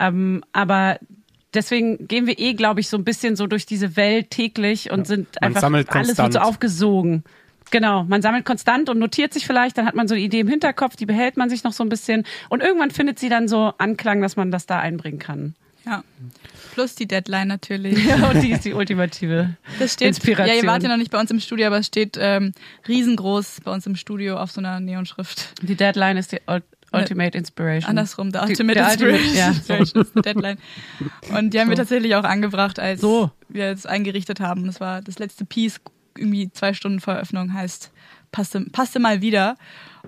Ähm, 0.00 0.42
aber 0.52 0.98
Deswegen 1.54 2.06
gehen 2.08 2.26
wir 2.26 2.38
eh, 2.38 2.52
glaube 2.52 2.80
ich, 2.80 2.88
so 2.88 2.98
ein 2.98 3.04
bisschen 3.04 3.34
so 3.34 3.46
durch 3.46 3.64
diese 3.64 3.96
Welt 3.96 4.30
täglich 4.30 4.90
und 4.90 5.06
sind 5.06 5.28
Man 5.40 5.56
einfach 5.56 5.94
alles 5.94 6.18
wird 6.18 6.32
so 6.34 6.40
aufgesogen. 6.40 7.24
Genau, 7.70 8.04
man 8.04 8.22
sammelt 8.22 8.44
konstant 8.44 8.88
und 8.88 8.98
notiert 8.98 9.32
sich 9.34 9.46
vielleicht, 9.46 9.76
dann 9.78 9.86
hat 9.86 9.94
man 9.94 10.08
so 10.08 10.14
eine 10.14 10.22
Idee 10.24 10.40
im 10.40 10.48
Hinterkopf, 10.48 10.96
die 10.96 11.06
behält 11.06 11.36
man 11.36 11.50
sich 11.50 11.64
noch 11.64 11.72
so 11.72 11.84
ein 11.84 11.88
bisschen 11.88 12.24
und 12.48 12.62
irgendwann 12.62 12.90
findet 12.90 13.18
sie 13.18 13.28
dann 13.28 13.48
so 13.48 13.72
Anklang, 13.78 14.20
dass 14.22 14.36
man 14.36 14.50
das 14.50 14.66
da 14.66 14.78
einbringen 14.80 15.18
kann. 15.18 15.54
Ja. 15.86 16.02
Plus 16.74 16.94
die 16.96 17.06
Deadline 17.06 17.48
natürlich. 17.48 17.98
Ja, 18.06 18.28
und 18.30 18.42
die 18.42 18.50
ist 18.52 18.64
die 18.64 18.74
ultimative. 18.74 19.56
Das 19.78 19.94
steht, 19.94 20.08
Inspiration. 20.08 20.54
ja, 20.56 20.62
ihr 20.62 20.66
wart 20.68 20.82
ja 20.82 20.88
noch 20.88 20.96
nicht 20.98 21.10
bei 21.10 21.18
uns 21.20 21.30
im 21.30 21.40
Studio, 21.40 21.66
aber 21.68 21.78
es 21.78 21.86
steht 21.86 22.18
ähm, 22.20 22.52
riesengroß 22.86 23.60
bei 23.64 23.70
uns 23.72 23.86
im 23.86 23.96
Studio 23.96 24.36
auf 24.38 24.50
so 24.50 24.60
einer 24.60 24.80
Neonschrift. 24.80 25.54
Die 25.62 25.74
Deadline 25.76 26.16
ist 26.18 26.32
die 26.32 26.40
Ul- 26.46 26.62
Ultimate 26.92 27.36
Inspiration. 27.36 27.88
Andersrum, 27.90 28.32
Die- 28.32 28.38
Ultimate 28.38 28.78
der 28.78 28.88
Ultimate- 28.90 29.16
Inspiration. 29.16 29.36
ja, 29.36 29.52
so. 29.52 29.74
Inspiration 29.74 30.02
ist 30.04 30.14
die 30.16 30.22
Deadline. 30.22 30.58
Und 31.36 31.54
die 31.54 31.60
haben 31.60 31.68
wir 31.68 31.76
So. 31.76 31.82
tatsächlich 31.82 32.14
auch 32.16 32.24
angebracht, 32.24 32.78
als 32.78 33.00
So. 33.00 33.30
wir 33.48 33.66
es 33.66 33.86
eingerichtet 33.86 34.40
haben. 34.40 34.66
Das 34.66 34.80
war 34.80 35.00
das 35.02 35.18
letzte 35.18 35.44
Piece, 35.44 35.80
irgendwie 36.18 36.50
zwei 36.52 36.74
Stunden 36.74 37.00
vor 37.00 37.14
Eröffnung, 37.14 37.52
heißt 37.52 37.90
passte, 38.32 38.60
passte 38.72 38.98
mal 38.98 39.20
wieder. 39.20 39.56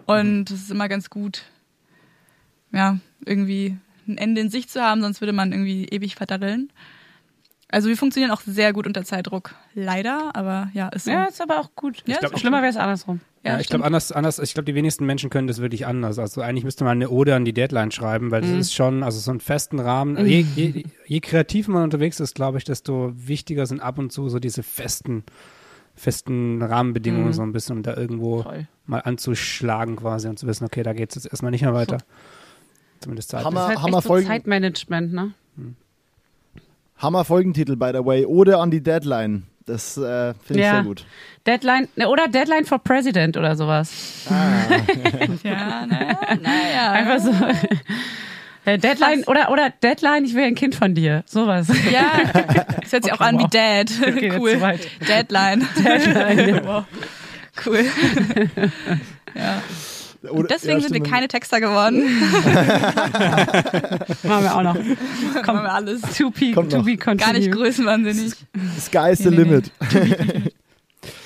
Und 0.06 0.50
es 0.50 0.62
ist 0.62 0.70
immer 0.70 0.88
ganz 0.88 1.10
gut, 1.10 1.44
ja, 2.72 2.98
irgendwie 3.24 3.76
ein 4.06 4.18
Ende 4.18 4.40
in 4.40 4.50
Sicht 4.50 4.70
zu 4.70 4.80
haben, 4.80 5.02
sonst 5.02 5.20
würde 5.20 5.32
man 5.32 5.52
irgendwie 5.52 5.86
ewig 5.86 6.16
verdaddeln. 6.16 6.72
Also 7.72 7.88
wir 7.88 7.96
funktionieren 7.96 8.32
auch 8.32 8.40
sehr 8.40 8.72
gut 8.72 8.86
unter 8.86 9.04
Zeitdruck. 9.04 9.54
Leider, 9.74 10.34
aber 10.34 10.70
ja, 10.74 10.88
ist 10.88 11.04
so. 11.04 11.12
Ja, 11.12 11.26
ist 11.26 11.40
aber 11.40 11.60
auch 11.60 11.70
gut. 11.76 12.02
Ja, 12.06 12.18
glaub, 12.18 12.36
Schlimmer 12.38 12.62
wäre 12.62 12.70
es 12.70 12.76
andersrum. 12.76 13.20
Ja, 13.44 13.58
ich 13.58 13.68
glaube 13.68 13.84
anders, 13.84 14.12
anders, 14.12 14.38
ich 14.38 14.52
glaube, 14.52 14.66
die 14.66 14.74
wenigsten 14.74 15.06
Menschen 15.06 15.30
können 15.30 15.46
das 15.46 15.60
wirklich 15.60 15.86
anders. 15.86 16.18
Also 16.18 16.42
eigentlich 16.42 16.64
müsste 16.64 16.84
man 16.84 16.98
eine 16.98 17.08
Ode 17.08 17.34
an 17.34 17.44
die 17.44 17.54
Deadline 17.54 17.90
schreiben, 17.90 18.30
weil 18.30 18.42
das 18.42 18.50
ist 18.50 18.74
schon, 18.74 19.02
also 19.02 19.18
so 19.18 19.30
einen 19.30 19.40
festen 19.40 19.78
Rahmen. 19.78 20.26
Je, 20.26 20.44
je, 20.56 20.84
je 21.06 21.20
kreativer 21.20 21.70
man 21.70 21.84
unterwegs 21.84 22.20
ist, 22.20 22.34
glaube 22.34 22.58
ich, 22.58 22.64
desto 22.64 23.12
wichtiger 23.14 23.64
sind 23.66 23.80
ab 23.80 23.98
und 23.98 24.12
zu 24.12 24.28
so 24.28 24.40
diese 24.40 24.62
festen, 24.62 25.24
festen 26.00 26.62
Rahmenbedingungen 26.62 27.28
Mhm. 27.28 27.32
so 27.32 27.42
ein 27.42 27.52
bisschen, 27.52 27.76
um 27.76 27.82
da 27.82 27.96
irgendwo 27.96 28.42
Voll. 28.42 28.66
mal 28.86 29.00
anzuschlagen 29.00 29.96
quasi 29.96 30.28
und 30.28 30.38
zu 30.38 30.46
wissen, 30.46 30.64
okay, 30.64 30.82
da 30.82 30.92
geht's 30.92 31.14
jetzt 31.14 31.26
erstmal 31.26 31.50
nicht 31.52 31.62
mehr 31.62 31.74
weiter. 31.74 31.98
Zumindest 33.00 33.30
Zeit. 33.30 33.44
Hammer. 33.44 33.54
Das 33.60 33.62
ist 33.62 33.68
halt 33.76 33.82
Hammer 33.82 33.96
echt 33.98 34.02
so 34.04 34.08
Folgen- 34.08 34.26
Zeitmanagement, 34.26 35.12
ne? 35.12 35.32
Hammer 36.98 37.24
Folgentitel, 37.24 37.76
by 37.76 37.92
the 37.94 38.04
way. 38.04 38.24
Oder 38.26 38.58
on 38.60 38.70
die 38.70 38.82
Deadline. 38.82 39.44
Das 39.66 39.96
äh, 39.96 40.34
finde 40.42 40.60
ich 40.62 40.66
Ja. 40.66 40.72
sehr 40.74 40.82
gut. 40.84 41.04
Deadline, 41.46 41.88
ne, 41.96 42.08
oder 42.08 42.28
Deadline 42.28 42.64
for 42.64 42.78
President 42.78 43.36
oder 43.36 43.54
sowas. 43.56 44.26
Ja, 45.44 45.86
naja, 45.86 46.18
naja. 46.42 46.92
Einfach 46.92 47.18
so. 47.20 47.30
Äh, 48.64 48.78
Deadline, 48.78 49.24
oder, 49.24 49.50
oder 49.50 49.70
Deadline, 49.82 50.24
ich 50.24 50.34
will 50.34 50.44
ein 50.44 50.54
Kind 50.54 50.74
von 50.74 50.94
dir. 50.94 51.22
Sowas. 51.26 51.68
Ja, 51.90 52.20
das 52.82 52.92
hört 52.92 53.04
sich 53.04 53.12
auch 53.12 53.20
Okay, 53.20 53.28
an 53.28 53.38
wie 53.38 53.42
wow. 53.44 53.50
Dad. 53.50 53.90
Okay, 54.06 54.32
cool. 54.38 54.60
Deadline. 55.08 55.66
Deadline. 55.82 56.60
wow. 56.64 56.84
Cool. 57.64 57.84
ja. 59.34 59.62
Und 60.30 60.50
deswegen 60.50 60.80
ja, 60.80 60.88
sind 60.88 60.92
wir 60.92 61.02
keine 61.02 61.28
Texter 61.28 61.60
geworden. 61.60 62.02
Machen 64.22 64.44
wir 64.44 64.54
auch 64.54 64.62
noch. 64.62 64.74
Machen 64.74 65.62
wir 65.62 65.72
alles. 65.72 66.02
To 66.18 66.30
be, 66.30 66.52
Kommt 66.52 66.72
to 66.72 66.78
noch. 66.78 66.84
be 66.84 66.96
Gar 66.96 67.32
nicht 67.32 67.50
größenwahnsinnig. 67.50 68.34
Sky 68.78 69.12
is 69.12 69.20
the 69.20 69.30
Nee, 69.30 69.36
nee, 69.36 69.44
nee. 69.44 69.44
limit. 69.44 69.72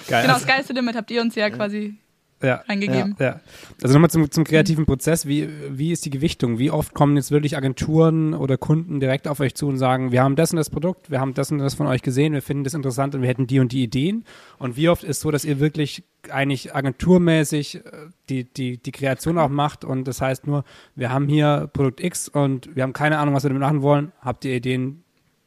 Geil. 0.07 0.22
Genau, 0.22 0.35
also, 0.35 0.47
Sky's 0.47 0.66
the 0.68 0.72
Limit 0.74 0.97
habt 0.97 1.11
ihr 1.11 1.20
uns 1.22 1.35
ja 1.35 1.51
quasi 1.51 1.97
ja. 2.45 2.63
reingegeben. 2.69 3.17
Ja. 3.19 3.41
Also 3.83 3.95
nochmal 3.95 4.11
zum, 4.11 4.31
zum 4.31 4.45
kreativen 4.45 4.87
Prozess. 4.87 5.27
Wie, 5.27 5.49
wie 5.71 5.93
ist 5.93 6.05
die 6.05 6.11
Gewichtung? 6.11 6.59
Wie 6.59 6.71
oft 6.71 6.95
kommen 6.95 7.17
jetzt 7.17 7.31
wirklich 7.31 7.57
Agenturen 7.57 8.35
oder 8.35 8.57
Kunden 8.57 9.01
direkt 9.01 9.29
auf 9.29 9.41
euch 9.41 9.55
zu 9.55 9.67
und 9.69 9.79
sagen, 9.79 10.13
wir 10.13 10.23
haben 10.23 10.37
das 10.37 10.53
und 10.53 10.57
das 10.57 10.71
Produkt, 10.71 11.11
wir 11.11 11.21
haben 11.21 11.35
das 11.35 11.51
und 11.51 11.59
das 11.59 11.75
von 11.75 11.87
euch 11.87 12.03
gesehen, 12.03 12.33
wir 12.33 12.43
finden 12.43 12.65
das 12.65 12.75
interessant 12.75 13.15
und 13.15 13.23
wir 13.23 13.29
hätten 13.29 13.47
die 13.47 13.61
und 13.61 13.73
die 13.73 13.83
Ideen? 13.83 14.25
Und 14.59 14.77
wie 14.77 14.89
oft 14.89 15.05
ist 15.05 15.21
so, 15.21 15.31
dass 15.31 15.45
ihr 15.45 15.61
wirklich 15.61 16.05
eigentlich 16.31 16.75
agenturmäßig 16.75 17.77
äh, 17.77 17.81
die, 18.29 18.45
die, 18.45 18.79
die 18.79 18.93
Kreation 18.93 19.39
auch 19.39 19.49
macht 19.49 19.85
und 19.85 20.05
das 20.09 20.21
heißt 20.21 20.47
nur, 20.47 20.65
wir 20.95 21.11
haben 21.11 21.29
hier 21.29 21.69
Produkt 21.73 22.03
X 22.03 22.29
und 22.29 22.75
wir 22.75 22.83
haben 22.83 22.93
keine 22.93 23.19
Ahnung, 23.19 23.35
was 23.35 23.45
wir 23.45 23.51
damit 23.51 23.63
machen 23.63 23.83
wollen. 23.83 24.13
Habt 24.21 24.45
ihr 24.45 24.55
Ideen? 24.55 25.03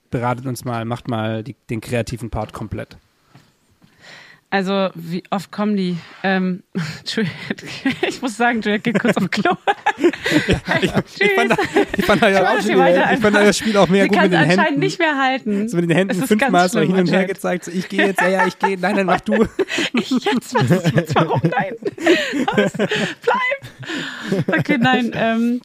Beratet 0.10 0.46
uns 0.46 0.64
mal, 0.64 0.86
macht 0.86 1.10
mal 1.10 1.44
die, 1.44 1.56
den 1.70 1.82
kreativen 1.82 2.30
Part 2.30 2.54
komplett. 2.54 2.98
Also, 4.50 4.90
wie 4.96 5.24
oft 5.30 5.52
kommen 5.52 5.76
die? 5.76 5.98
Ähm, 6.24 6.64
ich 8.08 8.22
muss 8.22 8.38
sagen, 8.38 8.62
Juliet 8.62 8.84
geht 8.86 9.00
kurz 9.00 9.18
auf 9.18 9.30
Klo. 9.30 9.52
ich, 9.98 10.08
ich, 11.20 11.32
fand, 11.34 11.60
ich, 11.98 12.06
fand, 12.06 12.22
ja, 12.22 12.58
ich, 12.58 12.68
ich 12.68 12.76
fand 13.20 13.36
das 13.36 13.58
Spiel 13.58 13.76
auch 13.76 13.90
mehr 13.90 14.04
Sie 14.04 14.10
gut 14.10 14.22
mit 14.22 14.32
den 14.32 14.40
anscheinend 14.40 14.66
Händen. 14.66 14.80
nicht 14.80 15.00
mehr 15.00 15.18
halten. 15.18 15.68
So 15.68 15.76
mit 15.76 15.90
den 15.90 15.98
Händen 15.98 16.26
fünfmal 16.26 16.70
so 16.70 16.80
hin 16.80 16.96
und 16.96 17.12
her 17.12 17.26
gezeigt. 17.26 17.66
So, 17.66 17.72
ich 17.72 17.90
gehe 17.90 18.08
jetzt, 18.08 18.22
ja, 18.22 18.30
ja, 18.30 18.48
ich 18.48 18.58
gehe. 18.58 18.78
Nein, 18.80 18.96
nein, 18.96 19.06
mach 19.06 19.20
du. 19.20 19.46
ich 19.94 20.10
jetzt, 20.12 20.54
was 20.54 20.94
jetzt, 20.94 21.16
warum 21.16 21.42
nein? 21.44 21.74
Was? 22.56 22.74
Bleib! 22.74 24.60
Okay, 24.60 24.78
nein. 24.78 25.12
Ähm, 25.14 25.62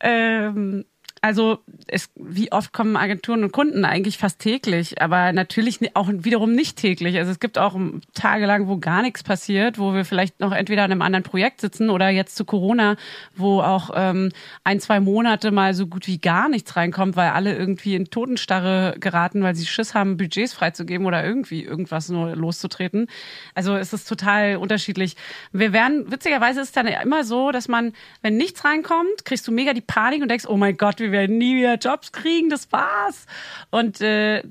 ähm, 0.00 0.84
also 1.22 1.58
es, 1.86 2.08
wie 2.14 2.50
oft 2.50 2.72
kommen 2.72 2.96
Agenturen 2.96 3.44
und 3.44 3.52
Kunden 3.52 3.84
eigentlich 3.84 4.16
fast 4.16 4.38
täglich, 4.38 5.02
aber 5.02 5.32
natürlich 5.32 5.94
auch 5.94 6.08
wiederum 6.10 6.54
nicht 6.54 6.78
täglich. 6.78 7.18
Also 7.18 7.30
es 7.30 7.40
gibt 7.40 7.58
auch 7.58 7.78
Tage 8.14 8.46
lang, 8.46 8.68
wo 8.68 8.78
gar 8.78 9.02
nichts 9.02 9.22
passiert, 9.22 9.78
wo 9.78 9.92
wir 9.92 10.06
vielleicht 10.06 10.40
noch 10.40 10.52
entweder 10.52 10.84
an 10.84 10.92
einem 10.92 11.02
anderen 11.02 11.22
Projekt 11.22 11.60
sitzen 11.60 11.90
oder 11.90 12.08
jetzt 12.08 12.36
zu 12.36 12.46
Corona, 12.46 12.96
wo 13.36 13.60
auch 13.60 13.90
ähm, 13.94 14.30
ein, 14.64 14.80
zwei 14.80 15.00
Monate 15.00 15.50
mal 15.50 15.74
so 15.74 15.86
gut 15.86 16.06
wie 16.06 16.18
gar 16.18 16.48
nichts 16.48 16.76
reinkommt, 16.76 17.16
weil 17.16 17.30
alle 17.30 17.54
irgendwie 17.54 17.96
in 17.96 18.06
Totenstarre 18.06 18.96
geraten, 18.98 19.42
weil 19.42 19.54
sie 19.54 19.66
Schiss 19.66 19.94
haben, 19.94 20.16
Budgets 20.16 20.54
freizugeben 20.54 21.06
oder 21.06 21.22
irgendwie 21.22 21.62
irgendwas 21.62 22.08
nur 22.08 22.34
loszutreten. 22.34 23.08
Also 23.54 23.76
es 23.76 23.92
ist 23.92 24.08
total 24.08 24.56
unterschiedlich. 24.56 25.16
Wir 25.52 25.74
werden, 25.74 26.10
witzigerweise 26.10 26.60
ist 26.60 26.68
es 26.68 26.72
dann 26.72 26.86
immer 26.86 27.24
so, 27.24 27.50
dass 27.50 27.68
man, 27.68 27.92
wenn 28.22 28.38
nichts 28.38 28.64
reinkommt, 28.64 29.26
kriegst 29.26 29.46
du 29.46 29.52
mega 29.52 29.74
die 29.74 29.82
Panik 29.82 30.22
und 30.22 30.30
denkst, 30.30 30.46
oh 30.48 30.56
mein 30.56 30.78
Gott, 30.78 30.98
wir 30.98 31.09
werden 31.12 31.38
nie 31.38 31.56
wieder 31.56 31.76
Jobs 31.76 32.12
kriegen, 32.12 32.50
das 32.50 32.70
war's. 32.72 33.26
Und 33.70 34.00
äh, 34.00 34.42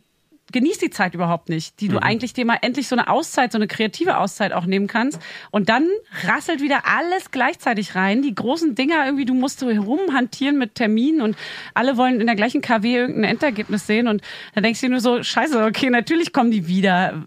genießt 0.52 0.82
die 0.82 0.90
Zeit 0.90 1.14
überhaupt 1.14 1.50
nicht, 1.50 1.80
die 1.80 1.88
du 1.88 1.96
mhm. 1.96 2.04
eigentlich 2.04 2.34
dir 2.34 2.46
mal 2.46 2.58
endlich 2.62 2.88
so 2.88 2.96
eine 2.96 3.10
Auszeit, 3.10 3.52
so 3.52 3.58
eine 3.58 3.68
kreative 3.68 4.18
Auszeit 4.18 4.54
auch 4.54 4.66
nehmen 4.66 4.88
kannst. 4.88 5.22
Und 5.52 5.70
dann 5.70 5.88
rasselt 6.24 6.62
wieder 6.62 6.84
alles 6.86 7.32
gleichzeitig 7.32 7.96
rein. 7.96 8.22
Die 8.22 8.34
großen 8.34 8.76
Dinger 8.76 9.06
irgendwie, 9.06 9.26
du 9.26 9.34
musst 9.34 9.60
so 9.60 9.70
herumhantieren 9.70 10.58
mit 10.58 10.76
Terminen 10.76 11.22
und 11.22 11.38
alle 11.74 11.98
wollen 11.98 12.20
in 12.20 12.28
der 12.28 12.36
gleichen 12.36 12.62
KW 12.62 12.96
irgendein 12.96 13.32
Endergebnis 13.32 13.88
sehen. 13.88 14.08
Und 14.08 14.22
dann 14.56 14.64
denkst 14.64 14.82
du 14.82 14.88
dir 14.88 14.92
nur 14.92 15.02
so, 15.02 15.22
scheiße, 15.22 15.64
okay, 15.64 15.90
natürlich 15.90 16.34
kommen 16.34 16.52
die 16.52 16.68
wieder. 16.68 17.26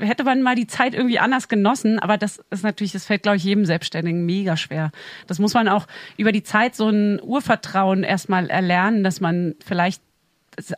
Hätte 0.00 0.24
man 0.24 0.42
mal 0.42 0.54
die 0.54 0.66
Zeit 0.66 0.94
irgendwie 0.94 1.18
anders 1.18 1.48
genossen, 1.48 1.98
aber 1.98 2.18
das 2.18 2.42
ist 2.50 2.64
natürlich, 2.64 2.92
das 2.92 3.06
fällt, 3.06 3.22
glaube 3.22 3.36
ich, 3.36 3.44
jedem 3.44 3.64
Selbstständigen 3.64 4.26
mega 4.26 4.56
schwer. 4.56 4.90
Das 5.26 5.38
muss 5.38 5.54
man 5.54 5.68
auch 5.68 5.86
über 6.16 6.32
die 6.32 6.42
Zeit 6.42 6.74
so 6.74 6.88
ein 6.88 7.20
Urvertrauen 7.22 8.02
erstmal 8.02 8.50
erlernen, 8.50 9.04
dass 9.04 9.20
man 9.20 9.54
vielleicht 9.64 10.02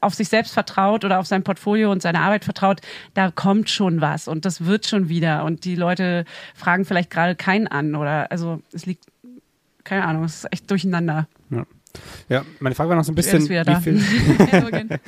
auf 0.01 0.15
sich 0.15 0.29
selbst 0.29 0.53
vertraut 0.53 1.05
oder 1.05 1.19
auf 1.19 1.27
sein 1.27 1.43
Portfolio 1.43 1.91
und 1.91 2.03
seine 2.03 2.21
Arbeit 2.21 2.45
vertraut, 2.45 2.81
da 3.15 3.31
kommt 3.31 3.71
schon 3.71 4.01
was 4.01 4.29
und 4.29 4.45
das 4.45 4.65
wird 4.65 4.87
schon 4.87 5.09
wieder 5.09 5.45
und 5.45 5.65
die 5.65 5.77
Leute 5.77 6.25
fragen 6.55 6.85
vielleicht 6.85 7.11
gerade 7.11 7.35
keinen 7.35 7.67
an 7.67 7.95
oder 7.95 8.31
also 8.31 8.61
es 8.73 8.87
liegt, 8.87 9.05
keine 9.85 10.05
Ahnung, 10.05 10.25
es 10.25 10.45
ist 10.45 10.53
echt 10.53 10.71
durcheinander. 10.71 11.29
Ja. 11.51 11.67
Ja, 12.29 12.45
meine 12.61 12.75
Frage 12.75 12.91
war 12.91 12.97
noch 12.97 13.05
so 13.05 13.13
ein 13.13 13.17
bisschen, 13.17 13.43
wie 13.49 13.83
viel, 13.83 14.01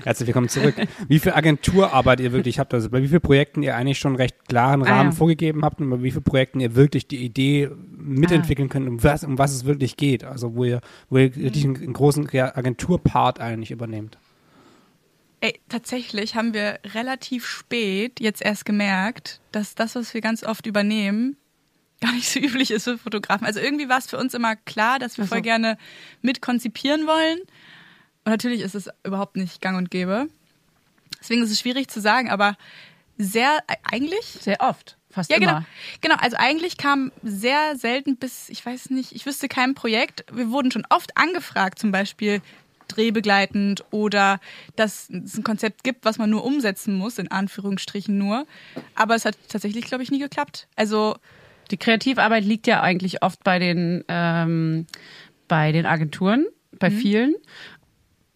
herzlich 0.04 0.26
willkommen 0.26 0.48
zurück. 0.48 0.74
Wie 1.08 1.18
viel 1.18 1.32
Agenturarbeit 1.32 2.20
ihr 2.20 2.32
wirklich 2.32 2.58
habt, 2.58 2.72
also 2.72 2.88
bei 2.88 3.02
wie 3.02 3.08
vielen 3.08 3.20
Projekten 3.20 3.62
ihr 3.62 3.76
eigentlich 3.76 3.98
schon 3.98 4.16
recht 4.16 4.48
klaren 4.48 4.82
Rahmen 4.82 5.08
ah, 5.08 5.10
ja. 5.10 5.12
vorgegeben 5.12 5.64
habt 5.64 5.80
und 5.80 5.90
bei 5.90 6.02
wie 6.02 6.10
vielen 6.10 6.24
Projekten 6.24 6.60
ihr 6.60 6.74
wirklich 6.74 7.06
die 7.06 7.22
Idee 7.24 7.70
mitentwickeln 7.90 8.68
ah. 8.68 8.72
könnt, 8.72 8.88
um 8.88 9.02
was, 9.02 9.24
um 9.24 9.38
was 9.38 9.52
es 9.52 9.64
wirklich 9.66 9.96
geht, 9.96 10.24
also 10.24 10.54
wo 10.54 10.64
ihr, 10.64 10.80
wo 11.10 11.18
ihr 11.18 11.36
wirklich 11.36 11.64
einen, 11.64 11.76
einen 11.76 11.92
großen 11.92 12.28
Agenturpart 12.28 13.40
eigentlich 13.40 13.70
übernehmt. 13.70 14.18
Ey, 15.42 15.58
tatsächlich 15.68 16.34
haben 16.34 16.52
wir 16.52 16.78
relativ 16.94 17.46
spät 17.46 18.20
jetzt 18.20 18.42
erst 18.42 18.66
gemerkt, 18.66 19.40
dass 19.52 19.74
das, 19.74 19.94
was 19.94 20.12
wir 20.12 20.20
ganz 20.20 20.44
oft 20.44 20.66
übernehmen, 20.66 21.36
gar 22.00 22.12
nicht 22.12 22.28
so 22.28 22.40
üblich 22.40 22.70
ist 22.70 22.84
für 22.84 22.98
Fotografen. 22.98 23.46
Also 23.46 23.60
irgendwie 23.60 23.88
war 23.88 23.98
es 23.98 24.08
für 24.08 24.18
uns 24.18 24.34
immer 24.34 24.56
klar, 24.56 24.98
dass 24.98 25.16
wir 25.16 25.22
also. 25.22 25.34
voll 25.34 25.42
gerne 25.42 25.78
mitkonzipieren 26.22 27.06
wollen. 27.06 27.40
Und 28.24 28.32
natürlich 28.32 28.60
ist 28.60 28.74
es 28.74 28.88
überhaupt 29.04 29.36
nicht 29.36 29.60
gang 29.60 29.76
und 29.76 29.90
gäbe. 29.90 30.28
Deswegen 31.20 31.42
ist 31.42 31.50
es 31.50 31.60
schwierig 31.60 31.88
zu 31.88 32.00
sagen, 32.00 32.30
aber 32.30 32.56
sehr, 33.18 33.58
äh, 33.66 33.76
eigentlich? 33.82 34.24
Sehr 34.24 34.60
oft. 34.60 34.96
Fast 35.10 35.30
ja, 35.30 35.36
immer. 35.36 35.46
Genau, 35.46 35.64
genau. 36.00 36.14
Also 36.16 36.36
eigentlich 36.38 36.76
kam 36.76 37.12
sehr 37.22 37.76
selten 37.76 38.16
bis, 38.16 38.48
ich 38.48 38.64
weiß 38.64 38.90
nicht, 38.90 39.12
ich 39.12 39.26
wüsste 39.26 39.48
kein 39.48 39.74
Projekt. 39.74 40.24
Wir 40.32 40.50
wurden 40.50 40.70
schon 40.70 40.86
oft 40.88 41.16
angefragt, 41.16 41.78
zum 41.78 41.90
Beispiel 41.90 42.40
drehbegleitend 42.88 43.84
oder 43.90 44.40
dass 44.76 45.10
es 45.10 45.36
ein 45.36 45.44
Konzept 45.44 45.84
gibt, 45.84 46.04
was 46.04 46.18
man 46.18 46.30
nur 46.30 46.44
umsetzen 46.44 46.94
muss, 46.94 47.18
in 47.18 47.30
Anführungsstrichen 47.30 48.16
nur. 48.16 48.46
Aber 48.94 49.14
es 49.14 49.24
hat 49.24 49.36
tatsächlich, 49.48 49.84
glaube 49.84 50.02
ich, 50.02 50.10
nie 50.10 50.18
geklappt. 50.18 50.68
Also 50.76 51.16
die 51.70 51.76
Kreativarbeit 51.76 52.44
liegt 52.44 52.66
ja 52.66 52.82
eigentlich 52.82 53.22
oft 53.22 53.42
bei 53.44 53.58
den, 53.58 54.04
ähm, 54.08 54.86
bei 55.48 55.72
den 55.72 55.86
Agenturen, 55.86 56.46
bei 56.78 56.90
mhm. 56.90 56.94
vielen. 56.94 57.34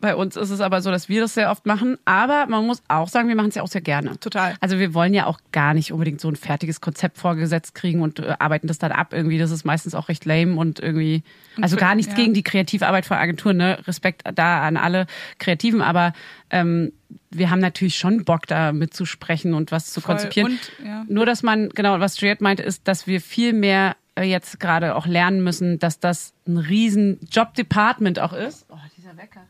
Bei 0.05 0.16
uns 0.16 0.37
ist 0.37 0.51
es 0.51 0.61
aber 0.61 0.82
so, 0.82 0.91
dass 0.91 1.09
wir 1.09 1.22
das 1.22 1.32
sehr 1.32 1.51
oft 1.51 1.64
machen. 1.64 1.97
Aber 2.05 2.45
man 2.47 2.66
muss 2.66 2.82
auch 2.89 3.09
sagen, 3.09 3.28
wir 3.28 3.37
machen 3.37 3.49
es 3.49 3.55
ja 3.55 3.62
auch 3.62 3.68
sehr 3.68 3.80
gerne. 3.80 4.20
Total. 4.20 4.55
Also 4.61 4.78
wir 4.78 4.93
wollen 4.93 5.14
ja 5.14 5.24
auch 5.24 5.39
gar 5.51 5.72
nicht 5.72 5.93
unbedingt 5.93 6.20
so 6.20 6.28
ein 6.28 6.37
fertiges 6.37 6.82
Konzept 6.82 7.16
vorgesetzt 7.16 7.74
kriegen 7.74 8.03
und 8.03 8.18
äh, 8.18 8.35
arbeiten 8.39 8.66
das 8.66 8.76
dann 8.78 8.93
ab. 8.93 9.14
Irgendwie, 9.14 9.39
das 9.39 9.51
ist 9.51 9.64
meistens 9.64 9.95
auch 9.95 10.11
recht 10.11 10.26
lame 10.26 10.57
und 10.57 10.78
irgendwie, 10.78 11.22
also 11.59 11.76
gar 11.76 11.95
nichts 11.95 12.12
ja. 12.12 12.18
gegen 12.18 12.35
die 12.35 12.43
Kreativarbeit 12.43 13.07
von 13.07 13.16
Agenturen, 13.16 13.57
ne? 13.57 13.78
Respekt 13.87 14.24
da 14.35 14.62
an 14.62 14.76
alle 14.76 15.07
Kreativen, 15.39 15.80
aber 15.80 16.12
ähm, 16.55 16.92
wir 17.30 17.50
haben 17.50 17.59
natürlich 17.59 17.96
schon 17.96 18.24
Bock, 18.24 18.46
da 18.46 18.72
mitzusprechen 18.72 19.55
und 19.55 19.72
was 19.72 19.92
zu 19.92 20.00
Voll. 20.00 20.14
konzipieren. 20.14 20.52
Und, 20.52 20.86
ja. 20.86 21.05
Nur, 21.09 21.26
dass 21.26 21.42
man, 21.42 21.68
genau, 21.70 21.98
was 21.98 22.20
Juliette 22.20 22.44
meinte, 22.44 22.62
ist, 22.62 22.86
dass 22.86 23.09
wir 23.09 23.20
viel 23.20 23.52
mehr 23.52 23.96
äh, 24.14 24.22
jetzt 24.22 24.61
gerade 24.61 24.94
auch 24.94 25.07
lernen 25.07 25.42
müssen, 25.42 25.80
dass 25.80 25.98
das 25.98 26.32
ein 26.46 26.57
riesen 26.57 27.18
Job-Department 27.28 28.20
auch 28.20 28.32
ist. 28.32 28.66
Oh, 28.70 28.76
dieser 28.96 29.16
Wecker 29.16 29.42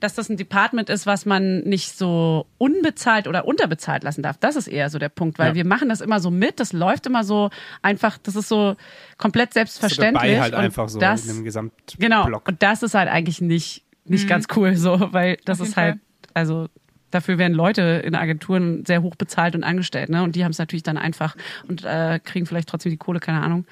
dass 0.00 0.14
das 0.14 0.30
ein 0.30 0.38
Department 0.38 0.88
ist, 0.88 1.04
was 1.04 1.26
man 1.26 1.60
nicht 1.60 1.98
so 1.98 2.46
unbezahlt 2.56 3.28
oder 3.28 3.46
unterbezahlt 3.46 4.04
lassen 4.04 4.22
darf. 4.22 4.38
Das 4.38 4.56
ist 4.56 4.68
eher 4.68 4.88
so 4.88 4.98
der 4.98 5.10
Punkt, 5.10 5.38
weil 5.38 5.48
ja. 5.48 5.54
wir 5.54 5.66
machen 5.66 5.90
das 5.90 6.00
immer 6.00 6.18
so 6.18 6.30
mit, 6.30 6.60
das 6.60 6.72
läuft 6.72 7.06
immer 7.06 7.24
so 7.24 7.50
einfach, 7.82 8.16
das 8.16 8.36
ist 8.36 8.48
so 8.48 8.74
komplett 9.18 9.52
selbstverständlich. 9.52 10.22
So 10.22 10.36
dabei 10.36 10.40
halt 10.40 10.54
einfach 10.54 10.88
so 10.88 10.98
das, 10.98 11.26
in 11.26 11.36
dem 11.36 11.44
Gesamtblock. 11.44 12.00
Genau, 12.00 12.40
und 12.42 12.62
das 12.62 12.82
ist 12.82 12.94
halt 12.94 13.10
eigentlich 13.10 13.42
nicht, 13.42 13.84
nicht 14.06 14.24
mhm. 14.24 14.28
ganz 14.28 14.46
cool 14.56 14.76
so, 14.76 15.12
weil 15.12 15.36
das 15.44 15.60
ist 15.60 15.76
halt, 15.76 15.98
also 16.36 16.68
dafür 17.10 17.38
werden 17.38 17.54
Leute 17.54 18.02
in 18.04 18.14
Agenturen 18.14 18.84
sehr 18.84 19.00
hoch 19.00 19.16
bezahlt 19.16 19.54
und 19.54 19.64
angestellt, 19.64 20.10
ne? 20.10 20.22
Und 20.22 20.36
die 20.36 20.44
haben 20.44 20.50
es 20.50 20.58
natürlich 20.58 20.82
dann 20.82 20.98
einfach 20.98 21.34
und 21.66 21.82
äh, 21.82 22.20
kriegen 22.22 22.44
vielleicht 22.44 22.68
trotzdem 22.68 22.90
die 22.90 22.98
Kohle, 22.98 23.20
keine 23.20 23.40
Ahnung. 23.40 23.64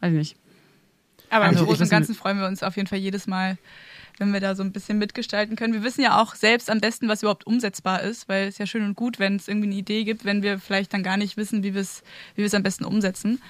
Weiß 0.00 0.10
ich 0.10 0.18
nicht. 0.18 0.36
Aber 1.30 1.44
also, 1.44 1.60
im 1.60 1.66
Großen 1.66 1.84
und 1.84 1.90
Ganzen 1.90 2.14
freuen 2.16 2.40
wir 2.40 2.46
uns 2.48 2.64
auf 2.64 2.76
jeden 2.76 2.88
Fall 2.88 2.98
jedes 2.98 3.28
Mal, 3.28 3.56
wenn 4.18 4.32
wir 4.32 4.40
da 4.40 4.56
so 4.56 4.64
ein 4.64 4.72
bisschen 4.72 4.98
mitgestalten 4.98 5.54
können. 5.54 5.74
Wir 5.74 5.84
wissen 5.84 6.02
ja 6.02 6.20
auch 6.20 6.34
selbst 6.34 6.68
am 6.68 6.80
besten, 6.80 7.08
was 7.08 7.22
überhaupt 7.22 7.46
umsetzbar 7.46 8.02
ist, 8.02 8.28
weil 8.28 8.48
es 8.48 8.58
ja 8.58 8.66
schön 8.66 8.84
und 8.84 8.96
gut, 8.96 9.20
wenn 9.20 9.36
es 9.36 9.46
irgendwie 9.46 9.68
eine 9.68 9.76
Idee 9.76 10.02
gibt, 10.02 10.24
wenn 10.24 10.42
wir 10.42 10.58
vielleicht 10.58 10.92
dann 10.92 11.04
gar 11.04 11.16
nicht 11.16 11.36
wissen, 11.36 11.62
wie 11.62 11.74
wir 11.74 11.80
es 11.80 12.02
wie 12.34 12.54
am 12.54 12.64
besten 12.64 12.84
umsetzen. 12.84 13.40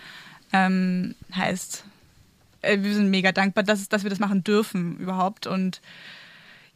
Ähm, 0.52 1.14
heißt, 1.34 1.84
äh, 2.60 2.82
wir 2.82 2.92
sind 2.92 3.08
mega 3.08 3.32
dankbar, 3.32 3.64
dass, 3.64 3.88
dass 3.88 4.02
wir 4.02 4.10
das 4.10 4.20
machen 4.20 4.44
dürfen 4.44 4.98
überhaupt 4.98 5.46
und 5.46 5.80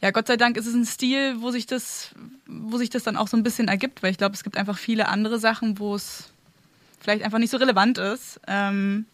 ja, 0.01 0.11
Gott 0.11 0.27
sei 0.27 0.37
Dank 0.37 0.57
ist 0.57 0.67
es 0.67 0.75
ein 0.75 0.85
Stil, 0.85 1.41
wo 1.41 1.51
sich 1.51 1.65
das, 1.65 2.11
wo 2.45 2.77
sich 2.77 2.89
das 2.89 3.03
dann 3.03 3.17
auch 3.17 3.27
so 3.27 3.35
ein 3.35 3.43
bisschen 3.43 3.67
ergibt, 3.67 4.03
weil 4.03 4.11
ich 4.11 4.17
glaube, 4.17 4.35
es 4.35 4.43
gibt 4.43 4.57
einfach 4.57 4.77
viele 4.77 5.07
andere 5.07 5.39
Sachen, 5.39 5.79
wo 5.79 5.95
es 5.95 6.29
vielleicht 6.99 7.23
einfach 7.23 7.39
nicht 7.39 7.49
so 7.49 7.57
relevant 7.57 7.97
ist. 7.97 8.39
Ähm, 8.47 9.05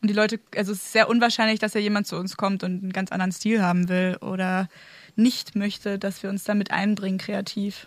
und 0.00 0.08
die 0.08 0.14
Leute, 0.14 0.40
also 0.56 0.72
es 0.72 0.78
ist 0.78 0.92
sehr 0.92 1.08
unwahrscheinlich, 1.08 1.58
dass 1.58 1.74
ja 1.74 1.80
jemand 1.80 2.06
zu 2.06 2.16
uns 2.16 2.36
kommt 2.36 2.62
und 2.62 2.82
einen 2.82 2.92
ganz 2.92 3.12
anderen 3.12 3.32
Stil 3.32 3.62
haben 3.62 3.88
will 3.88 4.16
oder 4.20 4.68
nicht 5.16 5.56
möchte, 5.56 5.98
dass 5.98 6.22
wir 6.22 6.30
uns 6.30 6.44
damit 6.44 6.70
einbringen, 6.70 7.18
kreativ. 7.18 7.86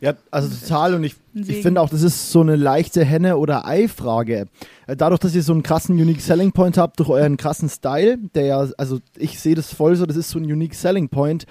Ja, 0.00 0.14
also 0.30 0.48
total. 0.48 0.94
Und 0.94 1.04
ich, 1.04 1.16
ich 1.34 1.62
finde 1.62 1.80
auch, 1.80 1.88
das 1.88 2.02
ist 2.02 2.30
so 2.30 2.40
eine 2.40 2.56
leichte 2.56 3.04
Henne- 3.04 3.36
oder 3.36 3.66
Ei-Frage. 3.66 4.46
Äh, 4.86 4.96
dadurch, 4.96 5.20
dass 5.20 5.34
ihr 5.34 5.42
so 5.42 5.52
einen 5.52 5.62
krassen 5.62 5.96
Unique 5.96 6.20
Selling 6.20 6.52
Point 6.52 6.78
habt, 6.78 7.00
durch 7.00 7.08
euren 7.08 7.36
krassen 7.36 7.68
Style, 7.68 8.18
der 8.34 8.46
ja, 8.46 8.68
also 8.78 9.00
ich 9.16 9.40
sehe 9.40 9.54
das 9.54 9.72
voll 9.72 9.96
so, 9.96 10.06
das 10.06 10.16
ist 10.16 10.30
so 10.30 10.38
ein 10.38 10.44
Unique 10.44 10.74
Selling 10.74 11.08
Point. 11.08 11.46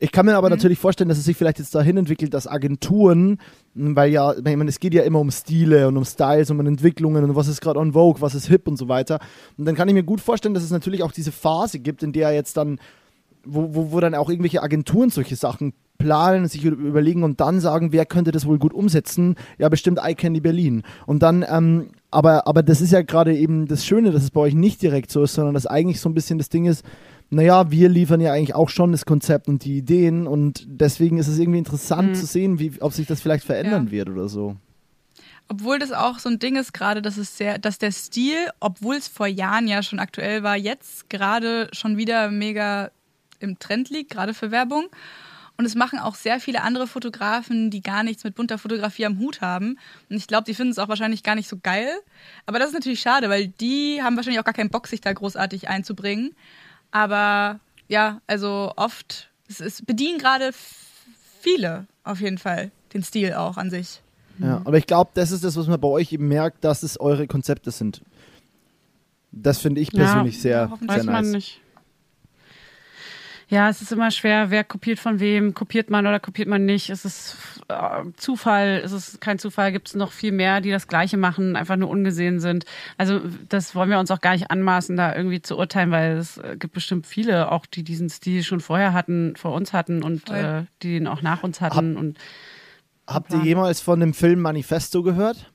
Ich 0.00 0.12
kann 0.12 0.26
mir 0.26 0.36
aber 0.36 0.48
mhm. 0.48 0.56
natürlich 0.56 0.78
vorstellen, 0.78 1.08
dass 1.08 1.18
es 1.18 1.24
sich 1.24 1.36
vielleicht 1.36 1.58
jetzt 1.58 1.74
dahin 1.74 1.96
entwickelt, 1.96 2.34
dass 2.34 2.46
Agenturen, 2.46 3.38
weil 3.74 4.10
ja, 4.10 4.36
ich 4.36 4.42
meine, 4.42 4.68
es 4.68 4.80
geht 4.80 4.92
ja 4.92 5.02
immer 5.04 5.20
um 5.20 5.30
Stile 5.30 5.88
und 5.88 5.96
um 5.96 6.04
Styles 6.04 6.50
und 6.50 6.60
um 6.60 6.66
Entwicklungen 6.66 7.24
und 7.24 7.36
was 7.36 7.48
ist 7.48 7.60
gerade 7.60 7.78
on 7.78 7.92
Vogue, 7.92 8.20
was 8.20 8.34
ist 8.34 8.48
hip 8.48 8.66
und 8.68 8.76
so 8.76 8.88
weiter. 8.88 9.20
Und 9.56 9.66
dann 9.66 9.74
kann 9.74 9.88
ich 9.88 9.94
mir 9.94 10.02
gut 10.02 10.20
vorstellen, 10.20 10.54
dass 10.54 10.64
es 10.64 10.70
natürlich 10.70 11.02
auch 11.02 11.12
diese 11.12 11.32
Phase 11.32 11.78
gibt, 11.78 12.02
in 12.02 12.12
der 12.12 12.32
jetzt 12.32 12.56
dann, 12.56 12.78
wo, 13.44 13.74
wo, 13.74 13.92
wo 13.92 14.00
dann 14.00 14.14
auch 14.14 14.28
irgendwelche 14.28 14.62
Agenturen 14.62 15.10
solche 15.10 15.36
Sachen 15.36 15.74
planen, 15.98 16.48
sich 16.48 16.64
überlegen 16.64 17.22
und 17.22 17.40
dann 17.40 17.60
sagen, 17.60 17.92
wer 17.92 18.04
könnte 18.06 18.32
das 18.32 18.46
wohl 18.46 18.58
gut 18.58 18.72
umsetzen? 18.72 19.36
Ja, 19.58 19.68
bestimmt 19.68 20.00
iCandy 20.02 20.40
Berlin. 20.40 20.82
Und 21.06 21.22
dann, 21.22 21.44
ähm, 21.48 21.90
aber, 22.10 22.46
aber 22.46 22.62
das 22.62 22.80
ist 22.80 22.92
ja 22.92 23.02
gerade 23.02 23.36
eben 23.36 23.66
das 23.66 23.86
Schöne, 23.86 24.10
dass 24.10 24.22
es 24.22 24.30
bei 24.30 24.40
euch 24.40 24.54
nicht 24.54 24.82
direkt 24.82 25.10
so 25.10 25.22
ist, 25.22 25.34
sondern 25.34 25.54
dass 25.54 25.66
eigentlich 25.66 26.00
so 26.00 26.08
ein 26.08 26.14
bisschen 26.14 26.38
das 26.38 26.48
Ding 26.48 26.66
ist, 26.66 26.84
naja, 27.30 27.70
wir 27.70 27.88
liefern 27.88 28.20
ja 28.20 28.32
eigentlich 28.32 28.54
auch 28.54 28.68
schon 28.68 28.92
das 28.92 29.06
Konzept 29.06 29.48
und 29.48 29.64
die 29.64 29.78
Ideen 29.78 30.26
und 30.26 30.64
deswegen 30.68 31.18
ist 31.18 31.28
es 31.28 31.38
irgendwie 31.38 31.58
interessant 31.58 32.10
mhm. 32.10 32.14
zu 32.14 32.26
sehen, 32.26 32.58
wie, 32.58 32.80
ob 32.80 32.92
sich 32.92 33.06
das 33.06 33.20
vielleicht 33.20 33.44
verändern 33.44 33.86
ja. 33.86 33.92
wird 33.92 34.08
oder 34.10 34.28
so. 34.28 34.56
Obwohl 35.48 35.78
das 35.78 35.92
auch 35.92 36.18
so 36.18 36.28
ein 36.30 36.38
Ding 36.38 36.56
ist 36.56 36.72
gerade, 36.72 37.02
dass 37.02 37.18
es 37.18 37.36
sehr, 37.36 37.58
dass 37.58 37.78
der 37.78 37.92
Stil, 37.92 38.36
obwohl 38.60 38.96
es 38.96 39.08
vor 39.08 39.26
Jahren 39.26 39.68
ja 39.68 39.82
schon 39.82 39.98
aktuell 39.98 40.42
war, 40.42 40.56
jetzt 40.56 41.10
gerade 41.10 41.68
schon 41.72 41.96
wieder 41.96 42.30
mega 42.30 42.90
im 43.40 43.58
Trend 43.58 43.90
liegt, 43.90 44.10
gerade 44.10 44.34
für 44.34 44.50
Werbung. 44.50 44.86
Und 45.56 45.66
es 45.66 45.76
machen 45.76 46.00
auch 46.00 46.16
sehr 46.16 46.40
viele 46.40 46.62
andere 46.62 46.88
Fotografen, 46.88 47.70
die 47.70 47.80
gar 47.80 48.02
nichts 48.02 48.24
mit 48.24 48.34
bunter 48.34 48.58
Fotografie 48.58 49.06
am 49.06 49.18
Hut 49.20 49.40
haben. 49.40 49.78
Und 50.10 50.16
ich 50.16 50.26
glaube, 50.26 50.44
die 50.44 50.54
finden 50.54 50.72
es 50.72 50.80
auch 50.80 50.88
wahrscheinlich 50.88 51.22
gar 51.22 51.36
nicht 51.36 51.48
so 51.48 51.58
geil. 51.62 51.88
Aber 52.44 52.58
das 52.58 52.68
ist 52.68 52.74
natürlich 52.74 53.00
schade, 53.00 53.28
weil 53.28 53.48
die 53.48 54.00
haben 54.02 54.16
wahrscheinlich 54.16 54.40
auch 54.40 54.44
gar 54.44 54.54
keinen 54.54 54.70
Bock, 54.70 54.88
sich 54.88 55.00
da 55.00 55.12
großartig 55.12 55.68
einzubringen. 55.68 56.34
Aber 56.90 57.60
ja, 57.86 58.20
also 58.26 58.72
oft, 58.76 59.30
es, 59.48 59.60
es 59.60 59.82
bedienen 59.82 60.18
gerade 60.18 60.50
viele 61.40 61.86
auf 62.02 62.20
jeden 62.20 62.38
Fall 62.38 62.72
den 62.92 63.04
Stil 63.04 63.34
auch 63.34 63.56
an 63.56 63.70
sich. 63.70 64.00
Ja, 64.38 64.60
aber 64.64 64.78
ich 64.78 64.86
glaube, 64.86 65.10
das 65.14 65.30
ist 65.30 65.44
das, 65.44 65.56
was 65.56 65.68
man 65.68 65.80
bei 65.80 65.88
euch 65.88 66.12
eben 66.12 66.26
merkt, 66.26 66.64
dass 66.64 66.82
es 66.82 66.98
eure 66.98 67.28
Konzepte 67.28 67.70
sind. 67.70 68.02
Das 69.30 69.58
finde 69.58 69.80
ich 69.80 69.92
persönlich 69.92 70.36
Ja, 70.36 70.40
sehr, 70.40 70.68
sehr 70.68 70.88
Weiß 70.88 71.04
nice. 71.04 71.06
man 71.06 71.30
nicht. 71.30 71.60
Ja, 73.54 73.68
es 73.68 73.80
ist 73.80 73.92
immer 73.92 74.10
schwer, 74.10 74.50
wer 74.50 74.64
kopiert 74.64 74.98
von 74.98 75.20
wem, 75.20 75.54
kopiert 75.54 75.88
man 75.88 76.08
oder 76.08 76.18
kopiert 76.18 76.48
man 76.48 76.64
nicht. 76.64 76.90
Ist 76.90 77.04
es 77.04 77.36
äh, 77.68 78.02
Zufall, 78.16 78.80
ist 78.84 78.90
es 78.90 79.20
kein 79.20 79.38
Zufall, 79.38 79.70
gibt 79.70 79.86
es 79.86 79.94
noch 79.94 80.10
viel 80.10 80.32
mehr, 80.32 80.60
die 80.60 80.72
das 80.72 80.88
Gleiche 80.88 81.16
machen, 81.16 81.54
einfach 81.54 81.76
nur 81.76 81.88
ungesehen 81.88 82.40
sind. 82.40 82.64
Also 82.98 83.20
das 83.48 83.76
wollen 83.76 83.90
wir 83.90 84.00
uns 84.00 84.10
auch 84.10 84.20
gar 84.20 84.32
nicht 84.32 84.50
anmaßen, 84.50 84.96
da 84.96 85.14
irgendwie 85.14 85.40
zu 85.40 85.56
urteilen, 85.56 85.92
weil 85.92 86.16
es 86.16 86.36
äh, 86.38 86.56
gibt 86.58 86.74
bestimmt 86.74 87.06
viele, 87.06 87.52
auch 87.52 87.64
die 87.64 87.84
diesen 87.84 88.10
Stil 88.10 88.42
schon 88.42 88.58
vorher 88.58 88.92
hatten, 88.92 89.36
vor 89.36 89.52
uns 89.52 89.72
hatten 89.72 90.02
und 90.02 90.28
äh, 90.30 90.64
die 90.82 90.96
ihn 90.96 91.06
auch 91.06 91.22
nach 91.22 91.44
uns 91.44 91.60
hatten. 91.60 91.96
und 91.96 92.18
Habt 93.06 93.32
ihr 93.32 93.38
jemals 93.44 93.80
von 93.80 94.00
dem 94.00 94.14
Film 94.14 94.40
Manifesto 94.40 95.04
gehört? 95.04 95.53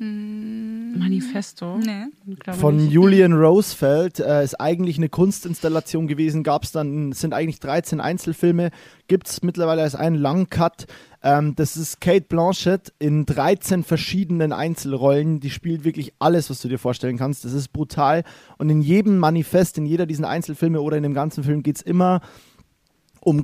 Manifesto. 0.00 1.78
Nee. 1.78 2.06
Von 2.52 2.76
nicht. 2.76 2.92
Julian 2.92 3.32
Rosefeld. 3.32 4.20
Äh, 4.20 4.44
ist 4.44 4.60
eigentlich 4.60 4.96
eine 4.96 5.08
Kunstinstallation 5.08 6.06
gewesen. 6.06 6.44
Gab 6.44 6.62
es 6.62 6.72
dann, 6.72 7.12
sind 7.12 7.34
eigentlich 7.34 7.58
13 7.58 8.00
Einzelfilme. 8.00 8.70
Gibt 9.08 9.28
es 9.28 9.42
mittlerweile 9.42 9.82
als 9.82 9.96
einen 9.96 10.14
Langcut. 10.14 10.86
Ähm, 11.20 11.56
das 11.56 11.76
ist 11.76 12.00
Kate 12.00 12.26
Blanchett 12.28 12.92
in 13.00 13.26
13 13.26 13.82
verschiedenen 13.82 14.52
Einzelrollen. 14.52 15.40
Die 15.40 15.50
spielt 15.50 15.82
wirklich 15.82 16.12
alles, 16.20 16.48
was 16.48 16.62
du 16.62 16.68
dir 16.68 16.78
vorstellen 16.78 17.18
kannst. 17.18 17.44
Das 17.44 17.52
ist 17.52 17.72
brutal. 17.72 18.22
Und 18.56 18.70
in 18.70 18.82
jedem 18.82 19.18
Manifest, 19.18 19.78
in 19.78 19.86
jeder 19.86 20.06
dieser 20.06 20.28
Einzelfilme 20.28 20.80
oder 20.80 20.96
in 20.96 21.02
dem 21.02 21.14
ganzen 21.14 21.42
Film 21.42 21.64
geht 21.64 21.76
es 21.76 21.82
immer 21.82 22.20
um 22.20 22.47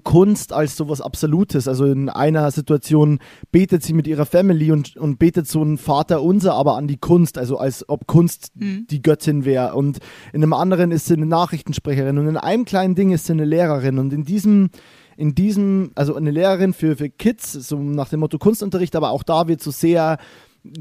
Kunst 0.04 0.52
als 0.52 0.76
sowas 0.76 1.00
Absolutes. 1.00 1.68
Also 1.68 1.84
in 1.86 2.08
einer 2.08 2.50
Situation 2.50 3.18
betet 3.52 3.82
sie 3.82 3.92
mit 3.92 4.06
ihrer 4.06 4.26
Family 4.26 4.72
und, 4.72 4.96
und 4.96 5.18
betet 5.18 5.48
so 5.48 5.62
ein 5.62 5.78
Vater 5.78 6.22
unser, 6.22 6.54
aber 6.54 6.76
an 6.76 6.88
die 6.88 6.96
Kunst, 6.96 7.38
also 7.38 7.58
als 7.58 7.88
ob 7.88 8.06
Kunst 8.06 8.52
die 8.54 9.02
Göttin 9.02 9.44
wäre. 9.44 9.74
Und 9.74 9.98
in 10.32 10.42
einem 10.42 10.52
anderen 10.52 10.90
ist 10.90 11.06
sie 11.06 11.14
eine 11.14 11.26
Nachrichtensprecherin 11.26 12.18
und 12.18 12.28
in 12.28 12.36
einem 12.36 12.64
kleinen 12.64 12.94
Ding 12.94 13.12
ist 13.12 13.26
sie 13.26 13.32
eine 13.32 13.44
Lehrerin. 13.44 13.98
Und 13.98 14.12
in 14.12 14.24
diesem 14.24 14.70
in 15.16 15.34
diesem, 15.34 15.92
also 15.94 16.16
eine 16.16 16.30
Lehrerin 16.30 16.72
für, 16.72 16.96
für 16.96 17.08
Kids, 17.08 17.52
so 17.52 17.78
nach 17.78 18.08
dem 18.08 18.20
Motto 18.20 18.38
Kunstunterricht, 18.38 18.96
aber 18.96 19.10
auch 19.10 19.22
da 19.22 19.48
wird 19.48 19.62
so 19.62 19.70
sehr 19.70 20.18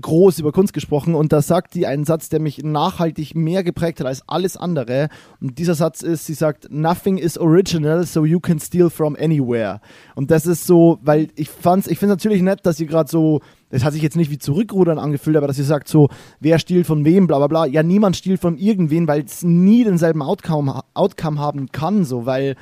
groß 0.02 0.40
über 0.40 0.54
Kunst 0.54 0.74
gesprochen 0.74 1.14
und 1.14 1.34
da 1.34 1.42
sagt 1.42 1.74
die 1.74 1.86
einen 1.86 2.06
Satz, 2.06 2.30
der 2.30 2.40
mich 2.40 2.64
nachhaltig 2.64 3.36
mehr 3.36 3.64
geprägt 3.64 4.00
hat 4.00 4.08
als 4.08 4.28
alles 4.28 4.56
andere. 4.56 5.10
Und 5.42 5.60
dieser 5.60 5.76
Satz 5.76 6.02
ist, 6.02 6.26
sie 6.26 6.34
sagt, 6.34 6.72
nothing 6.72 7.18
is 7.18 7.38
original, 7.38 8.06
so 8.06 8.24
you 8.24 8.40
can 8.40 8.60
steal 8.60 8.90
from 8.90 9.18
anywhere. 9.20 9.82
Und 10.16 10.32
das 10.32 10.46
ist 10.46 10.66
so, 10.66 11.00
weil 11.02 11.28
ich 11.36 11.50
fand's, 11.50 11.88
ich 11.88 12.00
finde 12.00 12.14
natürlich 12.14 12.42
nett, 12.42 12.62
dass 12.64 12.78
sie 12.78 12.86
gerade 12.86 13.12
so, 13.12 13.42
das 13.72 13.84
hat 13.84 13.92
sich 13.92 14.02
jetzt 14.02 14.16
nicht 14.16 14.32
wie 14.32 14.38
zurückrudern 14.38 15.00
angefühlt, 15.00 15.36
aber 15.36 15.48
dass 15.48 15.58
sie 15.58 15.64
sagt 15.64 15.90
so, 15.90 16.10
wer 16.40 16.60
stiehlt 16.60 16.88
von 16.88 17.04
wem, 17.04 17.28
bla 17.28 17.40
bla 17.40 17.48
bla. 17.48 17.66
Ja, 17.66 17.84
niemand 17.84 18.16
stiehlt 18.16 18.40
von 18.40 18.58
irgendwen, 18.58 19.08
weil 19.08 19.26
es 19.26 19.44
nie 19.44 19.84
denselben 19.84 20.22
Outcome, 20.22 20.82
Outcome 20.94 21.40
haben 21.40 21.72
kann, 21.74 22.06
so, 22.06 22.26
weil 22.26 22.56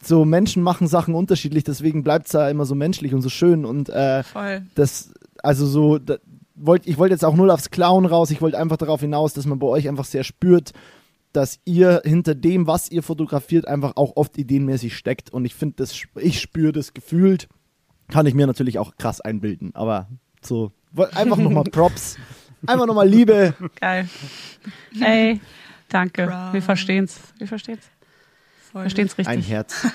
so 0.00 0.24
Menschen 0.24 0.62
machen 0.62 0.86
Sachen 0.86 1.14
unterschiedlich, 1.14 1.64
deswegen 1.64 2.04
bleibt 2.04 2.26
es 2.26 2.32
da 2.32 2.48
immer 2.50 2.66
so 2.66 2.74
menschlich 2.74 3.14
und 3.14 3.22
so 3.22 3.30
schön 3.30 3.64
und 3.64 3.88
äh, 3.88 4.22
das, 4.74 5.14
also 5.44 5.66
so, 5.66 5.98
da, 5.98 6.16
wollt, 6.54 6.86
ich 6.86 6.98
wollte 6.98 7.14
jetzt 7.14 7.24
auch 7.24 7.34
null 7.34 7.50
aufs 7.50 7.70
Klauen 7.70 8.06
raus, 8.06 8.30
ich 8.30 8.40
wollte 8.40 8.58
einfach 8.58 8.76
darauf 8.76 9.00
hinaus, 9.00 9.34
dass 9.34 9.46
man 9.46 9.58
bei 9.58 9.66
euch 9.66 9.88
einfach 9.88 10.04
sehr 10.04 10.24
spürt, 10.24 10.72
dass 11.32 11.58
ihr 11.64 12.00
hinter 12.04 12.34
dem, 12.34 12.66
was 12.66 12.90
ihr 12.90 13.02
fotografiert, 13.02 13.66
einfach 13.66 13.92
auch 13.96 14.16
oft 14.16 14.38
ideenmäßig 14.38 14.96
steckt 14.96 15.30
und 15.30 15.44
ich 15.44 15.54
finde, 15.54 15.76
das, 15.76 15.94
ich 16.16 16.40
spüre 16.40 16.72
das 16.72 16.94
gefühlt, 16.94 17.48
kann 18.08 18.26
ich 18.26 18.34
mir 18.34 18.46
natürlich 18.46 18.78
auch 18.78 18.96
krass 18.96 19.20
einbilden, 19.20 19.74
aber 19.74 20.08
so, 20.40 20.72
einfach 20.96 21.36
nochmal 21.36 21.64
Props, 21.72 22.16
einfach 22.66 22.86
nochmal 22.86 23.08
Liebe, 23.08 23.54
Geil. 23.80 24.08
Ey, 25.00 25.40
danke. 25.88 26.26
Wir 26.52 26.62
verstehen's. 26.62 27.20
Wir 27.38 27.48
verstehen's. 27.48 27.82
Voll. 28.72 28.82
Verstehen's 28.82 29.18
ein 29.18 29.26
richtig. 29.26 29.50
Herz. 29.50 29.86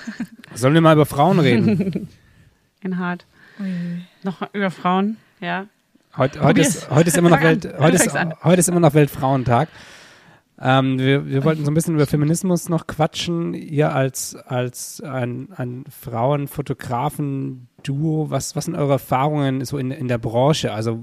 Sollen 0.54 0.74
wir 0.74 0.80
mal 0.80 0.94
über 0.94 1.06
Frauen 1.06 1.38
reden? 1.40 2.08
In 2.82 2.98
hart. 2.98 3.26
Noch 4.22 4.42
über 4.54 4.70
Frauen, 4.70 5.18
ja. 5.40 5.66
Heute, 6.16 6.42
heute, 6.42 6.60
ist, 6.60 6.90
heute, 6.90 7.08
ist 7.08 7.16
immer 7.16 7.30
noch. 7.30 7.40
Welt, 7.42 7.72
heute, 7.78 7.96
ist, 7.96 8.14
heute 8.44 8.60
ist 8.60 8.68
immer 8.68 8.80
noch 8.80 8.94
Weltfrauentag. 8.94 9.68
Ähm, 10.62 10.98
wir, 10.98 11.26
wir 11.26 11.42
wollten 11.44 11.64
so 11.64 11.70
ein 11.70 11.74
bisschen 11.74 11.94
über 11.94 12.06
Feminismus 12.06 12.68
noch 12.68 12.86
quatschen. 12.86 13.54
Ihr 13.54 13.94
als, 13.94 14.36
als 14.36 15.00
ein, 15.00 15.48
ein 15.56 15.84
Frauen-Fotografen-Duo, 15.88 18.28
was, 18.28 18.54
was 18.56 18.66
sind 18.66 18.74
eure 18.74 18.92
Erfahrungen 18.92 19.64
so 19.64 19.78
in, 19.78 19.90
in 19.90 20.06
der 20.08 20.18
Branche? 20.18 20.70
Also 20.72 21.02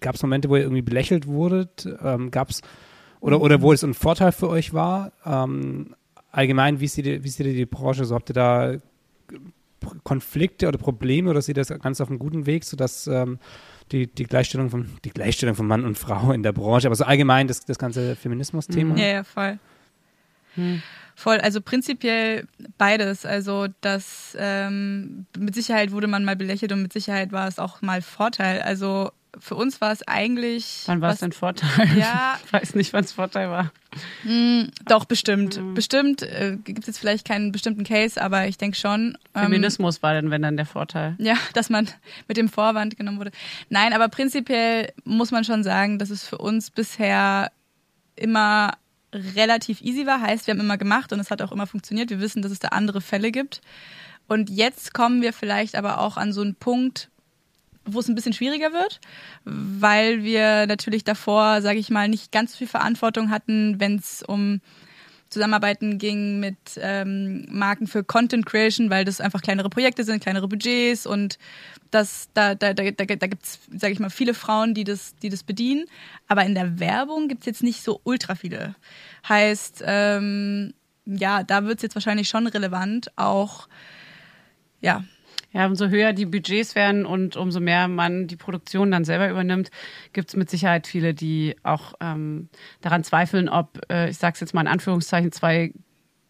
gab 0.00 0.16
es 0.16 0.22
Momente, 0.22 0.48
wo 0.48 0.56
ihr 0.56 0.62
irgendwie 0.62 0.82
belächelt 0.82 1.28
wurdet? 1.28 1.88
Ähm, 2.02 2.32
gab 2.32 2.50
es 2.50 2.62
oder, 3.20 3.40
oder 3.40 3.62
wo 3.62 3.72
es 3.72 3.84
ein 3.84 3.94
Vorteil 3.94 4.32
für 4.32 4.48
euch 4.48 4.74
war? 4.74 5.12
Ähm, 5.24 5.94
allgemein, 6.32 6.80
wie 6.80 6.88
seht, 6.88 7.06
ihr, 7.06 7.22
wie 7.22 7.28
seht 7.28 7.46
ihr 7.46 7.54
die 7.54 7.66
Branche? 7.66 8.04
So 8.04 8.16
habt 8.16 8.30
ihr 8.30 8.34
da 8.34 8.72
Konflikte 10.04 10.68
oder 10.68 10.78
Probleme 10.78 11.30
oder 11.30 11.42
seht 11.42 11.56
ihr 11.56 11.64
das 11.64 11.78
ganz 11.80 12.00
auf 12.00 12.08
einem 12.08 12.18
guten 12.18 12.46
Weg, 12.46 12.64
sodass 12.64 13.06
ähm, 13.06 13.38
die, 13.92 14.06
die 14.06 14.24
Gleichstellung 14.24 14.70
von 14.70 14.88
die 15.04 15.10
Gleichstellung 15.10 15.54
von 15.54 15.66
Mann 15.66 15.84
und 15.84 15.96
Frau 15.96 16.32
in 16.32 16.42
der 16.42 16.52
Branche, 16.52 16.88
aber 16.88 16.96
so 16.96 17.04
allgemein 17.04 17.48
das, 17.48 17.64
das 17.64 17.78
ganze 17.78 18.16
Feminismus-Thema. 18.16 18.96
Ja, 18.96 19.06
ja, 19.06 19.24
voll. 19.24 19.58
Hm. 20.54 20.82
Voll, 21.14 21.38
also 21.38 21.60
prinzipiell 21.60 22.46
beides. 22.76 23.26
Also 23.26 23.66
das 23.80 24.36
ähm, 24.38 25.26
mit 25.36 25.54
Sicherheit 25.54 25.90
wurde 25.90 26.06
man 26.06 26.24
mal 26.24 26.36
belächelt 26.36 26.70
und 26.70 26.82
mit 26.82 26.92
Sicherheit 26.92 27.32
war 27.32 27.48
es 27.48 27.58
auch 27.58 27.82
mal 27.82 28.02
Vorteil. 28.02 28.62
Also 28.62 29.10
für 29.38 29.54
uns 29.54 29.80
war 29.80 29.92
es 29.92 30.06
eigentlich. 30.06 30.82
Wann 30.86 31.00
war 31.00 31.12
es 31.12 31.20
denn 31.20 31.32
Vorteil? 31.32 31.68
Ja. 31.98 32.38
Ich 32.44 32.52
weiß 32.52 32.74
nicht, 32.74 32.92
wann 32.92 33.04
es 33.04 33.12
Vorteil 33.12 33.50
war. 33.50 33.72
Hm, 34.22 34.70
doch, 34.86 35.04
bestimmt. 35.04 35.60
Bestimmt 35.74 36.22
äh, 36.22 36.56
gibt 36.62 36.80
es 36.80 36.86
jetzt 36.86 36.98
vielleicht 36.98 37.26
keinen 37.26 37.52
bestimmten 37.52 37.84
Case, 37.84 38.20
aber 38.20 38.46
ich 38.46 38.58
denke 38.58 38.76
schon. 38.76 39.18
ähm, 39.34 39.44
Feminismus 39.44 40.02
war 40.02 40.14
denn, 40.14 40.30
wenn 40.30 40.42
dann 40.42 40.56
der 40.56 40.66
Vorteil. 40.66 41.14
Ja, 41.18 41.36
dass 41.54 41.70
man 41.70 41.88
mit 42.26 42.36
dem 42.36 42.48
Vorwand 42.48 42.96
genommen 42.96 43.18
wurde. 43.18 43.32
Nein, 43.68 43.92
aber 43.92 44.08
prinzipiell 44.08 44.92
muss 45.04 45.30
man 45.30 45.44
schon 45.44 45.62
sagen, 45.62 45.98
dass 45.98 46.10
es 46.10 46.26
für 46.26 46.38
uns 46.38 46.70
bisher 46.70 47.50
immer 48.16 48.72
relativ 49.12 49.80
easy 49.80 50.06
war. 50.06 50.20
Heißt, 50.20 50.46
wir 50.46 50.52
haben 50.52 50.60
immer 50.60 50.78
gemacht 50.78 51.12
und 51.12 51.20
es 51.20 51.30
hat 51.30 51.42
auch 51.42 51.52
immer 51.52 51.66
funktioniert. 51.66 52.10
Wir 52.10 52.20
wissen, 52.20 52.42
dass 52.42 52.52
es 52.52 52.58
da 52.58 52.68
andere 52.68 53.00
Fälle 53.00 53.30
gibt. 53.30 53.60
Und 54.26 54.50
jetzt 54.50 54.92
kommen 54.92 55.22
wir 55.22 55.32
vielleicht 55.32 55.74
aber 55.74 56.00
auch 56.00 56.16
an 56.18 56.32
so 56.32 56.42
einen 56.42 56.54
Punkt, 56.54 57.08
wo 57.92 58.00
es 58.00 58.08
ein 58.08 58.14
bisschen 58.14 58.32
schwieriger 58.32 58.72
wird, 58.72 59.00
weil 59.44 60.22
wir 60.22 60.66
natürlich 60.66 61.04
davor, 61.04 61.62
sage 61.62 61.78
ich 61.78 61.90
mal, 61.90 62.08
nicht 62.08 62.32
ganz 62.32 62.52
so 62.52 62.58
viel 62.58 62.66
Verantwortung 62.66 63.30
hatten, 63.30 63.80
wenn 63.80 63.96
es 63.96 64.22
um 64.22 64.60
Zusammenarbeiten 65.30 65.98
ging 65.98 66.40
mit 66.40 66.56
ähm, 66.78 67.46
Marken 67.50 67.86
für 67.86 68.02
Content 68.02 68.46
Creation, 68.46 68.88
weil 68.88 69.04
das 69.04 69.20
einfach 69.20 69.42
kleinere 69.42 69.68
Projekte 69.68 70.04
sind, 70.04 70.22
kleinere 70.22 70.48
Budgets 70.48 71.06
und 71.06 71.38
das, 71.90 72.28
da, 72.34 72.54
da, 72.54 72.72
da, 72.72 72.90
da, 72.90 73.04
da 73.04 73.26
gibt 73.26 73.44
es, 73.44 73.58
sage 73.76 73.92
ich 73.92 74.00
mal, 74.00 74.10
viele 74.10 74.34
Frauen, 74.34 74.74
die 74.74 74.84
das, 74.84 75.16
die 75.16 75.28
das 75.28 75.42
bedienen. 75.42 75.84
Aber 76.28 76.44
in 76.44 76.54
der 76.54 76.80
Werbung 76.80 77.28
gibt 77.28 77.42
es 77.42 77.46
jetzt 77.46 77.62
nicht 77.62 77.82
so 77.82 78.00
ultra 78.04 78.34
viele. 78.34 78.74
Heißt, 79.28 79.82
ähm, 79.86 80.74
ja, 81.04 81.42
da 81.42 81.64
wird 81.64 81.78
es 81.78 81.82
jetzt 81.82 81.94
wahrscheinlich 81.94 82.28
schon 82.28 82.46
relevant, 82.46 83.10
auch 83.16 83.68
ja, 84.80 85.04
Ja, 85.52 85.66
umso 85.66 85.88
höher 85.88 86.12
die 86.12 86.26
Budgets 86.26 86.74
werden 86.74 87.06
und 87.06 87.36
umso 87.36 87.60
mehr 87.60 87.88
man 87.88 88.26
die 88.26 88.36
Produktion 88.36 88.90
dann 88.90 89.04
selber 89.04 89.30
übernimmt, 89.30 89.70
gibt 90.12 90.28
es 90.28 90.36
mit 90.36 90.50
Sicherheit 90.50 90.86
viele, 90.86 91.14
die 91.14 91.56
auch 91.62 91.94
ähm, 92.00 92.48
daran 92.82 93.02
zweifeln, 93.02 93.48
ob, 93.48 93.80
äh, 93.90 94.10
ich 94.10 94.18
sag's 94.18 94.40
jetzt 94.40 94.52
mal 94.52 94.60
in 94.60 94.66
Anführungszeichen, 94.66 95.32
zwei 95.32 95.72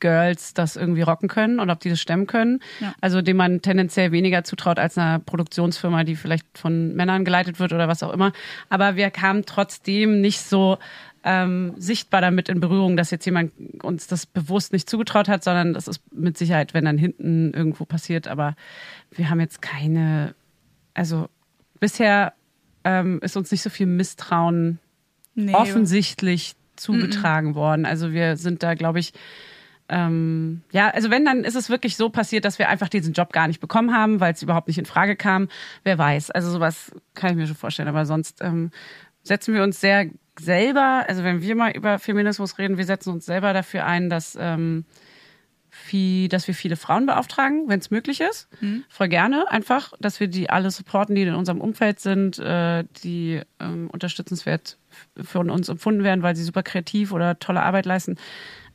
Girls 0.01 0.55
das 0.55 0.77
irgendwie 0.77 1.03
rocken 1.03 1.29
können 1.29 1.61
und 1.61 1.71
ob 1.71 1.81
die 1.81 1.91
das 1.91 2.01
stemmen 2.01 2.27
können. 2.27 2.61
Ja. 2.81 2.95
Also 3.01 3.23
dem 3.23 3.37
man 3.37 3.63
tendenziell 3.63 4.13
weniger 4.13 4.45
zutraut 4.45 4.79
als 4.79 4.97
einer 4.97 5.19
Produktionsfirma, 5.19 6.05
die 6.05 6.17
vielleicht 6.17 6.47
von 6.57 6.95
Männern 6.95 7.25
geleitet 7.25 7.59
wird 7.59 7.73
oder 7.73 7.89
was 7.89 8.03
auch 8.03 8.13
immer. 8.13 8.33
Aber 8.69 8.97
wir 8.97 9.11
kamen 9.11 9.45
trotzdem 9.45 10.21
nicht 10.21 10.41
so 10.41 10.79
ähm, 11.31 11.75
sichtbar 11.77 12.23
damit 12.23 12.49
in 12.49 12.59
Berührung, 12.59 12.97
dass 12.97 13.11
jetzt 13.11 13.27
jemand 13.27 13.53
uns 13.83 14.07
das 14.07 14.25
bewusst 14.25 14.73
nicht 14.73 14.89
zugetraut 14.89 15.29
hat, 15.29 15.45
sondern 15.45 15.75
das 15.75 15.87
ist 15.87 16.01
mit 16.11 16.39
Sicherheit, 16.39 16.73
wenn 16.73 16.87
dann 16.87 16.97
hinten 16.97 17.53
irgendwo 17.53 17.85
passiert. 17.85 18.27
Aber 18.27 18.57
wir 19.11 19.29
haben 19.29 19.39
jetzt 19.39 19.61
keine, 19.61 20.35
also 20.95 21.29
bisher 21.81 22.33
ähm, 22.83 23.21
ist 23.23 23.37
uns 23.37 23.51
nicht 23.51 23.61
so 23.61 23.69
viel 23.69 23.85
Misstrauen 23.85 24.79
Nee, 25.35 25.53
offensichtlich 25.53 26.57
zugetragen 26.77 27.55
worden. 27.55 27.85
Also 27.85 28.13
wir 28.13 28.39
sind 28.39 28.63
da, 28.63 28.73
glaube 28.73 28.99
ich, 28.99 29.13
ähm, 29.91 30.63
ja, 30.73 30.89
also 30.89 31.11
wenn, 31.11 31.27
dann 31.27 31.45
ist 31.45 31.57
es 31.57 31.69
wirklich 31.69 31.97
so 31.97 32.09
passiert, 32.09 32.47
dass 32.47 32.59
wir 32.59 32.71
einfach 32.71 32.89
diesen 32.89 33.13
Job 33.13 33.35
gar 33.35 33.49
nicht 33.49 33.61
bekommen 33.61 33.95
haben, 33.95 34.19
weil 34.21 34.33
es 34.33 34.43
überhaupt 34.43 34.69
nicht 34.69 34.79
in 34.79 34.87
Frage 34.87 35.15
kam. 35.15 35.49
Wer 35.85 35.99
weiß. 35.99 36.31
Also 36.31 36.51
sowas 36.51 36.91
kann 37.13 37.33
ich 37.33 37.37
mir 37.37 37.47
schon 37.47 37.55
vorstellen. 37.55 37.89
Aber 37.89 38.07
sonst 38.07 38.41
ähm, 38.41 38.71
setzen 39.23 39.53
wir 39.53 39.63
uns 39.63 39.79
sehr 39.79 40.07
selber, 40.41 41.05
also 41.09 41.25
wenn 41.25 41.43
wir 41.43 41.55
mal 41.55 41.73
über 41.73 41.99
Feminismus 41.99 42.59
reden, 42.59 42.79
wir 42.79 42.85
setzen 42.85 43.13
uns 43.13 43.27
selber 43.27 43.53
dafür 43.53 43.87
ein, 43.87 44.09
dass 44.11 44.37
ähm, 44.41 44.85
viel, 45.71 46.29
dass 46.29 46.47
wir 46.47 46.55
viele 46.55 46.77
Frauen 46.77 47.07
beauftragen, 47.07 47.69
wenn 47.69 47.79
es 47.79 47.91
möglich 47.91 48.21
ist. 48.21 48.49
Voll 48.89 49.09
gerne 49.09 49.51
einfach, 49.51 49.93
dass 50.01 50.21
wir 50.21 50.29
die 50.29 50.51
alle 50.51 50.71
supporten, 50.71 51.15
die 51.15 51.23
in 51.23 51.35
unserem 51.35 51.61
Umfeld 51.61 52.01
sind, 52.01 52.39
äh, 52.39 52.85
die 53.03 53.41
ähm, 53.61 53.89
unterstützenswert 53.91 54.79
von 55.23 55.51
uns 55.51 55.69
empfunden 55.69 56.05
werden, 56.05 56.23
weil 56.23 56.37
sie 56.37 56.45
super 56.45 56.63
kreativ 56.63 57.13
oder 57.13 57.39
tolle 57.39 57.63
Arbeit 57.63 57.87
leisten. 57.87 58.17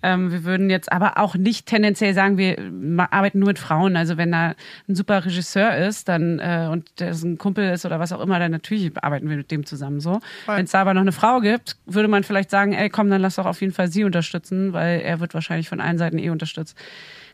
Ähm, 0.04 0.32
wir 0.32 0.44
würden 0.44 0.70
jetzt 0.70 0.92
aber 0.92 1.18
auch 1.18 1.36
nicht 1.36 1.66
tendenziell 1.66 2.14
sagen, 2.14 2.38
wir 2.38 2.60
ma- 2.72 3.08
arbeiten 3.10 3.40
nur 3.40 3.48
mit 3.48 3.58
Frauen. 3.58 3.96
Also 3.96 4.18
wenn 4.18 4.32
da 4.34 4.54
ein 4.88 4.96
super 4.96 5.26
Regisseur 5.26 5.76
ist, 5.78 6.10
dann 6.10 6.40
äh, 6.40 6.68
und 6.70 7.00
der 7.00 7.12
ist 7.12 7.24
ein 7.24 7.38
Kumpel 7.38 7.72
ist 7.72 7.86
oder 7.86 8.00
was 8.00 8.12
auch 8.12 8.20
immer, 8.20 8.38
dann 8.38 8.52
natürlich 8.52 8.92
arbeiten 9.02 9.30
wir 9.30 9.38
mit 9.38 9.50
dem 9.50 9.66
zusammen 9.66 10.02
so. 10.02 10.20
Wenn 10.46 10.66
es 10.66 10.72
da 10.72 10.82
aber 10.82 10.94
noch 10.94 11.02
eine 11.02 11.14
Frau 11.14 11.40
gibt, 11.40 11.78
würde 11.86 12.10
man 12.10 12.24
vielleicht 12.24 12.52
sagen, 12.52 12.74
ey, 12.74 12.90
komm, 12.90 13.10
dann 13.10 13.22
lass 13.22 13.36
doch 13.36 13.46
auf 13.46 13.62
jeden 13.62 13.74
Fall 13.74 13.88
sie 13.88 14.04
unterstützen, 14.04 14.74
weil 14.74 15.00
er 15.00 15.22
wird 15.22 15.34
wahrscheinlich 15.34 15.70
von 15.70 15.80
allen 15.80 15.98
Seiten 15.98 16.20
eh 16.20 16.30
unterstützt. 16.30 16.78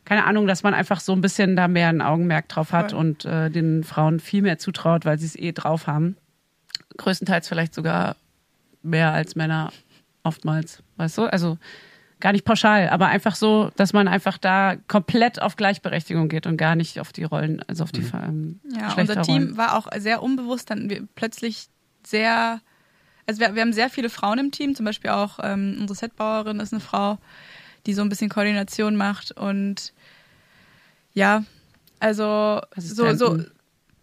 Keine 0.06 0.26
Ahnung, 0.26 0.46
dass 0.48 0.64
man 0.64 0.74
einfach 0.74 1.00
so 1.00 1.12
ein 1.14 1.22
bisschen 1.22 1.56
da 1.56 1.68
mehr 1.68 1.90
ein 1.90 2.02
Augenmerk 2.02 2.48
drauf 2.50 2.72
hat 2.72 2.92
Voll. 2.92 3.00
und 3.00 3.26
äh, 3.26 3.50
den 3.50 3.84
Frauen 3.84 4.20
viel 4.20 4.44
mehr 4.44 4.60
zutraut, 4.60 5.06
weil 5.06 5.18
sie 5.20 5.26
es 5.26 5.36
eh 5.36 5.52
drauf 5.52 5.88
haben. 5.88 6.16
Größtenteils 6.98 7.48
vielleicht 7.48 7.74
sogar 7.74 8.16
mehr 8.84 9.12
als 9.12 9.36
Männer 9.36 9.72
oftmals, 10.24 10.82
weißt 10.98 11.18
du? 11.18 11.24
Also 11.26 11.58
gar 12.20 12.34
nicht 12.34 12.46
pauschal, 12.46 12.90
aber 12.90 13.08
einfach 13.08 13.36
so, 13.36 13.72
dass 13.76 13.94
man 13.94 14.08
einfach 14.08 14.38
da 14.38 14.76
komplett 14.88 15.42
auf 15.42 15.56
Gleichberechtigung 15.56 16.28
geht 16.28 16.48
und 16.48 16.58
gar 16.58 16.76
nicht 16.76 17.00
auf 17.00 17.14
die 17.14 17.24
Rollen, 17.24 17.62
also 17.68 17.84
auf 17.84 17.92
die 17.92 18.02
ähm, 18.14 18.60
Ja, 18.76 18.94
unser. 18.94 19.22
Team 19.22 19.58
war 19.58 19.78
auch 19.78 19.88
sehr 19.98 20.22
unbewusst, 20.22 20.70
dann 20.70 20.90
wir 20.90 21.08
plötzlich 21.16 21.68
sehr, 22.06 22.62
also 23.26 23.40
wir, 23.40 23.56
wir 23.56 23.62
haben 23.62 23.74
sehr 23.74 23.90
viele 23.90 24.10
Frauen 24.10 24.40
im 24.40 24.52
Team, 24.52 24.76
zum 24.76 24.86
Beispiel 24.86 25.12
auch 25.12 25.40
ähm, 25.42 25.78
unsere 25.80 25.96
Setbauerin 25.96 26.60
ist 26.60 26.74
eine 26.74 26.82
Frau, 26.82 27.18
die 27.86 27.94
so 27.94 28.02
ein 28.02 28.10
bisschen 28.10 28.30
Koordination 28.30 28.96
macht 28.96 29.32
und 29.32 29.94
ja, 31.14 31.44
also 32.00 32.62
so, 32.76 33.14
so, 33.16 33.38
Assistenten. 33.42 33.52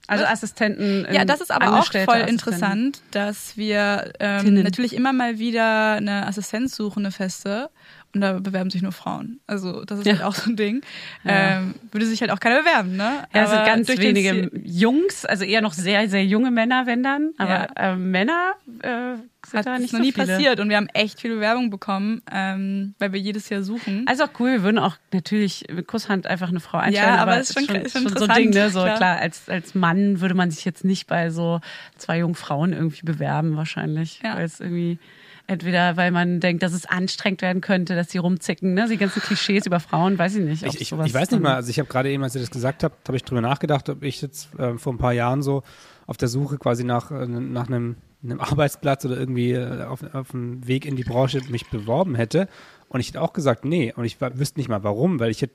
Also 0.09 0.25
Assistenten. 0.25 1.07
ja, 1.13 1.25
das 1.25 1.41
ist 1.41 1.51
aber 1.51 1.79
auch 1.79 1.87
voll 1.87 2.21
interessant, 2.29 3.03
dass 3.11 3.57
wir 3.57 4.13
ähm, 4.21 4.45
Tinnen. 4.45 4.63
natürlich 4.63 4.95
immer 4.95 5.13
mal 5.13 5.39
wieder 5.39 5.93
eine 5.95 6.27
Assistenz 6.27 6.77
suchen, 6.77 7.05
eine 7.05 7.13
feste. 7.13 7.71
Und 8.17 8.23
da 8.23 8.39
bewerben 8.39 8.71
sich 8.71 8.83
nur 8.83 8.93
Frauen. 8.93 9.41
Also 9.47 9.85
das 9.85 10.01
ist 10.01 10.07
Ja. 10.07 10.15
halt 10.15 10.23
auch 10.25 10.35
so 10.35 10.51
ein 10.51 10.57
Ding. 10.57 10.81
Ja. 11.25 11.59
Ähm, 11.59 11.75
würde 11.93 12.07
sich 12.07 12.21
halt 12.23 12.31
auch 12.31 12.41
keiner 12.41 12.61
bewerben, 12.61 12.97
ne? 12.97 13.25
Ja, 13.35 13.43
es 13.45 13.51
sind 13.51 13.65
ganz 13.67 13.89
wenige 13.89 14.51
Jungs, 14.65 15.25
also 15.25 15.45
eher 15.45 15.61
noch 15.61 15.73
sehr, 15.75 16.09
sehr 16.09 16.25
junge 16.25 16.51
Männer, 16.51 16.87
wenn 16.87 17.03
dann. 17.03 17.33
Aber 17.39 17.69
äh, 17.77 17.95
Männer 17.95 18.55
äh, 18.83 19.17
sind 19.47 19.59
Hat 19.59 19.67
da 19.67 19.79
nicht 19.79 19.93
noch 19.93 19.99
so 20.01 20.05
nie 20.05 20.13
viele. 20.13 20.27
passiert 20.27 20.61
und 20.61 20.69
wir 20.71 20.77
haben 20.77 20.89
echt 20.95 21.21
viel 21.21 21.35
Bewerbung 21.35 21.71
bekommen, 21.71 22.21
ähm, 22.33 22.95
weil 22.99 23.13
wir 23.13 23.21
jedes 23.21 23.49
Jahr 23.49 23.63
suchen. 23.63 24.05
Also 24.09 24.25
auch 24.25 24.31
cool, 24.41 24.51
wir 24.53 24.63
würden 24.63 24.79
auch 24.79 24.97
natürlich 25.13 25.67
mit 25.73 25.87
Kusshand 25.87 26.27
einfach 26.27 26.49
eine 26.49 26.59
Frau 26.61 26.79
einstellen, 26.79 27.09
Ja, 27.15 27.17
aber 27.23 27.33
aber 27.33 27.41
ist 27.43 27.53
schon- 27.53 27.77
ist 27.77 27.93
schon 27.93 28.09
so 28.17 28.27
ein 28.27 28.35
Ding, 28.37 28.51
ne? 28.51 28.71
So 28.71 28.83
klar. 28.83 28.97
klar, 28.97 29.19
als, 29.19 29.49
als 29.49 29.75
Mann 29.75 30.21
würde 30.21 30.35
man 30.35 30.51
sich 30.51 30.65
jetzt 30.65 30.85
nicht 30.85 31.07
bei 31.07 31.31
so 31.31 31.61
zwei 31.97 32.19
jungen 32.19 32.35
Frauen 32.35 32.73
irgendwie 32.73 33.03
bewerben, 33.05 33.57
wahrscheinlich. 33.57 34.21
Ja. 34.25 34.37
Weil 34.37 34.47
es 34.47 34.59
irgendwie 34.61 34.99
entweder 35.47 35.97
weil 35.97 36.11
man 36.11 36.41
denkt, 36.41 36.63
dass 36.63 36.73
es 36.73 36.87
anstrengend 36.87 37.43
werden 37.43 37.61
könnte, 37.61 37.95
dass 37.95 38.11
sie 38.11 38.19
rumzicken, 38.19 38.75
ne? 38.75 38.89
Die 38.89 38.97
ganzen 38.97 39.23
Klischees 39.23 39.67
über 39.67 39.81
Frauen, 39.81 40.19
weiß 40.19 40.37
ich 40.37 40.45
nicht. 40.45 40.63
Ich, 40.63 40.81
ich, 40.81 40.89
sowas 40.89 41.07
ich 41.07 41.15
weiß 41.15 41.31
nicht 41.31 41.43
mal, 41.43 41.55
also 41.55 41.71
ich 41.71 41.79
habe 41.79 41.89
gerade 41.89 42.11
eben, 42.11 42.23
als 42.23 42.35
ihr 42.35 42.41
das 42.41 42.51
gesagt 42.51 42.85
habt, 42.85 43.09
habe 43.09 43.17
ich 43.17 43.25
drüber 43.25 43.41
nachgedacht, 43.41 43.89
ob 43.89 44.03
ich 44.03 44.23
jetzt 44.23 44.49
äh, 44.59 44.77
vor 44.79 44.93
ein 44.93 44.99
paar 44.99 45.13
Jahren 45.13 45.43
so 45.43 45.63
auf 46.07 46.17
der 46.17 46.29
Suche 46.29 46.59
quasi 46.59 46.85
nach, 46.85 47.11
äh, 47.11 47.27
nach 47.27 47.69
einem, 47.69 47.97
einem 48.23 48.41
Arbeitsplatz 48.41 49.05
oder 49.05 49.17
irgendwie 49.17 49.53
äh, 49.53 49.85
auf, 49.85 50.03
auf 50.15 50.31
dem 50.31 50.67
Weg 50.67 50.85
in 50.87 50.97
die 50.97 51.05
Branche 51.05 51.41
mich 51.49 51.69
beworben 51.71 52.15
hätte. 52.15 52.49
Und 52.89 53.01
ich 53.01 53.09
hätte 53.09 53.23
auch 53.23 53.33
gesagt, 53.33 53.65
nee. 53.65 53.93
Und 53.95 54.05
ich 54.05 54.21
wüsste 54.21 54.59
nicht 54.59 54.69
mal 54.69 54.85
warum, 54.85 55.21
weil 55.21 55.31
ich 55.31 55.43
hätte 55.43 55.55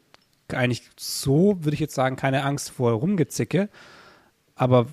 eigentlich 0.53 0.83
so, 0.97 1.57
würde 1.61 1.73
ich 1.73 1.79
jetzt 1.79 1.95
sagen, 1.95 2.15
keine 2.15 2.43
Angst 2.43 2.71
vor 2.71 2.91
Rumgezicke. 2.91 3.69
Aber 4.55 4.87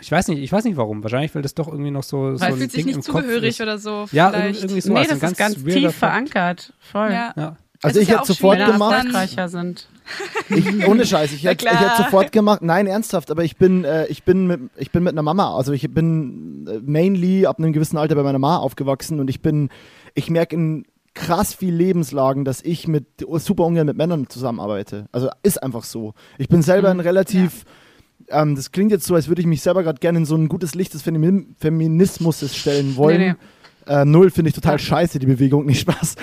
ich 0.00 0.10
weiß 0.10 0.28
nicht, 0.28 0.42
ich 0.42 0.52
weiß 0.52 0.64
nicht 0.64 0.76
warum. 0.76 1.02
Wahrscheinlich, 1.02 1.34
weil 1.34 1.42
das 1.42 1.54
doch 1.54 1.68
irgendwie 1.68 1.90
noch 1.90 2.02
so, 2.02 2.34
so 2.36 2.40
Weil 2.40 2.52
ein 2.52 2.58
fühlt 2.58 2.72
sich 2.72 2.84
Ding 2.84 2.94
nicht 2.94 3.04
zugehörig 3.04 3.60
oder 3.60 3.78
so. 3.78 4.06
Ja, 4.12 4.30
vielleicht. 4.30 4.62
irgendwie 4.62 4.80
so. 4.80 4.92
Nee, 4.92 4.98
also 5.00 5.14
das 5.14 5.22
ein 5.22 5.32
ist 5.32 5.38
ganz 5.38 5.56
weirder 5.64 5.72
tief 5.74 5.82
Fakt. 5.94 5.98
verankert. 5.98 6.72
Voll. 6.80 7.12
Ja. 7.12 7.32
Ja. 7.36 7.56
Also 7.82 8.00
ich 8.00 8.08
ja 8.08 8.18
hätte 8.18 8.26
sofort 8.26 8.58
gemacht. 8.58 9.06
sind. 9.50 9.88
Ich, 10.48 10.86
ohne 10.86 11.04
Scheiß, 11.04 11.32
ich 11.32 11.44
hätte, 11.44 11.66
ich 11.66 11.80
hätte 11.80 12.02
sofort 12.02 12.32
gemacht. 12.32 12.62
Nein, 12.62 12.86
ernsthaft, 12.86 13.30
aber 13.30 13.44
ich 13.44 13.56
bin, 13.56 13.84
äh, 13.84 14.06
ich 14.06 14.22
bin 14.24 14.46
mit, 14.46 14.60
ich 14.76 14.90
bin 14.90 15.02
mit 15.02 15.12
einer 15.12 15.22
Mama. 15.22 15.56
Also 15.56 15.72
ich 15.72 15.92
bin 15.92 16.66
äh, 16.68 16.80
mainly 16.84 17.46
ab 17.46 17.58
einem 17.58 17.72
gewissen 17.72 17.96
Alter 17.96 18.14
bei 18.14 18.22
meiner 18.22 18.38
Mama 18.38 18.58
aufgewachsen 18.58 19.20
und 19.20 19.28
ich 19.28 19.42
bin, 19.42 19.68
ich 20.14 20.30
merke 20.30 20.56
in 20.56 20.84
krass 21.14 21.54
viel 21.54 21.74
Lebenslagen, 21.74 22.44
dass 22.44 22.62
ich 22.62 22.86
mit 22.86 23.06
super 23.38 23.64
ungern 23.64 23.86
mit 23.86 23.96
Männern 23.96 24.28
zusammenarbeite. 24.28 25.06
Also 25.12 25.30
ist 25.42 25.62
einfach 25.62 25.82
so. 25.82 26.14
Ich 26.38 26.48
bin 26.48 26.62
selber 26.62 26.90
ein 26.90 27.00
relativ, 27.00 27.64
ähm, 28.30 28.54
das 28.56 28.72
klingt 28.72 28.90
jetzt 28.90 29.06
so, 29.06 29.14
als 29.14 29.28
würde 29.28 29.40
ich 29.40 29.46
mich 29.46 29.62
selber 29.62 29.82
gerade 29.82 29.98
gerne 30.00 30.18
in 30.18 30.24
so 30.24 30.34
ein 30.36 30.48
gutes 30.48 30.74
Licht 30.74 30.94
des 30.94 31.02
Femin 31.02 31.54
Feminismus 31.58 32.54
stellen 32.56 32.96
wollen. 32.96 33.18
Nee, 33.20 33.28
nee. 33.30 33.34
Äh, 33.88 34.04
null 34.04 34.30
finde 34.32 34.48
ich 34.48 34.54
total 34.56 34.80
scheiße, 34.80 35.20
die 35.20 35.26
Bewegung, 35.26 35.64
nicht 35.64 35.80
Spaß. 35.80 36.16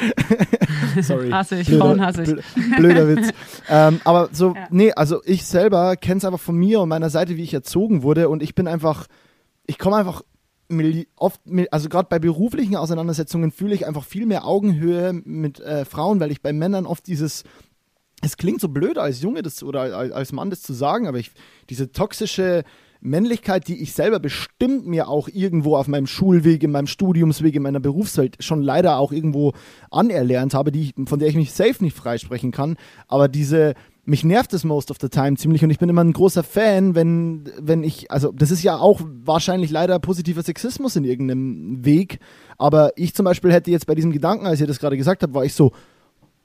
Sorry. 1.02 1.30
Hasse 1.30 1.60
ich, 1.60 1.70
Frauen 1.70 2.02
hasse 2.06 2.24
ich. 2.24 2.30
blö- 2.30 2.42
Blöder 2.78 3.08
Witz. 3.08 3.30
ähm, 3.70 4.02
aber 4.04 4.28
so, 4.34 4.54
Ja. 4.54 4.68
nee, 4.70 4.92
also 4.92 5.22
ich 5.24 5.46
selber 5.46 5.96
kenne 5.96 6.18
es 6.18 6.26
einfach 6.26 6.42
von 6.42 6.58
mir 6.58 6.82
und 6.82 6.90
meiner 6.90 7.10
Seite, 7.10 7.38
wie 7.38 7.44
ich 7.44 7.54
erzogen 7.54 8.04
wurde 8.04 8.28
und 8.28 8.44
ich 8.44 8.54
bin 8.54 8.68
einfach, 8.68 9.08
ich 9.66 9.78
komme 9.78 9.96
einfach 9.96 10.24
oft, 11.16 11.40
also 11.72 11.88
gerade 11.88 12.08
bei 12.10 12.20
beruflichen 12.20 12.76
Auseinandersetzungen 12.76 13.52
fühle 13.52 13.76
ich 13.76 13.86
einfach 13.88 14.04
viel 14.04 14.26
mehr 14.26 14.46
Augenhöhe 14.46 15.14
mit 15.14 15.60
äh, 15.62 15.86
Frauen, 15.86 16.20
weil 16.20 16.32
ich 16.32 16.42
bei 16.42 16.52
Männern 16.52 16.86
oft 16.86 17.06
dieses, 17.08 17.44
es 18.24 18.38
klingt 18.38 18.62
so 18.62 18.70
blöd 18.70 18.98
als 18.98 19.22
Junge 19.22 19.42
das, 19.42 19.62
oder 19.64 19.82
als, 19.82 20.32
Mann 20.32 20.50
das 20.50 20.62
zu 20.62 20.74
sagen, 20.74 21.08
aber 21.08 21.20
ich, 21.20 21.32
diese 21.70 21.92
toxische 21.92 22.64
Männlichkeit, 23.02 23.68
die 23.68 23.82
ich 23.82 23.94
selber 23.94 24.20
bestimmt 24.20 24.88
mir 24.88 25.10
auch 25.10 25.28
irgendwo 25.28 25.76
auf 25.76 25.90
meinem 25.90 26.08
Schulweg, 26.08 26.64
in 26.64 26.72
meinem 26.72 26.88
Studiumsweg, 26.88 27.54
in 27.54 27.64
meiner 27.64 27.82
Berufswelt 27.82 28.42
schon 28.42 28.62
leider 28.62 28.98
auch 28.98 29.12
irgendwo 29.12 29.52
anerlernt 29.92 30.54
habe, 30.54 30.72
die 30.72 30.94
von 31.06 31.20
der 31.20 31.28
ich 31.28 31.36
mich 31.36 31.52
safe 31.52 31.84
nicht 31.84 31.98
freisprechen 31.98 32.52
kann, 32.52 32.78
aber 33.08 33.28
diese 33.28 33.74
mich 34.06 34.26
nervt 34.26 34.54
es 34.54 34.66
most 34.66 34.92
of 34.92 34.98
the 35.00 35.08
time 35.08 35.38
ziemlich 35.38 35.64
und 35.64 35.70
ich 35.70 35.80
bin 35.80 35.88
immer 35.88 36.04
ein 36.04 36.12
großer 36.12 36.44
Fan, 36.44 36.94
wenn, 36.94 37.46
wenn 37.60 37.84
ich, 37.84 38.12
also 38.12 38.34
das 38.34 38.52
ist 38.52 38.64
ja 38.64 38.78
auch 38.78 39.02
wahrscheinlich 39.02 39.72
leider 39.72 39.98
positiver 40.00 40.44
Sexismus 40.44 40.96
in 40.96 41.06
irgendeinem 41.06 41.86
Weg, 41.86 42.20
aber 42.58 42.92
ich 42.98 43.14
zum 43.14 43.26
Beispiel 43.26 43.54
hätte 43.54 43.72
jetzt 43.72 43.88
bei 43.88 43.96
diesem 43.96 44.12
Gedanken, 44.12 44.46
als 44.46 44.60
ihr 44.60 44.68
das 44.68 44.80
gerade 44.80 44.98
gesagt 44.98 45.24
habt, 45.24 45.34
war 45.34 45.46
ich 45.46 45.54
so, 45.54 45.72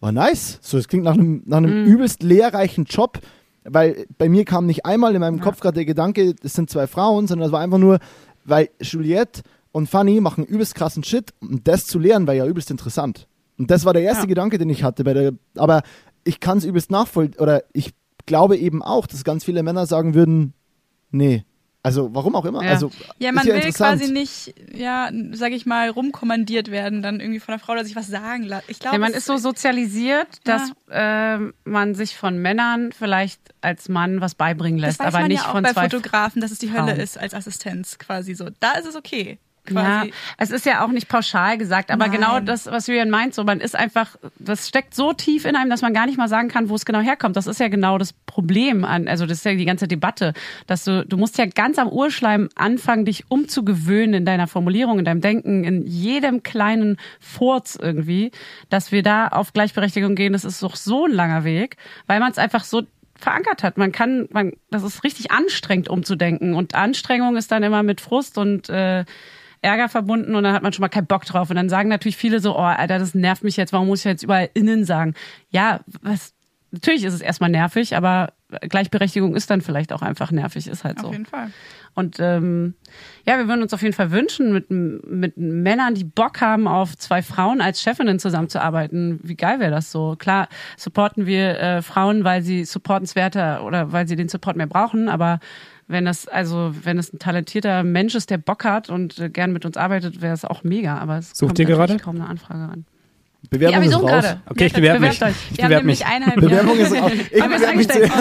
war 0.00 0.12
nice. 0.12 0.58
So, 0.62 0.76
das 0.76 0.88
klingt 0.88 1.04
nach 1.04 1.14
einem, 1.14 1.42
nach 1.46 1.58
einem 1.58 1.84
übelst 1.84 2.22
lehrreichen 2.22 2.84
Job, 2.84 3.18
weil 3.64 4.06
bei 4.16 4.28
mir 4.28 4.44
kam 4.44 4.66
nicht 4.66 4.86
einmal 4.86 5.14
in 5.14 5.20
meinem 5.20 5.40
Kopf 5.40 5.60
gerade 5.60 5.74
der 5.76 5.84
Gedanke, 5.84 6.34
es 6.42 6.54
sind 6.54 6.70
zwei 6.70 6.86
Frauen, 6.86 7.26
sondern 7.26 7.46
es 7.46 7.52
war 7.52 7.60
einfach 7.60 7.78
nur, 7.78 7.98
weil 8.44 8.70
Juliette 8.80 9.42
und 9.72 9.88
Fanny 9.88 10.20
machen 10.20 10.44
übelst 10.44 10.74
krassen 10.74 11.04
Shit 11.04 11.34
und 11.40 11.68
das 11.68 11.86
zu 11.86 11.98
lernen 11.98 12.26
war 12.26 12.34
ja 12.34 12.46
übelst 12.46 12.70
interessant. 12.70 13.28
Und 13.58 13.70
das 13.70 13.84
war 13.84 13.92
der 13.92 14.02
erste 14.02 14.22
Ja. 14.22 14.28
Gedanke, 14.28 14.58
den 14.58 14.70
ich 14.70 14.84
hatte 14.84 15.04
bei 15.04 15.14
der, 15.14 15.32
aber 15.56 15.82
ich 16.24 16.40
kann 16.40 16.58
es 16.58 16.64
übelst 16.64 16.90
nachvollziehen, 16.90 17.40
oder 17.40 17.64
ich 17.72 17.92
glaube 18.24 18.56
eben 18.56 18.82
auch, 18.82 19.06
dass 19.06 19.24
ganz 19.24 19.44
viele 19.44 19.62
Männer 19.62 19.86
sagen 19.86 20.14
würden, 20.14 20.54
nee. 21.10 21.44
Also, 21.88 22.14
warum 22.14 22.34
auch 22.36 22.44
immer. 22.44 22.62
Ja. 22.64 22.70
Also, 22.70 22.90
Ja, 23.18 23.32
man 23.32 23.46
ja 23.46 23.54
will 23.54 23.72
quasi 23.72 24.12
nicht, 24.12 24.54
ja, 24.74 25.10
sag 25.32 25.52
ich 25.52 25.66
mal, 25.66 25.88
rumkommandiert 25.90 26.70
werden, 26.70 27.02
dann 27.02 27.20
irgendwie 27.20 27.40
von 27.40 27.54
einer 27.54 27.58
Frau 27.62 27.72
oder 27.72 27.84
sich 27.84 27.96
was 27.96 28.06
sagen 28.06 28.44
lassen. 28.44 28.64
Ich 28.68 28.78
glaube, 28.78 28.96
Ja, 28.96 29.00
man 29.00 29.10
es- 29.12 29.18
ist 29.18 29.26
so 29.26 29.36
sozialisiert, 29.36 30.28
dass 30.44 30.72
ähm, 30.90 31.54
man 31.64 31.94
sich 31.94 32.16
von 32.16 32.38
Männern 32.38 32.92
vielleicht 32.92 33.40
als 33.60 33.88
Mann 33.88 34.20
was 34.20 34.34
beibringen 34.34 34.78
das 34.80 34.88
lässt, 34.90 35.00
weiß 35.00 35.06
aber 35.08 35.18
man 35.20 35.28
nicht 35.28 35.42
ja 35.42 35.48
auch 35.48 35.52
von 35.52 35.62
bei 35.64 35.72
zwei 35.72 35.88
Fotografen, 35.90 36.40
dass 36.40 36.50
es 36.50 36.58
die 36.58 36.70
Hölle 36.72 36.92
Frauen. 36.92 37.00
ist 37.00 37.18
als 37.18 37.34
Assistenz 37.34 37.98
quasi 37.98 38.34
so. 38.34 38.48
Da 38.60 38.72
ist 38.72 38.86
es 38.86 38.96
okay. 38.96 39.38
Ja, 39.70 40.04
es 40.36 40.50
ist 40.50 40.66
ja 40.66 40.84
auch 40.84 40.88
nicht 40.88 41.08
pauschal 41.08 41.58
gesagt, 41.58 41.90
aber 41.90 42.06
Nein. 42.06 42.20
genau 42.20 42.40
das, 42.40 42.66
was 42.66 42.86
Julian 42.86 43.10
meint, 43.10 43.34
so 43.34 43.44
man 43.44 43.60
ist 43.60 43.76
einfach, 43.76 44.16
das 44.38 44.68
steckt 44.68 44.94
so 44.94 45.12
tief 45.12 45.44
in 45.44 45.56
einem, 45.56 45.70
dass 45.70 45.82
man 45.82 45.94
gar 45.94 46.06
nicht 46.06 46.18
mal 46.18 46.28
sagen 46.28 46.48
kann, 46.48 46.68
wo 46.68 46.74
es 46.74 46.84
genau 46.84 47.00
herkommt. 47.00 47.36
Das 47.36 47.46
ist 47.46 47.60
ja 47.60 47.68
genau 47.68 47.98
das 47.98 48.12
Problem 48.12 48.84
an, 48.84 49.08
also 49.08 49.26
das 49.26 49.38
ist 49.38 49.44
ja 49.44 49.54
die 49.54 49.64
ganze 49.64 49.88
Debatte, 49.88 50.32
dass 50.66 50.84
du, 50.84 51.04
du 51.06 51.16
musst 51.16 51.38
ja 51.38 51.46
ganz 51.46 51.78
am 51.78 51.88
Urschleim 51.88 52.48
anfangen, 52.54 53.04
dich 53.04 53.30
umzugewöhnen 53.30 54.14
in 54.14 54.24
deiner 54.24 54.46
Formulierung, 54.46 54.98
in 54.98 55.04
deinem 55.04 55.20
Denken, 55.20 55.64
in 55.64 55.86
jedem 55.86 56.42
kleinen 56.42 56.96
Furz 57.20 57.78
irgendwie, 57.80 58.32
dass 58.70 58.92
wir 58.92 59.02
da 59.02 59.28
auf 59.28 59.52
Gleichberechtigung 59.52 60.14
gehen. 60.14 60.32
Das 60.32 60.44
ist 60.44 60.62
doch 60.62 60.76
so 60.76 61.06
ein 61.06 61.12
langer 61.12 61.44
Weg, 61.44 61.76
weil 62.06 62.20
man 62.20 62.30
es 62.30 62.38
einfach 62.38 62.64
so 62.64 62.82
verankert 63.18 63.62
hat. 63.62 63.76
Man 63.76 63.92
kann, 63.92 64.28
man, 64.30 64.52
das 64.70 64.84
ist 64.84 65.04
richtig 65.04 65.30
anstrengend 65.32 65.88
umzudenken 65.88 66.54
und 66.54 66.74
Anstrengung 66.74 67.36
ist 67.36 67.50
dann 67.50 67.62
immer 67.62 67.82
mit 67.82 68.00
Frust 68.00 68.38
und 68.38 68.68
äh, 68.68 69.04
Ärger 69.62 69.88
verbunden 69.88 70.34
und 70.34 70.44
dann 70.44 70.54
hat 70.54 70.62
man 70.62 70.72
schon 70.72 70.82
mal 70.82 70.88
keinen 70.88 71.06
Bock 71.06 71.24
drauf 71.24 71.50
und 71.50 71.56
dann 71.56 71.68
sagen 71.68 71.88
natürlich 71.88 72.16
viele 72.16 72.40
so, 72.40 72.56
oh, 72.56 72.62
Alter, 72.62 72.98
das 72.98 73.14
nervt 73.14 73.44
mich 73.44 73.56
jetzt, 73.56 73.72
warum 73.72 73.88
muss 73.88 74.00
ich 74.00 74.04
jetzt 74.04 74.22
überall 74.22 74.50
innen 74.54 74.84
sagen? 74.84 75.14
Ja, 75.50 75.80
was, 76.02 76.34
natürlich 76.70 77.04
ist 77.04 77.14
es 77.14 77.20
erstmal 77.20 77.50
nervig, 77.50 77.96
aber 77.96 78.32
Gleichberechtigung 78.60 79.34
ist 79.34 79.50
dann 79.50 79.60
vielleicht 79.60 79.92
auch 79.92 80.00
einfach 80.02 80.30
nervig, 80.30 80.66
ist 80.66 80.84
halt 80.84 81.00
so. 81.00 81.08
Auf 81.08 81.12
jeden 81.12 81.26
Fall. 81.26 81.50
Und 81.94 82.18
ähm, 82.20 82.74
ja, 83.26 83.38
wir 83.38 83.48
würden 83.48 83.62
uns 83.62 83.74
auf 83.74 83.82
jeden 83.82 83.94
Fall 83.94 84.10
wünschen, 84.10 84.52
mit, 84.52 84.70
mit 84.70 85.36
Männern, 85.36 85.94
die 85.94 86.04
Bock 86.04 86.40
haben, 86.40 86.66
auf 86.68 86.96
zwei 86.96 87.22
Frauen 87.22 87.60
als 87.60 87.82
Chefinnen 87.82 88.18
zusammenzuarbeiten. 88.18 89.20
Wie 89.22 89.34
geil 89.34 89.60
wäre 89.60 89.70
das 89.70 89.90
so? 89.90 90.16
Klar, 90.16 90.48
supporten 90.76 91.26
wir 91.26 91.58
äh, 91.58 91.82
Frauen, 91.82 92.24
weil 92.24 92.42
sie 92.42 92.64
supportenswerter 92.64 93.64
oder 93.64 93.92
weil 93.92 94.08
sie 94.08 94.16
den 94.16 94.28
Support 94.28 94.56
mehr 94.56 94.66
brauchen, 94.66 95.08
aber 95.08 95.40
wenn 95.88 96.04
das, 96.04 96.28
also 96.28 96.72
wenn 96.82 96.98
es 96.98 97.12
ein 97.12 97.18
talentierter 97.18 97.82
Mensch 97.82 98.14
ist, 98.14 98.30
der 98.30 98.38
Bock 98.38 98.64
hat 98.64 98.90
und 98.90 99.18
äh, 99.18 99.30
gern 99.30 99.52
mit 99.52 99.64
uns 99.64 99.76
arbeitet, 99.76 100.20
wäre 100.20 100.34
es 100.34 100.44
auch 100.44 100.62
mega. 100.62 100.98
Aber 100.98 101.18
es 101.18 101.30
Sucht 101.30 101.48
kommt 101.48 101.58
ihr 101.58 101.64
gerade? 101.66 101.96
kaum 101.96 102.16
eine 102.16 102.26
Anfrage 102.26 102.70
an. 102.70 102.84
Bewerbung 103.50 103.82
ja, 103.82 103.88
ist 103.88 103.94
raus. 103.94 104.02
gerade. 104.02 104.40
Okay, 104.50 104.66
ich 104.66 104.72
bewerbe 104.72 105.00
mich. 105.00 105.22
Euch. 105.22 105.34
Ich 105.52 105.56
bewerbe 105.56 105.86
mich. 105.86 106.04
Bewerbung 106.36 106.78
ist 106.78 106.92
raus. 106.92 107.12
Ich 107.30 107.42
bewerbe 107.42 107.76
mich 107.76 107.88
zuerst. 107.88 108.12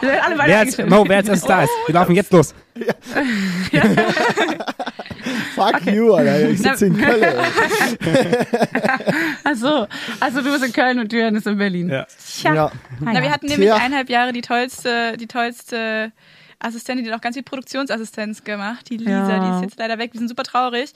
Wer 0.00 0.48
jetzt. 0.64 0.86
Mo, 0.86 1.04
wer 1.06 1.18
jetzt 1.18 1.28
erst 1.28 1.48
da 1.48 1.64
ist? 1.64 1.70
Wir 1.86 1.94
laufen 1.94 2.14
jetzt 2.14 2.32
los. 2.32 2.54
Fuck 5.54 5.86
you, 5.86 6.14
Alter. 6.14 6.48
Ich 6.50 6.60
sitze 6.60 6.86
in 6.86 6.96
Köln. 6.96 7.24
Ach 9.44 9.54
so, 9.54 9.86
also 10.20 10.40
du 10.40 10.50
bist 10.52 10.64
in 10.64 10.72
Köln 10.72 10.98
und 10.98 11.12
Jürgen 11.12 11.36
ist 11.36 11.46
in 11.46 11.58
Berlin. 11.58 11.88
Ja. 11.88 12.06
Tja. 12.06 12.54
Ja. 12.54 12.72
Na, 13.00 13.22
wir 13.22 13.30
hatten 13.30 13.46
nämlich 13.46 13.72
eineinhalb 13.72 14.08
Jahre 14.10 14.32
die 14.32 14.40
tollste, 14.42 15.16
die 15.16 15.26
tollste 15.26 16.12
Assistentin, 16.58 17.04
die 17.04 17.10
hat 17.10 17.18
auch 17.18 17.22
ganz 17.22 17.36
viel 17.36 17.42
Produktionsassistenz 17.42 18.42
gemacht. 18.44 18.88
Die 18.90 18.96
Lisa, 18.96 19.10
Ja. 19.10 19.38
die 19.38 19.56
ist 19.56 19.62
jetzt 19.70 19.78
leider 19.78 19.98
weg. 19.98 20.12
Wir 20.12 20.18
sind 20.18 20.28
super 20.28 20.44
traurig. 20.44 20.92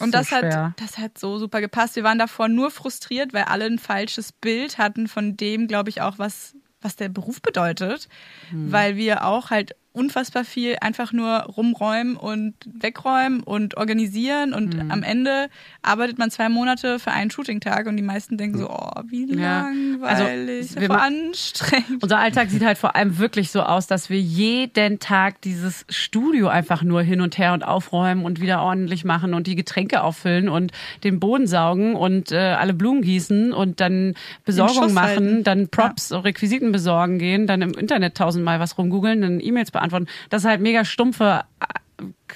Und 0.00 0.12
So 0.12 0.18
das 0.18 0.28
schwer. 0.28 0.66
hat, 0.66 0.80
das 0.80 0.98
hat 0.98 1.18
so 1.18 1.38
super 1.38 1.60
gepasst. 1.60 1.96
Wir 1.96 2.04
waren 2.04 2.18
davor 2.18 2.48
nur 2.48 2.70
frustriert, 2.70 3.32
weil 3.32 3.44
alle 3.44 3.66
ein 3.66 3.78
falsches 3.78 4.32
Bild 4.32 4.78
hatten 4.78 5.08
von 5.08 5.36
dem, 5.36 5.68
glaube 5.68 5.90
ich, 5.90 6.00
auch, 6.00 6.18
was, 6.18 6.54
was 6.80 6.96
der 6.96 7.08
Beruf 7.08 7.42
bedeutet. 7.42 8.08
Hm. 8.50 8.72
Weil 8.72 8.96
wir 8.96 9.24
auch 9.24 9.50
halt 9.50 9.76
unfassbar 9.92 10.44
viel 10.44 10.76
einfach 10.80 11.12
nur 11.12 11.28
rumräumen 11.40 12.16
und 12.16 12.54
wegräumen 12.66 13.42
und 13.42 13.76
organisieren. 13.76 14.54
Und 14.54 14.74
Hm. 14.74 14.90
am 14.90 15.02
Ende 15.02 15.48
arbeitet 15.82 16.18
man 16.18 16.30
zwei 16.30 16.48
Monate 16.48 16.98
für 16.98 17.10
einen 17.10 17.30
Shooting-Tag 17.30 17.86
und 17.86 17.96
die 17.96 18.02
meisten 18.02 18.36
denken 18.38 18.58
so, 18.58 18.70
oh, 18.70 18.90
wie 19.08 19.30
Ja. 19.38 19.68
Also, 20.02 20.24
langweilig, 20.24 20.74
wir 20.76 20.86
voll 20.88 20.96
ma- 20.96 21.02
anstrengend. 21.06 22.02
Unser 22.02 22.18
Alltag 22.18 22.48
sieht 22.50 22.64
halt 22.64 22.78
vor 22.78 22.96
allem 22.96 23.18
wirklich 23.18 23.50
so 23.50 23.60
aus, 23.62 23.86
dass 23.86 24.08
wir 24.08 24.18
jeden 24.18 24.98
Tag 24.98 25.40
dieses 25.42 25.84
Studio 25.90 26.48
einfach 26.48 26.82
nur 26.82 27.02
hin 27.02 27.20
und 27.20 27.36
her 27.36 27.52
und 27.52 27.62
aufräumen 27.62 28.24
und 28.24 28.40
wieder 28.40 28.62
ordentlich 28.62 29.04
machen 29.04 29.34
und 29.34 29.46
die 29.46 29.56
Getränke 29.56 30.02
auffüllen 30.02 30.48
und 30.48 30.72
den 31.04 31.20
Boden 31.20 31.46
saugen 31.46 31.96
und 31.96 32.32
äh, 32.32 32.38
alle 32.38 32.72
Blumen 32.72 33.02
gießen 33.02 33.52
und 33.52 33.80
dann 33.80 34.14
Besorgung 34.46 34.94
machen, 34.94 35.06
halten. 35.26 35.44
dann 35.44 35.68
Props, 35.68 36.12
Requisiten 36.12 36.72
besorgen 36.72 37.18
gehen, 37.18 37.46
dann 37.46 37.60
im 37.60 37.72
Internet 37.74 38.16
tausendmal 38.16 38.58
was 38.58 38.78
rumgoogeln, 38.78 39.20
dann 39.20 39.38
E-Mails 39.38 39.70
beantworten. 39.70 39.81
Das 40.30 40.42
ist 40.42 40.48
halt 40.48 40.60
mega 40.60 40.84
stumpfe 40.84 41.44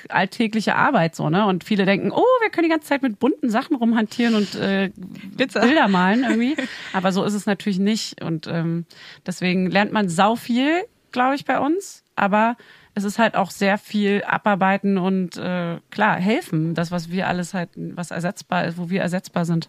alltägliche 0.08 0.76
Arbeit 0.76 1.16
so, 1.16 1.30
ne? 1.30 1.46
Und 1.46 1.64
viele 1.64 1.84
denken, 1.86 2.12
oh, 2.12 2.22
wir 2.40 2.50
können 2.50 2.64
die 2.64 2.70
ganze 2.70 2.88
Zeit 2.88 3.02
mit 3.02 3.18
bunten 3.18 3.50
Sachen 3.50 3.76
rumhantieren 3.76 4.34
und 4.34 4.54
äh. 4.54 4.90
Bilder 5.36 5.88
malen 5.88 6.24
irgendwie. 6.24 6.56
Aber 6.92 7.12
so 7.12 7.24
ist 7.24 7.34
es 7.34 7.46
natürlich 7.46 7.78
nicht. 7.78 8.22
Und 8.22 8.46
ähm, 8.46 8.86
deswegen 9.26 9.70
lernt 9.70 9.92
man 9.92 10.08
sau 10.08 10.36
viel, 10.36 10.84
glaube 11.12 11.34
ich, 11.34 11.44
bei 11.44 11.58
uns. 11.58 12.04
Aber 12.14 12.56
es 12.94 13.04
ist 13.04 13.18
halt 13.18 13.36
auch 13.36 13.50
sehr 13.50 13.78
viel 13.78 14.22
abarbeiten 14.26 14.98
und 14.98 15.36
äh, 15.36 15.78
klar, 15.90 16.16
helfen. 16.16 16.74
Das, 16.74 16.90
was 16.90 17.10
wir 17.10 17.28
alles 17.28 17.52
halt, 17.52 17.70
was 17.74 18.10
ersetzbar 18.10 18.66
ist, 18.66 18.78
wo 18.78 18.88
wir 18.88 19.02
ersetzbar 19.02 19.44
sind. 19.44 19.68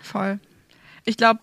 Voll. 0.00 0.38
Ich 1.04 1.16
glaube, 1.16 1.40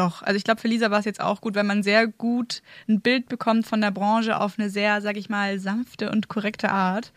doch. 0.00 0.22
Also 0.22 0.36
ich 0.36 0.44
glaube, 0.44 0.60
für 0.60 0.68
Lisa 0.68 0.90
war 0.90 0.98
es 0.98 1.04
jetzt 1.04 1.20
auch 1.20 1.40
gut, 1.40 1.54
weil 1.54 1.64
man 1.64 1.82
sehr 1.82 2.06
gut 2.06 2.62
ein 2.88 3.00
Bild 3.00 3.28
bekommt 3.28 3.66
von 3.66 3.80
der 3.80 3.90
Branche 3.90 4.40
auf 4.40 4.58
eine 4.58 4.70
sehr, 4.70 5.00
sag 5.00 5.16
ich 5.16 5.28
mal, 5.28 5.58
sanfte 5.58 6.10
und 6.10 6.28
korrekte 6.28 6.70
Art. 6.70 7.12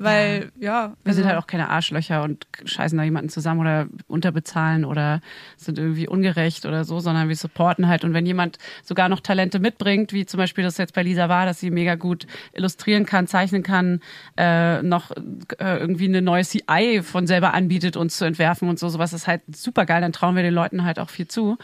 Weil, 0.00 0.52
ja, 0.60 0.92
Wir 1.02 1.12
sind 1.12 1.24
also- 1.24 1.30
halt 1.34 1.42
auch 1.42 1.48
keine 1.48 1.70
Arschlöcher 1.70 2.22
und 2.22 2.46
scheißen 2.64 2.96
da 2.96 3.02
jemanden 3.02 3.30
zusammen 3.30 3.58
oder 3.58 3.88
unterbezahlen 4.06 4.84
oder 4.84 5.20
sind 5.56 5.76
irgendwie 5.76 6.06
ungerecht 6.06 6.66
oder 6.66 6.84
so, 6.84 7.00
sondern 7.00 7.28
wir 7.28 7.34
supporten 7.34 7.88
halt. 7.88 8.04
Und 8.04 8.14
wenn 8.14 8.24
jemand 8.24 8.58
sogar 8.84 9.08
noch 9.08 9.18
Talente 9.18 9.58
mitbringt, 9.58 10.12
wie 10.12 10.24
zum 10.24 10.38
Beispiel 10.38 10.62
das 10.62 10.78
jetzt 10.78 10.94
bei 10.94 11.02
Lisa 11.02 11.28
war, 11.28 11.46
dass 11.46 11.58
sie 11.58 11.72
mega 11.72 11.96
gut 11.96 12.28
illustrieren 12.52 13.06
kann, 13.06 13.26
zeichnen 13.26 13.64
kann, 13.64 14.00
äh, 14.36 14.82
noch 14.82 15.10
äh, 15.10 15.78
irgendwie 15.80 16.04
eine 16.06 16.22
neue 16.22 16.44
CI 16.44 17.00
von 17.02 17.26
selber 17.26 17.52
anbietet, 17.52 17.96
uns 17.96 18.18
zu 18.18 18.24
entwerfen 18.24 18.68
und 18.68 18.78
so, 18.78 18.88
sowas 18.88 19.12
ist 19.12 19.26
halt 19.26 19.42
super 19.52 19.84
geil. 19.84 20.00
Dann 20.00 20.12
trauen 20.12 20.36
wir 20.36 20.44
den 20.44 20.54
Leuten 20.54 20.84
halt 20.84 21.00
auch 21.00 21.10
viel 21.10 21.26
zu. 21.26 21.58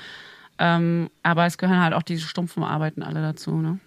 Ähm, 0.58 1.10
aber 1.22 1.46
es 1.46 1.58
gehören 1.58 1.80
halt 1.82 1.94
auch 1.94 2.02
diese 2.02 2.22
stumpfen 2.26 2.62
Arbeiten 2.62 3.02
alle 3.02 3.20
dazu. 3.22 3.56
Ne? 3.56 3.78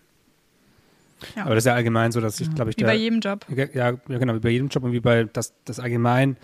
Aber 1.37 1.55
das 1.55 1.63
ist 1.63 1.67
ja 1.67 1.73
allgemein 1.73 2.11
so, 2.11 2.21
dass 2.21 2.39
ich, 2.39 2.53
glaube 2.53 2.71
ich, 2.71 2.77
wie 2.77 2.81
der, 2.81 2.87
bei 2.87 2.95
jedem 2.95 3.19
Job. 3.21 3.45
Ja, 3.49 3.65
ja, 3.73 3.91
genau, 3.91 4.35
wie 4.35 4.39
bei 4.39 4.49
jedem 4.49 4.67
Job 4.67 4.83
und 4.83 4.91
wie 4.91 4.99
bei 4.99 5.23
das, 5.25 5.53
das 5.65 5.79
allgemein 5.79 6.37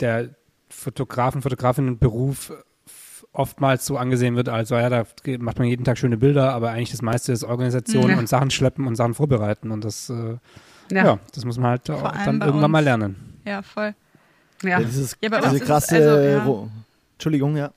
der 0.00 0.30
Fotografen, 0.68 1.42
Fotografinnenberuf 1.42 2.52
oftmals 3.32 3.86
so 3.86 3.96
angesehen 3.98 4.36
wird, 4.36 4.48
als 4.48 4.70
ja, 4.70 4.88
da 4.88 5.04
macht 5.38 5.58
man 5.58 5.68
jeden 5.68 5.84
Tag 5.84 5.98
schöne 5.98 6.16
Bilder, 6.16 6.52
aber 6.52 6.70
eigentlich 6.70 6.90
das 6.90 7.02
meiste 7.02 7.32
ist 7.32 7.44
Organisation 7.44 8.10
Ja. 8.10 8.18
und 8.18 8.28
Sachen 8.28 8.50
schleppen 8.50 8.86
und 8.86 8.96
Sachen 8.96 9.14
vorbereiten 9.14 9.70
und 9.70 9.84
das, 9.84 10.10
äh, 10.10 10.36
ja. 10.90 11.04
Ja. 11.04 11.18
das 11.34 11.44
muss 11.44 11.58
man 11.58 11.70
halt 11.70 11.90
auch 11.90 12.02
dann 12.24 12.40
irgendwann 12.40 12.64
uns. 12.64 12.68
mal 12.72 12.84
lernen. 12.84 13.38
Ja, 13.46 13.62
voll. 13.62 13.94
Ja. 14.62 14.70
Ja, 14.70 14.80
dieses, 14.80 15.16
Ja, 15.22 15.28
bei 15.28 15.36
uns 15.38 15.44
diese 15.46 15.56
ist 15.56 15.62
es 15.62 15.66
krasse. 15.68 15.96
also, 15.96 16.18
ja. 16.20 16.68
Entschuldigung, 17.14 17.56
ja. 17.56 17.70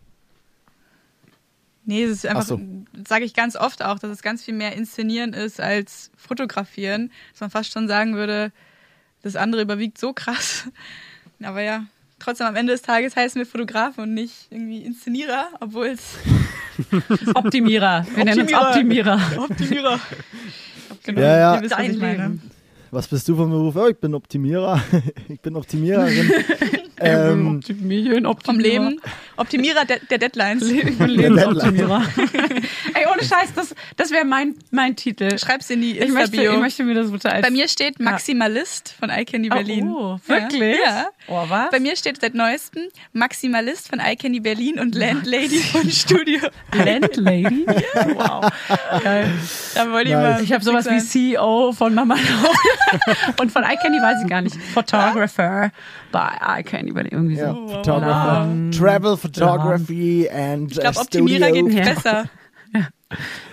Nee, 1.89 2.03
es 2.03 2.11
ist 2.11 2.25
einfach, 2.27 2.43
Ach 2.43 2.47
so. 2.47 2.61
sage 3.07 3.25
ich 3.25 3.33
ganz 3.33 3.55
oft 3.55 3.83
auch, 3.83 3.97
dass 3.97 4.11
es 4.11 4.21
ganz 4.21 4.43
viel 4.43 4.53
mehr 4.53 4.75
Inszenieren 4.75 5.33
ist 5.33 5.59
als 5.59 6.11
Fotografieren. 6.15 7.11
Dass 7.31 7.41
man 7.41 7.49
fast 7.49 7.71
schon 7.71 7.87
sagen 7.87 8.13
würde, 8.15 8.51
das 9.23 9.35
andere 9.35 9.63
überwiegt 9.63 9.97
so 9.97 10.13
krass. 10.13 10.67
Aber 11.43 11.61
ja, 11.63 11.85
trotzdem 12.19 12.45
am 12.45 12.55
Ende 12.55 12.73
des 12.73 12.83
Tages 12.83 13.15
heißen 13.15 13.39
wir 13.39 13.47
Fotografen 13.47 14.03
und 14.03 14.13
nicht 14.13 14.35
irgendwie 14.51 14.83
Inszenierer, 14.83 15.47
obwohl 15.61 15.87
es 15.87 16.17
Optimierer. 17.33 18.05
Wir 18.13 18.23
nennen 18.25 18.41
uns 18.41 18.53
Optimierer. 18.53 19.15
Optimierer. 19.37 19.41
Optimierer. 19.41 19.99
Genau, 21.03 21.21
Ja, 21.21 21.37
ja. 21.37 21.55
ihr 21.55 21.61
wisst, 21.61 21.77
was. 21.77 22.39
Was 22.91 23.07
bist 23.07 23.27
du 23.29 23.35
vom 23.35 23.49
Beruf? 23.49 23.75
Oh, 23.75 23.87
ich 23.87 23.97
bin 23.97 24.13
Optimierer. 24.13 24.81
ich 25.29 25.39
bin 25.39 25.55
Optimiererin. 25.55 26.31
Ähm, 27.01 27.57
Optimieren, 27.57 28.25
Vom 28.43 28.59
Leben. 28.59 29.01
Optimierer 29.37 29.85
der, 29.85 29.99
der 29.99 30.17
Deadlines. 30.17 30.69
Ich 30.69 30.83
bin 30.83 30.97
Der 30.97 31.07
Lebensoptimierer. 31.07 32.03
Ey, 32.99 33.05
ohne 33.11 33.23
Scheiß, 33.23 33.53
das, 33.55 33.75
das 33.97 34.11
wäre 34.11 34.25
mein, 34.25 34.55
mein 34.71 34.95
Titel. 34.95 35.37
Schreib's 35.37 35.69
in 35.69 35.81
die 35.81 35.91
Ich 35.99 36.09
möchte, 36.11 36.35
Insta-Bio. 36.37 36.53
ich 36.53 36.59
möchte 36.59 36.83
mir 36.83 36.93
das 36.95 37.11
bitte 37.11 37.31
als... 37.31 37.41
Bei 37.45 37.49
mir 37.51 37.67
steht 37.67 37.99
Maximalist 37.99 38.93
von 38.99 39.09
iCandy 39.09 39.49
Berlin. 39.49 39.89
Oh, 39.89 40.19
wirklich? 40.27 40.77
Ja. 40.85 41.07
Oh, 41.27 41.43
was? 41.47 41.69
Bei 41.71 41.79
mir 41.79 41.95
steht 41.95 42.19
seit 42.21 42.33
neuestem 42.35 42.83
Maximalist 43.13 43.87
von 43.89 43.99
iCandy 43.99 44.39
Berlin 44.39 44.79
und 44.79 44.95
Landlady 44.95 45.59
von 45.59 45.89
Studio. 45.89 46.39
Landlady? 46.73 47.65
Wow. 48.15 48.49
Geil. 49.03 49.29
Da 49.75 49.89
wollte 49.91 50.09
ich 50.09 50.15
Nice. 50.15 50.35
mal. 50.37 50.43
Ich 50.43 50.53
habe 50.53 50.63
sowas 50.63 50.89
wie 50.89 50.99
CEO 50.99 51.71
von 51.73 51.93
Mama. 51.93 52.15
Und 53.39 53.51
von 53.51 53.63
iCandy 53.63 53.99
weiß 53.99 54.23
ich 54.23 54.29
gar 54.29 54.41
nicht. 54.41 54.55
Photographer 54.73 55.71
bei 56.11 56.59
iCandy. 56.59 56.91
Irgendwie 57.11 57.35
so. 57.35 57.41
ja, 57.41 57.53
wow, 57.55 57.71
Photographer. 57.71 58.47
Travel 58.77 59.17
Photography 59.17 60.29
and 60.29 60.71
Ich 60.71 60.79
glaube, 60.79 60.97
uh, 60.97 61.01
Optimierer 61.01 61.51
geht 61.51 61.71
Ja. 61.73 61.93
besser. 61.93 62.25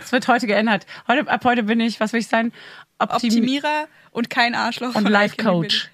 Es 0.03 0.13
wird 0.13 0.29
heute 0.29 0.47
geändert. 0.47 0.87
Heute, 1.09 1.29
ab 1.31 1.45
heute 1.45 1.65
bin 1.65 1.81
ich, 1.81 1.99
was 2.01 2.13
will 2.13 2.21
ich 2.21 2.29
sein? 2.29 2.53
Optim 2.99 3.29
Optimierer 3.31 3.87
und 4.13 4.31
kein 4.31 4.55
Arschloch. 4.55 4.95
und 4.95 5.09
Life 5.09 5.37
Coach. 5.37 5.91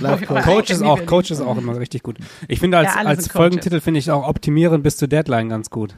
Life 0.00 0.26
Coach. 0.26 0.44
Coach 0.44 0.70
ist 0.70 0.82
auch. 0.82 1.04
Coach 1.06 1.30
ist 1.30 1.40
auch 1.40 1.56
immer 1.58 1.78
richtig 1.78 2.02
gut. 2.02 2.16
Ich 2.48 2.60
finde 2.60 2.78
als, 2.78 2.94
Ja, 2.94 3.02
als. 3.02 3.28
Folgentitel 3.28 3.80
finde 3.80 3.98
ich 3.98 4.10
auch 4.10 4.26
Optimieren 4.26 4.82
bis 4.82 4.96
zur 4.96 5.08
Deadline 5.08 5.48
ganz 5.48 5.68
gut. 5.70 5.94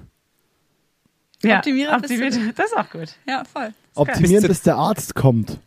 Ja, 1.42 1.58
Optimierer 1.58 1.96
optimiert. 1.96 2.34
Das 2.56 2.66
ist 2.66 2.76
auch 2.76 2.90
gut. 2.90 3.14
Ja, 3.26 3.44
voll. 3.44 3.72
Optimieren, 3.94 4.46
bis 4.48 4.62
der 4.62 4.76
Arzt 4.76 5.14
kommt. 5.14 5.58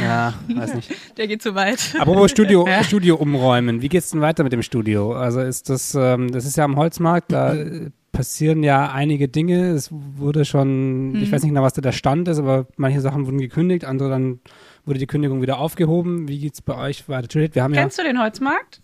Ja, 0.00 0.34
weiß 0.54 0.74
nicht. 0.74 0.92
Der 1.16 1.26
geht 1.26 1.42
zu 1.42 1.56
weit. 1.56 1.96
Apropos 1.98 2.30
Studio, 2.30 2.64
Ja. 2.68 2.84
Studio 2.84 3.16
umräumen. 3.16 3.82
Wie 3.82 3.88
geht's 3.88 4.10
denn 4.10 4.20
weiter 4.20 4.44
mit 4.44 4.52
dem 4.52 4.62
Studio? 4.62 5.14
Also 5.16 5.40
ist 5.40 5.68
das, 5.68 5.96
ähm, 5.96 6.30
das 6.30 6.44
ist 6.44 6.56
ja 6.56 6.64
am 6.64 6.76
Holzmarkt, 6.76 7.32
da 7.32 7.54
äh, 7.54 7.90
passieren 8.14 8.62
ja 8.62 8.90
einige 8.90 9.28
Dinge. 9.28 9.72
Es 9.72 9.90
wurde 9.92 10.46
schon, 10.46 11.14
ich 11.16 11.30
weiß 11.30 11.42
nicht 11.42 11.50
genau, 11.50 11.62
was 11.62 11.74
da 11.74 11.82
der 11.82 11.92
Stand 11.92 12.28
ist, 12.28 12.38
aber 12.38 12.66
manche 12.76 13.02
Sachen 13.02 13.26
wurden 13.26 13.38
gekündigt, 13.38 13.84
andere 13.84 14.08
dann 14.08 14.40
wurde 14.86 14.98
die 14.98 15.06
Kündigung 15.06 15.42
wieder 15.42 15.58
aufgehoben. 15.58 16.28
Wie 16.28 16.38
geht's 16.38 16.62
bei 16.62 16.76
euch 16.76 17.06
weiter? 17.08 17.28
Juliette, 17.30 17.56
wir 17.56 17.62
haben 17.62 17.74
Kennst 17.74 17.98
du 17.98 18.02
den 18.02 18.18
Holzmarkt? 18.18 18.80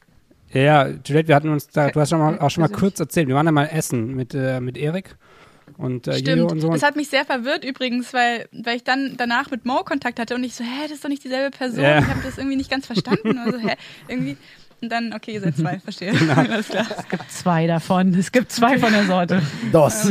ja, 0.52 0.61
ja, 0.61 0.94
Juliette, 1.07 1.28
wir 1.28 1.35
hatten 1.36 1.48
uns 1.48 1.69
da, 1.69 1.89
du 1.89 2.01
hast 2.01 2.11
schon 2.11 2.19
mal, 2.19 2.39
auch 2.40 2.51
schon 2.51 2.61
mal 2.62 2.69
Persönlich. 2.69 2.81
kurz 2.81 3.01
erzählt, 3.01 3.28
wir 3.28 3.36
waren 3.36 3.47
ja 3.47 3.52
mal 3.52 3.66
essen 3.66 4.15
mit, 4.15 4.35
äh, 4.35 4.61
mit 4.61 4.77
Erik 4.77 5.16
und 5.78 6.09
äh, 6.09 6.19
Stimmt. 6.19 6.51
und 6.51 6.61
so. 6.61 6.70
Das 6.70 6.82
hat 6.82 6.97
mich 6.97 7.09
sehr 7.09 7.24
verwirrt 7.24 7.65
übrigens, 7.65 8.12
weil, 8.12 8.48
weil 8.52 8.77
ich 8.77 8.85
dann 8.85 9.15
danach 9.16 9.51
mit 9.51 9.65
Mo 9.65 9.82
Kontakt 9.85 10.19
hatte 10.19 10.35
und 10.35 10.44
ich 10.44 10.55
so, 10.55 10.65
hä, 10.65 10.82
das 10.82 10.93
ist 10.93 11.05
doch 11.05 11.09
nicht 11.09 11.24
dieselbe 11.24 11.57
Person. 11.57 11.82
Ja. 11.85 12.01
Ich 12.01 12.07
habe 12.07 12.20
das 12.24 12.36
irgendwie 12.36 12.57
nicht 12.57 12.70
ganz 12.70 12.86
verstanden. 12.86 13.39
Also, 13.39 13.59
hä, 13.59 13.77
irgendwie. 14.09 14.36
Und 14.82 14.90
dann, 14.90 15.12
okay, 15.12 15.32
ihr 15.35 15.40
seid 15.40 15.57
zwei, 15.57 15.78
verstehe. 15.85 16.12
Genau. 16.12 16.32
Alles 16.36 16.69
klar. 16.69 16.86
Es 16.97 17.09
gibt 17.09 17.31
zwei 17.31 17.66
davon. 17.66 18.15
Es 18.15 18.32
gibt 18.32 18.51
zwei 18.51 18.78
von 18.78 18.93
der 18.93 19.05
Sorte. 19.05 19.43
Dos. 19.73 20.11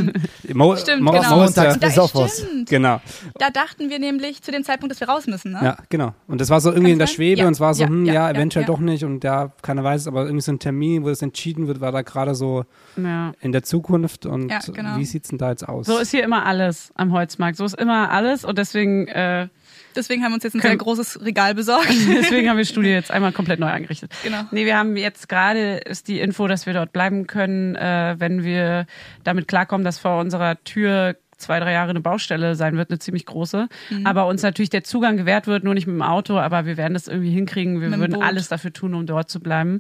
Mo, 0.54 0.76
Stimmt, 0.76 1.02
Mo, 1.02 1.12
genau. 1.12 1.38
Mo 1.38 1.44
ist, 1.44 1.56
Montags 1.58 1.76
äh, 1.76 1.80
Da, 1.80 1.88
bis 1.88 1.98
auf 2.00 2.14
was. 2.16 2.38
stimmt. 2.40 2.70
genau. 2.70 3.02
Da 3.40 3.50
dachten 3.50 3.90
wir 3.90 3.98
nämlich 4.00 4.42
zu 4.44 4.52
dem 4.52 4.64
Zeitpunkt, 4.64 4.92
dass 4.92 5.00
wir 5.00 5.10
raus 5.10 5.26
müssen, 5.28 5.52
ne? 5.54 5.60
Ja, 5.64 5.78
genau. 5.90 6.14
Und 6.28 6.40
das 6.42 6.50
war 6.50 6.62
so 6.62 6.70
irgendwie 6.70 6.86
Kann 6.88 6.94
in 6.94 7.00
der 7.00 7.08
sein? 7.08 7.16
Schwebe 7.16 7.40
Ja, 7.42 7.48
und 7.48 7.54
es 7.54 7.60
war 7.60 7.74
so, 7.74 7.84
ja, 7.84 7.90
hm, 7.90 8.06
ja, 8.06 8.14
ja, 8.14 8.30
ja, 8.30 8.36
eventuell 8.36 8.64
ja. 8.64 8.68
doch 8.68 8.80
nicht 8.80 9.04
und 9.04 9.24
ja, 9.24 9.52
keiner 9.62 9.84
weiß 9.84 10.02
es, 10.02 10.08
aber 10.08 10.24
irgendwie 10.26 10.42
so 10.42 10.52
ein 10.52 10.60
Termin, 10.60 11.04
wo 11.04 11.10
das 11.10 11.22
entschieden 11.22 11.68
wird, 11.68 11.82
war 11.82 11.92
da 11.92 12.02
gerade 12.04 12.36
so 12.36 12.66
Ja. 12.96 13.32
in 13.42 13.52
der 13.52 13.64
Zukunft 13.64 14.26
und 14.26 14.50
Ja, 14.50 14.60
genau. 14.72 14.98
wie 14.98 15.06
sieht's 15.06 15.30
denn 15.30 15.38
da 15.40 15.50
jetzt 15.50 15.68
aus? 15.68 15.88
So 15.88 15.98
ist 15.98 16.12
hier 16.12 16.24
immer 16.24 16.46
alles 16.46 16.92
am 16.96 17.12
Holzmarkt. 17.12 17.58
So 17.58 17.66
ist 17.66 17.76
immer 17.80 18.12
alles 18.12 18.46
und 18.46 18.58
deswegen, 18.58 19.08
äh, 19.08 19.48
Deswegen 19.96 20.24
haben 20.24 20.32
wir 20.32 20.36
uns 20.36 20.44
jetzt 20.44 20.56
ein 20.56 20.62
Können- 20.62 20.72
sehr 20.72 20.78
großes 20.78 21.24
Regal 21.24 21.56
besorgt. 21.56 21.90
deswegen 22.10 22.50
haben 22.50 22.58
wir 22.58 22.64
das 22.64 22.70
Studio 22.70 22.92
jetzt 22.94 23.12
einmal 23.12 23.32
komplett 23.32 23.60
neu 23.60 23.68
eingerichtet. 23.68 24.12
Genau. 24.24 24.42
Nee, 24.52 24.66
wir 24.66 24.78
haben 24.78 24.96
jetzt 24.98 25.30
gerade 25.30 25.78
ist 25.78 26.08
die 26.08 26.20
Info, 26.20 26.48
dass 26.48 26.66
wir 26.66 26.74
dort 26.74 26.94
bleiben 26.94 27.28
können, 27.28 27.76
äh, 27.76 28.16
wenn 28.18 28.44
wir 28.44 28.86
damit 29.24 29.48
klarkommen, 29.48 29.84
dass 29.86 30.00
vor 30.00 30.20
unserer 30.20 30.64
Tür 30.64 31.16
zwei, 31.40 31.60
drei 31.60 31.74
Jahre 31.74 31.90
eine 31.90 32.02
Baustelle 32.02 32.56
sein 32.56 32.78
wird, 32.78 32.90
eine 32.90 33.00
ziemlich 33.00 33.26
große. 33.26 33.68
Mhm. 33.90 34.06
Aber 34.06 34.28
uns 34.28 34.44
natürlich 34.44 34.70
der 34.70 34.84
Zugang 34.84 35.18
gewährt 35.18 35.48
wird, 35.48 35.64
nur 35.64 35.74
nicht 35.74 35.88
mit 35.88 35.96
dem 35.96 36.02
Auto, 36.02 36.38
aber 36.38 36.66
wir 36.66 36.78
werden 36.78 36.94
das 36.94 37.08
irgendwie 37.08 37.32
hinkriegen. 37.32 37.82
Wir 37.82 37.90
Mit 37.90 38.00
würden 38.00 38.14
Boot. 38.14 38.24
alles 38.24 38.48
dafür 38.48 38.74
tun, 38.74 38.94
um 38.94 39.06
dort 39.06 39.30
zu 39.30 39.40
bleiben. 39.40 39.80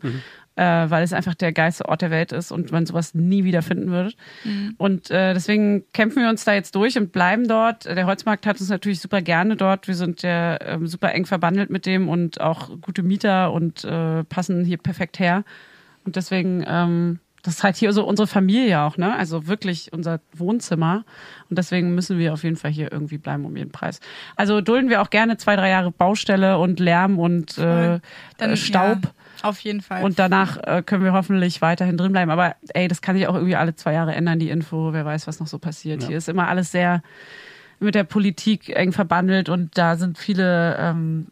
Äh, 0.60 0.90
weil 0.90 1.04
es 1.04 1.14
einfach 1.14 1.36
der 1.36 1.54
geilste 1.54 1.88
Ort 1.88 2.02
der 2.02 2.12
Welt 2.12 2.34
ist 2.34 2.52
und 2.52 2.70
man 2.74 2.86
sowas 2.86 3.14
nie 3.14 3.46
wieder 3.46 3.62
finden 3.62 3.92
würde. 3.92 4.14
Mhm. 4.44 4.76
Und 4.78 5.10
äh, 5.10 5.34
deswegen 5.34 5.86
kämpfen 5.94 6.22
wir 6.22 6.30
uns 6.30 6.44
da 6.44 6.54
jetzt 6.54 6.76
durch 6.76 6.98
und 6.98 7.14
bleiben 7.14 7.48
dort. 7.48 7.86
Der 7.86 8.06
Holzmarkt 8.06 8.46
hat 8.46 8.60
uns 8.60 8.70
natürlich 8.70 9.00
super 9.00 9.22
gerne 9.22 9.56
dort. 9.56 9.88
Wir 9.88 9.96
sind 9.96 10.22
ja 10.22 10.58
ähm, 10.60 10.86
super 10.86 11.14
eng 11.14 11.26
verbandelt 11.26 11.70
mit 11.70 11.86
dem 11.86 12.10
und 12.10 12.42
auch 12.42 12.72
gute 12.82 13.04
Mieter 13.04 13.54
und 13.54 13.86
äh, 13.86 14.26
passen 14.26 14.66
hier 14.66 14.78
perfekt 14.78 15.20
her. 15.20 15.46
Und 16.04 16.18
deswegen, 16.18 16.66
ähm, 16.68 17.20
das 17.44 17.56
ist 17.56 17.64
halt 17.64 17.76
hier 17.76 17.94
so 17.94 18.06
unsere 18.06 18.28
Familie 18.28 18.82
auch, 18.82 18.98
ne? 18.98 19.16
Also 19.16 19.48
wirklich 19.48 19.94
unser 19.94 20.20
Wohnzimmer. 20.36 21.06
Und 21.50 21.58
deswegen 21.58 21.96
müssen 21.96 22.18
wir 22.18 22.34
auf 22.34 22.44
jeden 22.44 22.58
Fall 22.58 22.72
hier 22.72 22.92
irgendwie 22.92 23.18
bleiben 23.18 23.46
um 23.46 23.56
jeden 23.56 23.72
Preis. 23.72 24.00
Also 24.36 24.62
dulden 24.62 24.90
wir 24.90 25.02
auch 25.02 25.10
gerne 25.10 25.38
zwei, 25.38 25.56
drei 25.56 25.70
Jahre 25.70 25.92
Baustelle 25.92 26.58
und 26.58 26.80
Lärm 26.80 27.18
und 27.20 27.58
äh, 27.58 28.00
Dann, 28.38 28.52
äh, 28.52 28.58
Staub. 28.58 29.00
Ja, 29.04 29.50
auf 29.50 29.60
jeden 29.62 29.82
Fall. 29.82 30.04
Und 30.04 30.20
danach 30.20 30.58
äh, 30.58 30.84
können 30.86 31.04
wir 31.04 31.14
hoffentlich 31.14 31.62
weiterhin 31.62 31.98
drin 31.98 32.12
bleiben. 32.12 32.32
Aber 32.32 32.56
ey, 32.74 32.88
das 32.88 33.02
kann 33.02 33.16
sich 33.16 33.28
auch 33.28 33.36
irgendwie 33.36 33.56
alle 33.56 33.76
zwei 33.76 33.94
Jahre 33.94 34.14
ändern, 34.14 34.40
die 34.40 34.50
Info. 34.50 34.94
Wer 34.94 35.06
weiß, 35.06 35.28
was 35.28 35.40
noch 35.40 35.48
so 35.48 35.60
passiert. 35.60 36.04
Hier 36.04 36.18
ist 36.18 36.30
immer 36.30 36.48
alles 36.48 36.72
sehr 36.72 37.02
mit 37.80 37.96
der 37.96 38.04
Politik 38.04 38.70
eng 38.76 38.92
verbandelt 38.92 39.48
und 39.50 39.78
da 39.78 39.96
sind 39.96 40.18
viele, 40.18 40.78
ähm, 40.78 41.28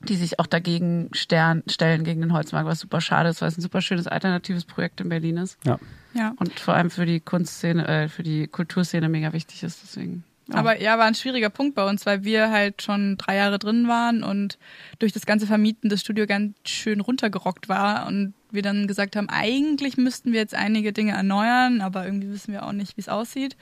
die 0.00 0.16
sich 0.16 0.38
auch 0.38 0.46
dagegen 0.46 1.10
stern, 1.12 1.62
stellen, 1.68 2.04
gegen 2.04 2.20
den 2.20 2.32
Holzmarkt, 2.32 2.66
was 2.66 2.80
super 2.80 3.00
schade 3.00 3.28
ist, 3.28 3.40
weil 3.40 3.48
es 3.48 3.58
ein 3.58 3.62
super 3.62 3.80
schönes 3.80 4.06
alternatives 4.06 4.64
Projekt 4.64 5.00
in 5.00 5.08
Berlin 5.08 5.36
ist. 5.36 5.58
ja. 5.64 5.78
ja. 6.14 6.34
Und 6.38 6.58
vor 6.58 6.74
allem 6.74 6.90
für 6.90 7.06
die 7.06 7.20
Kunstszene, 7.20 7.86
äh, 7.86 8.08
für 8.08 8.22
die 8.22 8.46
Kulturszene 8.46 9.08
mega 9.08 9.32
wichtig 9.32 9.62
ist. 9.62 9.80
Deswegen. 9.82 10.24
ja. 10.48 10.56
Aber 10.56 10.80
ja, 10.80 10.98
war 10.98 11.06
ein 11.06 11.14
schwieriger 11.14 11.50
Punkt 11.50 11.74
bei 11.74 11.88
uns, 11.88 12.04
weil 12.04 12.24
wir 12.24 12.50
halt 12.50 12.82
schon 12.82 13.16
drei 13.16 13.36
Jahre 13.36 13.58
drin 13.58 13.86
waren 13.86 14.24
und 14.24 14.58
durch 14.98 15.12
das 15.12 15.26
ganze 15.26 15.46
Vermieten 15.46 15.88
das 15.88 16.00
Studio 16.00 16.26
ganz 16.26 16.56
schön 16.66 17.00
runtergerockt 17.00 17.68
war 17.68 18.06
und 18.06 18.34
wir 18.50 18.62
dann 18.62 18.86
gesagt 18.86 19.16
haben, 19.16 19.28
eigentlich 19.28 19.96
müssten 19.96 20.32
wir 20.32 20.40
jetzt 20.40 20.54
einige 20.54 20.92
Dinge 20.92 21.12
erneuern, 21.12 21.80
aber 21.80 22.04
irgendwie 22.04 22.30
wissen 22.30 22.52
wir 22.52 22.66
auch 22.66 22.72
nicht, 22.72 22.96
wie 22.96 23.00
es 23.00 23.08
aussieht. 23.08 23.56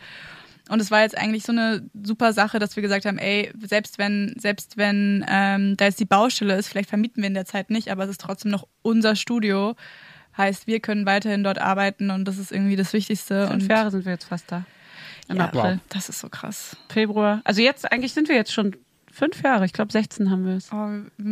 Und 0.70 0.80
es 0.80 0.90
war 0.90 1.02
jetzt 1.02 1.18
eigentlich 1.18 1.42
so 1.42 1.52
eine 1.52 1.82
super 2.02 2.32
Sache, 2.32 2.58
dass 2.58 2.76
wir 2.76 2.82
gesagt 2.82 3.04
haben, 3.04 3.18
ey, 3.18 3.52
selbst 3.60 3.98
wenn, 3.98 4.34
selbst 4.38 4.76
wenn 4.76 5.24
ähm, 5.28 5.76
da 5.76 5.86
jetzt 5.86 5.98
die 6.00 6.04
Baustelle 6.04 6.56
ist, 6.56 6.68
vielleicht 6.68 6.88
vermieten 6.88 7.22
wir 7.22 7.26
in 7.28 7.34
der 7.34 7.44
Zeit 7.44 7.70
nicht, 7.70 7.90
aber 7.90 8.04
es 8.04 8.10
ist 8.10 8.20
trotzdem 8.20 8.50
noch 8.52 8.66
unser 8.82 9.16
Studio. 9.16 9.74
Heißt, 10.36 10.66
wir 10.68 10.78
können 10.80 11.06
weiterhin 11.06 11.42
dort 11.42 11.58
arbeiten 11.58 12.10
und 12.10 12.24
das 12.26 12.38
ist 12.38 12.52
irgendwie 12.52 12.76
das 12.76 12.92
Wichtigste. 12.92 13.48
Fünf 13.48 13.64
und 13.64 13.68
Jahre 13.68 13.90
sind 13.90 14.04
wir 14.04 14.12
jetzt 14.12 14.24
fast 14.26 14.50
da. 14.52 14.64
Im 15.28 15.36
Ja. 15.36 15.46
April, 15.46 15.80
das 15.88 16.08
ist 16.08 16.20
so 16.20 16.28
krass. 16.28 16.76
Februar. 16.88 17.40
Also 17.44 17.62
jetzt, 17.62 17.90
eigentlich 17.90 18.12
sind 18.12 18.28
wir 18.28 18.36
jetzt 18.36 18.52
schon 18.52 18.76
fünf 19.10 19.42
Jahre. 19.42 19.64
Ich 19.64 19.72
glaube, 19.72 19.90
16 19.90 20.30
haben 20.30 20.46
wir 20.46 20.54
es. 20.54 20.70
Oh, 20.72 20.76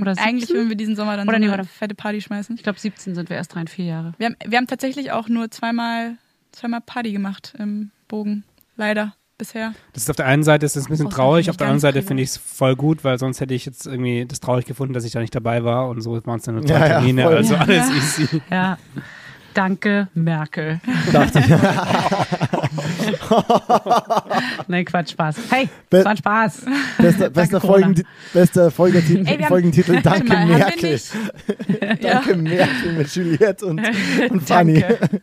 Oder 0.01 0.12
eigentlich 0.19 0.47
17? 0.47 0.56
würden 0.56 0.69
wir 0.69 0.77
diesen 0.77 0.97
Sommer 0.97 1.16
dann 1.16 1.28
Oder 1.28 1.36
so 1.36 1.40
nee, 1.40 1.47
eine 1.48 1.59
warte. 1.59 1.69
fette 1.70 1.94
Party 1.94 2.20
schmeißen. 2.20 2.56
Ich 2.56 2.65
glaube, 2.65 2.78
17 2.81 3.15
sind 3.15 3.31
wir 3.31 3.36
erst 3.36 3.55
rein, 3.55 3.69
vier 3.69 3.85
Jahre. 3.85 4.15
Wir 4.19 4.27
haben, 4.27 4.36
wir 4.44 4.59
haben 4.59 4.66
tatsächlich 4.66 5.12
auch 5.12 5.28
nur 5.28 5.48
zweimal, 5.51 6.16
zweimal 6.51 6.81
Party 6.81 7.12
gemacht 7.12 7.55
im 7.56 7.93
Bogen. 8.09 8.43
Leider. 8.77 9.15
Bisher. 9.39 9.73
Das 9.93 10.02
ist 10.02 10.10
auf 10.10 10.16
der 10.16 10.27
einen 10.27 10.43
Seite 10.43 10.66
ist 10.66 10.77
es 10.77 10.86
ein 10.86 10.90
bisschen 10.90 11.10
traurig, 11.10 11.48
auf 11.48 11.56
der 11.56 11.69
anderen 11.69 11.78
Seite 11.81 12.02
finde 12.02 12.24
ich 12.24 12.31
es 12.31 12.36
voll 12.39 12.74
gut, 12.74 13.05
weil 13.05 13.19
sonst 13.20 13.40
hätte 13.40 13.55
ich 13.55 13.65
jetzt 13.66 13.86
irgendwie 13.86 14.27
das 14.27 14.40
traurig 14.40 14.66
gefunden, 14.66 14.94
dass 14.94 15.05
ich 15.05 15.12
da 15.12 15.20
nicht 15.20 15.32
dabei 15.35 15.62
war 15.62 15.89
und 15.89 16.01
so 16.01 16.20
waren 16.27 16.39
es 16.40 16.44
dann 16.44 16.56
nur 16.56 16.66
zwei 16.66 16.74
Ja, 16.74 16.81
ja, 16.86 16.89
Termine, 16.98 17.27
also 17.28 17.55
Ja. 17.55 17.60
alles 17.60 17.89
easy. 17.90 18.43
Ja. 18.51 18.78
Danke, 19.55 20.09
Merkel. 20.15 20.81
Dachte 21.12 21.39
ich. 21.40 21.47
Nee, 24.69 24.85
Quatsch, 24.85 25.12
Spaß. 25.12 25.36
Hey, 25.51 25.69
Be- 25.89 25.97
das 25.98 26.05
war 26.05 26.10
ein 26.12 26.16
Spaß. 26.19 26.62
Bester, 26.98 27.31
bester. 27.31 27.60
Folgen, 27.60 28.02
bester 28.32 28.70
Folgetitel, 28.70 29.27
Ey, 29.27 29.44
Folgentitel 29.44 30.01
Danke 30.02 30.36
Merkel. 30.36 31.01
Danke 32.01 32.36
Merkel 32.36 32.93
mit 32.93 33.15
Juliette 33.15 33.66
und, 33.66 33.81
und 34.31 34.43
Fanny. 34.47 34.81
Danke. 34.81 35.20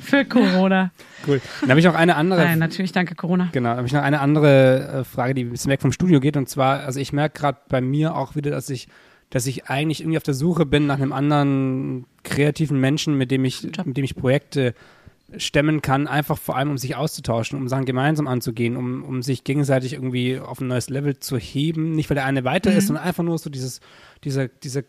Für 0.00 0.24
Corona. 0.24 0.90
Cool. 1.26 1.40
Dann 1.60 1.70
habe 1.70 1.80
ich 1.80 1.86
noch 1.86 1.94
eine 1.94 2.16
andere 2.16 2.40
Nein, 2.40 2.58
natürlich 2.58 2.92
danke 2.92 3.14
Corona. 3.14 3.48
Genau, 3.52 3.70
habe 3.70 3.86
ich 3.86 3.92
noch 3.92 4.02
eine 4.02 4.20
andere 4.20 5.00
äh, 5.00 5.04
Frage, 5.04 5.34
die 5.34 5.44
ein 5.44 5.50
bisschen 5.50 5.70
weg 5.70 5.80
vom 5.80 5.92
Studio 5.92 6.20
geht. 6.20 6.36
Und 6.36 6.48
zwar, 6.48 6.80
also 6.80 7.00
ich 7.00 7.12
merke 7.12 7.40
gerade 7.40 7.58
bei 7.68 7.80
mir 7.80 8.14
auch 8.14 8.36
wieder, 8.36 8.50
dass 8.50 8.70
ich, 8.70 8.88
dass 9.30 9.46
ich 9.46 9.66
eigentlich 9.66 10.00
irgendwie 10.00 10.18
auf 10.18 10.22
der 10.22 10.34
Suche 10.34 10.66
bin 10.66 10.86
nach 10.86 10.96
einem 10.96 11.12
anderen 11.12 12.06
kreativen 12.22 12.80
Menschen, 12.80 13.16
mit 13.18 13.30
dem 13.30 13.44
ich, 13.44 13.62
Job. 13.62 13.86
mit 13.86 13.96
dem 13.96 14.04
ich 14.04 14.14
Projekte 14.14 14.74
stemmen 15.38 15.82
kann, 15.82 16.06
einfach 16.06 16.38
vor 16.38 16.56
allem, 16.56 16.70
um 16.70 16.78
sich 16.78 16.94
auszutauschen, 16.94 17.58
um 17.58 17.66
Sachen 17.66 17.84
gemeinsam 17.84 18.28
anzugehen, 18.28 18.76
um, 18.76 19.02
um 19.02 19.22
sich 19.22 19.42
gegenseitig 19.42 19.94
irgendwie 19.94 20.38
auf 20.38 20.60
ein 20.60 20.68
neues 20.68 20.88
Level 20.88 21.18
zu 21.18 21.36
heben. 21.36 21.92
Nicht, 21.92 22.08
weil 22.08 22.14
der 22.14 22.26
eine 22.26 22.44
weiter 22.44 22.72
ist, 22.72 22.86
sondern 22.86 23.04
einfach 23.04 23.24
nur 23.24 23.36
so 23.38 23.50
dieses, 23.50 23.80
diese, 24.22 24.48
diese, 24.48 24.84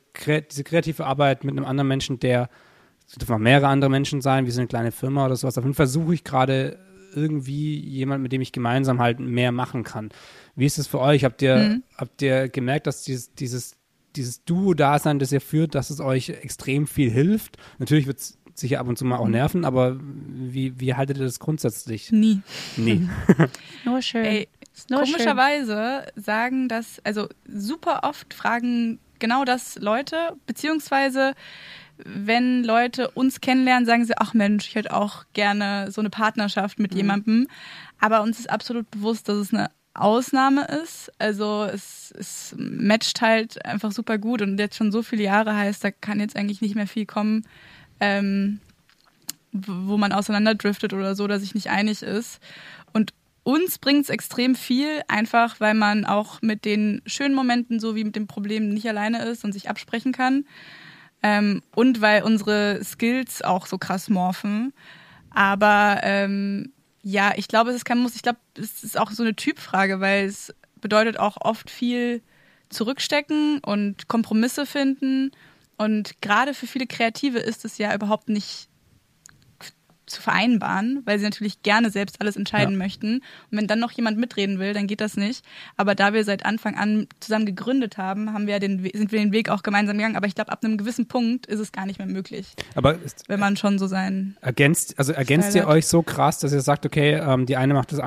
diese 0.52 0.64
kreative 0.64 1.06
Arbeit 1.06 1.44
mit 1.44 1.58
einem 1.58 1.66
anderen 1.66 1.88
Menschen, 1.88 2.20
der, 2.20 2.50
es 3.08 3.16
dürfen 3.16 3.36
auch 3.36 3.40
mehrere 3.40 3.68
andere 3.68 3.90
Menschen 3.90 4.22
sein, 4.22 4.46
wie 4.46 4.52
so 4.52 4.60
eine 4.60 4.68
kleine 4.68 4.92
Firma 4.92 5.26
oder 5.26 5.36
sowas. 5.36 5.58
Auf 5.58 5.64
jeden 5.64 5.76
Fall 5.76 5.88
suche 5.88 6.14
ich 6.14 6.24
gerade 6.24 6.78
irgendwie 7.16 7.80
jemand, 7.80 8.22
mit 8.22 8.32
dem 8.34 8.42
ich 8.42 8.52
gemeinsam 8.52 9.00
halt 9.00 9.20
mehr 9.20 9.52
machen 9.52 9.84
kann. 9.84 10.10
Wie 10.56 10.66
ist 10.66 10.78
es 10.78 10.88
für 10.88 11.00
euch? 11.00 11.24
Habt 11.24 11.42
ihr, 11.42 11.56
Mhm. 11.58 11.84
habt 11.98 12.22
ihr 12.22 12.50
gemerkt, 12.50 12.86
dass 12.86 13.04
dieses, 13.04 13.34
dieses, 13.34 13.76
dieses 14.16 14.44
Duo-Dasein, 14.44 15.20
das 15.20 15.32
ihr 15.32 15.42
führt, 15.42 15.74
dass 15.74 15.90
es 15.90 16.00
euch 16.02 16.30
extrem 16.30 16.86
viel 16.86 17.10
hilft? 17.10 17.58
Natürlich 17.80 18.08
wird 18.08 18.20
es 18.20 18.38
sicher 18.56 18.80
ab 18.80 18.88
und 18.88 18.98
zu 18.98 19.06
mal 19.06 19.16
Mhm. 19.18 19.22
auch 19.22 19.28
nerven, 19.30 19.66
aber 19.66 19.98
wie, 20.02 20.80
wie 20.80 20.94
haltet 20.96 21.18
ihr 21.18 21.24
das 21.24 21.40
grundsätzlich? 21.40 22.12
Nie. 22.12 22.42
Nee. 22.76 23.08
Nur 23.86 24.02
schön. 24.02 24.26
Ey, 24.26 24.48
nur 24.90 25.06
schön. 25.06 25.14
Komischerweise 25.14 26.08
sagen 26.16 26.68
das, 26.68 27.00
also 27.04 27.28
super 27.48 28.02
oft 28.04 28.34
fragen 28.34 29.00
genau 29.20 29.46
das 29.46 29.78
Leute, 29.80 30.36
beziehungsweise 30.46 31.34
wenn 32.04 32.64
Leute 32.64 33.10
uns 33.12 33.42
kennenlernen, 33.42 33.86
sagen 33.86 34.06
sie, 34.06 34.18
ach 34.18 34.34
Mensch, 34.34 34.68
ich 34.68 34.76
hätte 34.76 34.94
auch 34.94 35.26
gerne 35.34 35.92
so 35.92 36.02
eine 36.02 36.10
Partnerschaft 36.10 36.80
mit 36.80 36.94
jemandem. 36.94 37.48
Aber 38.00 38.22
uns 38.22 38.40
ist 38.40 38.50
absolut 38.50 38.90
bewusst, 38.92 39.28
dass 39.30 39.38
es 39.38 39.54
eine 39.54 39.72
Ausnahme 39.94 40.66
ist. 40.84 41.12
Also 41.18 41.64
es, 41.64 42.14
es 42.18 42.56
matcht 42.58 43.22
halt 43.22 43.64
einfach 43.66 43.92
super 43.92 44.18
gut 44.18 44.42
und 44.42 44.60
jetzt 44.60 44.78
schon 44.78 44.92
so 44.92 45.02
viele 45.02 45.24
Jahre 45.24 45.56
heißt, 45.56 45.84
da 45.84 45.92
kann 45.92 46.20
jetzt 46.20 46.36
eigentlich 46.36 46.62
nicht 46.62 46.76
mehr 46.76 46.88
viel 46.88 47.06
kommen, 47.06 47.46
ähm, 48.00 48.60
wo 49.52 49.98
man 49.98 50.12
auseinanderdriftet 50.12 50.94
oder 50.94 51.16
so, 51.16 51.24
oder 51.24 51.40
sich 51.40 51.56
nicht 51.56 51.70
einig 51.70 52.04
ist. 52.04 52.40
Und 52.94 53.14
uns 53.44 53.80
bringt 53.80 54.04
es 54.04 54.10
extrem 54.10 54.56
viel, 54.56 55.02
einfach 55.08 55.60
weil 55.60 55.74
man 55.74 56.06
auch 56.06 56.42
mit 56.42 56.66
den 56.66 57.02
schönen 57.06 57.34
Momenten 57.34 57.80
sowie 57.80 58.04
mit 58.04 58.16
den 58.16 58.28
Problemen 58.28 58.70
nicht 58.70 58.88
alleine 58.88 59.24
ist 59.24 59.44
und 59.44 59.54
sich 59.54 59.70
absprechen 59.70 60.12
kann. 60.12 60.46
Ähm, 61.24 61.64
und 61.76 62.02
weil 62.02 62.24
unsere 62.24 62.84
Skills 62.84 63.42
auch 63.42 63.66
so 63.66 63.78
krass 63.78 64.10
morphen. 64.10 64.74
Aber 65.32 66.00
ähm, 66.04 66.72
ja, 67.02 67.34
ich 67.36 67.48
glaube, 67.48 67.70
es 67.70 67.78
ist 67.78 67.86
kein 67.86 68.00
Muss. 68.00 68.16
Ich 68.16 68.22
glaube, 68.22 68.40
es 68.56 68.84
ist 68.84 69.00
auch 69.00 69.12
so 69.12 69.24
eine 69.24 69.36
Typfrage, 69.36 70.00
weil 70.00 70.26
es 70.26 70.54
bedeutet 70.82 71.18
auch 71.20 71.38
oft 71.40 71.70
viel 71.70 72.22
zurückstecken 72.70 73.60
und 73.60 74.08
Kompromisse 74.08 74.66
finden. 74.66 75.32
Und 75.78 76.22
gerade 76.22 76.54
für 76.54 76.68
viele 76.68 76.88
Kreative 76.88 77.40
ist 77.40 77.66
es 77.66 77.78
ja 77.78 77.94
überhaupt 77.94 78.30
nicht 78.30 78.68
zu 80.08 80.22
vereinbaren, 80.22 81.02
weil 81.06 81.20
sie 81.20 81.26
natürlich 81.26 81.62
gerne 81.64 81.92
selbst 81.92 82.20
alles 82.22 82.36
entscheiden 82.36 82.74
Ja. 82.74 82.78
möchten. 82.78 83.16
Und 83.52 83.58
wenn 83.58 83.68
dann 83.68 83.80
noch 83.80 83.92
jemand 83.92 84.18
mitreden 84.18 84.58
will, 84.58 84.74
dann 84.74 84.88
geht 84.88 85.02
das 85.02 85.18
nicht. 85.18 85.44
Aber 85.76 85.94
da 85.96 86.14
wir 86.14 86.24
seit 86.24 86.46
Anfang 86.46 86.76
an 86.76 87.08
zusammen 87.20 87.46
gegründet 87.46 87.98
haben, 87.98 88.34
haben 88.34 88.48
wir 88.48 88.60
den, 88.60 88.80
sind 88.94 89.12
wir 89.12 89.20
den 89.20 89.32
Weg 89.34 89.50
auch 89.50 89.64
gemeinsam 89.64 89.98
gegangen. 89.98 90.16
Aber 90.16 90.26
ich 90.28 90.34
glaube, 90.36 90.52
ab 90.52 90.64
einem 90.64 90.78
gewissen 90.78 91.08
Punkt 91.08 91.46
ist 91.46 91.60
es 91.60 91.72
gar 91.72 91.86
nicht 91.86 92.00
mehr 92.00 92.08
möglich, 92.08 92.48
Aber 92.76 92.98
wenn 93.28 93.40
man 93.40 93.58
schon 93.58 93.78
so 93.78 93.88
sein. 93.88 94.38
ergänzt, 94.42 94.96
also 94.98 95.14
ergänzt 95.14 95.54
ihr 95.56 95.64
hat. 95.64 95.70
euch 95.70 95.88
so 95.88 96.02
krass, 96.02 96.40
dass 96.40 96.54
ihr 96.54 96.62
sagt, 96.62 96.86
okay, 96.86 97.14
ähm, 97.16 97.46
die 97.46 97.58
eine 97.58 97.74
macht 97.74 97.92
das- 97.92 98.02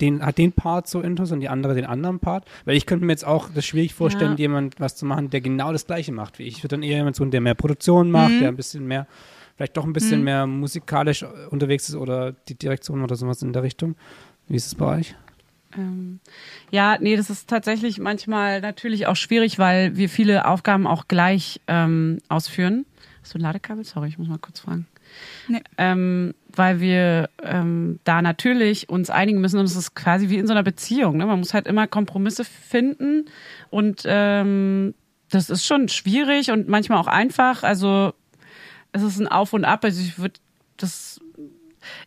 den, 0.00 0.24
hat 0.26 0.36
den 0.38 0.52
Part 0.52 0.88
so 0.88 1.00
intus 1.00 1.32
und 1.32 1.40
die 1.40 1.48
andere 1.48 1.74
den 1.74 1.86
anderen 1.86 2.18
Part? 2.18 2.44
Weil 2.64 2.76
ich 2.76 2.84
könnte 2.86 3.04
mir 3.06 3.12
jetzt 3.12 3.24
auch 3.24 3.48
das 3.54 3.64
schwierig 3.64 3.94
vorstellen, 3.94 4.32
Ja. 4.32 4.38
jemand 4.38 4.80
was 4.80 4.96
zu 4.96 5.06
machen, 5.06 5.30
der 5.30 5.40
genau 5.40 5.72
das 5.72 5.86
Gleiche 5.86 6.12
macht 6.12 6.38
wie 6.38 6.42
ich. 6.42 6.56
Ich 6.58 6.64
würde 6.64 6.74
dann 6.76 6.82
eher 6.82 6.96
jemand 6.98 7.16
suchen, 7.16 7.30
der 7.30 7.40
mehr 7.40 7.54
Produktion 7.54 8.10
macht, 8.10 8.32
Mhm. 8.32 8.40
der 8.40 8.48
ein 8.48 8.56
bisschen 8.56 8.86
mehr, 8.86 9.06
vielleicht 9.56 9.76
doch 9.76 9.84
ein 9.84 9.92
bisschen 9.92 10.22
mehr 10.22 10.46
musikalisch 10.46 11.24
unterwegs 11.50 11.88
ist 11.88 11.96
oder 11.96 12.32
die 12.32 12.54
Direktion 12.54 13.02
oder 13.02 13.16
sowas 13.16 13.42
in 13.42 13.52
der 13.52 13.62
Richtung. 13.62 13.96
Wie 14.48 14.56
ist 14.56 14.66
es 14.66 14.74
bei 14.74 14.98
euch? 14.98 15.14
Ähm, 15.76 16.20
ja, 16.70 16.98
nee, 17.00 17.16
das 17.16 17.30
ist 17.30 17.48
tatsächlich 17.48 17.98
manchmal 17.98 18.60
natürlich 18.60 19.06
auch 19.06 19.16
schwierig, 19.16 19.58
weil 19.58 19.96
wir 19.96 20.08
viele 20.08 20.46
Aufgaben 20.46 20.86
auch 20.86 21.08
gleich 21.08 21.60
ähm, 21.66 22.18
ausführen. 22.28 22.86
Hast 23.22 23.34
du 23.34 23.38
ein 23.38 23.42
Ladekabel? 23.42 23.84
Sorry, 23.84 24.08
ich 24.08 24.18
muss 24.18 24.28
mal 24.28 24.38
kurz 24.38 24.60
fragen. 24.60 24.86
Nee. 25.48 25.62
Ähm, 25.78 26.34
weil 26.54 26.80
wir 26.80 27.30
ähm, 27.42 28.00
da 28.04 28.22
natürlich 28.22 28.88
uns 28.88 29.10
einigen 29.10 29.40
müssen 29.40 29.58
und 29.58 29.66
es 29.66 29.76
ist 29.76 29.94
quasi 29.94 30.28
wie 30.28 30.38
in 30.38 30.46
so 30.46 30.52
einer 30.52 30.62
Beziehung. 30.62 31.16
Ne? 31.16 31.26
Man 31.26 31.38
muss 31.38 31.54
halt 31.54 31.66
immer 31.66 31.86
Kompromisse 31.86 32.44
finden 32.44 33.26
und 33.70 34.02
ähm, 34.04 34.94
das 35.30 35.50
ist 35.50 35.66
schon 35.66 35.88
schwierig 35.88 36.50
und 36.50 36.68
manchmal 36.68 36.98
auch 36.98 37.08
einfach. 37.08 37.62
Also 37.62 38.14
es 39.04 39.14
ist 39.14 39.20
ein 39.20 39.28
Auf 39.28 39.52
und 39.52 39.64
Ab. 39.64 39.84
Also 39.84 40.00
ich 40.00 40.18
würde 40.18 40.40
das 40.76 41.20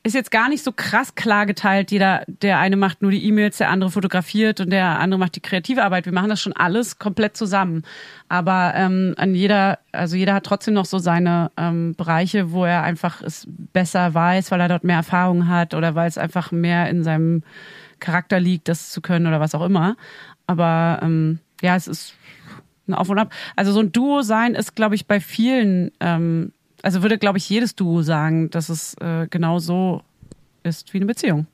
ist 0.03 0.15
jetzt 0.15 0.31
gar 0.31 0.49
nicht 0.49 0.63
so 0.63 0.71
krass 0.71 1.15
klar 1.15 1.45
geteilt. 1.45 1.91
Jeder, 1.91 2.23
der 2.27 2.59
eine 2.59 2.75
macht 2.75 3.01
nur 3.01 3.11
die 3.11 3.25
E-Mails, 3.25 3.57
der 3.57 3.69
andere 3.69 3.91
fotografiert 3.91 4.59
und 4.59 4.71
der 4.71 4.99
andere 4.99 5.19
macht 5.19 5.35
die 5.35 5.41
kreative 5.41 5.83
Arbeit. 5.83 6.05
Wir 6.05 6.13
machen 6.13 6.29
das 6.29 6.41
schon 6.41 6.53
alles 6.53 6.99
komplett 6.99 7.37
zusammen. 7.37 7.83
Aber 8.27 8.73
ähm, 8.75 9.13
an 9.17 9.35
jeder, 9.35 9.79
also 9.91 10.15
jeder 10.15 10.33
hat 10.33 10.45
trotzdem 10.45 10.73
noch 10.73 10.85
so 10.85 10.99
seine 10.99 11.51
ähm, 11.57 11.95
Bereiche, 11.95 12.51
wo 12.51 12.65
er 12.65 12.83
einfach 12.83 13.21
es 13.21 13.47
besser 13.47 14.13
weiß, 14.13 14.51
weil 14.51 14.61
er 14.61 14.67
dort 14.67 14.83
mehr 14.83 14.97
Erfahrung 14.97 15.47
hat 15.47 15.73
oder 15.73 15.95
weil 15.95 16.07
es 16.07 16.17
einfach 16.17 16.51
mehr 16.51 16.89
in 16.89 17.03
seinem 17.03 17.43
Charakter 17.99 18.39
liegt, 18.39 18.67
das 18.67 18.91
zu 18.91 19.01
können 19.01 19.27
oder 19.27 19.39
was 19.39 19.55
auch 19.55 19.65
immer. 19.65 19.95
Aber 20.47 20.99
ähm, 21.01 21.39
ja, 21.61 21.75
es 21.75 21.87
ist 21.87 22.13
ein 22.87 22.93
Auf 22.93 23.09
und 23.09 23.19
Ab. 23.19 23.33
Also 23.55 23.71
so 23.71 23.81
ein 23.81 23.91
Duo 23.91 24.21
sein 24.21 24.55
ist, 24.55 24.75
glaube 24.75 24.95
ich, 24.95 25.05
bei 25.05 25.19
vielen, 25.19 25.91
ähm, 25.99 26.53
also 26.83 27.01
würde, 27.01 27.17
glaube 27.17 27.37
ich, 27.37 27.49
jedes 27.49 27.75
Duo 27.75 28.01
sagen, 28.01 28.49
dass 28.49 28.69
es 28.69 28.93
äh, 29.01 29.27
genau 29.29 29.59
so 29.59 30.01
ist 30.63 30.93
wie 30.93 30.97
eine 30.97 31.05
Beziehung. 31.05 31.47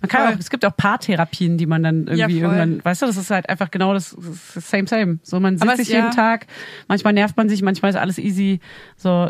Man 0.00 0.08
kann 0.08 0.24
Voll. 0.24 0.34
auch, 0.34 0.38
es 0.38 0.48
gibt 0.48 0.64
auch 0.64 0.74
Paartherapien, 0.74 1.58
die 1.58 1.66
man 1.66 1.82
dann 1.82 2.06
Ja, 2.06 2.12
irgendwie 2.28 2.40
voll. 2.40 2.54
irgendwann, 2.56 2.82
weißt 2.84 3.02
du, 3.02 3.06
das 3.06 3.18
ist 3.18 3.30
halt 3.30 3.48
einfach 3.50 3.70
genau 3.70 3.92
das, 3.92 4.16
das 4.18 4.56
ist 4.56 4.70
same, 4.70 4.86
same. 4.86 5.18
So, 5.22 5.38
man 5.38 5.58
sitzt 5.58 5.70
es- 5.72 5.76
sich 5.78 5.88
jeden 5.88 6.06
ja. 6.06 6.10
Tag, 6.10 6.46
manchmal 6.88 7.12
nervt 7.12 7.36
man 7.36 7.50
sich, 7.50 7.60
manchmal 7.60 7.90
ist 7.90 7.96
alles 7.96 8.16
easy. 8.16 8.60
So, 8.96 9.28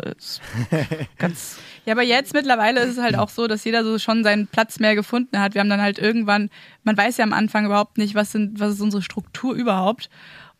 ganz, 1.17 1.57
Ja, 1.85 1.93
aber 1.93 2.03
jetzt 2.03 2.33
mittlerweile 2.33 2.79
ist 2.81 2.97
es 2.97 3.03
halt 3.03 3.17
auch 3.17 3.29
so, 3.29 3.47
dass 3.47 3.63
jeder 3.65 3.83
so 3.83 3.99
schon 3.99 4.23
seinen 4.23 4.47
Platz 4.47 4.79
mehr 4.79 4.95
gefunden 4.95 5.39
hat. 5.39 5.53
Wir 5.53 5.59
haben 5.61 5.69
dann 5.69 5.81
halt 5.81 5.99
irgendwann, 5.99 6.49
man 6.83 6.95
weiß 6.95 7.17
ja 7.17 7.25
am 7.25 7.33
Anfang 7.33 7.65
überhaupt 7.65 7.97
nicht, 7.97 8.15
was 8.15 8.31
sind, 8.31 8.59
was 8.59 8.73
ist 8.75 8.81
unsere 8.81 9.01
Struktur 9.01 9.53
überhaupt. 9.53 10.09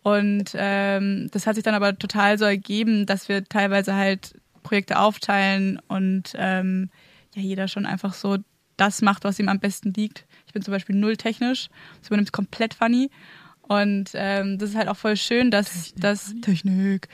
Und 0.03 0.51
ähm, 0.55 1.29
das 1.31 1.47
hat 1.47 1.55
sich 1.55 1.63
dann 1.63 1.75
aber 1.75 1.97
total 1.97 2.37
so 2.37 2.45
ergeben, 2.45 3.05
dass 3.05 3.29
wir 3.29 3.43
teilweise 3.45 3.95
halt 3.95 4.33
Projekte 4.67 4.99
aufteilen 4.99 5.79
und 5.87 6.33
ähm, 6.35 6.89
ja, 7.33 7.41
jeder 7.41 7.69
schon 7.69 7.85
einfach 7.85 8.13
so 8.13 8.37
das 8.75 9.01
macht, 9.01 9.23
was 9.23 9.39
ihm 9.39 9.47
am 9.47 9.61
besten 9.61 9.93
liegt. 9.93 10.25
Ich 10.45 10.51
bin 10.51 10.61
zum 10.61 10.73
Beispiel 10.73 10.95
null 10.95 11.15
technisch, 11.15 11.69
das 11.99 12.07
übernimmt 12.09 12.33
komplett 12.33 12.73
funny. 12.73 13.09
Und 13.61 14.11
ähm, 14.13 14.57
das 14.57 14.71
ist 14.71 14.75
halt 14.75 14.89
auch 14.89 14.97
voll 14.97 15.15
schön, 15.15 15.51
dass 15.51 15.93
das 15.95 16.35
Technik, 16.41 17.07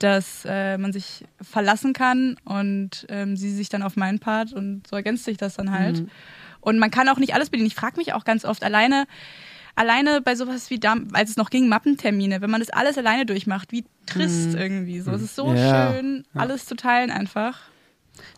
dass 0.00 0.44
äh, 0.46 0.76
man 0.76 0.92
sich 0.92 1.24
verlassen 1.40 1.94
kann 1.94 2.36
und 2.44 3.06
ähm, 3.08 3.36
sie 3.36 3.50
sich 3.50 3.70
dann 3.70 3.82
auf 3.82 3.96
meinen 3.96 4.18
Part 4.18 4.52
und 4.52 4.86
so 4.86 4.96
ergänzt 4.96 5.24
sich 5.24 5.38
das 5.38 5.54
dann 5.54 5.70
halt. 5.70 6.04
Und 6.60 6.78
man 6.78 6.90
kann 6.90 7.08
auch 7.08 7.18
nicht 7.18 7.34
alles 7.34 7.50
bedienen. 7.50 7.68
Ich 7.68 7.74
frage 7.74 7.96
mich 7.96 8.12
auch 8.12 8.24
ganz 8.24 8.44
oft 8.44 8.64
alleine, 8.64 9.06
alleine 9.78 10.20
bei 10.20 10.34
sowas 10.34 10.70
wie 10.70 10.78
dam 10.78 11.08
als 11.12 11.30
es 11.30 11.36
noch 11.36 11.50
ging, 11.50 11.68
Mappentermine, 11.68 12.40
wenn 12.40 12.50
man 12.50 12.60
das 12.60 12.70
alles 12.70 12.98
alleine 12.98 13.24
durchmacht, 13.26 13.72
wie 13.72 13.84
trist 14.06 14.54
irgendwie 14.54 15.00
so. 15.00 15.12
Es 15.12 15.22
ist 15.22 15.36
so 15.36 15.54
Ja. 15.54 15.92
schön, 15.92 16.24
alles 16.34 16.66
zu 16.66 16.74
teilen 16.74 17.10
einfach. 17.10 17.60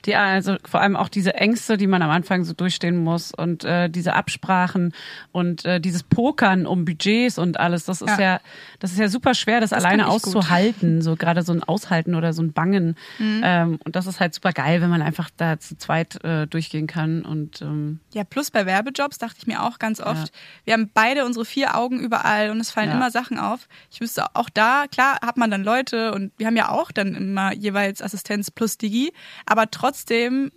Die, 0.06 0.14
also 0.14 0.56
vor 0.64 0.80
allem 0.80 0.96
auch 0.96 1.08
diese 1.08 1.34
Ängste, 1.34 1.76
die 1.76 1.86
man 1.86 2.02
am 2.02 2.10
Anfang 2.10 2.44
so 2.44 2.52
durchstehen 2.54 2.96
muss 2.96 3.32
und 3.32 3.64
äh, 3.64 3.88
diese 3.90 4.14
Absprachen 4.14 4.94
und 5.32 5.64
äh, 5.64 5.80
dieses 5.80 6.02
Pokern 6.02 6.66
um 6.66 6.84
Budgets 6.84 7.38
und 7.38 7.58
alles, 7.60 7.84
das 7.84 8.00
ist 8.02 8.18
ja, 8.18 8.34
Ja. 8.34 8.40
das 8.78 8.92
ist 8.92 8.98
ja 8.98 9.08
super 9.08 9.34
schwer, 9.34 9.60
das, 9.60 9.70
Das 9.70 9.84
alleine 9.84 10.02
ich 10.02 10.08
gut. 10.08 10.14
auszuhalten, 10.36 11.02
so 11.02 11.16
gerade 11.16 11.42
so 11.42 11.52
ein 11.52 11.62
Aushalten 11.62 12.14
oder 12.14 12.32
so 12.32 12.42
ein 12.42 12.52
Bangen. 12.52 12.96
Mhm. 13.18 13.40
Ähm, 13.44 13.78
und 13.84 13.96
das 13.96 14.06
ist 14.06 14.20
halt 14.20 14.34
super 14.34 14.52
geil, 14.52 14.80
wenn 14.80 14.90
man 14.90 15.02
einfach 15.02 15.30
da 15.36 15.58
zu 15.58 15.76
zweit 15.76 16.22
äh, 16.24 16.46
durchgehen 16.46 16.86
kann 16.86 17.22
und 17.22 17.60
ähm, 17.62 18.00
Ja, 18.12 18.24
plus 18.24 18.50
bei 18.50 18.66
Werbejobs 18.66 19.18
dachte 19.18 19.36
ich 19.38 19.46
mir 19.46 19.62
auch 19.62 19.78
ganz 19.78 20.00
oft, 20.00 20.32
wir 20.64 20.74
haben 20.74 20.90
beide 20.92 21.24
unsere 21.24 21.44
vier 21.44 21.76
Augen 21.76 22.00
überall 22.00 22.50
und 22.50 22.60
es 22.60 22.70
fallen 22.70 22.88
Ja. 22.90 22.96
immer 22.96 23.10
Sachen 23.10 23.38
auf. 23.38 23.68
Ich 23.90 24.00
wüsste 24.00 24.24
auch 24.34 24.48
da, 24.50 24.84
klar 24.90 25.18
hat 25.24 25.36
man 25.36 25.50
dann 25.50 25.62
Leute 25.62 26.12
und 26.12 26.32
wir 26.38 26.46
haben 26.46 26.56
ja 26.56 26.68
auch 26.70 26.90
dann 26.92 27.14
immer 27.14 27.52
jeweils 27.54 28.02
Assistenz 28.02 28.50
plus 28.50 28.78
Digi, 28.78 29.12
aber 29.46 29.69
trotzdem 29.70 30.52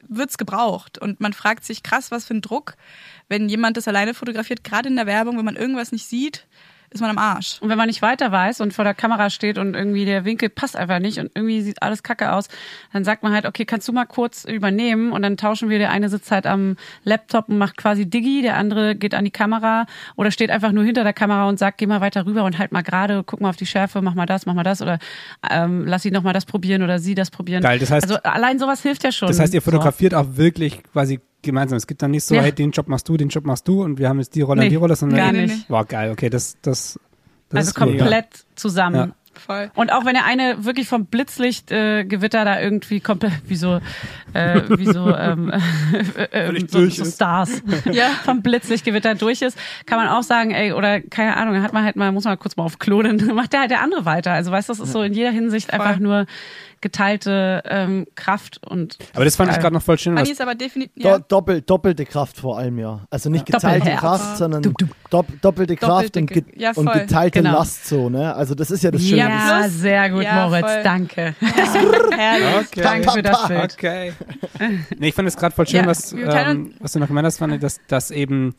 wird's 0.00 0.38
gebraucht. 0.38 0.98
Und 0.98 1.20
man 1.20 1.32
fragt 1.32 1.64
sich 1.64 1.82
krass, 1.82 2.10
was 2.10 2.24
für 2.24 2.34
ein 2.34 2.42
Druck, 2.42 2.76
wenn 3.28 3.48
jemand 3.48 3.76
das 3.76 3.88
alleine 3.88 4.14
fotografiert, 4.14 4.64
gerade 4.64 4.88
in 4.88 4.96
der 4.96 5.06
Werbung, 5.06 5.38
wenn 5.38 5.44
man 5.44 5.56
irgendwas 5.56 5.92
nicht 5.92 6.06
sieht, 6.06 6.46
ist 6.92 7.00
man 7.00 7.10
am 7.10 7.18
Arsch. 7.18 7.58
Und 7.60 7.68
wenn 7.68 7.78
man 7.78 7.86
nicht 7.88 8.02
weiter 8.02 8.30
weiß 8.32 8.60
und 8.60 8.72
vor 8.74 8.84
der 8.84 8.94
Kamera 8.94 9.30
steht 9.30 9.58
und 9.58 9.74
irgendwie 9.74 10.04
der 10.04 10.24
Winkel 10.24 10.48
passt 10.48 10.76
einfach 10.76 10.98
nicht 10.98 11.18
und 11.18 11.30
irgendwie 11.34 11.62
sieht 11.62 11.82
alles 11.82 12.02
kacke 12.02 12.32
aus, 12.32 12.48
dann 12.92 13.04
sagt 13.04 13.22
man 13.22 13.32
halt, 13.32 13.46
okay, 13.46 13.64
kannst 13.64 13.88
du 13.88 13.92
mal 13.92 14.04
kurz 14.06 14.44
übernehmen 14.44 15.12
und 15.12 15.22
dann 15.22 15.36
tauschen 15.36 15.68
wir. 15.68 15.78
Der 15.78 15.90
eine 15.90 16.08
sitzt 16.08 16.30
halt 16.30 16.46
am 16.46 16.76
Laptop 17.04 17.48
und 17.48 17.58
macht 17.58 17.76
quasi 17.76 18.06
Digi, 18.08 18.42
der 18.42 18.56
andere 18.56 18.94
geht 18.94 19.14
an 19.14 19.24
die 19.24 19.30
Kamera 19.30 19.86
oder 20.16 20.30
steht 20.30 20.50
einfach 20.50 20.72
nur 20.72 20.84
hinter 20.84 21.02
der 21.04 21.12
Kamera 21.12 21.48
und 21.48 21.58
sagt, 21.58 21.78
geh 21.78 21.86
mal 21.86 22.00
weiter 22.00 22.26
rüber 22.26 22.44
und 22.44 22.58
halt 22.58 22.72
mal 22.72 22.82
gerade, 22.82 23.22
guck 23.24 23.40
mal 23.40 23.50
auf 23.50 23.56
die 23.56 23.66
Schärfe, 23.66 24.02
mach 24.02 24.14
mal 24.14 24.26
das, 24.26 24.46
mach 24.46 24.54
mal 24.54 24.62
das 24.64 24.82
oder 24.82 24.98
ähm, 25.50 25.86
lass 25.86 26.02
sie 26.02 26.10
noch 26.10 26.22
mal 26.22 26.32
das 26.32 26.44
probieren 26.44 26.82
oder 26.82 26.98
sie 26.98 27.14
das 27.14 27.30
probieren. 27.30 27.62
Geil, 27.62 27.78
das 27.78 27.90
heißt- 27.90 28.02
also 28.02 28.16
allein 28.22 28.58
sowas 28.58 28.82
hilft 28.82 29.04
ja 29.04 29.12
schon. 29.12 29.28
Das 29.28 29.38
heißt, 29.40 29.54
ihr 29.54 29.60
So. 29.60 29.70
fotografiert 29.70 30.14
auch 30.14 30.26
wirklich 30.36 30.82
quasi 30.92 31.20
gemeinsam. 31.42 31.76
Es 31.76 31.86
gibt 31.86 32.02
dann 32.02 32.10
nicht 32.12 32.24
so, 32.24 32.34
Ja. 32.34 32.42
hey, 32.42 32.52
den 32.52 32.70
Job 32.70 32.88
machst 32.88 33.08
du, 33.08 33.16
den 33.16 33.28
Job 33.28 33.44
machst 33.44 33.66
du 33.68 33.82
und 33.82 33.98
wir 33.98 34.08
haben 34.08 34.18
jetzt 34.18 34.34
die 34.34 34.42
Rolle 34.42 34.60
Nee, 34.60 34.66
und 34.66 34.70
die 34.70 34.76
Rolle, 34.76 34.96
sondern 34.96 35.18
gar 35.18 35.32
nicht. 35.32 35.68
Wow, 35.68 35.86
geil, 35.86 36.10
okay, 36.10 36.30
das, 36.30 36.56
das, 36.62 36.98
das 37.48 37.58
Also 37.58 37.70
ist 37.70 37.80
mega. 37.80 37.98
komplett 37.98 38.26
zusammen. 38.54 38.96
Ja. 38.96 39.08
Voll. 39.34 39.70
Und 39.76 39.90
auch 39.94 40.04
wenn 40.04 40.12
der 40.12 40.26
eine 40.26 40.66
wirklich 40.66 40.86
vom 40.86 41.06
Blitzlichtgewitter 41.06 42.00
äh, 42.00 42.04
Gewitter 42.04 42.44
da 42.44 42.60
irgendwie 42.60 43.00
komplett 43.00 43.32
wie 43.46 43.56
so 43.56 43.80
äh, 44.34 44.60
wie 44.68 44.84
so, 44.84 45.08
ähm, 45.16 45.50
äh, 46.32 46.48
äh, 46.48 46.60
so, 46.68 46.78
durch 46.78 46.96
so. 46.96 47.04
Stars 47.06 47.62
Ja. 47.90 48.08
vom 48.24 48.42
Blitzlichtgewitter 48.42 49.14
durch 49.14 49.40
ist, 49.40 49.56
kann 49.86 49.98
man 49.98 50.08
auch 50.08 50.22
sagen, 50.22 50.50
ey 50.50 50.72
oder 50.72 51.00
keine 51.00 51.34
Ahnung, 51.38 51.62
hat 51.62 51.72
man 51.72 51.82
halt 51.82 51.96
mal 51.96 52.12
muss 52.12 52.24
man 52.24 52.38
kurz 52.38 52.56
mal 52.58 52.64
auf 52.64 52.78
Klo, 52.78 53.00
dann 53.02 53.16
macht 53.34 53.54
der 53.54 53.60
halt 53.60 53.70
der 53.70 53.80
andere 53.80 54.04
weiter. 54.04 54.32
Also 54.32 54.50
weißt 54.52 54.68
du, 54.68 54.74
das 54.74 54.80
ist 54.80 54.92
so 54.92 55.02
in 55.02 55.14
jeder 55.14 55.30
Hinsicht 55.30 55.72
einfach 55.72 55.98
nur 55.98 56.26
geteilte 56.82 57.62
ähm, 57.66 58.06
Kraft 58.14 58.60
und 58.66 58.98
Aber 59.14 59.24
das 59.24 59.36
fand 59.36 59.48
ich 59.50 59.54
Geil. 59.56 59.62
gerade 59.62 59.74
noch 59.74 59.82
voll 59.82 59.98
schön. 59.98 60.16
Ist 60.18 60.40
aber 60.42 60.54
definitiv, 60.54 61.02
Do 61.02 61.08
ja. 61.08 61.18
doppel, 61.18 61.62
doppelte 61.62 62.04
Kraft 62.04 62.36
vor 62.36 62.58
allem, 62.58 62.78
ja. 62.78 63.00
Also 63.10 63.30
nicht 63.30 63.46
geteilte 63.46 63.78
Doppelherz. 63.78 64.00
Kraft, 64.00 64.36
sondern 64.36 64.62
Dup, 64.62 64.76
dup. 64.78 64.88
Dopp 65.10 65.26
doppelte 65.40 65.76
Kraft 65.76 66.14
Doppelte 66.16 66.20
und, 66.20 66.26
ge 66.26 66.44
ja, 66.56 66.72
und 66.74 66.92
geteilte 66.92 67.40
Genau. 67.42 67.58
Last 67.58 67.86
so, 67.86 68.10
ne? 68.10 68.34
Also 68.34 68.54
das 68.54 68.70
ist 68.70 68.82
ja 68.82 68.90
das 68.90 69.02
Schöne. 69.02 69.16
ja, 69.18 69.60
plus- 69.62 69.72
sehr 69.78 70.10
gut, 70.10 70.22
Ja, 70.24 70.46
Moritz, 70.48 70.66
voll. 70.66 70.82
danke. 70.82 71.34
Herrlich. 72.10 72.66
Okay. 72.68 72.82
Danke 72.82 73.10
für 73.10 73.22
das 73.22 73.48
Bild. 73.48 73.72
Okay. 73.74 74.12
nee, 74.98 75.08
ich 75.08 75.14
fand 75.14 75.28
es 75.28 75.36
gerade 75.36 75.54
voll 75.54 75.66
schön, 75.66 75.80
Ja, 75.82 75.86
was, 75.86 76.12
ähm, 76.12 76.74
was 76.80 76.92
du 76.92 76.98
noch 76.98 77.08
gemeint 77.08 77.26
hast, 77.26 77.38
fand 77.38 77.54
ich, 77.54 77.60
dass, 77.60 77.80
dass 77.88 78.10
eben 78.10 78.54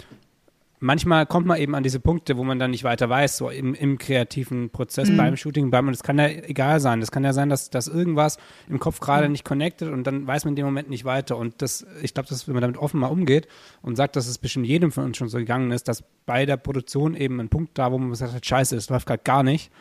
manchmal 0.84 1.26
kommt 1.26 1.48
man 1.48 1.58
eben 1.60 1.74
an 1.76 1.84
diese 1.84 2.00
Punkte, 2.00 2.38
wo 2.38 2.44
man 2.44 2.60
dann 2.60 2.72
nicht 2.72 2.84
weiter 2.84 3.10
weiß, 3.10 3.38
so 3.38 3.50
im, 3.50 3.74
im 3.74 3.98
kreativen 3.98 4.70
Prozess, 4.70 5.10
Mhm. 5.10 5.18
beim 5.18 5.38
Shooting, 5.38 5.72
beim, 5.72 5.88
und 5.88 5.94
es 5.94 6.04
kann 6.04 6.20
ja 6.20 6.28
egal 6.28 6.80
sein. 6.80 7.00
Das 7.00 7.12
kann 7.12 7.24
ja 7.24 7.34
sein, 7.34 7.50
dass, 7.50 7.70
dass 7.70 7.88
irgendwas 7.88 8.38
im 8.70 8.80
Kopf 8.80 9.00
gerade 9.00 9.26
Mhm. 9.28 9.32
nicht 9.32 9.46
connected 9.46 9.90
und 9.90 10.06
dann 10.06 10.28
weiß 10.28 10.46
man 10.46 10.52
in 10.52 10.56
dem 10.58 10.66
Moment 10.66 10.90
nicht 10.90 11.06
weiter. 11.06 11.38
Und 11.38 11.62
das, 11.62 11.86
ich 12.02 12.14
glaube, 12.14 12.30
dass 12.30 12.48
wenn 12.48 12.54
man 12.54 12.62
damit 12.62 12.78
offen 12.78 13.00
mal 13.00 13.08
umgeht 13.08 13.48
und 13.82 13.96
sagt, 13.96 14.16
dass 14.16 14.28
es 14.28 14.38
bestimmt 14.38 14.68
jedem 14.68 14.92
von 14.92 15.06
uns 15.06 15.18
schon 15.18 15.30
so 15.30 15.38
gegangen 15.38 15.72
ist, 15.72 15.88
dass 15.88 16.04
bei 16.26 16.46
der 16.46 16.58
Produktion 16.58 17.16
eben 17.16 17.40
ein 17.40 17.50
Punkt 17.50 17.78
da, 17.78 17.92
wo 17.92 17.98
man 17.98 18.14
sagt, 18.16 18.34
hat, 18.34 18.46
scheiße, 18.46 18.76
es 18.76 18.90
läuft 18.90 19.08
gerade 19.08 19.24
gar 19.24 19.44
nicht. 19.44 19.72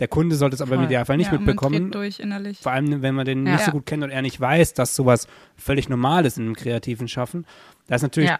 Der 0.00 0.06
Kunde 0.06 0.36
sollte 0.36 0.54
es 0.54 0.60
aber 0.60 0.76
im. 0.76 0.84
Idealfall 0.84 1.16
nicht 1.16 1.32
ja, 1.32 1.38
mitbekommen. 1.38 1.90
durch 1.90 2.20
innerlich. 2.20 2.58
Vor 2.60 2.70
allem, 2.70 3.02
wenn 3.02 3.16
man 3.16 3.24
den 3.26 3.44
Ja. 3.46 3.54
nicht 3.54 3.64
so 3.64 3.72
gut 3.72 3.84
kennt 3.84 4.04
und 4.04 4.10
er 4.10 4.22
nicht 4.22 4.40
weiß, 4.40 4.74
dass 4.74 4.94
sowas 4.94 5.26
völlig 5.56 5.88
normal 5.88 6.24
ist 6.24 6.38
in 6.38 6.44
einem 6.44 6.54
kreativen 6.54 7.08
Schaffen. 7.08 7.46
Da 7.88 7.96
ist 7.96 8.02
natürlich 8.02 8.30
Ja. 8.30 8.38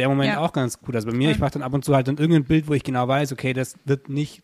Der 0.00 0.08
Moment 0.08 0.32
Ja. 0.32 0.40
auch 0.40 0.52
ganz 0.52 0.80
gut. 0.80 0.94
Also 0.96 1.08
bei 1.10 1.16
mir, 1.16 1.30
ich 1.30 1.38
mache 1.38 1.52
dann 1.52 1.62
ab 1.62 1.72
und 1.74 1.84
zu 1.84 1.94
halt 1.94 2.08
dann 2.08 2.16
irgendein 2.18 2.44
Bild, 2.44 2.66
wo 2.68 2.74
ich 2.74 2.82
genau 2.82 3.06
weiß, 3.06 3.32
okay, 3.32 3.52
das 3.52 3.76
wird 3.84 4.08
nicht, 4.08 4.42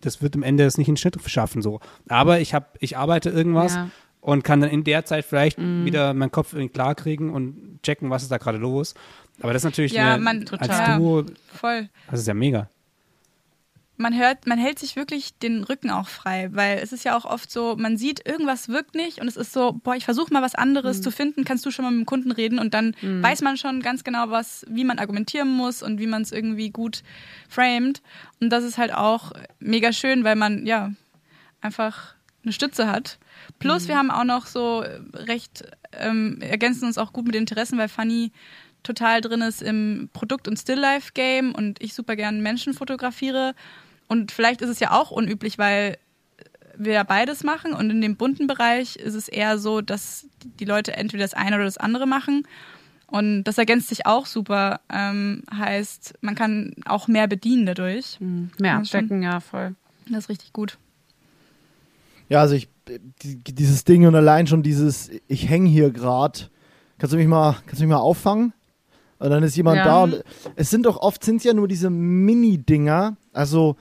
das 0.00 0.20
wird 0.22 0.34
am 0.34 0.42
Ende 0.42 0.64
das 0.64 0.76
nicht 0.78 0.88
in 0.88 0.96
Schnitt 0.96 1.16
schaffen 1.26 1.62
so. 1.62 1.80
Aber 2.08 2.40
ich 2.40 2.52
habe, 2.54 2.66
ich 2.80 2.96
arbeite 2.96 3.30
irgendwas 3.30 3.74
Ja. 3.74 3.90
und 4.20 4.42
kann 4.44 4.60
dann 4.60 4.70
in 4.70 4.82
der 4.84 5.04
Zeit 5.04 5.24
vielleicht 5.24 5.58
wieder 5.58 6.12
meinen 6.14 6.32
Kopf 6.32 6.52
irgendwie 6.52 6.72
klar 6.72 6.94
kriegen 6.94 7.30
und 7.30 7.80
checken, 7.82 8.10
was 8.10 8.22
ist 8.22 8.32
da 8.32 8.38
gerade 8.38 8.58
los. 8.58 8.94
Aber 9.40 9.52
das 9.52 9.60
ist 9.60 9.64
natürlich 9.64 9.92
Ja, 9.92 10.14
eine, 10.14 10.22
man- 10.22 10.38
als 10.38 10.50
total. 10.50 10.98
Duo, 10.98 11.24
Voll. 11.54 11.88
das 12.10 12.20
ist 12.20 12.26
ja 12.28 12.34
mega. 12.34 12.68
Man 13.96 14.16
hört, 14.16 14.46
man 14.46 14.58
hält 14.58 14.78
sich 14.78 14.96
wirklich 14.96 15.38
den 15.38 15.62
Rücken 15.62 15.90
auch 15.90 16.08
frei, 16.08 16.48
weil 16.52 16.78
es 16.78 16.92
ist 16.92 17.04
ja 17.04 17.16
auch 17.16 17.24
oft 17.24 17.50
so, 17.50 17.76
man 17.76 17.96
sieht, 17.96 18.26
irgendwas 18.26 18.68
wirkt 18.68 18.94
nicht 18.94 19.20
und 19.20 19.28
es 19.28 19.36
ist 19.36 19.52
so, 19.52 19.72
boah, 19.72 19.94
ich 19.94 20.04
versuche 20.04 20.32
mal 20.32 20.42
was 20.42 20.54
anderes 20.54 21.00
zu 21.00 21.12
finden, 21.12 21.44
kannst 21.44 21.64
du 21.64 21.70
schon 21.70 21.84
mal 21.84 21.92
mit 21.92 22.00
dem 22.00 22.06
Kunden 22.06 22.32
reden 22.32 22.58
und 22.58 22.74
dann 22.74 22.96
weiß 23.22 23.42
man 23.42 23.56
schon 23.56 23.82
ganz 23.82 24.02
genau, 24.02 24.30
was, 24.30 24.66
wie 24.68 24.84
man 24.84 24.98
argumentieren 24.98 25.48
muss 25.48 25.82
und 25.82 26.00
wie 26.00 26.06
man 26.06 26.22
es 26.22 26.32
irgendwie 26.32 26.70
gut 26.70 27.02
framed. 27.48 28.02
Und 28.40 28.50
das 28.50 28.64
ist 28.64 28.78
halt 28.78 28.92
auch 28.92 29.32
mega 29.60 29.92
schön, 29.92 30.24
weil 30.24 30.36
man 30.36 30.66
ja 30.66 30.92
einfach 31.60 32.14
eine 32.42 32.52
Stütze 32.52 32.88
hat. 32.88 33.18
Plus 33.58 33.88
wir 33.88 33.96
haben 33.96 34.10
auch 34.10 34.24
noch 34.24 34.46
so 34.46 34.84
recht, 35.14 35.64
ähm, 35.92 36.40
ergänzen 36.40 36.86
uns 36.86 36.98
auch 36.98 37.12
gut 37.12 37.26
mit 37.26 37.34
Interessen, 37.34 37.78
weil 37.78 37.88
Fanny 37.88 38.32
total 38.82 39.20
drin 39.20 39.40
ist 39.40 39.62
im 39.62 40.10
Produkt- 40.12 40.46
und 40.46 40.58
Still-Life-Game 40.58 41.54
und 41.54 41.82
ich 41.82 41.94
super 41.94 42.16
gern 42.16 42.42
Menschen 42.42 42.74
fotografiere. 42.74 43.54
Und 44.08 44.32
vielleicht 44.32 44.60
ist 44.62 44.70
es 44.70 44.80
ja 44.80 44.92
auch 44.92 45.10
unüblich, 45.10 45.58
weil 45.58 45.98
wir 46.76 46.92
ja 46.92 47.02
beides 47.04 47.44
machen 47.44 47.72
und 47.72 47.88
in 47.90 48.00
dem 48.00 48.16
bunten 48.16 48.46
Bereich 48.48 48.96
ist 48.96 49.14
es 49.14 49.28
eher 49.28 49.58
so, 49.58 49.80
dass 49.80 50.26
die 50.58 50.64
Leute 50.64 50.96
entweder 50.96 51.22
das 51.22 51.34
eine 51.34 51.54
oder 51.56 51.64
das 51.64 51.78
andere 51.78 52.06
machen. 52.06 52.46
Und 53.06 53.44
das 53.44 53.58
ergänzt 53.58 53.88
sich 53.88 54.06
auch 54.06 54.26
super. 54.26 54.80
Ähm, 54.92 55.44
heißt, 55.54 56.14
man 56.20 56.34
kann 56.34 56.74
auch 56.84 57.06
mehr 57.06 57.28
bedienen 57.28 57.64
dadurch. 57.66 58.18
Mehr 58.20 58.50
Ja, 58.60 58.84
schon. 58.84 59.00
abdecken, 59.00 59.22
ja, 59.22 59.38
voll. 59.38 59.76
Das 60.08 60.24
ist 60.24 60.28
richtig 60.30 60.52
gut. 60.52 60.78
Ja, 62.28 62.40
also 62.40 62.54
ich, 62.56 62.68
die, 63.22 63.36
dieses 63.36 63.84
Ding 63.84 64.06
und 64.06 64.14
allein 64.14 64.46
schon 64.46 64.62
dieses, 64.62 65.10
ich 65.28 65.48
hänge 65.48 65.68
hier 65.68 65.90
gerade, 65.90 66.40
kannst 66.98 67.12
du 67.12 67.16
mich 67.18 67.28
mal, 67.28 67.56
kannst 67.66 67.80
du 67.80 67.86
mich 67.86 67.92
mal 67.94 68.00
auffangen? 68.00 68.52
Und 69.18 69.30
dann 69.30 69.42
ist 69.44 69.56
jemand 69.56 69.76
Ja. 69.78 69.84
da 69.84 70.02
und 70.02 70.24
es 70.56 70.70
sind 70.70 70.86
doch 70.86 70.96
oft, 70.96 71.22
sind 71.24 71.44
ja 71.44 71.54
nur 71.54 71.68
diese 71.68 71.90
Mini-Dinger, 71.90 73.16
also 73.32 73.76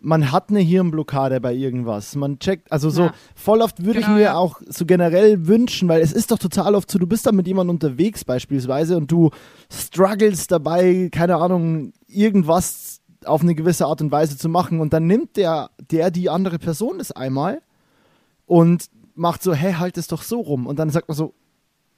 man 0.00 0.30
hat 0.30 0.50
eine 0.50 0.60
Hirnblockade 0.60 1.40
bei 1.40 1.52
irgendwas, 1.54 2.14
man 2.14 2.38
checkt, 2.38 2.70
also 2.70 2.88
so 2.90 3.02
Ja. 3.04 3.14
voll 3.34 3.60
oft 3.62 3.84
würde 3.84 4.00
Genau, 4.00 4.12
ich 4.12 4.16
mir 4.18 4.22
ja. 4.22 4.34
auch 4.36 4.60
so 4.66 4.86
generell 4.86 5.46
wünschen, 5.48 5.88
weil 5.88 6.00
es 6.00 6.12
ist 6.12 6.30
doch 6.30 6.38
total 6.38 6.74
oft 6.74 6.90
so, 6.90 6.98
du 6.98 7.06
bist 7.06 7.26
da 7.26 7.32
mit 7.32 7.46
jemandem 7.48 7.74
unterwegs 7.76 8.24
beispielsweise 8.24 8.96
und 8.96 9.10
du 9.10 9.30
struggles 9.70 10.46
dabei, 10.46 11.08
keine 11.12 11.36
Ahnung, 11.36 11.92
irgendwas 12.06 13.00
auf 13.24 13.42
eine 13.42 13.54
gewisse 13.56 13.86
Art 13.86 14.00
und 14.00 14.12
Weise 14.12 14.38
zu 14.38 14.48
machen 14.48 14.80
und 14.80 14.92
dann 14.92 15.06
nimmt 15.06 15.36
der, 15.36 15.70
der 15.90 16.10
die 16.12 16.30
andere 16.30 16.58
Person 16.58 17.00
es 17.00 17.10
einmal 17.12 17.60
und 18.46 18.86
macht 19.16 19.42
so, 19.42 19.52
hey, 19.52 19.72
halt 19.74 19.98
es 19.98 20.06
doch 20.06 20.22
so 20.22 20.40
rum. 20.40 20.66
Und 20.68 20.78
dann 20.78 20.90
sagt 20.90 21.08
man 21.08 21.16
so, 21.16 21.34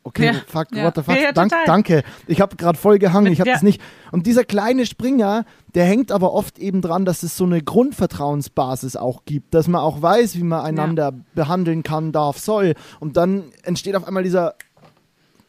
okay, 0.05 0.27
Ja. 0.27 0.33
fuck, 0.47 0.69
Ja. 0.75 0.85
what 0.85 0.95
the 0.97 1.03
fuck, 1.03 1.17
Ja, 1.21 1.33
dank, 1.33 1.53
danke. 1.67 2.03
Ich 2.27 2.41
habe 2.41 2.57
gerade 2.57 2.79
voll 2.79 2.99
gehangen, 2.99 3.25
Mit- 3.25 3.33
ich 3.35 3.41
habe 3.41 3.51
das 3.51 3.63
nicht. 3.63 3.81
Und 4.13 4.27
dieser 4.27 4.45
kleine 4.45 4.87
Springer, 4.87 5.45
der 5.75 5.85
hängt 5.85 6.11
aber 6.13 6.33
oft 6.33 6.59
eben 6.59 6.81
dran, 6.83 7.05
dass 7.05 7.23
es 7.23 7.37
so 7.37 7.45
eine 7.45 7.63
Grundvertrauensbasis 7.63 8.97
auch 8.97 9.25
gibt, 9.25 9.55
dass 9.55 9.69
man 9.69 9.81
auch 9.81 10.03
weiß, 10.03 10.37
wie 10.37 10.43
man 10.43 10.63
einander 10.63 11.13
behandeln 11.35 11.83
kann, 11.83 12.13
darf, 12.13 12.39
soll. 12.39 12.75
Und 12.99 13.17
dann 13.17 13.45
entsteht 13.63 13.97
auf 13.97 14.07
einmal 14.07 14.23
dieser 14.23 14.55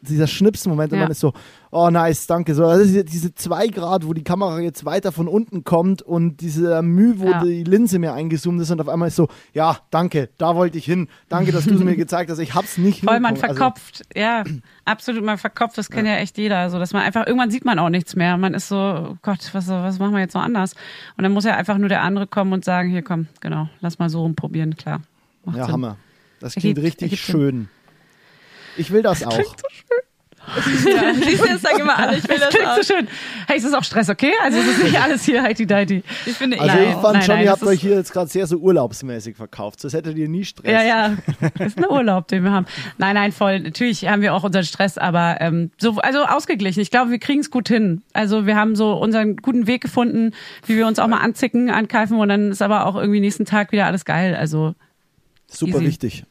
dieser 0.04 0.26
Schnipsmoment 0.26 0.92
und 0.92 0.98
man 0.98 1.10
ist 1.12 1.20
so, 1.20 1.32
oh 1.72 1.90
nice, 1.90 2.26
danke. 2.28 2.54
So, 2.54 2.64
also 2.66 2.84
diese, 2.84 3.02
diese 3.04 3.34
zwei 3.34 3.66
Grad, 3.66 4.06
wo 4.06 4.12
die 4.12 4.22
Kamera 4.22 4.60
jetzt 4.60 4.84
weiter 4.84 5.10
von 5.10 5.26
unten 5.26 5.64
kommt 5.64 6.00
und 6.02 6.40
diese 6.42 6.80
Mühe, 6.82 7.18
wo 7.18 7.28
Ja. 7.30 7.42
die 7.42 7.64
Linse 7.64 7.98
mir 7.98 8.12
eingezoomt 8.12 8.60
ist 8.60 8.70
und 8.70 8.80
auf 8.80 8.88
einmal 8.88 9.08
ist 9.08 9.16
so, 9.16 9.28
ja, 9.54 9.78
danke, 9.90 10.28
da 10.38 10.54
wollte 10.54 10.78
ich 10.78 10.84
hin. 10.84 11.08
Danke, 11.28 11.50
dass 11.50 11.64
du 11.64 11.74
es 11.74 11.80
mir 11.82 11.96
gezeigt 11.96 12.30
hast. 12.30 12.38
Ich 12.38 12.54
hab's 12.54 12.78
nicht 12.78 13.02
Voll, 13.04 13.18
man 13.18 13.34
hinbekommen. 13.34 13.56
verkopft. 13.56 14.02
ja, 14.14 14.44
absolut, 14.84 15.24
man 15.24 15.38
verkopft. 15.38 15.76
Das 15.78 15.90
kennt 15.90 16.06
ja. 16.06 16.16
echt 16.16 16.38
jeder. 16.38 16.70
So, 16.70 16.78
dass 16.78 16.92
man 16.92 17.02
einfach, 17.02 17.26
irgendwann 17.26 17.50
sieht 17.50 17.64
man 17.64 17.78
auch 17.80 17.88
nichts 17.88 18.14
mehr. 18.14 18.36
Man 18.36 18.54
ist 18.54 18.68
so, 18.68 18.76
oh 18.76 19.16
Gott, 19.22 19.50
was, 19.52 19.66
was 19.66 19.98
machen 19.98 20.12
wir 20.12 20.20
jetzt 20.20 20.34
noch 20.34 20.42
anders? 20.42 20.74
Und 21.16 21.24
dann 21.24 21.32
muss 21.32 21.44
ja 21.44 21.56
einfach 21.56 21.78
nur 21.78 21.88
der 21.88 22.02
andere 22.02 22.26
kommen 22.26 22.52
und 22.52 22.64
sagen, 22.64 22.90
hier 22.90 23.02
komm, 23.02 23.26
genau, 23.40 23.68
lass 23.80 23.98
mal 23.98 24.08
so 24.10 24.20
rumprobieren, 24.22 24.76
klar. 24.76 25.00
Macht 25.44 25.56
Also, 25.56 25.58
ja, 25.58 25.64
Sinn. 25.64 25.72
Hammer. 25.72 25.96
Das 26.38 26.56
Ergibt- 26.56 26.74
klingt 26.74 26.86
richtig 26.86 27.02
ergibt 27.12 27.22
Sinn. 27.26 27.40
schön. 27.40 27.68
Ich 28.76 28.90
will 28.90 29.02
das 29.02 29.24
auch. 29.24 29.38
Ja, 30.46 31.14
siehst 31.14 31.42
du, 31.42 31.46
das 31.48 31.62
sagen 31.62 31.80
immer 31.80 31.96
alle, 31.98 32.18
ich 32.18 32.28
will 32.28 32.36
das 32.40 32.48
Klingt 32.50 32.66
auch. 32.66 32.76
so 32.76 32.94
schön. 32.94 33.08
Hey, 33.46 33.56
es 33.58 33.64
ist 33.64 33.74
auch 33.74 33.84
Stress, 33.84 34.08
okay? 34.10 34.32
Also 34.42 34.58
es 34.58 34.66
ist 34.66 34.84
nicht 34.84 35.00
alles 35.00 35.24
hier 35.24 35.42
heidi 35.42 35.66
deidi. 35.66 36.02
Ich 36.26 36.34
finde, 36.36 36.60
Also 36.60 36.74
Nein, 36.76 36.88
ich 36.88 36.94
fand 36.94 37.12
nein, 37.14 37.22
schon, 37.22 37.34
nein, 37.36 37.44
ihr 37.44 37.50
das 37.50 37.60
habt 37.60 37.70
euch 37.70 37.80
hier 37.80 37.94
jetzt 37.96 38.12
gerade 38.12 38.28
sehr 38.28 38.46
so 38.46 38.56
urlaubsmäßig 38.58 39.36
verkauft. 39.36 39.82
Das 39.84 39.92
hättet 39.92 40.16
ihr 40.18 40.28
nie 40.28 40.44
Stress. 40.44 40.70
Ja, 40.70 40.82
ja, 40.82 41.16
das 41.58 41.68
ist 41.68 41.78
ein 41.78 41.86
Urlaub, 41.88 42.28
den 42.28 42.44
wir 42.44 42.50
haben. 42.52 42.66
Nein, 42.98 43.14
nein, 43.14 43.32
voll. 43.32 43.60
Natürlich 43.60 44.06
haben 44.08 44.20
wir 44.22 44.34
auch 44.34 44.44
unseren 44.44 44.64
Stress, 44.64 44.98
aber 44.98 45.36
ähm, 45.40 45.70
so, 45.78 45.96
also 45.98 46.24
ausgeglichen. 46.24 46.80
Ich 46.80 46.90
glaube, 46.90 47.10
wir 47.10 47.18
kriegen 47.18 47.40
es 47.40 47.50
gut 47.50 47.68
hin. 47.68 48.02
Also 48.12 48.44
wir 48.46 48.56
haben 48.56 48.76
so 48.76 48.92
unseren 48.94 49.36
guten 49.36 49.66
Weg 49.66 49.80
gefunden, 49.82 50.32
wie 50.66 50.76
wir 50.76 50.86
uns 50.86 50.98
auch 50.98 51.06
mal 51.08 51.18
anzicken, 51.18 51.70
ankeifen 51.70 52.18
und 52.18 52.28
dann 52.28 52.50
ist 52.50 52.62
aber 52.62 52.86
auch 52.86 52.96
irgendwie 52.96 53.20
nächsten 53.20 53.44
Tag 53.44 53.72
wieder 53.72 53.86
alles 53.86 54.04
geil. 54.04 54.34
Also 54.34 54.74
Super 55.46 55.76
Easy. 55.78 55.86
wichtig. 55.86 56.24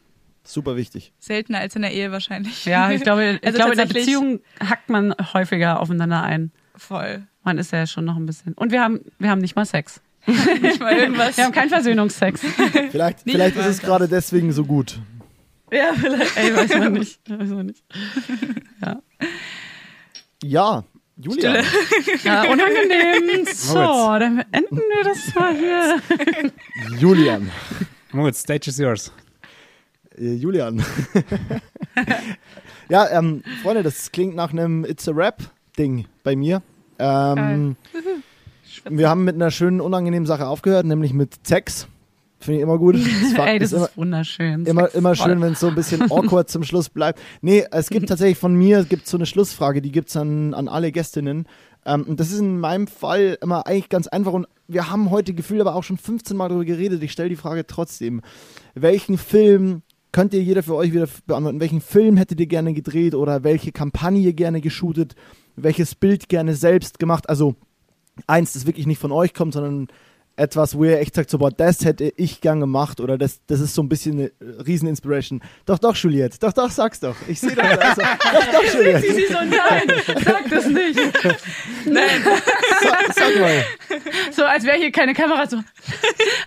Super 0.44 0.76
wichtig. 0.76 1.14
seltener 1.20 1.60
als 1.60 1.76
in 1.76 1.82
der 1.84 1.92
Ehe 1.94 2.12
wahrscheinlich. 2.12 2.66
ja, 2.66 2.92
ich 2.92 3.02
glaube, 3.04 3.40
ich 3.42 3.46
Also 3.46 3.58
glaube 3.58 3.72
in 3.74 3.78
der 3.78 3.86
Beziehung 3.86 4.40
hackt 4.60 4.90
man 4.90 5.14
häufiger 5.34 5.80
aufeinander 5.80 6.24
ein. 6.24 6.52
Voll. 6.76 7.24
Man 7.44 7.58
ist 7.58 7.72
ja 7.72 7.86
schon 7.88 8.06
noch 8.06 8.16
ein 8.16 8.26
bisschen. 8.26 8.54
Und 8.54 8.72
wir 8.72 8.82
haben, 8.82 9.02
wir 9.20 9.30
haben 9.30 9.40
nicht 9.40 9.56
mal 9.56 9.66
Sex. 9.66 10.02
Nicht 10.28 10.80
mal 10.80 10.94
irgendwas. 10.96 11.36
Wir 11.36 11.46
haben 11.46 11.52
keinen 11.52 11.70
Versöhnungsex. 11.70 12.42
Vielleicht, 12.92 13.26
Nicht 13.26 13.36
vielleicht 13.36 13.56
ist 13.56 13.66
es 13.66 13.78
das. 13.78 13.86
gerade 13.86 14.08
deswegen 14.08 14.52
so 14.52 14.64
gut. 14.66 15.00
ja, 15.72 15.94
vielleicht. 15.96 16.38
Ey, 16.38 16.56
weiß 16.56 16.76
man 16.78 16.94
nicht. 16.94 17.20
Weiß 17.28 17.50
man 17.50 17.66
nicht. 17.66 17.84
Ja, 20.44 20.84
Julia. 21.18 21.64
Ja, 22.24 22.44
unangenehm. 22.44 23.46
So, 23.52 23.74
dann 23.76 24.44
enden 24.52 24.78
wir 24.78 25.04
das 25.04 25.34
mal 25.36 25.56
hier. 25.56 26.02
Julian. 27.00 27.50
Moritz, 28.12 28.40
stage 28.42 28.70
is 28.70 28.78
yours. 28.78 29.12
Äh, 30.22 30.36
Julian. 30.36 30.84
ja, 32.90 33.10
ähm, 33.10 33.44
Freunde, 33.64 33.84
das 33.84 34.12
klingt 34.12 34.36
nach 34.36 34.52
einem 34.52 34.86
It's 34.86 35.08
a 35.10 35.12
Rap-Ding 35.12 36.06
bei 36.24 36.36
mir. 36.36 36.62
Ähm, 37.00 37.76
wir 38.90 39.10
haben 39.10 39.24
mit 39.24 39.36
einer 39.36 39.50
schönen, 39.50 39.82
unangenehmen 39.82 40.28
Sache 40.28 40.48
aufgehört, 40.48 40.86
nämlich 40.86 41.14
mit 41.14 41.46
Sex. 41.46 41.88
Finde 42.40 42.58
ich 42.58 42.64
immer 42.64 42.78
gut. 42.78 42.96
Das 43.36 43.48
Ey, 43.48 43.60
das 43.60 43.72
ist 43.72 43.78
immer, 43.78 43.86
ist 43.86 43.98
wunderschön. 43.98 44.66
immer, 44.66 44.94
immer 44.94 45.16
schön, 45.16 45.42
wenn 45.42 45.54
es 45.54 45.60
so 45.60 45.68
ein 45.68 45.76
bisschen 45.76 46.02
awkward 46.12 46.50
zum 46.50 46.64
Schluss 46.64 46.90
bleibt. 46.90 47.20
Nee, 47.42 47.66
es 47.72 47.90
gibt 47.90 48.10
tatsächlich 48.10 48.38
von 48.38 48.54
mir 48.54 48.84
gibt's 48.84 49.10
so 49.10 49.18
eine 49.18 49.26
Schlussfrage, 49.26 49.82
die 49.82 49.92
gibt's 49.92 50.16
an, 50.16 50.54
an 50.54 50.68
alle 50.68 50.92
Gästinnen. 50.92 51.48
Ähm, 51.86 52.04
und 52.04 52.20
das 52.20 52.32
ist 52.32 52.40
in 52.40 52.60
meinem 52.60 52.88
Fall 52.88 53.38
immer 53.42 53.66
eigentlich 53.66 53.90
ganz 53.90 54.08
einfach 54.08 54.34
und 54.34 54.48
wir 54.68 54.90
haben 54.90 55.10
heute 55.10 55.34
gefühlt 55.34 55.62
aber 55.62 55.76
auch 55.76 55.84
schon 55.84 55.98
15 55.98 56.38
Mal 56.38 56.50
darüber 56.50 56.66
geredet. 56.66 57.02
Ich 57.04 57.12
stelle 57.12 57.30
die 57.30 57.36
Frage 57.36 57.66
trotzdem. 57.68 58.22
Welchen 58.74 59.18
Film 59.18 59.82
könnt 60.12 60.34
ihr 60.34 60.42
jeder 60.42 60.64
für 60.64 60.76
euch 60.76 60.92
wieder 60.92 61.08
beantworten? 61.26 61.60
Welchen 61.60 61.82
Film 61.82 62.18
hättet 62.18 62.40
ihr 62.40 62.48
gerne 62.48 62.74
gedreht 62.74 63.16
oder 63.16 63.44
welche 63.44 63.72
Kampagne 63.72 64.34
gerne 64.34 64.62
geshootet? 64.62 65.16
Welches 65.56 65.96
Bild 65.96 66.30
gerne 66.30 66.56
selbst 66.56 67.00
gemacht? 67.00 67.30
Also 67.30 67.56
eins, 68.28 68.54
das 68.54 68.66
wirklich 68.66 68.88
nicht 68.88 69.00
von 69.00 69.12
euch 69.12 69.34
kommt, 69.34 69.54
sondern 69.54 69.88
etwas, 70.38 70.76
wo 70.76 70.86
ihr 70.86 71.00
echt 71.00 71.16
sagt, 71.16 71.30
so, 71.30 71.38
boah, 71.38 71.52
das 71.52 71.84
hätte 71.86 72.12
ich 72.16 72.42
gern 72.42 72.60
gemacht 72.60 73.00
oder 73.00 73.18
das, 73.18 73.42
das 73.48 73.60
ist 73.60 73.76
so 73.76 73.84
ein 73.84 73.90
bisschen 73.90 74.14
eine 74.14 74.32
Rieseninspiration. 74.66 75.42
Doch, 75.66 75.78
doch, 75.78 75.96
Juliette, 75.96 76.40
doch, 76.40 76.54
doch, 76.54 76.72
sag's 76.72 77.00
doch. 77.00 77.16
Ich 77.28 77.40
sehe 77.40 77.54
doch, 77.54 77.64
also, 77.64 78.02
doch, 78.34 78.52
doch, 78.52 78.74
Juliette, 78.74 79.14
Sie 79.14 79.28
so, 79.28 79.34
nein, 79.34 80.24
sag 80.24 80.50
das 80.50 80.68
nicht. 80.68 81.00
sag, 82.82 83.14
sag 83.14 83.40
mal. 83.40 83.66
So, 84.32 84.44
als 84.46 84.64
wäre 84.64 84.78
hier 84.78 84.92
keine 84.92 85.14
Kamera. 85.14 85.48
So, 85.48 85.58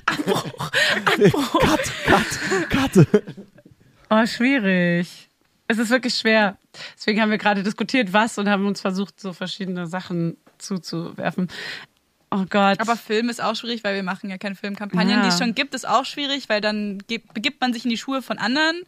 Abbruch, 0.07 0.71
Abbruch. 1.05 1.61
Cut, 1.61 1.93
cut, 2.07 2.95
cut. 2.95 3.07
Oh, 4.11 4.27
schwierig. 4.27 5.29
Es 5.67 5.79
ist 5.79 5.91
wirklich 5.91 6.15
schwer. 6.15 6.59
Deswegen 6.97 7.21
haben 7.21 7.31
wir 7.31 7.39
gerade 7.39 7.63
diskutiert, 7.63 8.13
was 8.13 8.39
und 8.39 8.49
haben 8.49 8.67
uns 8.67 8.81
versucht, 8.81 9.19
so 9.19 9.33
verschiedene 9.33 9.87
Sachen 9.87 10.37
zuzuwerfen. 10.59 11.49
Oh 12.31 12.45
Gott. 12.49 12.81
Aber 12.81 12.97
Film 12.97 13.29
ist 13.29 13.43
auch 13.43 13.55
schwierig, 13.55 13.85
weil 13.85 13.95
wir 13.95 14.03
machen 14.03 14.29
ja 14.29 14.39
keine 14.39 14.57
Filmkampagnen. 14.57 15.17
Ja. 15.17 15.23
Die 15.23 15.29
es 15.29 15.39
schon 15.39 15.55
gibt, 15.55 15.75
ist 15.75 15.89
auch 15.89 16.05
schwierig, 16.05 16.49
weil 16.49 16.61
dann 16.61 16.99
begibt 17.07 17.61
man 17.61 17.73
sich 17.73 17.85
in 17.85 17.91
die 17.91 17.97
Schuhe 17.97 18.23
von 18.23 18.39
anderen. 18.39 18.83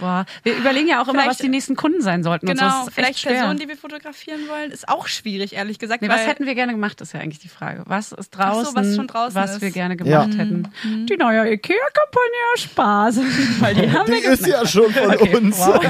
Boah. 0.00 0.24
Wir 0.42 0.56
überlegen 0.56 0.88
ja 0.88 1.00
auch 1.02 1.08
immer, 1.08 1.20
Vielleicht- 1.22 1.30
was 1.30 1.38
die 1.38 1.48
nächsten 1.48 1.76
Kunden 1.76 2.00
sein 2.00 2.22
sollten. 2.22 2.48
und 2.48 2.56
so. 2.58 2.64
Genau, 2.64 2.78
Das 2.86 2.88
ist 2.88 2.98
echt 2.98 3.18
vielleicht. 3.20 3.24
Personen, 3.38 3.58
die 3.58 3.68
wir 3.68 3.76
fotografieren 3.76 4.40
wollen, 4.48 4.70
ist 4.70 4.88
auch 4.88 5.06
schwierig, 5.06 5.54
ehrlich 5.54 5.78
gesagt. 5.78 6.02
Nee, 6.02 6.08
weil 6.08 6.16
was 6.18 6.26
hätten 6.26 6.46
wir 6.46 6.54
gerne 6.54 6.72
gemacht, 6.72 7.00
ist 7.00 7.12
ja 7.12 7.20
eigentlich 7.20 7.40
die 7.40 7.48
Frage. 7.48 7.82
Was 7.86 8.12
ist 8.12 8.30
draußen, 8.30 8.74
was 8.74 8.96
schon 8.96 9.06
draußen 9.06 9.34
was 9.34 9.52
ist. 9.56 9.60
wir 9.62 9.70
gerne 9.70 9.96
Ja. 10.04 10.22
gemacht 10.24 10.38
hätten? 10.38 10.68
Die 11.08 11.16
neue 11.16 11.50
Ikea-Kampagne 11.52 12.56
Spaß. 12.56 13.16
Weil 13.60 13.74
die 13.74 13.90
haben 13.92 14.06
Die 14.06 14.12
wir 14.22 14.30
ist 14.32 14.46
ja 14.46 14.66
schon 14.66 14.90
von 14.92 15.10
Okay, 15.14 15.36
uns. 15.36 15.58
wow. 15.60 15.80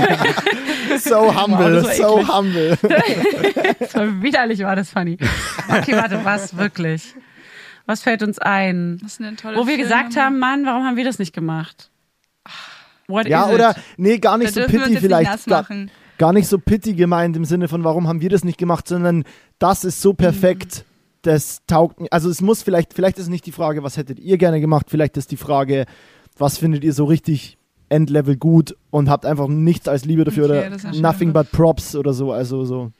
So 1.00 1.34
humble, 1.42 1.82
war 1.84 1.92
so 1.94 2.28
humble. 2.36 2.78
So 3.92 4.22
widerlich 4.22 4.60
war 4.60 4.76
das 4.76 4.90
funny. 4.90 5.16
Okay, 5.68 5.92
warte, 5.96 6.24
was 6.24 6.56
wirklich? 6.56 7.14
Was 7.86 8.02
fällt 8.02 8.22
uns 8.22 8.38
ein? 8.38 8.98
Das 9.02 9.12
ist 9.14 9.20
eine 9.20 9.36
tolle 9.36 9.56
Wo 9.56 9.60
wir 9.60 9.74
Filme. 9.74 9.82
gesagt 9.82 10.16
haben, 10.16 10.38
Mann, 10.38 10.64
warum 10.66 10.84
haben 10.84 10.96
wir 10.96 11.04
das 11.04 11.18
nicht 11.18 11.32
gemacht? 11.34 11.90
What 13.08 13.26
Ja, 13.28 13.48
oder, 13.48 13.70
it? 13.70 13.76
nee, 13.96 14.18
gar 14.18 14.38
nicht 14.38 14.56
Da 14.56 14.68
so 14.68 14.78
jetzt 14.78 14.98
vielleicht. 15.00 15.46
Gar, 15.46 15.66
gar 16.18 16.32
nicht 16.32 16.48
so 16.48 16.58
pitti 16.58 16.94
gemeint 16.94 17.36
im 17.36 17.44
Sinne 17.44 17.68
von, 17.68 17.84
warum 17.84 18.08
haben 18.08 18.20
wir 18.20 18.30
das 18.30 18.44
nicht 18.44 18.58
gemacht, 18.58 18.86
sondern 18.88 19.24
das 19.58 19.84
ist 19.84 20.00
so 20.00 20.12
perfekt, 20.12 20.84
das 21.22 21.62
taugt 21.66 22.00
mir. 22.00 22.08
Also 22.12 22.30
es 22.30 22.40
muss 22.40 22.62
vielleicht, 22.62 22.94
vielleicht 22.94 23.18
ist 23.18 23.28
nicht 23.28 23.46
die 23.46 23.52
Frage, 23.52 23.82
was 23.82 23.96
hättet 23.96 24.18
ihr 24.18 24.38
gerne 24.38 24.60
gemacht, 24.60 24.86
vielleicht 24.88 25.16
ist 25.16 25.30
die 25.30 25.36
Frage, 25.36 25.86
was 26.38 26.58
findet 26.58 26.84
ihr 26.84 26.92
so 26.92 27.04
richtig 27.04 27.58
Endlevel 27.88 28.36
gut 28.36 28.74
und 28.90 29.10
habt 29.10 29.26
einfach 29.26 29.48
nichts 29.48 29.86
als 29.86 30.04
Liebe 30.04 30.24
dafür 30.24 30.46
Okay, 30.46 30.66
oder 30.68 30.92
nothing 31.00 31.32
but 31.32 31.50
props 31.52 31.94
oder 31.94 32.12
so, 32.12 32.32
also 32.32 32.64
so. 32.64 32.90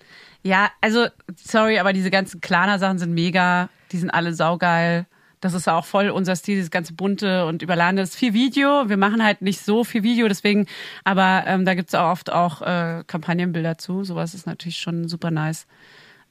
Ja, 0.43 0.71
also, 0.81 1.07
sorry, 1.37 1.79
aber 1.79 1.93
diese 1.93 2.11
ganzen 2.11 2.41
Klana-Sachen 2.41 2.99
sind 2.99 3.15
mega. 3.15 3.69
Die 3.93 3.99
sind 3.99 4.11
alle 4.11 4.35
saugeil. 4.35 5.07
Das 5.43 5.55
ist 5.55 5.69
auch 5.69 5.85
voll 5.85 6.09
unser 6.09 6.37
Stil, 6.37 6.55
dieses 6.55 6.71
ganze 6.71 6.95
bunte 6.95 7.47
und 7.47 7.63
überladene. 7.63 8.01
Das 8.01 8.11
ist 8.11 8.17
viel 8.17 8.33
Video. 8.33 8.89
Wir 8.89 8.97
machen 8.97 9.23
halt 9.23 9.43
nicht 9.43 9.61
so 9.61 9.83
viel 9.83 10.05
Video, 10.05 10.29
deswegen, 10.29 10.67
aber 11.05 11.43
ähm, 11.47 11.65
da 11.65 11.75
gibt's 11.75 11.95
auch 11.95 12.13
oft 12.13 12.31
auch 12.31 12.63
äh, 12.63 13.03
Kampagnenbilder 13.07 13.77
zu. 13.77 14.05
Sowas 14.05 14.35
ist 14.35 14.47
natürlich 14.47 14.79
schon 14.79 15.09
super 15.09 15.33
nice. 15.33 15.67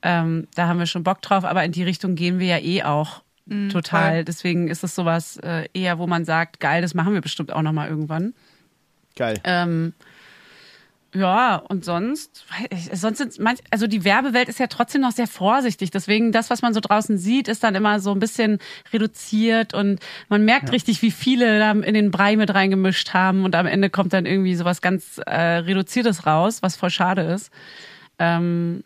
Ähm, 0.02 0.48
da 0.56 0.68
haben 0.68 0.80
wir 0.80 0.86
schon 0.86 1.04
Bock 1.04 1.22
drauf, 1.22 1.44
aber 1.44 1.64
in 1.66 1.74
die 1.74 1.84
Richtung 1.84 2.16
gehen 2.16 2.40
wir 2.40 2.48
ja 2.48 2.58
eh 2.58 2.84
auch 2.84 3.22
total. 3.70 4.16
voll. 4.16 4.24
Deswegen 4.24 4.70
ist 4.70 4.84
es 4.84 4.96
sowas 4.96 5.38
äh, 5.44 5.68
eher, 5.74 6.00
wo 6.00 6.08
man 6.08 6.24
sagt, 6.24 6.62
geil, 6.62 6.82
das 6.82 6.94
machen 6.94 7.14
wir 7.14 7.22
bestimmt 7.22 7.52
auch 7.52 7.62
nochmal 7.62 7.90
irgendwann. 7.90 8.34
Geil. 9.18 9.42
Ähm, 9.44 9.94
ja, 11.14 11.58
und 11.58 11.84
sonst, 11.84 12.46
sonst 12.94 13.18
sind 13.18 13.38
manch, 13.40 13.60
also 13.70 13.86
die 13.86 14.06
Werbewelt 14.06 14.48
ist 14.48 14.60
ja 14.60 14.68
trotzdem 14.68 15.02
noch 15.02 15.12
sehr 15.12 15.28
vorsichtig. 15.28 15.92
Deswegen, 15.92 16.32
das, 16.32 16.50
was 16.50 16.62
man 16.62 16.74
so 16.74 16.80
draußen 16.80 17.18
sieht, 17.18 17.50
ist 17.50 17.64
dann 17.64 17.76
immer 17.76 18.00
so 18.00 18.12
ein 18.12 18.20
bisschen 18.20 18.60
reduziert 18.94 19.74
und 19.74 20.00
man 20.30 20.46
merkt 20.46 20.72
richtig, 20.72 21.02
wie 21.02 21.12
viele 21.12 21.60
da 21.60 21.72
in 21.72 21.94
den 21.94 22.12
Brei 22.12 22.38
mit 22.38 22.54
reingemischt 22.54 23.14
haben 23.14 23.44
und 23.44 23.56
am 23.56 23.66
Ende 23.66 23.90
kommt 23.90 24.14
dann 24.14 24.26
irgendwie 24.26 24.56
sowas 24.56 24.82
ganz 24.82 25.20
äh, 25.26 25.36
Reduziertes 25.36 26.26
raus, 26.26 26.64
was 26.64 26.78
voll 26.78 26.90
schade 26.90 27.24
ist. 27.24 27.52
Ähm, 28.18 28.84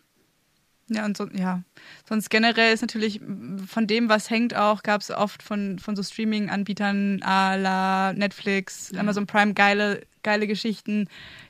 Ja, 0.88 1.04
und 1.04 1.16
so, 1.16 1.28
ja. 1.32 1.62
Sonst 2.08 2.30
generell 2.30 2.72
ist 2.72 2.80
natürlich 2.80 3.20
von 3.66 3.86
dem, 3.86 4.08
was 4.08 4.30
hängt 4.30 4.54
auch, 4.54 4.82
gab 4.82 5.00
es 5.00 5.10
oft 5.10 5.42
von, 5.42 5.78
von 5.78 5.96
so 5.96 6.02
Streaming-Anbietern 6.02 7.20
à 7.22 7.56
la 7.56 8.12
Netflix, 8.12 8.92
Amazon 8.96 9.26
Prime 9.26 9.54
geile, 9.54 10.02
geile 10.26 10.46
Geschichten, 10.46 11.08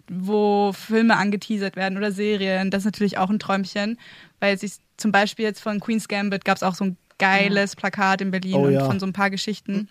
wo 0.09 0.73
Filme 0.73 1.17
angeteasert 1.17 1.75
werden 1.77 1.97
oder 1.97 2.13
Serien. 2.13 2.71
Das 2.71 2.83
ist 2.83 2.85
natürlich 2.85 3.19
auch 3.19 3.31
ein 3.31 3.39
Träumchen, 3.39 3.99
weil 4.39 4.59
sich 4.59 4.75
zum 4.99 5.13
Beispiel 5.13 5.47
jetzt 5.47 5.61
von 5.61 5.81
Queen's 5.81 6.09
Gambit 6.09 6.45
gab 6.45 6.57
es 6.57 6.63
auch 6.63 6.75
so 6.75 6.85
ein 6.85 6.97
geiles 7.19 7.75
Plakat 7.75 8.21
in 8.21 8.31
Berlin 8.31 8.55
Oh 8.55 8.67
und 8.67 8.73
ja. 8.75 8.85
von 8.85 9.01
so 9.01 9.07
ein 9.07 9.15
paar 9.15 9.31
Geschichten. 9.31 9.89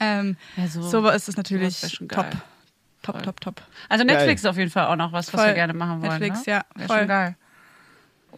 Ähm, 0.00 0.36
ja, 0.56 0.66
so, 0.66 0.80
so 0.80 1.06
ist 1.10 1.28
es 1.28 1.36
natürlich 1.36 1.98
top. 2.08 2.26
Top, 3.02 3.22
top, 3.22 3.40
top. 3.40 3.62
Also 3.88 4.04
Netflix 4.04 4.42
Geil. 4.42 4.50
ist 4.50 4.52
auf 4.52 4.56
jeden 4.58 4.70
Fall 4.70 4.86
auch 4.86 4.96
noch 4.96 5.12
was, 5.12 5.32
was 5.32 5.40
Voll. 5.40 5.48
wir 5.50 5.54
gerne 5.54 5.72
machen 5.74 6.00
wollen. 6.02 6.18
Netflix, 6.18 6.46
ne? 6.46 6.52
ja, 6.54 6.64
Wäre 6.74 6.88
voll. 6.88 6.98
schon 6.98 7.08
geil. 7.08 7.36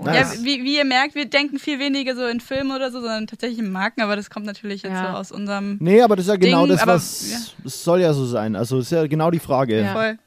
Nice. 0.02 0.36
Ja, 0.38 0.44
wie, 0.44 0.64
wie 0.64 0.76
ihr 0.78 0.84
merkt, 0.84 1.14
wir 1.14 1.26
denken 1.26 1.58
viel 1.58 1.78
weniger 1.78 2.14
so 2.16 2.24
in 2.26 2.40
Filmen 2.40 2.72
oder 2.74 2.90
so, 2.90 3.00
sondern 3.00 3.26
tatsächlich 3.26 3.58
in 3.58 3.70
Marken, 3.70 4.00
aber 4.00 4.16
das 4.16 4.30
kommt 4.30 4.46
natürlich 4.46 4.82
jetzt 4.82 4.92
Ja. 4.92 5.12
so 5.12 5.18
aus 5.18 5.30
unserem 5.32 5.76
Nee, 5.80 6.00
aber 6.02 6.16
das 6.16 6.26
ist 6.26 6.30
ja 6.30 6.36
genau 6.36 6.62
Ding, 6.66 6.72
das, 6.74 6.82
aber- 6.82 6.94
was, 6.94 7.30
ja. 7.30 7.38
es 7.66 7.84
soll 7.84 8.00
ja 8.00 8.12
so 8.14 8.24
sein. 8.26 8.56
Also 8.56 8.78
ist 8.78 8.92
ja 8.92 9.06
genau 9.06 9.30
die 9.30 9.38
Frage. 9.40 9.80
Ja. 9.82 9.92
voll, 9.92 10.18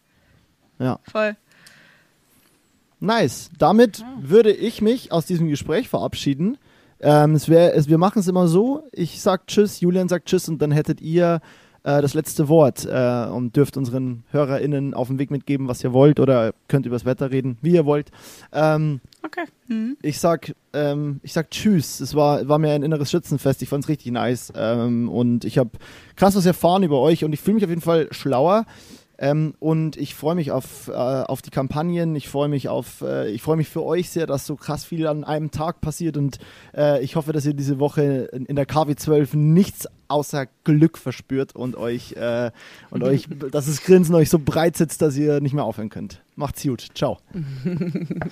ja. 0.80 1.00
voll. 1.12 1.36
Nice. 3.00 3.50
Damit 3.58 4.04
würde 4.22 4.52
ich 4.52 4.82
mich 4.82 5.12
aus 5.12 5.26
diesem 5.26 5.50
Gespräch 5.50 5.90
verabschieden. 5.90 6.58
Ähm, 7.02 7.36
es 7.36 7.50
wär, 7.50 7.76
es, 7.76 7.90
wir 7.90 7.98
machen 7.98 8.20
es 8.20 8.28
immer 8.28 8.48
so. 8.48 8.84
Ich 8.94 9.22
sag 9.22 9.48
Tschüss, 9.48 9.82
Julian 9.82 10.08
sagt 10.08 10.28
Tschüss 10.28 10.48
und 10.48 10.62
dann 10.62 10.72
hättet 10.72 11.02
ihr 11.02 11.42
äh, 11.84 12.02
das 12.02 12.14
letzte 12.14 12.48
Wort 12.48 12.86
äh, 12.86 13.28
und 13.30 13.56
dürft 13.56 13.78
unseren 13.78 14.24
HörerInnen 14.32 14.94
auf 14.94 15.08
den 15.08 15.20
Weg 15.20 15.32
mitgeben, 15.32 15.68
was 15.68 15.84
ihr 15.84 15.94
wollt 15.94 16.20
oder 16.20 16.54
könnt 16.68 16.86
übers 16.86 17.06
Wetter 17.06 17.32
reden, 17.32 17.58
wie 17.62 17.74
ihr 17.74 17.86
wollt. 17.86 18.12
Ähm, 18.52 19.02
Okay. 19.26 19.46
Mhm. 19.68 19.98
ich 20.02 20.20
sag, 20.20 20.54
ähm, 20.74 21.22
ich 21.24 21.32
sag 21.32 21.50
Tschüss. 21.50 22.02
Es 22.02 22.14
war, 22.14 22.48
war 22.50 22.60
mir 22.60 22.74
ein 22.74 22.84
inneres 22.84 23.10
Schützenfest. 23.10 23.62
Ich 23.62 23.70
fand's 23.70 23.88
richtig 23.88 24.12
nice. 24.12 24.52
Ähm, 24.56 25.08
und 25.10 25.46
ich 25.46 25.58
habe 25.58 25.72
krass 26.18 26.36
was 26.36 26.46
erfahren 26.46 26.84
über 26.84 27.00
euch 27.00 27.24
und 27.24 27.32
ich 27.32 27.40
fühle 27.40 27.56
mich 27.56 27.64
auf 27.64 27.70
jeden 27.70 27.82
Fall 27.82 28.08
schlauer. 28.12 28.66
Ähm, 29.18 29.54
und 29.60 29.96
ich 29.96 30.16
freue 30.16 30.36
mich 30.36 30.52
auf, 30.52 30.90
äh, 30.90 30.92
auf 30.92 31.42
die 31.42 31.52
Kampagnen. 31.52 32.16
Ich 32.16 32.28
freue 32.28 32.50
mich 32.50 32.68
auf, 32.68 33.02
äh, 33.02 33.30
ich 33.32 33.42
freue 33.42 33.56
mich 33.56 33.70
für 33.70 33.84
euch 33.84 34.10
sehr, 34.10 34.28
dass 34.28 34.46
so 34.46 34.56
krass 34.58 34.84
viel 34.84 35.08
an 35.08 35.24
einem 35.24 35.52
Tag 35.52 35.80
passiert. 35.80 36.18
Und 36.18 36.40
äh, 36.76 37.02
ich 37.02 37.16
hoffe, 37.16 37.32
dass 37.32 37.46
ihr 37.46 37.54
diese 37.54 37.80
Woche 37.80 38.30
in, 38.34 38.46
in 38.46 38.56
der 38.58 38.68
KW12 38.68 39.38
nichts 39.38 39.88
außer 40.14 40.48
Glück 40.64 40.98
verspürt 40.98 41.56
und 41.56 41.76
euch 41.76 42.14
äh, 42.14 42.52
und 42.92 43.04
euch, 43.04 43.28
dass 43.52 43.66
das 43.66 43.84
Grinsen 43.84 44.14
euch 44.16 44.30
so 44.30 44.40
breit 44.40 44.78
sitzt, 44.78 45.02
dass 45.02 45.18
ihr 45.18 45.42
nicht 45.42 45.54
mehr 45.54 45.64
aufhören 45.64 45.90
könnt. 45.90 46.22
Macht's 46.36 46.64
gut. 46.64 46.88
Ciao. 46.96 47.20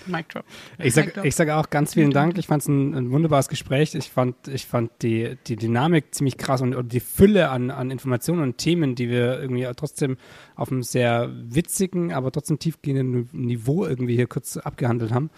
Mic 0.07 0.27
drop. 0.29 0.45
Ich 0.79 0.93
sag, 0.93 1.23
ich 1.23 1.35
sag 1.35 1.49
auch 1.49 1.69
ganz 1.69 1.93
vielen 1.93 2.11
Dank. 2.11 2.37
Ich 2.37 2.47
fand 2.47 2.61
es 2.61 2.67
ein, 2.67 2.93
ein 2.95 3.11
wunderbares 3.11 3.47
Gespräch. 3.47 3.93
Ich 3.95 4.09
fand, 4.09 4.47
ich 4.47 4.65
fand 4.65 4.91
die, 5.01 5.37
die 5.47 5.55
Dynamik 5.55 6.13
ziemlich 6.13 6.37
krass 6.37 6.61
und, 6.61 6.75
und 6.75 6.93
die 6.93 6.99
Fülle 6.99 7.49
an, 7.49 7.69
an 7.71 7.91
Informationen 7.91 8.41
und 8.41 8.57
Themen, 8.57 8.95
die 8.95 9.09
wir 9.09 9.39
irgendwie 9.39 9.67
trotzdem 9.75 10.17
auf 10.55 10.71
einem 10.71 10.83
sehr 10.83 11.29
witzigen, 11.31 12.13
aber 12.13 12.31
trotzdem 12.31 12.59
tiefgehenden 12.59 13.29
Niveau 13.31 13.85
irgendwie 13.85 14.15
hier 14.15 14.27
kurz 14.27 14.57
abgehandelt 14.57 15.11
haben. 15.11 15.29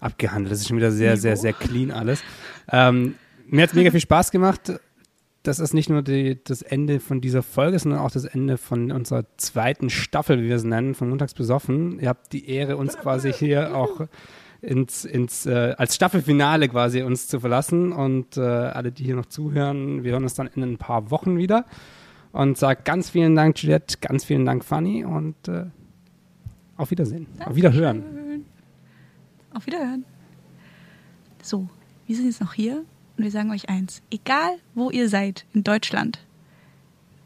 Abgehandelt, 0.00 0.52
das 0.52 0.60
ist 0.60 0.68
schon 0.68 0.76
wieder 0.76 0.90
sehr, 0.90 1.16
sehr, 1.16 1.36
sehr 1.36 1.52
clean 1.52 1.90
alles. 1.90 2.22
Ähm, 2.70 3.14
mir 3.46 3.62
hat 3.62 3.70
es 3.70 3.76
mega 3.76 3.90
viel 3.90 4.00
Spaß 4.00 4.30
gemacht. 4.30 4.72
Das 5.44 5.58
ist 5.58 5.74
nicht 5.74 5.90
nur 5.90 6.00
die, 6.00 6.42
das 6.42 6.62
Ende 6.62 7.00
von 7.00 7.20
dieser 7.20 7.42
Folge, 7.42 7.78
sondern 7.78 8.00
auch 8.00 8.10
das 8.10 8.24
Ende 8.24 8.56
von 8.56 8.90
unserer 8.90 9.26
zweiten 9.36 9.90
Staffel, 9.90 10.42
wie 10.42 10.48
wir 10.48 10.56
es 10.56 10.64
nennen, 10.64 10.94
von 10.94 11.10
Montags 11.10 11.34
besoffen. 11.34 12.00
Ihr 12.00 12.08
habt 12.08 12.32
die 12.32 12.48
Ehre, 12.48 12.78
uns 12.78 12.96
quasi 12.96 13.30
hier 13.30 13.76
auch 13.76 14.08
ins, 14.62 15.04
ins 15.04 15.44
äh, 15.44 15.74
als 15.76 15.96
Staffelfinale 15.96 16.66
quasi 16.70 17.02
uns 17.02 17.28
zu 17.28 17.40
verlassen. 17.40 17.92
Und 17.92 18.38
äh, 18.38 18.40
alle, 18.40 18.90
die 18.90 19.04
hier 19.04 19.16
noch 19.16 19.26
zuhören, 19.26 20.02
wir 20.02 20.12
hören 20.12 20.22
uns 20.22 20.32
dann 20.32 20.46
in 20.46 20.62
ein 20.62 20.78
paar 20.78 21.10
Wochen 21.10 21.36
wieder. 21.36 21.66
Und 22.32 22.56
sag 22.56 22.86
ganz 22.86 23.10
vielen 23.10 23.34
Dank, 23.34 23.62
Juliette, 23.62 23.98
ganz 24.00 24.24
vielen 24.24 24.46
Dank, 24.46 24.64
Fanny 24.64 25.04
und 25.04 25.46
äh, 25.46 25.66
auf 26.78 26.90
Wiedersehen. 26.90 27.26
Auf 27.44 27.54
Wiederhören. 27.54 28.46
Auf 29.52 29.66
Wiederhören. 29.66 30.06
So, 31.42 31.68
wir 32.06 32.16
sind 32.16 32.24
jetzt 32.24 32.40
noch 32.40 32.54
hier 32.54 32.82
und 33.16 33.24
wir 33.24 33.30
sagen 33.30 33.50
euch 33.50 33.68
eins. 33.68 34.02
Egal, 34.10 34.58
wo 34.74 34.90
ihr 34.90 35.08
seid 35.08 35.44
in 35.52 35.64
Deutschland, 35.64 36.18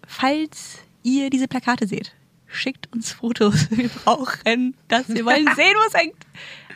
falls 0.06 0.78
ihr 1.02 1.30
diese 1.30 1.48
Plakate 1.48 1.86
seht, 1.86 2.14
schickt 2.46 2.92
uns 2.92 3.12
Fotos. 3.12 3.70
Wir 3.76 3.88
brauchen 3.88 4.74
das. 4.88 5.08
Wir 5.08 5.24
wollen 5.24 5.46
sehen, 5.56 5.74
wo 5.76 5.86
es 5.86 5.94
hängt. 5.94 6.16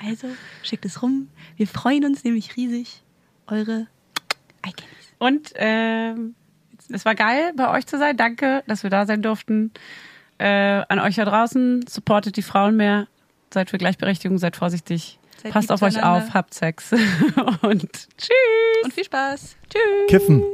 Also, 0.05 0.29
schickt 0.63 0.85
es 0.85 1.03
rum. 1.03 1.29
Wir 1.57 1.67
freuen 1.67 2.05
uns 2.05 2.25
nämlich 2.25 2.57
riesig. 2.57 3.03
Eure 3.47 3.87
Icons. 4.67 4.87
Und 5.19 5.53
ähm, 5.57 6.35
es 6.91 7.05
war 7.05 7.15
geil, 7.15 7.53
bei 7.57 7.71
euch 7.71 7.87
zu 7.87 7.99
sein. 7.99 8.17
Danke, 8.17 8.63
dass 8.67 8.83
wir 8.83 8.91
da 8.91 9.07
sein 9.07 9.23
durften. 9.23 9.73
Äh, 10.39 10.83
an 10.89 10.99
euch 10.99 11.17
da 11.17 11.25
draußen, 11.25 11.87
supportet 11.87 12.37
die 12.37 12.43
Frauen 12.43 12.77
mehr. 12.77 13.07
Seid 13.53 13.71
für 13.71 13.79
Gleichberechtigung, 13.79 14.39
seid 14.39 14.57
vorsichtig. 14.57 15.19
Seid 15.43 15.53
Passt 15.53 15.73
auf 15.73 15.83
euch 15.83 16.01
auf, 16.03 16.35
habt 16.35 16.55
Sex. 16.55 16.93
Und 17.63 17.91
tschüss. 18.17 18.85
Und 18.85 18.95
viel 18.95 19.05
Spaß. 19.05 19.57
Tschüss. 19.69 20.07
Kiffen. 20.09 20.45